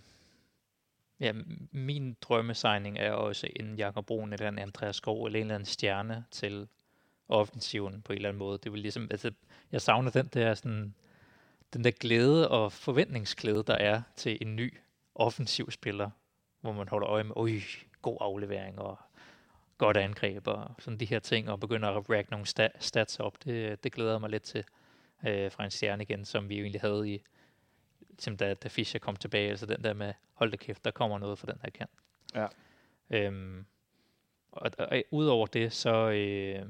ja, 1.21 1.33
min 1.73 2.17
drømmesigning 2.21 2.99
er 2.99 3.13
også 3.13 3.49
en 3.57 3.77
Jakob 3.77 4.07
Brun 4.07 4.33
eller 4.33 4.49
en 4.49 4.59
Andreas 4.59 4.97
Skov 4.97 5.25
eller 5.25 5.39
en 5.39 5.45
eller 5.45 5.55
anden 5.55 5.67
stjerne 5.67 6.25
til 6.31 6.69
offensiven 7.29 8.03
på 8.03 8.13
en 8.13 8.17
eller 8.17 8.29
anden 8.29 8.39
måde. 8.39 8.59
Det 8.59 8.73
vil 8.73 8.81
ligesom, 8.81 9.09
altså, 9.11 9.31
jeg 9.73 9.81
savner 9.81 10.11
den 10.11 10.27
der 10.27 10.55
sådan, 10.55 10.95
den 11.73 11.85
der 11.85 11.91
glæde 11.91 12.51
og 12.51 12.73
forventningsglæde, 12.73 13.65
der 13.67 13.75
er 13.75 14.03
til 14.17 14.39
en 14.41 14.57
ny 14.57 14.75
offensiv 15.15 15.71
spiller, 15.71 16.11
hvor 16.61 16.73
man 16.73 16.89
holder 16.89 17.09
øje 17.09 17.25
med, 17.25 17.33
øj, 17.37 17.51
god 18.03 18.19
aflevering 18.21 18.79
og 18.79 18.99
godt 19.79 19.97
angreb 19.97 20.47
og 20.47 20.71
sådan 20.79 21.01
de 21.01 21.05
her 21.05 21.19
ting, 21.19 21.51
og 21.51 21.61
begynder 21.61 21.89
at 21.89 22.11
række 22.11 22.31
nogle 22.31 22.47
stats 22.81 23.21
op. 23.21 23.45
Det, 23.45 23.85
det 23.85 23.93
glæder 23.93 24.11
jeg 24.11 24.21
mig 24.21 24.31
lidt 24.31 24.43
til 24.43 24.65
øh, 25.27 25.53
fra 25.53 25.65
en 25.65 25.71
stjerne 25.71 26.03
igen, 26.03 26.25
som 26.25 26.49
vi 26.49 26.57
jo 26.59 26.63
egentlig 26.63 26.81
havde 26.81 27.11
i, 27.11 27.23
som 28.19 28.37
da, 28.37 28.55
da 28.55 28.69
Fischer 28.69 29.01
kom 29.01 29.17
tilbage, 29.17 29.51
altså 29.51 29.67
den 29.67 29.85
der 29.85 29.95
med, 29.95 30.13
hold 30.35 30.51
da 30.51 30.57
kæft, 30.57 30.85
der 30.85 30.91
kommer 30.91 31.19
noget 31.19 31.39
fra 31.39 31.53
den 31.53 31.61
her 31.63 31.71
kant. 31.71 31.91
Ja. 32.35 32.47
Øhm, 33.11 33.67
og, 34.53 34.71
og, 34.79 34.87
og 34.91 35.03
udover 35.11 35.47
det, 35.47 35.73
så, 35.73 36.11
øh, 36.11 36.67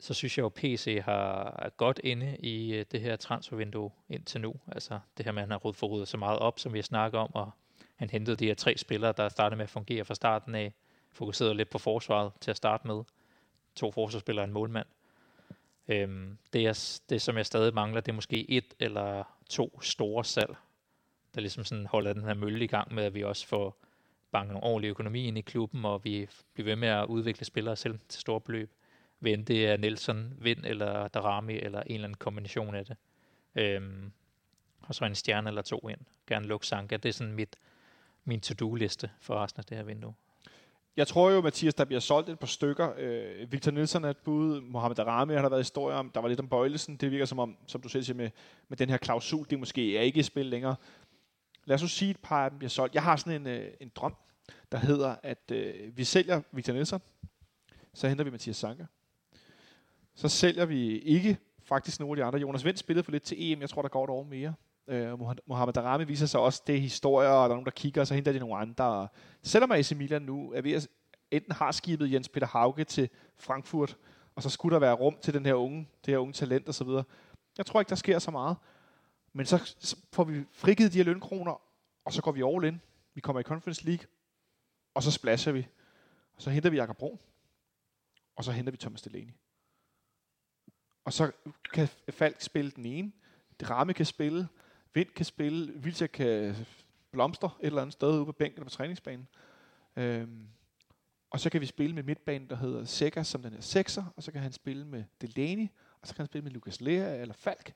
så 0.00 0.14
synes 0.14 0.38
jeg 0.38 0.42
jo, 0.42 0.48
PC 0.48 1.00
har 1.04 1.56
er 1.58 1.68
godt 1.68 2.00
inde 2.04 2.36
i 2.36 2.74
øh, 2.74 2.84
det 2.92 3.00
her 3.00 3.16
transfervindue 3.16 3.90
indtil 4.08 4.40
nu. 4.40 4.54
Altså 4.72 5.00
det 5.16 5.24
her 5.24 5.32
med, 5.32 5.42
at 5.42 5.48
han 5.48 5.50
har 5.50 5.58
ryddet 5.58 5.78
for 5.78 6.04
så 6.04 6.16
meget 6.16 6.38
op, 6.38 6.58
som 6.58 6.72
vi 6.72 6.78
har 6.78 6.82
snakket 6.82 7.20
om, 7.20 7.34
og 7.34 7.50
han 7.96 8.10
hentede 8.10 8.36
de 8.36 8.46
her 8.46 8.54
tre 8.54 8.76
spillere, 8.76 9.14
der 9.16 9.28
startede 9.28 9.56
med 9.56 9.64
at 9.64 9.70
fungere 9.70 10.04
fra 10.04 10.14
starten 10.14 10.54
af, 10.54 10.74
fokuseret 11.12 11.56
lidt 11.56 11.70
på 11.70 11.78
forsvaret 11.78 12.32
til 12.40 12.50
at 12.50 12.56
starte 12.56 12.86
med. 12.86 13.02
To 13.74 13.90
forsvarsspillere 13.90 14.42
og 14.42 14.48
en 14.48 14.52
målmand. 14.52 14.86
Øhm, 15.88 16.38
det, 16.52 16.66
er, 16.66 17.00
det, 17.08 17.22
som 17.22 17.36
jeg 17.36 17.46
stadig 17.46 17.74
mangler, 17.74 18.00
det 18.00 18.12
er 18.12 18.16
måske 18.16 18.50
et 18.50 18.74
eller 18.80 19.24
to 19.50 19.80
store 19.82 20.24
salg, 20.24 20.56
der 21.34 21.40
ligesom 21.40 21.64
sådan 21.64 21.86
holder 21.86 22.12
den 22.12 22.24
her 22.24 22.34
mølle 22.34 22.64
i 22.64 22.68
gang 22.68 22.94
med, 22.94 23.04
at 23.04 23.14
vi 23.14 23.24
også 23.24 23.46
får 23.46 23.76
banket 24.32 24.52
nogle 24.52 24.66
ordentlige 24.66 24.90
økonomi 24.90 25.26
ind 25.26 25.38
i 25.38 25.40
klubben, 25.40 25.84
og 25.84 26.04
vi 26.04 26.28
bliver 26.54 26.64
ved 26.64 26.76
med 26.76 26.88
at 26.88 27.06
udvikle 27.06 27.44
spillere 27.44 27.76
selv 27.76 27.98
til 28.08 28.20
store 28.20 28.40
beløb. 28.40 28.70
Ved 29.20 29.38
det 29.44 29.66
er 29.66 29.76
Nelson, 29.76 30.34
Vind 30.38 30.64
eller 30.64 31.08
Darami, 31.08 31.54
eller 31.54 31.80
en 31.80 31.94
eller 31.94 32.04
anden 32.04 32.16
kombination 32.16 32.74
af 32.74 32.86
det. 32.86 32.96
Øhm, 33.54 34.12
og 34.80 34.94
så 34.94 35.04
en 35.04 35.14
stjerne 35.14 35.48
eller 35.48 35.62
to 35.62 35.88
ind. 35.88 36.00
Gerne 36.26 36.46
Luk 36.46 36.64
Sanka. 36.64 36.96
Det 36.96 37.08
er 37.08 37.12
sådan 37.12 37.32
mit, 37.32 37.56
min 38.24 38.40
to-do-liste 38.40 39.10
for 39.20 39.34
resten 39.34 39.60
af 39.60 39.64
det 39.64 39.76
her 39.76 39.84
vindue. 39.84 40.14
Jeg 40.98 41.06
tror 41.06 41.30
jo, 41.30 41.40
Mathias, 41.40 41.74
der 41.74 41.84
bliver 41.84 42.00
solgt 42.00 42.28
et 42.28 42.38
par 42.38 42.46
stykker. 42.46 42.92
Øh, 42.98 43.52
Victor 43.52 43.70
Nielsen 43.70 44.04
er 44.04 44.10
et 44.10 44.16
bud. 44.16 44.60
Mohamed 44.60 44.98
Arami 44.98 45.34
har 45.34 45.42
der 45.42 45.48
været 45.48 45.60
historie 45.60 45.96
om. 45.96 46.10
Der 46.10 46.20
var 46.20 46.28
lidt 46.28 46.40
om 46.40 46.48
Bøjlesen. 46.48 46.96
Det 46.96 47.10
virker 47.10 47.24
som 47.24 47.38
om, 47.38 47.56
som 47.66 47.80
du 47.80 47.88
selv 47.88 48.04
siger, 48.04 48.16
med, 48.16 48.30
med 48.68 48.76
den 48.76 48.90
her 48.90 48.96
klausul, 48.96 49.46
det 49.50 49.58
måske 49.58 49.98
er 49.98 50.02
ikke 50.02 50.20
i 50.20 50.22
spil 50.22 50.46
længere. 50.46 50.76
Lad 51.64 51.74
os 51.74 51.80
så 51.80 51.88
sige, 51.88 52.10
at 52.10 52.16
et 52.16 52.22
par 52.22 52.44
af 52.44 52.50
dem 52.50 52.58
bliver 52.58 52.68
solgt. 52.68 52.94
Jeg 52.94 53.02
har 53.02 53.16
sådan 53.16 53.40
en, 53.40 53.46
øh, 53.46 53.70
en 53.80 53.92
drøm, 53.94 54.14
der 54.72 54.78
hedder, 54.78 55.16
at 55.22 55.50
øh, 55.52 55.96
vi 55.96 56.04
sælger 56.04 56.42
Victor 56.52 56.72
Nielsen. 56.72 57.00
Så 57.94 58.08
henter 58.08 58.24
vi 58.24 58.30
Mathias 58.30 58.56
Sanka. 58.56 58.84
Så 60.14 60.28
sælger 60.28 60.64
vi 60.64 60.98
ikke 60.98 61.38
faktisk 61.62 62.00
nogle 62.00 62.12
af 62.12 62.16
de 62.16 62.24
andre. 62.24 62.38
Jonas 62.38 62.64
Vind 62.64 62.76
spillede 62.76 63.04
for 63.04 63.12
lidt 63.12 63.22
til 63.22 63.52
EM. 63.52 63.60
Jeg 63.60 63.70
tror, 63.70 63.82
der 63.82 63.88
går 63.88 64.04
et 64.04 64.10
år 64.10 64.22
mere. 64.22 64.54
Øh, 64.88 65.18
Mohamed 65.46 65.72
Darami 65.72 66.04
viser 66.04 66.26
sig 66.26 66.40
også, 66.40 66.62
det 66.66 66.74
er 66.74 66.80
historier, 66.80 67.28
og 67.28 67.36
der 67.36 67.44
er 67.44 67.48
nogen, 67.48 67.64
der 67.64 67.70
kigger, 67.70 68.00
og 68.00 68.06
så 68.06 68.14
henter 68.14 68.32
de 68.32 68.38
nogle 68.38 68.56
andre. 68.56 69.08
Selvom 69.42 69.72
AC 69.72 69.92
Milan 69.92 70.22
nu 70.22 70.52
er 70.52 70.60
ved 70.60 70.72
at 70.72 70.88
enten 71.30 71.52
har 71.52 71.72
skibet 71.72 72.12
Jens 72.12 72.28
Peter 72.28 72.46
Hauge 72.46 72.84
til 72.84 73.08
Frankfurt, 73.36 73.96
og 74.34 74.42
så 74.42 74.50
skulle 74.50 74.74
der 74.74 74.80
være 74.80 74.94
rum 74.94 75.16
til 75.22 75.34
den 75.34 75.46
her 75.46 75.54
unge, 75.54 75.88
det 76.04 76.12
her 76.12 76.18
unge 76.18 76.32
talent 76.32 76.68
osv. 76.68 76.88
Jeg 77.58 77.66
tror 77.66 77.80
ikke, 77.80 77.90
der 77.90 77.96
sker 77.96 78.18
så 78.18 78.30
meget. 78.30 78.56
Men 79.32 79.46
så 79.46 79.74
får 80.12 80.24
vi 80.24 80.44
frigivet 80.52 80.92
de 80.92 80.98
her 80.98 81.04
lønkroner, 81.04 81.60
og 82.04 82.12
så 82.12 82.22
går 82.22 82.32
vi 82.32 82.42
all 82.42 82.64
in. 82.64 82.80
Vi 83.14 83.20
kommer 83.20 83.40
i 83.40 83.42
Conference 83.42 83.84
League, 83.84 84.06
og 84.94 85.02
så 85.02 85.10
splasher 85.10 85.52
vi. 85.52 85.66
Og 86.36 86.42
så 86.42 86.50
henter 86.50 86.70
vi 86.70 86.76
Jakob 86.76 86.96
Brun, 86.96 87.18
og 88.36 88.44
så 88.44 88.52
henter 88.52 88.70
vi 88.70 88.76
Thomas 88.76 89.02
Delaney. 89.02 89.32
Og 91.04 91.12
så 91.12 91.32
kan 91.72 91.88
Falk 92.10 92.40
spille 92.40 92.70
den 92.70 92.86
ene, 92.86 93.12
Drame 93.60 93.92
kan 93.92 94.06
spille, 94.06 94.48
Vind 94.94 95.08
kan 95.08 95.24
spille, 95.24 95.72
Vilja 95.74 96.06
kan 96.06 96.56
blomstre 97.10 97.50
et 97.60 97.66
eller 97.66 97.82
andet 97.82 97.92
sted 97.92 98.08
ude 98.08 98.24
på 98.24 98.32
bænken 98.32 98.58
eller 98.58 98.64
på 98.64 98.76
træningsbanen. 98.76 99.28
Øhm, 99.96 100.48
og 101.30 101.40
så 101.40 101.50
kan 101.50 101.60
vi 101.60 101.66
spille 101.66 101.94
med 101.94 102.02
midtbanen, 102.02 102.50
der 102.50 102.56
hedder 102.56 102.84
Seca, 102.84 103.22
som 103.22 103.42
den 103.42 103.54
er 103.54 103.60
sekser, 103.60 104.04
og 104.16 104.22
så 104.22 104.32
kan 104.32 104.42
han 104.42 104.52
spille 104.52 104.84
med 104.84 105.04
Delaney, 105.20 105.66
og 106.00 106.08
så 106.08 106.14
kan 106.14 106.22
han 106.22 106.26
spille 106.26 106.42
med 106.42 106.52
Lukas 106.52 106.80
Lea 106.80 107.20
eller 107.20 107.34
Falk, 107.34 107.72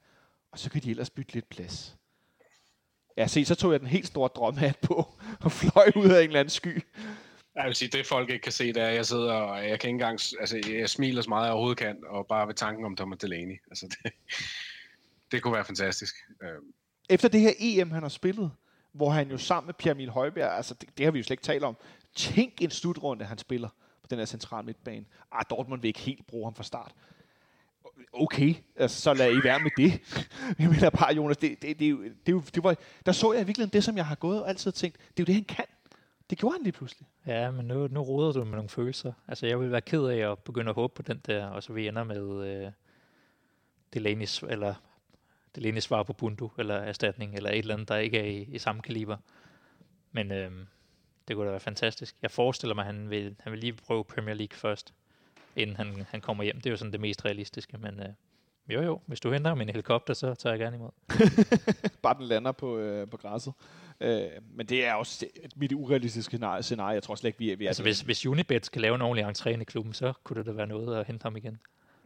og 0.53 0.59
så 0.59 0.71
kan 0.71 0.83
de 0.83 0.91
ellers 0.91 1.11
bytte 1.11 1.33
lidt 1.33 1.49
plads. 1.49 1.97
Ja, 3.17 3.27
se, 3.27 3.45
så 3.45 3.55
tog 3.55 3.73
jeg 3.73 3.81
den 3.81 3.89
helt 3.89 4.07
store 4.07 4.29
drømhat 4.29 4.79
på, 4.83 5.15
og 5.45 5.53
fløj 5.53 5.93
ud 5.97 6.11
af 6.11 6.19
en 6.19 6.27
eller 6.27 6.41
anden 6.41 6.51
sky. 6.51 6.83
Jeg 7.55 7.67
vil 7.67 7.75
sige, 7.75 7.89
det 7.89 8.07
folk 8.07 8.31
ikke 8.31 8.43
kan 8.43 8.53
se, 8.53 8.73
det 8.73 8.83
er, 8.83 8.87
at 8.89 8.95
jeg 8.95 9.07
sidder 9.07 9.33
og 9.33 9.69
jeg 9.69 9.81
kan 9.81 9.89
ikke 9.89 9.89
engang, 9.89 10.21
altså 10.41 10.61
jeg 10.69 10.91
smiler 10.91 11.23
så 11.23 11.29
meget, 11.29 11.45
jeg 11.45 11.53
overhovedet 11.53 11.79
kan, 11.79 12.05
og 12.07 12.27
bare 12.27 12.47
ved 12.47 12.55
tanken 12.55 12.85
om 12.85 12.97
Thomas 12.97 13.19
Delaney. 13.19 13.63
Altså 13.71 13.87
det, 13.87 14.13
det 15.33 15.43
kunne 15.43 15.55
være 15.55 15.65
fantastisk. 15.65 16.15
Øhm, 16.43 16.73
efter 17.13 17.29
det 17.29 17.41
her 17.41 17.53
EM, 17.59 17.91
han 17.91 18.03
har 18.03 18.09
spillet, 18.09 18.51
hvor 18.93 19.11
han 19.11 19.31
jo 19.31 19.39
sammen 19.39 19.67
med 19.67 19.75
Pierre 19.75 19.97
Emil 19.97 20.11
Højbjerg, 20.11 20.57
altså 20.57 20.75
det, 20.75 20.99
det 20.99 21.07
har 21.07 21.11
vi 21.11 21.19
jo 21.19 21.23
slet 21.23 21.35
ikke 21.35 21.43
talt 21.43 21.65
om, 21.65 21.77
tænk 22.15 22.63
en 22.63 22.71
slutrunde, 22.71 23.25
han 23.25 23.39
spiller 23.39 23.69
på 24.03 24.07
den 24.11 24.19
her 24.19 24.27
centrale 24.27 24.67
midtbane. 24.67 25.05
Ah, 25.33 25.45
Dortmund 25.51 25.81
vil 25.81 25.89
ikke 25.89 26.01
helt 26.01 26.27
bruge 26.27 26.47
ham 26.47 26.55
fra 26.55 26.63
start. 26.63 26.93
Okay, 28.13 28.55
altså, 28.77 29.01
så 29.01 29.15
lad 29.15 29.33
I 29.33 29.45
være 29.45 29.61
med 29.61 29.71
det. 29.77 30.01
Jeg 30.59 30.69
mener 30.69 30.91
bare, 30.91 31.15
Jonas, 31.15 31.37
det, 31.37 31.63
det, 31.63 31.79
det, 31.79 31.99
det, 31.99 32.27
det, 32.27 32.55
det 32.55 32.65
var, 32.65 32.77
der 33.07 33.13
så 33.13 33.33
jeg 33.33 33.47
virkelig 33.47 33.73
det, 33.73 33.85
som 33.85 33.97
jeg 33.97 34.07
har 34.07 34.15
gået 34.15 34.43
og 34.43 34.49
altid 34.49 34.73
tænkt, 34.73 34.97
det 34.97 35.07
er 35.09 35.23
jo 35.23 35.25
det, 35.25 35.35
han 35.35 35.45
kan. 35.45 35.65
Det 36.31 36.39
gjorde 36.39 36.55
han 36.55 36.63
lige 36.63 36.73
pludselig. 36.73 37.09
Ja, 37.27 37.51
men 37.51 37.67
nu, 37.67 37.87
nu 37.87 38.03
roder 38.03 38.33
du 38.33 38.45
med 38.45 38.53
nogle 38.53 38.69
følelser. 38.69 39.13
Altså, 39.29 39.47
jeg 39.47 39.61
vil 39.61 39.71
være 39.71 39.81
ked 39.81 40.05
af 40.05 40.33
at 40.33 40.39
begynde 40.39 40.69
at 40.69 40.75
håbe 40.75 40.95
på 40.95 41.03
den 41.03 41.21
der, 41.27 41.47
og 41.47 41.63
så 41.63 41.73
vi 41.73 41.89
ender 41.89 42.05
med 42.05 42.47
øh, 42.47 42.73
Delaney, 43.95 44.27
eller 44.49 44.75
det 45.55 45.63
lignende 45.63 45.81
svar 45.81 46.03
på 46.03 46.13
Bundu, 46.13 46.51
eller 46.59 46.75
erstatning, 46.75 47.37
eller 47.37 47.51
et 47.51 47.59
eller 47.59 47.75
andet, 47.75 47.89
der 47.89 47.97
ikke 47.97 48.19
er 48.19 48.25
i, 48.25 48.43
i 48.43 48.59
samme 48.59 48.83
kaliber. 48.83 49.17
Men 50.13 50.33
øhm, 50.33 50.67
det 51.29 51.37
kunne 51.37 51.47
da 51.47 51.51
være 51.51 51.61
fantastisk. 51.61 52.17
Jeg 52.23 52.31
forestiller 52.31 52.75
mig, 52.75 52.83
at 52.83 52.95
han 52.95 53.11
vil, 53.11 53.37
han 53.41 53.53
vil 53.53 53.61
lige 53.61 53.73
prøve 53.73 54.05
Premier 54.05 54.35
League 54.35 54.57
først, 54.57 54.95
inden 55.57 55.77
han, 55.77 56.05
han 56.09 56.21
kommer 56.21 56.45
hjem. 56.45 56.57
Det 56.57 56.67
er 56.67 56.71
jo 56.71 56.77
sådan 56.77 56.93
det 56.93 57.01
mest 57.01 57.25
realistiske, 57.25 57.79
men 57.79 58.01
øh, 58.01 58.09
jo 58.69 58.83
jo, 58.83 59.01
hvis 59.07 59.21
du 59.21 59.33
henter 59.33 59.55
min 59.55 59.69
helikopter, 59.69 60.15
så 60.15 60.35
tager 60.35 60.53
jeg 60.53 60.61
gerne 60.61 60.77
imod. 60.77 60.91
Bare 62.03 62.15
den 62.19 62.25
lander 62.25 62.53
på, 62.53 62.79
øh, 62.79 63.09
på 63.09 63.17
græsset. 63.17 63.53
Øh, 64.01 64.29
men 64.55 64.67
det 64.67 64.87
er 64.87 64.95
også 64.95 65.27
et 65.37 65.57
mit 65.57 65.73
urealistiske 65.73 66.41
scenarie. 66.61 66.95
Jeg 66.95 67.03
tror 67.03 67.15
slet 67.15 67.29
ikke, 67.29 67.39
vi 67.39 67.51
er... 67.51 67.57
Vi 67.57 67.65
er 67.65 67.69
altså, 67.69 67.83
hvis, 67.83 68.01
hvis 68.01 68.27
Unibet 68.27 68.67
skal 68.67 68.83
lave 68.83 68.95
en 68.95 69.03
ordentlig 69.03 69.27
entré 69.27 69.61
i 69.61 69.65
klubben, 69.65 69.95
så 69.95 70.13
kunne 70.25 70.39
det 70.39 70.47
da 70.47 70.53
være 70.53 70.67
noget 70.67 71.01
at 71.01 71.07
hente 71.07 71.23
ham 71.23 71.37
igen. 71.37 71.61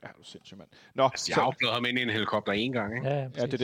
Ja, 0.06 0.12
du 0.16 0.20
er 0.20 0.24
sindssygt, 0.24 0.58
mand. 0.58 0.68
Nå, 0.94 1.04
altså, 1.04 1.32
jeg 1.36 1.44
har 1.44 1.72
ham 1.72 1.84
ind 1.84 1.98
i 1.98 2.02
en 2.02 2.10
helikopter 2.10 2.52
en 2.52 2.72
gang, 2.72 2.96
ikke? 2.96 3.08
Ja, 3.08 3.16
ja, 3.16 3.26
det 3.26 3.42
er 3.42 3.46
det. 3.46 3.60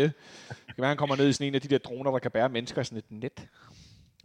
Det 0.48 0.56
kan 0.66 0.74
være, 0.78 0.89
han 0.89 0.97
kommer 0.97 1.16
ned 1.16 1.28
i 1.28 1.32
sådan 1.32 1.47
en 1.47 1.55
af 1.55 1.60
de 1.60 1.69
der 1.69 1.78
droner, 1.78 2.10
der 2.10 2.19
kan 2.19 2.31
bære 2.31 2.48
mennesker 2.48 2.81
i 2.81 2.85
sådan 2.85 2.98
et 2.98 3.10
net. 3.10 3.48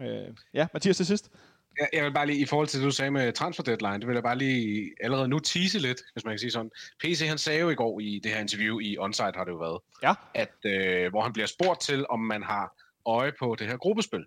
Øh, 0.01 0.35
ja, 0.53 0.67
Mathias 0.73 0.97
til 0.97 1.05
sidst. 1.05 1.31
Jeg, 1.79 1.89
jeg 1.93 2.05
vil 2.05 2.13
bare 2.13 2.25
lige, 2.27 2.39
i 2.39 2.45
forhold 2.45 2.67
til 2.67 2.79
det, 2.79 2.85
du 2.85 2.91
sagde 2.91 3.11
med 3.11 3.33
transfer 3.33 3.63
deadline, 3.63 3.99
det 3.99 4.07
vil 4.07 4.13
jeg 4.13 4.23
bare 4.23 4.37
lige 4.37 4.91
allerede 5.01 5.27
nu 5.27 5.39
tease 5.39 5.79
lidt, 5.79 6.01
hvis 6.13 6.25
man 6.25 6.31
kan 6.31 6.39
sige 6.39 6.51
sådan. 6.51 6.71
PC, 7.03 7.27
han 7.27 7.37
sagde 7.37 7.59
jo 7.59 7.69
i 7.69 7.75
går 7.75 7.99
i 7.99 8.19
det 8.23 8.31
her 8.31 8.39
interview 8.39 8.79
i 8.79 8.97
Onsite, 8.97 9.31
har 9.35 9.43
det 9.43 9.51
jo 9.51 9.57
været, 9.57 9.79
ja. 10.03 10.13
at, 10.33 10.55
øh, 10.65 11.09
hvor 11.09 11.21
han 11.21 11.33
bliver 11.33 11.47
spurgt 11.47 11.81
til, 11.81 12.05
om 12.09 12.19
man 12.19 12.43
har 12.43 12.73
øje 13.05 13.31
på 13.39 13.55
det 13.59 13.67
her 13.67 13.77
gruppespil. 13.77 14.25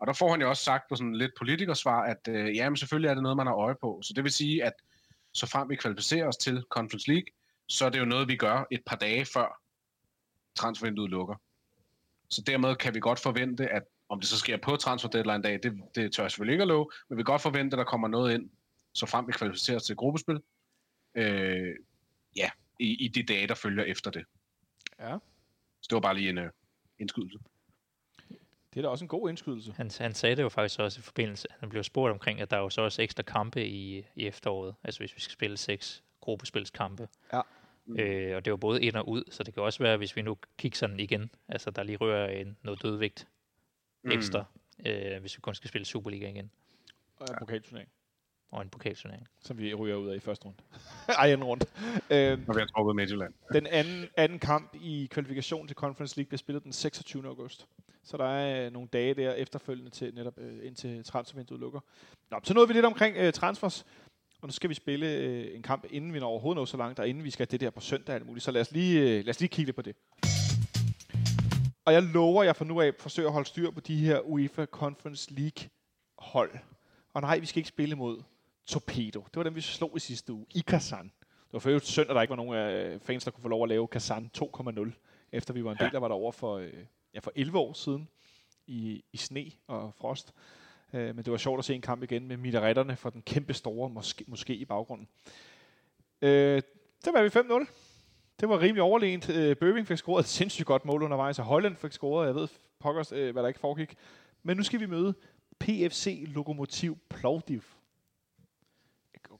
Og 0.00 0.06
der 0.06 0.12
får 0.12 0.30
han 0.30 0.40
jo 0.40 0.48
også 0.48 0.64
sagt 0.64 0.88
på 0.88 0.96
sådan 0.96 1.14
lidt 1.14 1.32
politikersvar, 1.38 2.02
at 2.02 2.28
øh, 2.28 2.56
jamen 2.56 2.76
selvfølgelig 2.76 3.08
er 3.08 3.14
det 3.14 3.22
noget, 3.22 3.36
man 3.36 3.46
har 3.46 3.54
øje 3.54 3.74
på. 3.80 4.00
Så 4.02 4.12
det 4.16 4.24
vil 4.24 4.32
sige, 4.32 4.64
at 4.64 4.72
så 5.36 5.46
frem 5.46 5.68
vi 5.68 5.76
kvalificerer 5.76 6.28
os 6.28 6.36
til 6.36 6.64
Conference 6.70 7.10
League, 7.10 7.26
så 7.68 7.86
er 7.86 7.90
det 7.90 7.98
jo 7.98 8.04
noget, 8.04 8.28
vi 8.28 8.36
gør 8.36 8.64
et 8.70 8.82
par 8.86 8.96
dage 8.96 9.24
før 9.24 9.62
transfervinduet 10.54 11.10
lukker. 11.10 11.34
Så 12.28 12.42
dermed 12.42 12.76
kan 12.76 12.94
vi 12.94 13.00
godt 13.00 13.20
forvente, 13.20 13.68
at 13.68 13.82
om 14.08 14.20
det 14.20 14.28
så 14.28 14.38
sker 14.38 14.56
på 14.56 14.76
transfer 14.76 15.08
deadline 15.08 15.42
dag, 15.42 15.60
det, 15.62 15.82
det 15.94 16.12
tør 16.12 16.22
jeg 16.22 16.30
selvfølgelig 16.30 16.52
ikke 16.52 16.62
at 16.62 16.68
love, 16.68 16.90
men 17.08 17.18
vi 17.18 17.22
kan 17.22 17.32
godt 17.32 17.42
forvente, 17.42 17.74
at 17.74 17.78
der 17.78 17.84
kommer 17.84 18.08
noget 18.08 18.34
ind, 18.34 18.50
så 18.94 19.06
frem 19.06 19.26
vi 19.26 19.32
kvalificerer 19.32 19.76
os 19.76 19.82
til 19.82 19.96
gruppespil. 19.96 20.40
Øh, 21.14 21.74
ja, 22.36 22.50
i, 22.80 23.04
i 23.04 23.08
de 23.08 23.22
dage, 23.22 23.46
der 23.46 23.54
følger 23.54 23.84
efter 23.84 24.10
det. 24.10 24.24
Ja. 24.98 25.18
Så 25.80 25.86
det 25.90 25.94
var 25.94 26.00
bare 26.00 26.14
lige 26.14 26.30
en 26.30 26.38
uh, 26.38 26.44
indskydelse. 26.98 27.38
Det 28.76 28.80
er 28.80 28.86
da 28.86 28.90
også 28.90 29.04
en 29.04 29.08
god 29.08 29.28
indskydelse. 29.28 29.72
Han, 29.76 29.90
han 29.98 30.14
sagde 30.14 30.36
det 30.36 30.42
jo 30.42 30.48
faktisk 30.48 30.80
også 30.80 30.98
i 30.98 31.02
forbindelse, 31.02 31.48
han 31.58 31.68
blev 31.68 31.82
spurgt 31.82 32.12
omkring, 32.12 32.40
at 32.40 32.50
der 32.50 32.56
er 32.56 32.60
jo 32.60 32.70
så 32.70 32.82
også 32.82 33.02
ekstra 33.02 33.22
kampe 33.22 33.66
i, 33.66 34.06
i 34.14 34.26
efteråret, 34.26 34.74
altså 34.84 35.00
hvis 35.00 35.16
vi 35.16 35.20
skal 35.20 35.32
spille 35.32 35.56
seks 35.56 36.04
gruppespilskampe. 36.20 37.08
Ja. 37.32 37.40
Øh, 37.98 38.36
og 38.36 38.44
det 38.44 38.50
var 38.50 38.56
både 38.56 38.82
ind 38.82 38.96
og 38.96 39.08
ud, 39.08 39.24
så 39.30 39.42
det 39.42 39.54
kan 39.54 39.62
også 39.62 39.82
være, 39.82 39.96
hvis 39.96 40.16
vi 40.16 40.22
nu 40.22 40.36
kigger 40.58 40.76
sådan 40.76 41.00
igen, 41.00 41.30
altså 41.48 41.70
der 41.70 41.82
lige 41.82 41.96
rører 41.96 42.28
en, 42.28 42.56
noget 42.62 42.82
dødvægt 42.82 43.28
ekstra, 44.04 44.44
mm. 44.78 44.86
øh, 44.86 45.20
hvis 45.20 45.36
vi 45.36 45.40
kun 45.40 45.54
skal 45.54 45.68
spille 45.68 45.84
Superliga 45.84 46.28
igen. 46.28 46.50
Og 47.16 47.26
en 47.30 47.36
pokalturnering, 47.38 47.90
Og 48.50 48.62
en 48.62 48.68
pokalturnering. 48.68 49.26
som 49.40 49.58
vi 49.58 49.74
ryger 49.74 49.96
ud 49.96 50.08
af 50.08 50.16
i 50.16 50.20
første 50.20 50.44
runde. 50.46 50.58
Ej, 51.18 51.30
anden 51.32 51.44
runde. 51.44 51.66
Øh, 52.10 52.46
Når 52.46 52.54
vi 52.54 52.60
har 52.60 52.66
trukket 52.66 52.96
Midtjylland. 52.96 53.34
Den 53.52 53.66
anden, 53.66 54.08
anden 54.16 54.38
kamp 54.38 54.76
i 54.82 55.08
kvalifikation 55.10 55.66
til 55.68 55.76
Conference 55.76 56.16
League 56.16 56.28
bliver 56.28 56.38
spillet 56.38 56.64
den 56.64 56.72
26. 56.72 57.26
august. 57.26 57.66
Så 58.04 58.16
der 58.16 58.24
er 58.24 58.66
øh, 58.66 58.72
nogle 58.72 58.88
dage 58.92 59.14
der 59.14 59.32
efterfølgende 59.32 59.90
til 59.90 60.14
netop 60.14 60.38
øh, 60.38 60.66
indtil 60.66 61.04
transfervinduet 61.04 61.60
lukker. 61.60 61.80
Nå, 62.30 62.40
så 62.44 62.54
nåede 62.54 62.68
vi 62.68 62.74
lidt 62.74 62.84
omkring 62.86 63.16
øh, 63.16 63.32
transfers. 63.32 63.86
Og 64.42 64.48
nu 64.48 64.52
skal 64.52 64.70
vi 64.70 64.74
spille 64.74 65.06
øh, 65.06 65.56
en 65.56 65.62
kamp, 65.62 65.84
inden 65.90 66.14
vi 66.14 66.18
når 66.18 66.26
overhovedet 66.28 66.56
når 66.56 66.64
så 66.64 66.76
langt, 66.76 66.98
og 66.98 67.08
inden 67.08 67.24
vi 67.24 67.30
skal 67.30 67.46
have 67.46 67.50
det 67.50 67.60
der 67.60 67.70
på 67.70 67.80
søndag 67.80 68.14
alt 68.14 68.26
muligt. 68.26 68.44
Så 68.44 68.50
lad 68.50 68.60
os 68.60 68.72
lige, 68.72 69.00
øh, 69.00 69.24
lad 69.24 69.28
os 69.28 69.40
lige 69.40 69.48
kigge 69.48 69.66
lidt 69.66 69.76
på 69.76 69.82
det. 69.82 69.96
Og 71.84 71.92
jeg 71.92 72.02
lover, 72.02 72.42
at 72.42 72.46
jeg 72.46 72.56
fra 72.56 72.64
nu 72.64 72.80
af 72.80 72.92
forsøger 72.98 73.28
at 73.28 73.32
holde 73.32 73.48
styr 73.48 73.70
på 73.70 73.80
de 73.80 73.96
her 73.96 74.20
UEFA 74.20 74.64
Conference 74.66 75.34
League 75.34 75.68
hold. 76.18 76.50
Og 77.14 77.20
nej, 77.22 77.38
vi 77.38 77.46
skal 77.46 77.58
ikke 77.58 77.68
spille 77.68 77.96
mod 77.96 78.22
Torpedo. 78.66 79.20
Det 79.20 79.36
var 79.36 79.42
dem, 79.42 79.54
vi 79.54 79.60
slog 79.60 79.92
i 79.96 80.00
sidste 80.00 80.32
uge. 80.32 80.46
I 80.54 80.60
Kazan. 80.66 81.12
Det 81.28 81.52
var 81.52 81.58
for 81.58 81.68
øvrigt 81.68 81.86
synd, 81.86 82.10
at 82.10 82.14
der 82.14 82.22
ikke 82.22 82.30
var 82.30 82.36
nogen 82.36 82.54
af 82.54 83.00
fans, 83.00 83.24
der 83.24 83.30
kunne 83.30 83.42
få 83.42 83.48
lov 83.48 83.62
at 83.62 83.68
lave 83.68 83.88
Kazan 83.88 84.30
2.0, 84.38 84.90
efter 85.32 85.54
vi 85.54 85.64
var 85.64 85.72
en 85.72 85.78
del, 85.78 85.90
der 85.92 85.98
var 85.98 86.08
derovre 86.08 86.32
for, 86.32 86.56
øh, 86.56 86.72
ja, 87.14 87.18
for 87.18 87.32
11 87.36 87.58
år 87.58 87.72
siden 87.72 88.08
i, 88.66 89.04
i 89.12 89.16
sne 89.16 89.50
og 89.66 89.94
frost. 89.94 90.32
Øh, 90.92 91.16
men 91.16 91.24
det 91.24 91.30
var 91.30 91.36
sjovt 91.36 91.58
at 91.58 91.64
se 91.64 91.74
en 91.74 91.80
kamp 91.80 92.02
igen 92.02 92.28
med 92.28 92.36
minaretterne 92.36 92.96
for 92.96 93.10
den 93.10 93.22
kæmpe 93.22 93.54
store 93.54 93.90
måske, 93.90 94.24
måske 94.28 94.54
i 94.54 94.64
baggrunden. 94.64 95.08
Øh, 96.22 96.62
det 97.04 97.12
var 97.12 97.22
vi 97.22 97.28
5-0. 97.28 97.66
Det 98.40 98.48
var 98.48 98.60
rimelig 98.60 98.82
overlegent. 98.82 99.28
Øh, 99.28 99.56
Bøving 99.56 99.86
fik 99.86 99.98
scoret 99.98 100.22
et 100.22 100.28
sindssygt 100.28 100.66
godt 100.66 100.84
mål 100.84 101.02
undervejs, 101.02 101.38
og 101.38 101.44
Holland 101.44 101.76
fik 101.76 101.92
scoret, 101.92 102.26
jeg 102.26 102.34
ved 102.34 102.48
pokkers, 102.78 103.12
øh, 103.12 103.32
hvad 103.32 103.42
der 103.42 103.48
ikke 103.48 103.60
foregik. 103.60 103.96
Men 104.42 104.56
nu 104.56 104.62
skal 104.62 104.80
vi 104.80 104.86
møde 104.86 105.14
PFC 105.58 106.24
Lokomotiv 106.26 106.98
Plovdiv. 107.08 107.62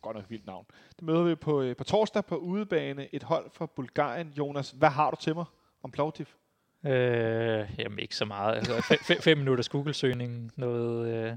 Godt 0.03 0.17
nok 0.17 0.31
vildt 0.31 0.47
navn. 0.47 0.67
Det 0.97 1.03
møder 1.03 1.23
vi 1.23 1.35
på, 1.35 1.63
øh, 1.63 1.77
på 1.77 1.85
torsdag 1.85 2.25
på 2.25 2.37
udebane. 2.37 3.15
Et 3.15 3.23
hold 3.23 3.51
fra 3.51 3.67
Bulgarien. 3.67 4.29
Jonas, 4.29 4.71
hvad 4.71 4.89
har 4.89 5.11
du 5.11 5.17
til 5.21 5.35
mig 5.35 5.45
om 5.83 5.91
Plovdiv? 5.91 6.27
Øh, 6.87 7.71
jamen 7.79 7.99
ikke 7.99 8.17
så 8.17 8.25
meget. 8.25 8.57
Altså, 8.57 8.83
fe, 8.89 9.05
fe, 9.05 9.23
fem 9.23 9.39
minutters 9.39 9.69
Google-søgning, 9.69 10.53
noget 10.57 11.15
øh, 11.15 11.37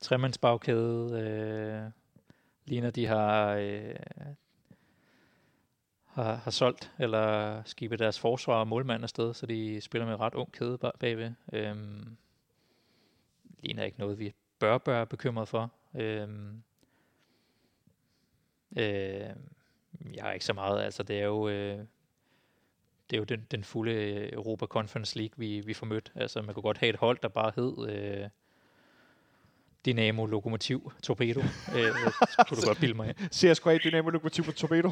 tremandsbagkæde, 0.00 1.20
øh, 1.20 1.90
ligner 2.64 2.90
de 2.90 3.06
har, 3.06 3.54
øh, 3.54 3.96
har, 6.04 6.34
har 6.34 6.50
solgt 6.50 6.92
eller 6.98 7.62
skibet 7.64 7.98
deres 7.98 8.20
forsvar 8.20 8.60
og 8.60 8.68
målmand 8.68 9.02
afsted, 9.02 9.34
så 9.34 9.46
de 9.46 9.80
spiller 9.80 10.06
med 10.06 10.20
ret 10.20 10.34
ung 10.34 10.52
kæde 10.52 10.78
bagved. 11.00 11.32
Øh, 11.52 11.76
ligner 13.62 13.84
ikke 13.84 13.98
noget, 13.98 14.18
vi 14.18 14.34
bør 14.58 14.78
være 14.86 15.06
bekymret 15.06 15.48
for. 15.48 15.70
Øh, 15.94 16.28
øh, 18.76 19.30
jeg 20.14 20.22
har 20.22 20.32
ikke 20.32 20.44
så 20.44 20.52
meget, 20.52 20.82
altså 20.82 21.02
det 21.02 21.20
er 21.20 21.24
jo... 21.24 21.48
Øh, 21.48 21.78
det 23.10 23.16
er 23.16 23.20
jo 23.20 23.24
den, 23.24 23.46
den 23.50 23.64
fulde 23.64 23.92
øh, 23.92 24.32
Europa 24.32 24.66
Conference 24.66 25.18
League, 25.18 25.34
vi, 25.36 25.60
vi 25.60 25.74
får 25.74 25.86
mødt. 25.86 26.12
Altså, 26.14 26.42
man 26.42 26.54
kunne 26.54 26.62
godt 26.62 26.78
have 26.78 26.90
et 26.90 26.96
hold, 26.96 27.18
der 27.22 27.28
bare 27.28 27.52
hed 27.56 27.88
øh, 27.88 28.28
Dynamo 29.86 30.26
Lokomotiv 30.26 30.92
Torpedo. 31.02 31.40
øh, 31.40 31.94
kunne 32.48 32.60
du 32.60 32.66
godt 32.66 32.80
bilde 32.80 32.94
mig 32.94 33.08
af. 33.08 33.14
CSKA 33.32 33.78
Dynamo 33.78 34.10
Lokomotiv 34.10 34.44
Torpedo. 34.44 34.90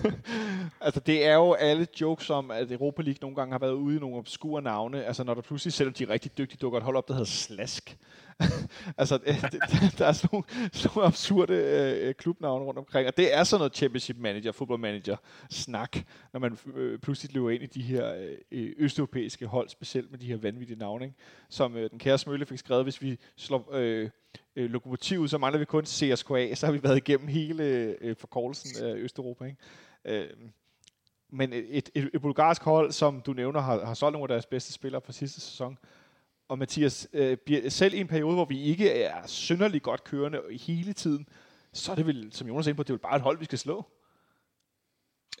altså, 0.80 1.00
det 1.00 1.26
er 1.26 1.34
jo 1.34 1.52
alle 1.52 1.86
jokes 2.00 2.30
om, 2.30 2.50
at 2.50 2.72
Europa 2.72 3.02
League 3.02 3.18
nogle 3.20 3.36
gange 3.36 3.52
har 3.52 3.58
været 3.58 3.72
ude 3.72 3.96
i 3.96 3.98
nogle 3.98 4.16
obskure 4.16 4.62
navne. 4.62 5.04
Altså, 5.04 5.24
når 5.24 5.34
der 5.34 5.42
pludselig, 5.42 5.72
selvom 5.72 5.94
de 5.94 6.04
er 6.04 6.08
rigtig 6.08 6.38
dygtige, 6.38 6.58
dukker 6.58 6.78
et 6.78 6.84
hold 6.84 6.96
op, 6.96 7.08
der 7.08 7.14
hedder 7.14 7.26
Slask. 7.26 7.96
altså, 8.98 9.18
det, 9.18 9.36
der 9.98 10.06
er 10.06 10.12
sådan 10.12 10.28
nogle, 10.32 10.44
sådan 10.72 10.90
nogle 10.94 11.06
absurde 11.06 11.54
øh, 11.54 12.14
klubnavne 12.14 12.64
rundt 12.64 12.78
omkring. 12.78 13.08
Og 13.08 13.16
det 13.16 13.34
er 13.34 13.44
sådan 13.44 13.60
noget 13.60 13.76
championship 13.76 14.16
manager, 14.18 14.52
football 14.52 14.80
manager 14.80 15.16
snak, 15.50 15.96
når 16.32 16.40
man 16.40 16.58
øh, 16.74 16.98
pludselig 16.98 17.34
løber 17.34 17.50
ind 17.50 17.62
i 17.62 17.66
de 17.66 17.82
her 17.82 18.14
øh, 18.14 18.36
øh 18.50 18.72
østeuropæiske 18.78 19.46
hold, 19.46 19.68
specielt 19.68 20.10
med 20.10 20.18
de 20.18 20.26
her 20.26 20.36
vanvittige 20.36 20.78
navne, 20.78 21.04
ikke? 21.04 21.16
som 21.48 21.76
øh, 21.76 21.90
den 21.90 21.98
kære 21.98 22.18
Smølle 22.18 22.46
fik 22.46 22.58
skrevet, 22.58 22.84
hvis 22.84 23.02
vi 23.02 23.18
slår 23.36 23.70
øh, 23.72 24.10
øh, 24.56 24.70
lokomotivet, 24.70 25.30
så 25.30 25.38
mangler 25.38 25.58
vi 25.58 25.64
kun 25.64 25.84
CSKA, 25.86 26.54
så 26.54 26.66
har 26.66 26.72
vi 26.72 26.82
været 26.82 26.96
igennem 26.96 27.28
hele 27.28 27.64
øh, 28.00 28.16
forkortelsen 28.16 28.84
af 28.84 28.94
Østeuropa. 28.94 29.44
Ikke? 29.44 29.58
Øh, 30.04 30.28
men 31.30 31.52
et, 31.52 31.90
et, 31.94 32.10
et 32.14 32.20
bulgarsk 32.20 32.62
hold, 32.62 32.92
som 32.92 33.20
du 33.20 33.32
nævner, 33.32 33.60
har, 33.60 33.84
har 33.84 33.94
solgt 33.94 34.12
nogle 34.12 34.24
af 34.24 34.28
deres 34.28 34.46
bedste 34.46 34.72
spillere 34.72 35.00
på 35.00 35.12
sidste 35.12 35.40
sæson. 35.40 35.78
Og 36.48 36.58
Mathias, 36.58 37.08
øh, 37.12 37.36
selv 37.68 37.94
i 37.94 38.00
en 38.00 38.08
periode, 38.08 38.34
hvor 38.34 38.44
vi 38.44 38.62
ikke 38.62 38.90
er 38.90 39.26
synderligt 39.26 39.84
godt 39.84 40.04
kørende 40.04 40.40
hele 40.60 40.92
tiden, 40.92 41.28
så 41.72 41.92
er 41.92 41.96
det 41.96 42.06
vel, 42.06 42.32
som 42.32 42.48
Jonas 42.48 42.66
er 42.66 42.70
inde 42.70 42.76
på, 42.76 42.82
det 42.82 42.90
er 42.90 42.94
vel 42.94 43.00
bare 43.00 43.16
et 43.16 43.22
hold, 43.22 43.38
vi 43.38 43.44
skal 43.44 43.58
slå. 43.58 43.86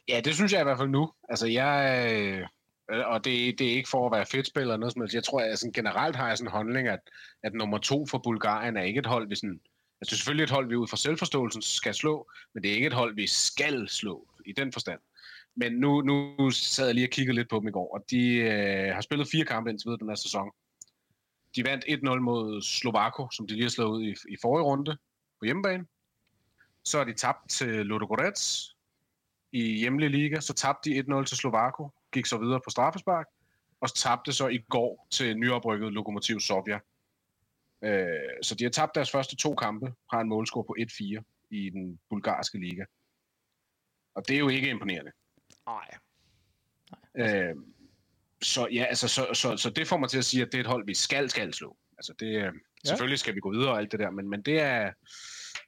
Ja, 0.08 0.20
det 0.24 0.34
synes 0.34 0.52
jeg 0.52 0.60
i 0.60 0.64
hvert 0.64 0.78
fald 0.78 0.88
nu. 0.88 1.12
Altså, 1.28 1.46
jeg... 1.46 2.06
Øh, 2.12 2.46
og 2.88 3.24
det, 3.24 3.58
det 3.58 3.66
er 3.66 3.76
ikke 3.76 3.88
for 3.88 4.06
at 4.06 4.12
være 4.12 4.26
fedt 4.26 4.46
spiller 4.46 4.74
eller 4.74 4.80
noget 4.80 4.92
som 4.92 5.02
helst. 5.02 5.14
Jeg 5.14 5.24
tror, 5.24 5.40
at 5.40 5.58
sådan, 5.58 5.72
generelt 5.72 6.16
har 6.16 6.28
jeg 6.28 6.38
sådan 6.38 6.48
en 6.48 6.52
holdning, 6.52 6.88
at, 6.88 7.00
at 7.42 7.54
nummer 7.54 7.78
to 7.78 8.06
for 8.06 8.18
Bulgarien 8.18 8.76
er 8.76 8.82
ikke 8.82 8.98
et 8.98 9.06
hold, 9.06 9.28
vi 9.28 9.34
sådan... 9.34 9.60
Altså, 10.00 10.10
det 10.10 10.12
er 10.12 10.16
selvfølgelig 10.16 10.44
et 10.44 10.50
hold, 10.50 10.68
vi 10.68 10.76
ud 10.76 10.88
fra 10.88 10.96
selvforståelsen 10.96 11.62
skal 11.62 11.94
slå, 11.94 12.30
men 12.54 12.62
det 12.62 12.70
er 12.70 12.74
ikke 12.74 12.86
et 12.86 12.92
hold, 12.92 13.14
vi 13.14 13.26
skal 13.26 13.88
slå 13.88 14.28
i 14.46 14.52
den 14.52 14.72
forstand. 14.72 15.00
Men 15.56 15.72
nu, 15.72 16.00
nu 16.00 16.50
sad 16.50 16.86
jeg 16.86 16.94
lige 16.94 17.06
og 17.06 17.10
kiggede 17.10 17.36
lidt 17.36 17.48
på 17.48 17.58
dem 17.58 17.68
i 17.68 17.70
går, 17.70 17.94
og 17.94 18.04
de 18.10 18.26
øh, 18.26 18.94
har 18.94 19.00
spillet 19.00 19.28
fire 19.28 19.44
kampe 19.44 19.70
indtil 19.70 19.86
videre 19.86 19.98
den 19.98 20.08
her 20.08 20.14
sæson. 20.14 20.50
De 21.56 21.64
vandt 21.64 21.84
1-0 21.84 22.20
mod 22.20 22.62
Slovako, 22.62 23.28
som 23.30 23.46
de 23.46 23.54
lige 23.54 23.64
har 23.64 23.70
slået 23.70 23.88
ud 23.88 24.02
i, 24.02 24.14
i 24.28 24.36
forrige 24.42 24.64
runde 24.64 24.96
på 25.38 25.44
hjemmebane. 25.44 25.86
Så 26.84 26.98
har 26.98 27.04
de 27.04 27.12
tabt 27.12 27.50
til 27.50 27.68
Ludogorets 27.68 28.76
i 29.52 29.78
hjemlig 29.78 30.10
liga. 30.10 30.40
Så 30.40 30.54
tabte 30.54 30.90
de 30.90 31.00
1-0 31.00 31.24
til 31.24 31.36
Slovako, 31.36 31.90
gik 32.12 32.26
så 32.26 32.38
videre 32.38 32.60
på 32.64 32.70
straffespark, 32.70 33.26
og 33.80 33.94
tabte 33.94 34.32
så 34.32 34.48
i 34.48 34.58
går 34.58 35.06
til 35.10 35.36
nyoprykket 35.36 35.92
Lokomotiv 35.92 36.40
Sovja. 36.40 36.78
Øh, 37.84 38.42
så 38.42 38.54
de 38.54 38.64
har 38.64 38.70
tabt 38.70 38.94
deres 38.94 39.10
første 39.10 39.36
to 39.36 39.54
kampe, 39.54 39.94
har 40.12 40.20
en 40.20 40.28
målscore 40.28 40.64
på 40.64 40.76
1-4 40.80 41.46
i 41.50 41.70
den 41.70 42.00
bulgarske 42.10 42.58
liga. 42.58 42.84
Og 44.14 44.28
det 44.28 44.34
er 44.34 44.38
jo 44.38 44.48
ikke 44.48 44.68
imponerende. 44.68 45.12
Nej. 45.66 45.96
Øh, 47.14 47.56
så 48.44 48.68
ja, 48.72 48.84
altså, 48.84 49.08
så, 49.08 49.26
så, 49.32 49.56
så 49.56 49.70
det 49.70 49.88
får 49.88 49.96
mig 49.96 50.08
til 50.08 50.18
at 50.18 50.24
sige, 50.24 50.42
at 50.42 50.52
det 50.52 50.58
er 50.58 50.62
et 50.62 50.66
hold, 50.66 50.86
vi 50.86 50.94
skal, 50.94 51.30
skal 51.30 51.54
slå. 51.54 51.76
Altså 51.98 52.14
det, 52.20 52.32
ja. 52.32 52.50
Selvfølgelig 52.84 53.18
skal 53.18 53.34
vi 53.34 53.40
gå 53.40 53.52
videre 53.52 53.70
og 53.70 53.78
alt 53.78 53.92
det 53.92 54.00
der, 54.00 54.10
men, 54.10 54.30
men 54.30 54.42
det 54.42 54.60
er... 54.60 54.90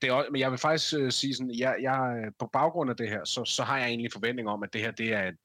Det 0.03 0.09
er 0.09 0.31
men 0.31 0.41
jeg 0.41 0.51
vil 0.51 0.59
faktisk 0.59 0.97
uh, 0.99 1.11
sige 1.11 1.35
sådan, 1.35 1.55
jeg, 1.55 1.77
jeg, 1.81 2.33
på 2.39 2.51
baggrund 2.53 2.91
af 2.91 2.97
det 2.97 3.09
her, 3.09 3.25
så, 3.25 3.45
så 3.45 3.63
har 3.63 3.79
jeg 3.79 3.89
egentlig 3.89 4.13
forventning 4.13 4.49
om, 4.49 4.63
at 4.63 4.73
det 4.73 4.81
her 4.81 4.91
det 4.91 5.13
er 5.13 5.29
et, 5.29 5.37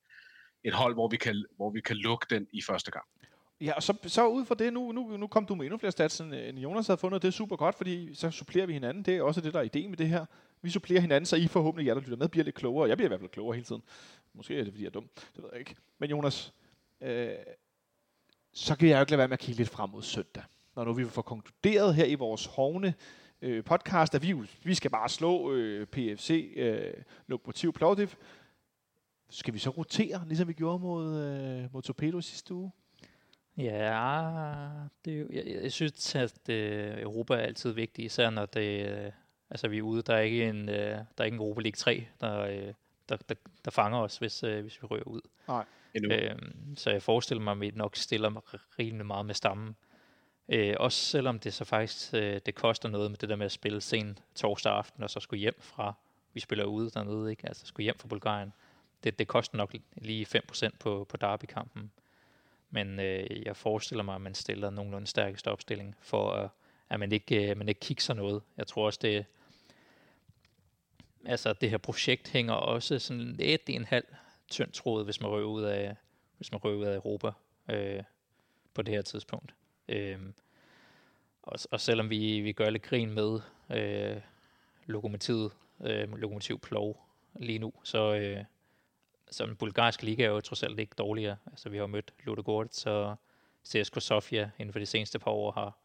et 0.64 0.74
hold, 0.74 0.94
hvor 0.94 1.08
vi, 1.08 1.18
kan, 1.18 1.46
hvor 1.56 1.70
vi 1.70 1.82
kan 1.82 1.96
lukke 1.96 2.26
den 2.30 2.48
i 2.54 2.62
første 2.62 2.92
gang. 2.92 3.06
Ja, 3.62 3.74
og 3.74 3.84
så, 3.84 3.98
så 4.08 4.28
ud 4.28 4.46
fra 4.46 4.56
det, 4.56 4.74
nu, 4.74 4.92
nu, 4.92 5.18
nu 5.18 5.28
kom 5.28 5.46
du 5.46 5.56
med 5.56 5.66
endnu 5.66 5.78
flere 5.78 5.92
stats, 5.92 6.20
end 6.20 6.60
Jonas 6.60 6.88
havde 6.88 6.98
fundet, 6.98 7.22
det 7.22 7.28
er 7.28 7.32
super 7.32 7.56
godt, 7.56 7.76
fordi 7.76 8.16
så 8.16 8.32
supplerer 8.32 8.66
vi 8.66 8.74
hinanden. 8.74 9.04
Det 9.04 9.18
er 9.18 9.22
også 9.22 9.42
det, 9.42 9.54
der 9.54 9.60
er 9.60 9.64
ideen 9.64 9.90
med 9.90 9.98
det 9.98 10.10
her. 10.10 10.26
Vi 10.62 10.70
supplerer 10.70 11.02
hinanden, 11.02 11.26
så 11.26 11.36
I 11.36 11.48
forhåbentlig, 11.48 11.88
jer 11.88 11.94
der 11.94 12.02
lytter 12.02 12.18
med, 12.18 12.28
bliver 12.28 12.44
lidt 12.44 12.56
klogere. 12.56 12.90
Jeg 12.90 12.98
bliver 12.98 13.08
i 13.08 13.12
hvert 13.12 13.20
fald 13.20 13.30
klogere 13.30 13.56
hele 13.56 13.66
tiden. 13.66 13.82
Måske 14.34 14.60
er 14.60 14.64
det, 14.64 14.74
fordi 14.74 14.84
jeg 14.84 14.88
er 14.88 14.92
dum. 14.92 15.10
Det 15.36 15.44
ved 15.44 15.50
jeg 15.52 15.60
ikke. 15.60 15.76
Men 16.00 16.10
Jonas, 16.10 16.54
øh, 17.02 17.36
så 18.54 18.76
kan 18.76 18.90
jeg 18.90 18.96
jo 18.96 19.02
ikke 19.02 19.12
lade 19.12 19.18
være 19.18 19.28
med 19.28 19.38
at 19.38 19.40
kigge 19.40 19.58
lidt 19.58 19.70
frem 19.70 19.90
mod 19.90 20.02
søndag. 20.02 20.44
Når 20.76 20.84
nu 20.84 20.94
vi 20.94 21.06
får 21.06 21.22
konkluderet 21.22 21.96
her 21.96 22.06
i 22.06 22.16
vores 22.16 22.46
hovne 22.46 22.94
øh, 23.42 23.64
podcast, 23.64 24.16
at 24.16 24.22
vi, 24.22 24.36
vi 24.64 24.74
skal 24.74 24.92
bare 24.92 25.10
slå 25.10 25.52
øh, 25.52 25.88
PFC, 25.88 26.54
øh, 26.56 26.94
Lokomotiv 27.28 27.74
Plovdiv. 27.74 28.08
Skal 29.30 29.54
vi 29.54 29.60
så 29.60 29.70
rotere, 29.70 30.24
ligesom 30.28 30.48
vi 30.48 30.54
gjorde 30.54 30.80
mod, 30.80 31.20
øh, 31.20 31.74
mod 31.74 31.82
Torpedo 31.82 32.22
sidste 32.22 32.54
uge? 32.54 32.72
Ja, 33.58 34.70
det 35.06 35.20
jo, 35.22 35.28
jeg, 35.32 35.46
jeg 35.64 35.72
synes, 35.72 36.16
at 36.16 36.50
øh, 36.50 37.02
Europa 37.02 37.34
er 37.34 37.38
altid 37.38 37.72
vigtig, 37.72 38.06
især 38.06 38.30
når 38.30 38.46
det, 38.46 38.90
øh, 38.90 39.12
altså, 39.50 39.68
vi 39.68 39.78
er 39.78 39.82
ude. 39.82 40.02
Der 40.02 40.16
er 40.16 40.20
ikke 40.20 40.50
en, 40.50 40.70
øh, 40.70 40.76
der 40.76 41.04
er 41.18 41.24
ikke 41.24 41.36
en 41.36 41.42
Europa 41.42 41.62
League 41.62 41.76
3, 41.76 42.08
der, 42.22 42.40
øh, 42.40 42.74
der, 43.10 43.18
der, 43.18 43.36
der 43.66 43.72
fanger 43.72 44.00
os, 44.00 44.18
hvis, 44.18 44.44
øh, 44.44 44.62
hvis 44.62 44.82
vi 44.82 44.88
rører 44.88 45.08
ud. 45.08 45.22
Nej. 45.48 45.66
Øhm, 45.96 46.76
så 46.76 46.92
jeg 46.92 47.02
forestiller 47.02 47.44
mig, 47.44 47.52
at 47.52 47.62
vi 47.62 47.72
nok 47.76 47.96
stiller 47.96 48.30
mig 48.30 48.42
rimelig 48.80 49.06
meget 49.06 49.26
med 49.26 49.36
stammen. 49.36 49.76
Øh, 50.50 50.76
også 50.80 51.06
selvom 51.06 51.40
det 51.40 51.54
så 51.54 51.66
faktisk 51.66 52.14
øh, 52.14 52.42
det 52.46 52.56
koster 52.56 52.90
noget 52.90 53.12
med 53.12 53.18
det 53.18 53.30
der 53.30 53.36
med 53.36 53.46
at 53.46 53.52
spille 53.52 53.82
sen 53.82 54.20
torsdag 54.36 54.74
aften, 54.74 55.04
og 55.04 55.10
så 55.10 55.20
skulle 55.20 55.40
hjem 55.40 55.58
fra, 55.60 55.94
vi 56.34 56.40
spiller 56.40 56.66
ude 56.66 56.90
dernede, 56.90 57.32
ikke? 57.32 57.48
altså 57.48 57.66
skulle 57.66 57.84
hjem 57.84 57.98
fra 58.00 58.08
Bulgarien. 58.08 58.54
Det, 59.04 59.20
det 59.20 59.28
koster 59.28 59.58
nok 59.58 59.76
lige 59.96 60.28
5% 60.52 60.70
på, 60.80 61.06
på 61.10 61.18
derby-kampen. 61.18 61.92
Men 62.70 63.00
øh, 63.00 63.46
jeg 63.46 63.56
forestiller 63.56 64.04
mig, 64.04 64.16
at 64.16 64.22
man 64.22 64.36
stiller 64.36 64.70
nogenlunde 64.70 65.08
stærkeste 65.08 65.52
opstilling, 65.52 65.96
for 66.02 66.32
at, 66.32 66.50
at 66.90 67.00
man 67.00 67.12
ikke, 67.12 67.50
øh, 67.50 67.58
man 67.58 67.70
ikke 67.70 67.80
kigger 67.80 68.14
noget. 68.14 68.42
Jeg 68.58 68.68
tror 68.68 68.86
også, 68.86 69.00
det 69.02 69.26
altså 71.26 71.54
det 71.54 71.70
her 71.70 71.78
projekt 71.78 72.30
hænger 72.30 72.54
også 72.54 73.00
sådan 73.00 73.34
lidt 73.34 73.70
i 73.70 73.74
en 73.74 73.86
halv 73.86 74.06
tynd 74.52 74.72
tråd, 74.72 75.04
hvis 75.04 75.22
man 75.22 75.30
røver 75.30 75.50
ud 75.50 75.64
af, 75.64 75.96
hvis 76.38 76.52
man 76.52 76.58
røver 76.64 76.78
ud 76.78 76.86
af 76.86 76.96
Europa 76.96 77.32
øh, 77.70 78.04
på 78.74 78.82
det 78.82 78.94
her 78.94 79.02
tidspunkt. 79.02 79.54
Øh, 79.88 80.20
Og, 81.44 81.60
og 81.72 81.80
selvom 81.80 82.10
vi, 82.10 82.42
vi 82.42 82.52
gør 82.54 82.70
lidt 82.70 82.84
grin 82.84 83.12
med 83.12 83.40
øh, 83.72 84.22
lokomotivet, 84.86 85.52
øh, 85.84 86.14
lokomotiv 86.18 86.60
Plov 86.60 86.98
lige 87.36 87.60
nu, 87.60 87.74
så, 87.84 88.16
øh, 88.16 88.44
så 89.32 89.46
den 89.46 89.56
bulgarske 89.56 90.06
liga 90.06 90.24
er 90.24 90.30
jo 90.30 90.42
trods 90.42 90.64
alt 90.64 90.80
ikke 90.80 90.96
dårligere. 90.98 91.38
Altså, 91.52 91.70
vi 91.70 91.78
har 91.78 91.88
mødt 91.88 92.14
Ludogorets 92.24 92.86
og 92.86 93.16
CSKA 93.66 94.00
Sofia 94.00 94.52
inden 94.60 94.74
for 94.74 94.80
de 94.80 94.86
seneste 94.86 95.20
par 95.20 95.32
år 95.32 95.52
har 95.52 95.78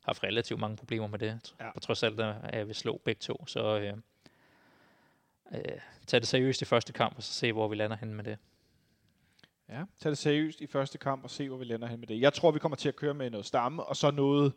haft 0.00 0.22
relativt 0.22 0.60
mange 0.60 0.76
problemer 0.76 1.06
med 1.06 1.18
det. 1.18 1.54
Ja. 1.60 1.72
På 1.72 1.80
trods 1.80 2.02
alt 2.02 2.20
er 2.20 2.64
vi 2.64 2.74
slå 2.74 3.00
begge 3.04 3.18
to. 3.20 3.46
Så 3.46 3.78
øh, 3.78 3.96
øh, 5.52 5.60
tage 6.06 6.20
det 6.20 6.28
seriøst 6.28 6.62
i 6.62 6.64
første 6.64 6.92
kamp, 6.92 7.16
og 7.16 7.22
så 7.22 7.32
se, 7.32 7.52
hvor 7.52 7.68
vi 7.68 7.76
lander 7.76 7.96
hen 7.96 8.14
med 8.14 8.24
det. 8.24 8.38
Ja, 9.68 9.84
tag 10.00 10.10
det 10.10 10.18
seriøst 10.18 10.60
i 10.60 10.66
første 10.66 10.98
kamp 10.98 11.24
og 11.24 11.30
se, 11.30 11.48
hvor 11.48 11.58
vi 11.58 11.64
lander 11.64 11.88
hen 11.88 12.00
med 12.00 12.06
det. 12.06 12.20
Jeg 12.20 12.32
tror, 12.32 12.50
vi 12.50 12.58
kommer 12.58 12.76
til 12.76 12.88
at 12.88 12.96
køre 12.96 13.14
med 13.14 13.30
noget 13.30 13.46
stamme, 13.46 13.82
og 13.82 13.96
så 13.96 14.10
noget 14.10 14.52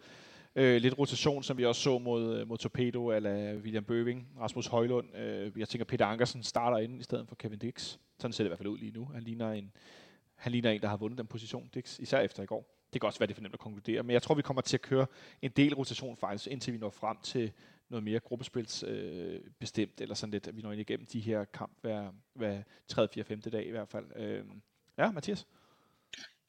øh, 0.56 0.82
lidt 0.82 1.00
rotation, 1.00 1.44
som 1.44 1.58
vi 1.58 1.66
også 1.66 1.82
så 1.82 2.00
mod, 2.00 2.40
øh, 2.40 2.48
mod 2.48 2.58
Torpedo, 2.58 3.12
eller 3.12 3.56
William 3.56 3.84
Bøving, 3.84 4.28
Rasmus 4.40 4.68
Højlund. 4.68 5.16
Øh, 5.16 5.52
jeg 5.58 5.70
tænker, 5.70 5.86
Peter 5.86 6.06
Ankersen 6.06 6.44
starter 6.44 6.78
ind 6.78 7.00
i 7.00 7.04
stedet 7.04 7.28
for 7.28 7.36
Kevin 7.36 7.60
Dix. 7.60 7.98
Sådan 8.20 8.34
ser 8.34 8.44
det 8.44 8.48
i 8.48 8.50
hvert 8.50 8.60
fald 8.60 8.70
ud 8.70 8.78
lige 8.78 8.92
nu. 8.92 9.06
Han 9.06 9.24
ligner 9.24 9.52
en, 9.52 9.72
han 10.36 10.52
ligner 10.52 10.72
en, 10.72 10.82
der 10.82 10.88
har 10.88 10.98
vundet 10.98 11.18
den 11.18 11.28
position, 11.28 11.70
Dix, 11.74 12.00
især 12.00 12.20
efter 12.20 12.44
i 12.44 12.46
går. 12.46 12.74
Det 12.94 13.02
kan 13.02 13.08
også 13.08 13.20
være, 13.20 13.28
det 13.28 13.34
er 13.34 13.36
for 13.36 13.42
nemt 13.42 13.54
at 13.54 13.60
konkludere, 13.60 14.04
men 14.04 14.14
jeg 14.14 14.22
tror, 14.22 14.36
vi 14.36 14.42
kommer 14.42 14.62
til 14.62 14.78
at 14.78 14.82
køre 14.82 15.06
en 15.42 15.52
del 15.52 15.76
rotation 15.76 16.18
faktisk, 16.18 16.48
indtil 16.48 16.74
vi 16.74 16.78
når 16.78 16.90
frem 16.90 17.18
til 17.24 17.52
noget 17.90 18.04
mere 18.04 18.20
gruppespils 18.20 18.84
øh, 18.88 19.40
bestemt, 19.60 20.02
eller 20.02 20.16
sådan 20.16 20.32
lidt, 20.32 20.48
at 20.48 20.56
vi 20.56 20.62
når 20.62 20.72
ind 20.72 20.82
igennem 20.82 21.06
de 21.06 21.20
her 21.20 21.46
kamp 21.46 21.78
hver, 21.82 22.12
hver 22.34 22.64
3., 22.88 23.08
4., 23.14 23.24
5. 23.24 23.42
dag 23.42 23.66
i 23.66 23.72
hvert 23.72 23.90
fald. 23.90 24.06
Øh, 24.16 24.46
ja, 24.98 25.12
Mathias? 25.12 25.48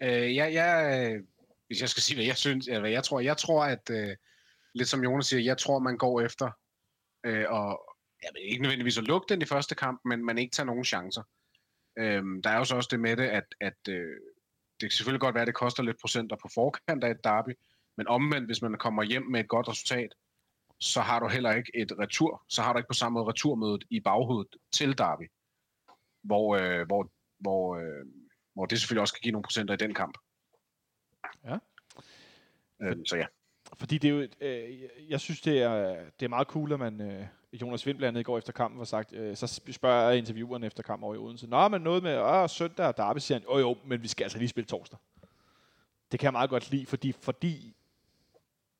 Øh, 0.02 0.36
ja, 0.36 0.52
jeg, 0.52 1.20
hvis 1.66 1.80
jeg 1.80 1.88
skal 1.88 2.02
sige, 2.02 2.16
hvad 2.16 2.24
jeg 2.24 2.36
synes, 2.36 2.68
eller 2.68 2.80
hvad 2.80 2.90
jeg 2.90 3.04
tror, 3.04 3.20
jeg 3.20 3.36
tror, 3.36 3.64
at 3.64 3.90
øh, 3.90 4.16
lidt 4.74 4.88
som 4.88 5.04
Jonas 5.04 5.26
siger, 5.26 5.42
jeg 5.42 5.58
tror, 5.58 5.78
man 5.78 5.98
går 5.98 6.20
efter, 6.20 6.50
øh, 7.26 7.44
og 7.48 7.96
jeg 8.22 8.30
vil 8.34 8.42
ikke 8.50 8.62
nødvendigvis 8.62 8.98
at 8.98 9.04
lukke 9.04 9.26
den 9.28 9.42
i 9.42 9.44
første 9.44 9.74
kamp, 9.74 10.00
men 10.04 10.24
man 10.24 10.38
ikke 10.38 10.52
tager 10.52 10.66
nogen 10.66 10.84
chancer. 10.84 11.22
Øh, 11.98 12.22
der 12.44 12.50
er 12.50 12.58
jo 12.58 12.64
så 12.64 12.76
også 12.76 12.88
det 12.90 13.00
med 13.00 13.16
det, 13.16 13.26
at, 13.26 13.44
at 13.60 13.88
øh, 13.88 14.16
det 14.80 14.90
kan 14.90 14.96
selvfølgelig 14.96 15.20
godt 15.20 15.34
være, 15.34 15.42
at 15.42 15.46
det 15.46 15.54
koster 15.54 15.82
lidt 15.82 16.00
procenter 16.00 16.36
på 16.36 16.48
forkant 16.54 17.04
af 17.04 17.10
et 17.10 17.24
derby, 17.24 17.50
men 17.96 18.08
omvendt, 18.08 18.48
hvis 18.48 18.62
man 18.62 18.78
kommer 18.78 19.02
hjem 19.02 19.22
med 19.22 19.40
et 19.40 19.48
godt 19.48 19.68
resultat, 19.68 20.14
så 20.80 21.00
har 21.00 21.20
du 21.20 21.28
heller 21.28 21.52
ikke 21.52 21.72
et 21.74 21.92
retur, 21.98 22.44
så 22.48 22.62
har 22.62 22.72
du 22.72 22.78
ikke 22.78 22.88
på 22.88 22.94
samme 22.94 23.14
måde 23.14 23.28
returmødet 23.28 23.84
i 23.90 24.00
baghovedet 24.00 24.56
til 24.72 24.98
derby, 24.98 25.30
hvor, 26.22 26.56
øh, 26.56 26.86
hvor, 26.86 27.10
hvor, 27.38 27.76
øh, 27.76 28.06
hvor 28.54 28.66
det 28.66 28.80
selvfølgelig 28.80 29.00
også 29.00 29.14
kan 29.14 29.20
give 29.22 29.32
nogle 29.32 29.42
procenter 29.42 29.74
i 29.74 29.76
den 29.76 29.94
kamp. 29.94 30.18
Ja. 31.44 31.58
Øh, 32.82 32.96
så 33.06 33.16
ja. 33.16 33.26
Fordi 33.76 33.98
det 33.98 34.10
er 34.10 34.14
jo, 34.14 34.28
øh, 34.40 34.82
jeg 35.08 35.20
synes, 35.20 35.40
det 35.40 35.62
er, 35.62 36.04
det 36.20 36.24
er 36.24 36.28
meget 36.28 36.46
cool, 36.48 36.72
at 36.72 36.78
man, 36.78 37.00
øh, 37.00 37.26
Jonas 37.52 37.86
Vind 37.86 37.98
blandt 37.98 38.08
andet 38.08 38.20
i 38.20 38.24
går 38.24 38.38
efter 38.38 38.52
kampen 38.52 38.78
var 38.78 38.84
sagt, 38.84 39.12
øh, 39.12 39.36
så 39.36 39.60
spørger 39.70 40.08
jeg 40.08 40.18
intervieweren 40.18 40.64
efter 40.64 40.82
kampen 40.82 41.04
over 41.04 41.14
i 41.14 41.18
Odense, 41.18 41.46
Nå, 41.46 41.68
men 41.68 41.82
noget 41.82 42.02
med 42.02 42.18
åh, 42.18 42.48
søndag 42.48 42.86
og 42.86 42.96
derby, 42.96 43.18
siger 43.18 43.38
han, 43.38 43.48
jo 43.48 43.58
jo, 43.58 43.76
men 43.84 44.02
vi 44.02 44.08
skal 44.08 44.24
altså 44.24 44.38
lige 44.38 44.48
spille 44.48 44.66
torsdag. 44.66 44.98
Det 46.12 46.20
kan 46.20 46.24
jeg 46.24 46.32
meget 46.32 46.50
godt 46.50 46.70
lide, 46.70 46.86
fordi, 46.86 47.12
fordi 47.12 47.74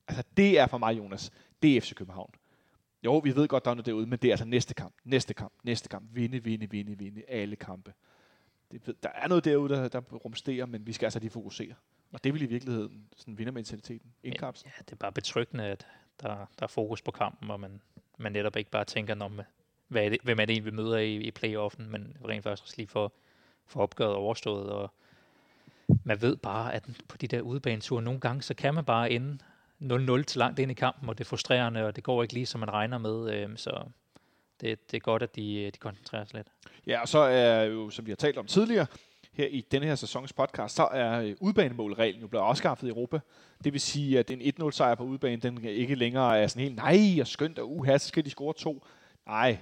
altså 0.08 0.24
det 0.36 0.58
er 0.58 0.66
for 0.66 0.78
mig, 0.78 0.98
Jonas, 0.98 1.32
det 1.62 1.76
er 1.76 1.80
FC 1.80 1.94
København. 1.94 2.30
Jo, 3.05 3.18
vi 3.18 3.36
ved 3.36 3.48
godt, 3.48 3.64
der 3.64 3.70
er 3.70 3.74
noget 3.74 3.86
derude, 3.86 4.06
men 4.06 4.18
det 4.18 4.28
er 4.28 4.32
altså 4.32 4.44
næste 4.44 4.74
kamp, 4.74 4.94
næste 5.05 5.35
kamp, 5.35 5.52
næste 5.62 5.89
kamp, 5.89 6.05
vinde, 6.12 6.44
vinde, 6.44 6.70
vinde, 6.70 6.98
vinde, 6.98 7.22
alle 7.28 7.56
kampe. 7.56 7.93
Det, 8.72 9.02
der 9.02 9.09
er 9.09 9.28
noget 9.28 9.44
derude, 9.44 9.74
der, 9.74 9.89
der 9.89 10.01
rumsterer, 10.01 10.66
men 10.66 10.86
vi 10.86 10.93
skal 10.93 11.06
altså 11.06 11.18
lige 11.18 11.30
fokusere. 11.30 11.74
Og 12.12 12.24
det 12.24 12.35
vil 12.35 12.43
i 12.43 12.47
virkeligheden 12.47 13.09
sådan 13.16 13.39
vindermentaliteten 13.39 14.12
indkapsle. 14.22 14.70
Ja, 14.76 14.82
det 14.85 14.93
er 14.93 14.97
bare 14.97 15.12
betryggende, 15.12 15.64
at 15.64 15.86
der, 16.22 16.28
der 16.28 16.62
er 16.62 16.66
fokus 16.66 17.02
på 17.02 17.10
kampen, 17.10 17.51
og 17.51 17.60
man, 17.60 17.80
man 18.18 18.32
netop 18.32 18.56
ikke 18.56 18.70
bare 18.70 18.85
tænker, 18.85 19.24
om, 19.24 19.40
hvad 19.89 20.05
er 20.05 20.09
det, 20.09 20.18
hvem 20.22 20.40
er 20.40 20.44
det 20.44 20.52
egentlig, 20.52 20.72
vi 20.72 20.76
møder 20.76 20.98
i, 20.98 21.16
i 21.16 21.30
playoffen, 21.30 21.90
men 21.90 22.16
rent 22.28 22.43
faktisk 22.43 22.76
lige 22.76 22.86
for, 22.86 23.12
for 23.66 23.80
opgøret 23.80 24.14
overstået. 24.14 24.70
Og 24.70 24.93
man 26.05 26.22
ved 26.22 26.36
bare, 26.36 26.74
at 26.74 26.89
på 27.09 27.16
de 27.16 27.26
der 27.26 27.40
udebaneture, 27.40 28.02
nogle 28.02 28.20
gange, 28.20 28.43
så 28.43 28.55
kan 28.55 28.74
man 28.74 28.85
bare 28.85 29.10
ende 29.10 29.39
0-0 29.82 30.22
til 30.22 30.38
langt 30.38 30.59
ind 30.59 30.70
i 30.70 30.74
kampen, 30.74 31.09
og 31.09 31.18
det 31.18 31.24
er 31.24 31.28
frustrerende, 31.28 31.84
og 31.86 31.96
det 31.96 32.05
går 32.05 32.22
ikke 32.22 32.34
lige, 32.34 32.46
som 32.46 32.60
man 32.60 32.72
regner 32.72 32.98
med. 32.98 33.34
Øh, 33.34 33.48
så 33.56 33.84
det, 34.60 34.90
det 34.90 34.96
er 34.96 35.00
godt, 35.00 35.22
at 35.22 35.36
de, 35.36 35.62
øh, 35.62 35.66
de 35.66 35.78
koncentrerer 35.78 36.24
sig 36.24 36.36
lidt. 36.36 36.48
Ja, 36.86 37.00
og 37.00 37.09
så 37.09 37.18
er 37.18 37.62
jo, 37.62 37.90
som 37.90 38.06
vi 38.06 38.10
har 38.10 38.16
talt 38.16 38.38
om 38.38 38.46
tidligere, 38.46 38.86
her 39.32 39.46
i 39.46 39.60
denne 39.60 39.86
her 39.86 39.94
sæsons 39.94 40.32
podcast, 40.32 40.74
så 40.74 40.88
er 40.92 41.20
øh, 41.20 41.36
udbanemålreglen 41.40 42.20
jo 42.20 42.28
blevet 42.28 42.44
afskaffet 42.44 42.86
i 42.86 42.90
Europa. 42.90 43.20
Det 43.64 43.72
vil 43.72 43.80
sige, 43.80 44.18
at 44.18 44.30
en 44.30 44.40
1-0 44.40 44.70
sejr 44.70 44.94
på 44.94 45.05
udbanen, 45.05 45.42
den 45.42 45.64
ikke 45.64 45.94
længere 45.94 46.38
er 46.38 46.46
sådan 46.46 46.62
helt, 46.62 46.76
nej, 46.76 47.20
og 47.20 47.26
skønt, 47.26 47.59
og 47.59 47.76
uha, 47.76 47.98
så 47.98 48.09
skal 48.09 48.24
de 48.24 48.30
score 48.30 48.55
to. 48.55 48.86
Nej, 49.26 49.59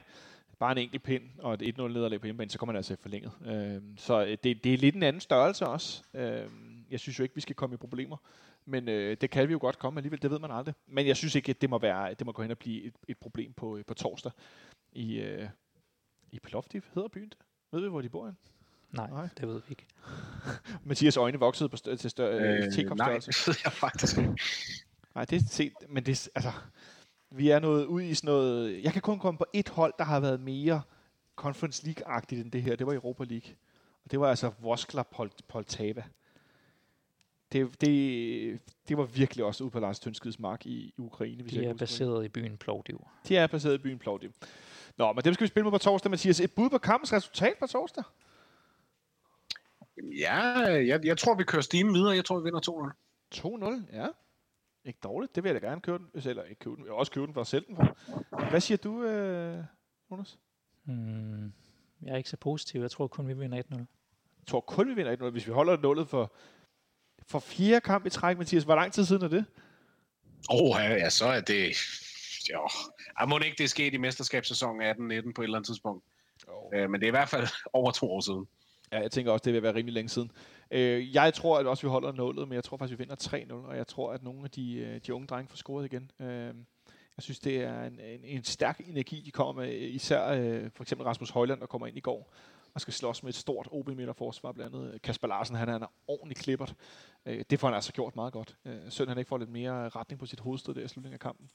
bare 0.58 0.72
en 0.72 0.78
enkelt 0.78 1.02
pind 1.02 1.22
og 1.38 1.54
et 1.54 1.62
1-0 1.62 1.88
nederlag 1.88 2.20
på 2.20 2.26
hjemmebane, 2.26 2.50
så 2.50 2.58
kommer 2.58 2.72
man 2.72 2.76
altså 2.76 2.96
forlænget. 3.02 3.32
Øhm, 3.46 3.54
øh, 3.54 3.82
så 3.96 4.36
det, 4.44 4.64
det 4.64 4.74
er 4.74 4.78
lidt 4.78 4.94
en 4.94 5.02
anden 5.02 5.20
størrelse 5.20 5.66
også. 5.66 6.02
Øh, 6.14 6.42
jeg 6.90 7.00
synes 7.00 7.18
jo 7.18 7.22
ikke, 7.22 7.34
vi 7.34 7.40
skal 7.40 7.54
komme 7.54 7.74
i 7.74 7.76
problemer. 7.76 8.16
Men 8.66 8.88
øh, 8.88 9.16
det 9.20 9.30
kan 9.30 9.48
vi 9.48 9.52
jo 9.52 9.58
godt 9.60 9.78
komme 9.78 9.98
alligevel, 9.98 10.22
det 10.22 10.30
ved 10.30 10.38
man 10.38 10.50
aldrig. 10.50 10.74
Men 10.86 11.06
jeg 11.06 11.16
synes 11.16 11.34
ikke, 11.34 11.50
at 11.50 11.60
det 11.60 11.70
må, 11.70 11.78
være, 11.78 12.14
det 12.14 12.26
må 12.26 12.32
gå 12.32 12.42
hen 12.42 12.50
og 12.50 12.58
blive 12.58 12.82
et, 12.82 12.94
et 13.08 13.18
problem 13.18 13.52
på, 13.52 13.78
på 13.86 13.94
torsdag 13.94 14.32
i, 14.92 15.20
øh, 15.20 15.48
i 16.30 16.38
Plovdiv, 16.38 16.82
hedder 16.94 17.08
byen 17.08 17.28
det? 17.28 17.38
Ved 17.72 17.80
vi, 17.80 17.88
hvor 17.88 18.00
de 18.00 18.08
bor 18.08 18.26
hen? 18.26 18.36
Nej, 18.90 19.10
nej, 19.10 19.28
det 19.40 19.48
ved 19.48 19.54
vi 19.54 19.70
ikke. 19.70 19.86
Mathias 20.88 21.16
øjne 21.16 21.38
voksede 21.38 21.68
på 21.68 21.76
større, 21.76 21.96
til 21.96 22.10
større 22.10 22.32
øh, 22.32 22.40
øh 22.78 22.96
Nej, 22.96 23.18
det 23.26 23.44
ved 23.46 23.54
jeg 23.64 23.72
faktisk 23.72 24.18
ikke. 24.18 24.36
Nej, 25.14 25.24
det 25.24 25.42
er 25.42 25.46
set, 25.46 25.72
men 25.88 26.06
det 26.06 26.28
altså, 26.34 26.52
vi 27.30 27.50
er 27.50 27.58
noget 27.58 27.84
ud 27.84 28.02
i 28.02 28.14
sådan 28.14 28.28
noget, 28.28 28.84
jeg 28.84 28.92
kan 28.92 29.02
kun 29.02 29.18
komme 29.18 29.38
på 29.38 29.46
et 29.52 29.68
hold, 29.68 29.94
der 29.98 30.04
har 30.04 30.20
været 30.20 30.40
mere 30.40 30.82
Conference 31.36 31.86
League-agtigt 31.86 32.40
end 32.40 32.52
det 32.52 32.62
her, 32.62 32.76
det 32.76 32.86
var 32.86 32.94
Europa 32.94 33.24
League. 33.24 33.54
Og 34.04 34.10
det 34.10 34.20
var 34.20 34.30
altså 34.30 34.52
Voskla 34.58 35.02
Pol 35.02 35.30
Poltava. 35.48 36.02
Det, 37.52 37.80
det, 37.80 38.60
det 38.88 38.96
var 38.96 39.04
virkelig 39.04 39.44
også 39.44 39.64
ude 39.64 39.70
på 39.70 39.80
Lars 39.80 40.00
Tønskids 40.00 40.38
mark 40.38 40.66
i, 40.66 40.70
i 40.70 40.94
Ukraine. 40.98 41.42
Hvis 41.42 41.52
De 41.52 41.64
er 41.64 41.74
baseret 41.74 42.24
i 42.24 42.28
byen 42.28 42.56
Plovdiv. 42.56 43.06
De 43.28 43.36
er 43.36 43.46
baseret 43.46 43.74
i 43.74 43.78
byen 43.78 43.98
Plovdiv. 43.98 44.32
Nå, 44.96 45.12
men 45.12 45.24
dem 45.24 45.34
skal 45.34 45.44
vi 45.44 45.48
spille 45.48 45.64
med 45.64 45.72
på 45.72 45.78
torsdag, 45.78 46.10
Mathias. 46.10 46.40
Et 46.40 46.52
bud 46.52 46.70
på 46.70 46.78
kampens 46.78 47.12
resultat 47.12 47.54
på 47.60 47.66
torsdag? 47.66 48.04
Ja, 50.18 50.38
jeg, 50.60 51.04
jeg 51.04 51.18
tror, 51.18 51.34
vi 51.34 51.44
kører 51.44 51.62
Steam 51.62 51.94
videre. 51.94 52.10
Jeg 52.16 52.24
tror, 52.24 52.38
vi 52.38 52.44
vinder 52.44 52.92
2-0. 53.34 53.86
2-0, 53.90 53.96
ja. 53.96 54.06
Ikke 54.84 54.98
dårligt. 55.02 55.34
Det 55.34 55.44
vil 55.44 55.52
jeg 55.52 55.62
da 55.62 55.66
gerne 55.66 55.80
købe 55.80 55.98
den. 55.98 56.06
Eller 56.14 56.42
ikke 56.42 56.58
købe 56.58 56.76
den. 56.76 56.84
Jeg 56.84 56.90
vil 56.90 56.98
også 56.98 57.12
købe 57.12 57.26
den 57.26 57.34
for 57.34 57.40
at 57.40 57.46
sælge 57.46 57.66
den 57.68 57.76
for. 57.76 57.96
Hvad 58.50 58.60
siger 58.60 58.78
du, 58.78 59.02
øh, 59.02 59.64
Jonas? 60.10 60.38
Hmm, 60.84 61.52
jeg 62.02 62.12
er 62.12 62.16
ikke 62.16 62.30
så 62.30 62.36
positiv. 62.36 62.80
Jeg 62.80 62.90
tror 62.90 63.06
kun, 63.06 63.28
vi 63.28 63.34
vinder 63.34 63.62
1-0. 63.62 63.76
Jeg 63.76 63.86
tror 64.46 64.60
kun, 64.60 64.88
vi 64.88 64.94
vinder 64.94 65.16
1-0. 65.16 65.30
Hvis 65.30 65.46
vi 65.46 65.52
holder 65.52 65.76
nullet 65.76 66.08
for, 66.08 66.32
for 67.28 67.38
fire 67.38 67.80
kamp 67.80 68.06
i 68.06 68.10
træk, 68.10 68.38
Mathias. 68.38 68.64
Hvor 68.64 68.74
lang 68.74 68.92
tid 68.92 69.04
siden 69.04 69.22
er 69.22 69.28
det? 69.28 69.44
Åh, 70.50 70.62
oh, 70.62 70.76
ja, 70.80 71.10
så 71.10 71.26
er 71.26 71.40
det... 71.40 71.76
Jo, 72.52 72.68
jeg 73.20 73.28
må 73.28 73.38
ikke 73.38 73.58
det 73.58 73.64
er 73.64 73.68
sket 73.68 73.94
i 73.94 73.96
mesterskabssæsonen 73.96 74.82
18-19 74.82 75.32
på 75.32 75.42
et 75.42 75.44
eller 75.44 75.58
andet 75.58 75.66
tidspunkt. 75.66 76.04
Oh. 76.48 76.80
Øh, 76.80 76.90
men 76.90 77.00
det 77.00 77.06
er 77.06 77.10
i 77.10 77.10
hvert 77.10 77.28
fald 77.28 77.46
over 77.72 77.90
to 77.90 78.12
år 78.12 78.20
siden. 78.20 78.46
Ja, 78.92 79.00
jeg 79.00 79.10
tænker 79.10 79.32
også, 79.32 79.42
det 79.44 79.52
vil 79.52 79.62
være 79.62 79.74
rimelig 79.74 79.94
længe 79.94 80.08
siden. 80.08 80.30
Øh, 80.70 81.14
jeg 81.14 81.34
tror 81.34 81.58
at 81.58 81.66
også, 81.66 81.82
vi 81.82 81.88
holder 81.88 82.12
nullet, 82.12 82.48
men 82.48 82.54
jeg 82.54 82.64
tror 82.64 82.76
faktisk, 82.76 82.98
vi 82.98 83.04
vinder 83.04 83.52
3-0, 83.52 83.68
og 83.68 83.76
jeg 83.76 83.86
tror, 83.86 84.12
at 84.12 84.22
nogle 84.22 84.44
af 84.44 84.50
de, 84.50 84.74
øh, 84.74 85.00
de 85.06 85.14
unge 85.14 85.26
drenge 85.26 85.48
får 85.48 85.56
scoret 85.56 85.84
igen. 85.84 86.10
Øh, 86.20 86.54
jeg 87.16 87.22
synes, 87.22 87.38
det 87.38 87.56
er 87.56 87.82
en, 87.82 88.00
en, 88.00 88.20
en 88.24 88.44
stærk 88.44 88.80
energi, 88.86 89.22
de 89.26 89.30
kommer 89.30 89.62
med. 89.62 89.72
Især 89.74 90.28
øh, 90.28 90.70
for 90.74 90.84
eksempel 90.84 91.04
Rasmus 91.04 91.30
Højland, 91.30 91.60
der 91.60 91.66
kommer 91.66 91.86
ind 91.86 91.96
i 91.96 92.00
går 92.00 92.32
og 92.76 92.80
skal 92.80 92.94
slås 92.94 93.22
med 93.22 93.30
et 93.30 93.34
stort 93.34 93.68
OB 93.70 93.88
midterforsvar, 93.88 94.52
blandt 94.52 94.74
andet 94.74 95.02
Kasper 95.02 95.28
Larsen, 95.28 95.56
han 95.56 95.68
er, 95.68 95.72
han 95.72 95.82
er 95.82 95.92
ordentligt 96.06 96.40
klippert. 96.40 96.74
Øh, 97.26 97.44
det 97.50 97.60
får 97.60 97.68
han 97.68 97.74
altså 97.74 97.92
gjort 97.92 98.16
meget 98.16 98.32
godt. 98.32 98.56
Øh, 98.64 98.76
Søn 98.88 99.08
han 99.08 99.18
ikke 99.18 99.28
får 99.28 99.38
lidt 99.38 99.50
mere 99.50 99.88
retning 99.88 100.20
på 100.20 100.26
sit 100.26 100.40
hovedstød 100.40 100.74
der 100.74 100.84
i 100.84 100.88
slutningen 100.88 101.14
af 101.14 101.20
kampen. 101.20 101.50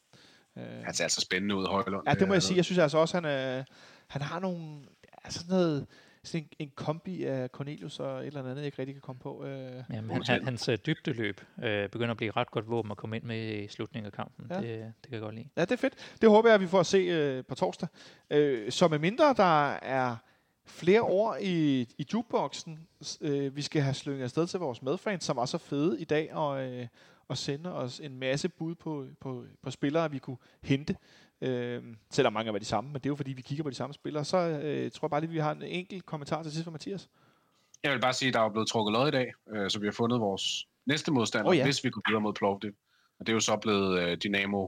Øh, 0.57 0.63
han 0.63 0.93
ser 0.93 1.03
altså 1.03 1.21
spændende 1.21 1.55
ud, 1.55 1.67
Højlund. 1.67 2.07
Ja, 2.07 2.13
det 2.13 2.27
må 2.27 2.33
jeg 2.33 2.43
sige. 2.43 2.57
Jeg 2.57 2.65
synes 2.65 2.79
altså 2.79 2.97
også, 2.97 3.17
han, 3.17 3.25
er, 3.25 3.63
han 4.07 4.21
har 4.21 4.39
nogle... 4.39 4.81
Altså 5.23 5.45
noget, 5.49 5.87
sådan 6.23 6.41
en, 6.41 6.47
en 6.59 6.71
kombi 6.75 7.23
af 7.23 7.49
Cornelius 7.49 7.99
og 7.99 8.19
et 8.19 8.27
eller 8.27 8.39
andet, 8.39 8.55
jeg 8.55 8.65
ikke 8.65 8.79
rigtig 8.79 8.95
kan 8.95 9.01
komme 9.01 9.19
på. 9.19 9.45
Øh. 9.45 9.83
Jamen, 9.93 10.11
han, 10.11 10.23
han, 10.27 10.45
hans 10.45 10.69
dybdeløb 10.85 11.41
øh, 11.63 11.89
begynder 11.89 12.11
at 12.11 12.17
blive 12.17 12.31
ret 12.31 12.51
godt 12.51 12.69
våben 12.69 12.91
at 12.91 12.97
komme 12.97 13.15
ind 13.15 13.23
med 13.23 13.63
i 13.63 13.67
slutningen 13.67 14.05
af 14.05 14.11
kampen. 14.11 14.47
Ja. 14.49 14.55
Det, 14.55 14.63
det 14.63 15.03
kan 15.03 15.13
jeg 15.13 15.21
godt 15.21 15.35
lide. 15.35 15.49
Ja, 15.57 15.61
det 15.61 15.71
er 15.71 15.75
fedt. 15.75 16.17
Det 16.21 16.29
håber 16.29 16.49
jeg, 16.49 16.55
at 16.55 16.61
vi 16.61 16.67
får 16.67 16.79
at 16.79 16.85
se 16.85 16.97
øh, 16.97 17.43
på 17.45 17.55
torsdag. 17.55 17.89
Øh, 18.29 18.71
så 18.71 18.87
med 18.87 18.99
mindre 18.99 19.33
der 19.37 19.71
er 19.71 20.15
flere 20.71 21.01
år 21.01 21.35
i, 21.41 21.81
i 21.97 22.05
jukeboxen, 22.13 22.79
øh, 23.21 23.55
vi 23.55 23.61
skal 23.61 23.81
have 23.81 23.93
slynget 23.93 24.23
afsted 24.23 24.47
til 24.47 24.59
vores 24.59 24.81
medfans, 24.81 25.23
som 25.23 25.35
var 25.35 25.45
så 25.45 25.57
fede 25.57 26.01
i 26.01 26.03
dag, 26.03 26.33
og, 26.33 26.63
øh, 26.63 26.87
og 27.27 27.37
sende 27.37 27.73
os 27.73 27.99
en 27.99 28.19
masse 28.19 28.49
bud 28.49 28.75
på, 28.75 29.05
på, 29.19 29.45
på 29.61 29.71
spillere, 29.71 30.11
vi 30.11 30.19
kunne 30.19 30.37
hente. 30.63 30.95
Øh, 31.41 31.83
selvom 32.09 32.33
mange 32.33 32.53
er 32.53 32.57
de 32.57 32.65
samme, 32.65 32.87
men 32.87 32.93
det 32.93 33.05
er 33.05 33.09
jo 33.09 33.15
fordi, 33.15 33.33
vi 33.33 33.41
kigger 33.41 33.63
på 33.63 33.69
de 33.69 33.75
samme 33.75 33.93
spillere. 33.93 34.25
Så 34.25 34.37
øh, 34.37 34.91
tror 34.91 35.05
jeg 35.05 35.09
bare 35.09 35.21
lige, 35.21 35.31
vi 35.31 35.37
har 35.37 35.51
en 35.51 35.63
enkelt 35.63 36.05
kommentar 36.05 36.43
til 36.43 36.51
sidst 36.51 36.63
fra 36.63 36.71
Mathias. 36.71 37.09
Jeg 37.83 37.91
vil 37.91 37.99
bare 37.99 38.13
sige, 38.13 38.27
at 38.27 38.33
der 38.33 38.39
er 38.39 38.49
blevet 38.49 38.67
trukket 38.67 38.93
lod 38.93 39.07
i 39.07 39.11
dag, 39.11 39.33
øh, 39.49 39.69
så 39.69 39.79
vi 39.79 39.87
har 39.87 39.91
fundet 39.91 40.19
vores 40.19 40.67
næste 40.85 41.11
modstander, 41.11 41.49
oh, 41.49 41.57
ja. 41.57 41.63
hvis 41.63 41.83
vi 41.83 41.89
kunne 41.89 42.03
videre 42.07 42.21
mod 42.21 42.33
Plovdiv. 42.33 42.73
Og 43.19 43.27
det 43.27 43.29
er 43.29 43.33
jo 43.33 43.39
så 43.39 43.57
blevet 43.57 43.99
øh, 43.99 44.17
Dynamo 44.23 44.67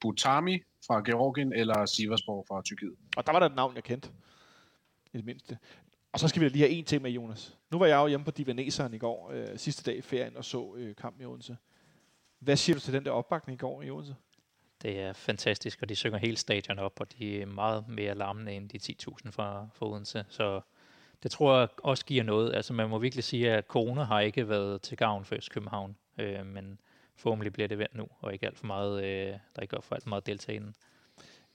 Butami 0.00 0.62
fra 0.86 1.00
Georgien 1.00 1.52
eller 1.52 1.86
Sivasspor 1.86 2.44
fra 2.48 2.62
Tyrkiet. 2.62 2.94
Og 3.16 3.26
der 3.26 3.32
var 3.32 3.38
der 3.38 3.46
et 3.46 3.54
navn, 3.56 3.74
jeg 3.74 3.84
kendte. 3.84 4.08
I 5.14 5.16
det 5.16 5.26
mindste. 5.26 5.58
Og 6.12 6.20
så 6.20 6.28
skal 6.28 6.42
vi 6.42 6.48
lige 6.48 6.62
have 6.62 6.70
en 6.70 6.84
ting 6.84 7.02
med, 7.02 7.10
Jonas. 7.10 7.58
Nu 7.70 7.78
var 7.78 7.86
jeg 7.86 7.96
jo 7.96 8.06
hjemme 8.06 8.24
på 8.24 8.30
Divaneseren 8.30 8.94
i 8.94 8.98
går, 8.98 9.30
øh, 9.34 9.58
sidste 9.58 9.90
dag 9.90 9.98
i 9.98 10.00
ferien, 10.00 10.36
og 10.36 10.44
så 10.44 10.74
øh, 10.76 10.96
kampen 10.96 11.22
i 11.22 11.24
Odense. 11.24 11.56
Hvad 12.38 12.56
siger 12.56 12.76
du 12.76 12.80
til 12.80 12.92
den 12.92 13.04
der 13.04 13.10
opbakning 13.10 13.56
i 13.56 13.58
går 13.58 13.82
i 13.82 13.90
Odense? 13.90 14.16
Det 14.82 15.00
er 15.00 15.12
fantastisk, 15.12 15.82
og 15.82 15.88
de 15.88 15.96
synger 15.96 16.18
hele 16.18 16.36
stadion 16.36 16.78
op, 16.78 17.00
og 17.00 17.18
de 17.18 17.42
er 17.42 17.46
meget 17.46 17.88
mere 17.88 18.14
larmende 18.14 18.52
end 18.52 18.68
de 18.68 18.78
10.000 18.78 19.30
fra, 19.30 19.68
fra 19.74 19.86
Odense. 19.86 20.24
Så 20.28 20.60
det 21.22 21.30
tror 21.30 21.58
jeg 21.58 21.68
også 21.82 22.04
giver 22.04 22.22
noget. 22.22 22.54
Altså 22.54 22.72
man 22.72 22.88
må 22.88 22.98
virkelig 22.98 23.24
sige, 23.24 23.50
at 23.50 23.66
corona 23.66 24.02
har 24.02 24.20
ikke 24.20 24.48
været 24.48 24.82
til 24.82 24.96
gavn 24.96 25.24
for 25.24 25.36
København, 25.50 25.96
øh, 26.18 26.46
men 26.46 26.80
forhåbentlig 27.16 27.52
bliver 27.52 27.68
det 27.68 27.78
vendt 27.78 27.94
nu, 27.94 28.08
og 28.20 28.32
ikke 28.32 28.46
alt 28.46 28.58
for 28.58 28.66
meget, 28.66 29.04
øh, 29.04 29.38
der 29.56 29.62
ikke 29.62 29.76
for 29.80 29.94
alt 29.94 30.02
for 30.02 30.08
meget 30.08 30.26
deltagende. 30.26 30.72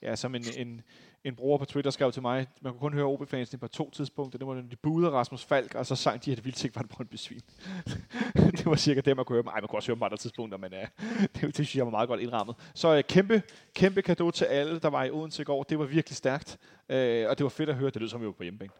Ja, 0.02 0.16
som 0.16 0.34
en, 0.34 0.44
en, 0.56 0.82
en 1.24 1.36
bruger 1.36 1.58
på 1.58 1.64
Twitter 1.64 1.90
skrev 1.90 2.12
til 2.12 2.22
mig, 2.22 2.46
man 2.60 2.72
kunne 2.72 2.80
kun 2.80 2.94
høre 2.94 3.04
OB-fansene 3.04 3.58
på 3.58 3.68
to 3.68 3.90
tidspunkter. 3.90 4.38
Det 4.38 4.46
var, 4.46 4.54
når 4.54 4.62
de 4.62 4.76
buede 4.76 5.10
Rasmus 5.10 5.44
Falk, 5.44 5.74
og 5.74 5.86
så 5.86 5.96
sang 5.96 6.24
de, 6.24 6.30
at 6.32 6.36
det 6.36 6.44
ville 6.44 6.64
ikke 6.64 6.76
var 6.76 6.82
det 6.82 6.90
Brøndby 6.90 7.14
Svin. 7.14 7.40
det 8.58 8.66
var 8.66 8.76
cirka 8.76 9.00
det, 9.00 9.16
man 9.16 9.24
kunne 9.24 9.42
høre. 9.42 9.52
Ej, 9.54 9.60
man 9.60 9.68
kunne 9.68 9.78
også 9.78 9.88
høre 9.88 9.98
på 9.98 10.04
andre 10.04 10.16
tidspunkter, 10.16 10.58
men 10.58 10.72
uh, 10.72 10.78
det, 11.34 11.42
det, 11.42 11.54
synes 11.54 11.76
jeg 11.76 11.84
var 11.84 11.90
meget 11.90 12.08
godt 12.08 12.20
indrammet. 12.20 12.56
Så 12.74 12.96
uh, 12.96 13.00
kæmpe, 13.00 13.42
kæmpe 13.74 14.02
kado 14.02 14.30
til 14.30 14.44
alle, 14.44 14.80
der 14.80 14.88
var 14.88 15.04
i 15.04 15.10
Odense 15.10 15.42
i 15.42 15.44
går. 15.44 15.62
Det 15.62 15.78
var 15.78 15.84
virkelig 15.84 16.16
stærkt, 16.16 16.58
uh, 16.88 16.94
og 17.30 17.38
det 17.38 17.40
var 17.42 17.48
fedt 17.48 17.68
at 17.68 17.74
høre. 17.74 17.90
Det 17.90 18.00
lød 18.00 18.08
som, 18.08 18.20
vi 18.20 18.26
var 18.26 18.32
på 18.32 18.42
hjemmebane. 18.42 18.72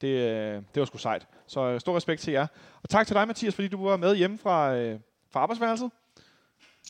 Det, 0.00 0.14
uh, 0.56 0.64
det 0.74 0.80
var 0.80 0.84
sgu 0.84 0.98
sejt. 0.98 1.26
Så 1.46 1.74
uh, 1.74 1.80
stor 1.80 1.96
respekt 1.96 2.20
til 2.20 2.32
jer. 2.32 2.46
Og 2.82 2.88
tak 2.88 3.06
til 3.06 3.16
dig, 3.16 3.26
Mathias, 3.26 3.54
fordi 3.54 3.68
du 3.68 3.88
var 3.88 3.96
med 3.96 4.16
hjemme 4.16 4.38
fra, 4.38 4.76
uh, 4.78 5.00
fra 5.30 5.40
arbejdsværelset. 5.40 5.90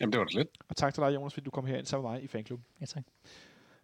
Jamen, 0.00 0.12
det 0.12 0.18
var 0.18 0.24
det 0.24 0.34
lidt. 0.34 0.48
Og 0.68 0.76
tak 0.76 0.94
til 0.94 1.02
dig, 1.02 1.14
Jonas, 1.14 1.34
fordi 1.34 1.44
du 1.44 1.50
kom 1.50 1.66
herind 1.66 1.86
sammen 1.86 2.10
med 2.10 2.18
mig 2.18 2.24
i 2.24 2.26
fanklubben. 2.26 2.66
Ja, 2.80 2.86
tak. 2.86 3.02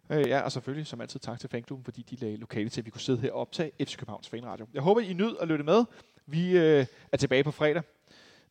Øh, 0.09 0.27
ja, 0.27 0.39
og 0.41 0.51
selvfølgelig 0.51 0.87
som 0.87 1.01
altid 1.01 1.19
tak 1.19 1.39
til 1.39 1.49
fanklubben, 1.49 1.83
fordi 1.83 2.01
de 2.01 2.15
lagde 2.15 2.37
lokale 2.37 2.69
til, 2.69 2.81
at 2.81 2.85
vi 2.85 2.91
kunne 2.91 3.01
sidde 3.01 3.19
her 3.19 3.31
og 3.31 3.39
optage 3.39 3.71
FC 3.81 3.97
Københavns 3.97 4.29
Fanradio. 4.29 4.67
Jeg 4.73 4.81
håber, 4.81 5.01
I 5.01 5.13
nød 5.13 5.35
at 5.41 5.47
lytte 5.47 5.63
med. 5.63 5.85
Vi 6.25 6.57
øh, 6.57 6.85
er 7.11 7.17
tilbage 7.17 7.43
på 7.43 7.51
fredag 7.51 7.83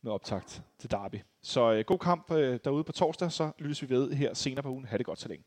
med 0.03 0.12
optakt 0.12 0.62
til 0.79 0.91
Derby. 0.91 1.16
Så 1.43 1.73
øh, 1.73 1.85
god 1.85 1.99
kamp 1.99 2.31
øh, 2.33 2.59
derude 2.65 2.85
på 2.85 2.93
torsdag, 2.93 3.33
så 3.33 3.51
lyttes 3.59 3.83
vi 3.83 3.89
ved 3.89 4.12
her 4.12 4.35
senere 4.35 4.62
på 4.62 4.69
ugen. 4.69 4.85
Ha' 4.85 4.97
det 4.97 5.07
godt 5.07 5.20
så 5.20 5.29
længe. 5.29 5.45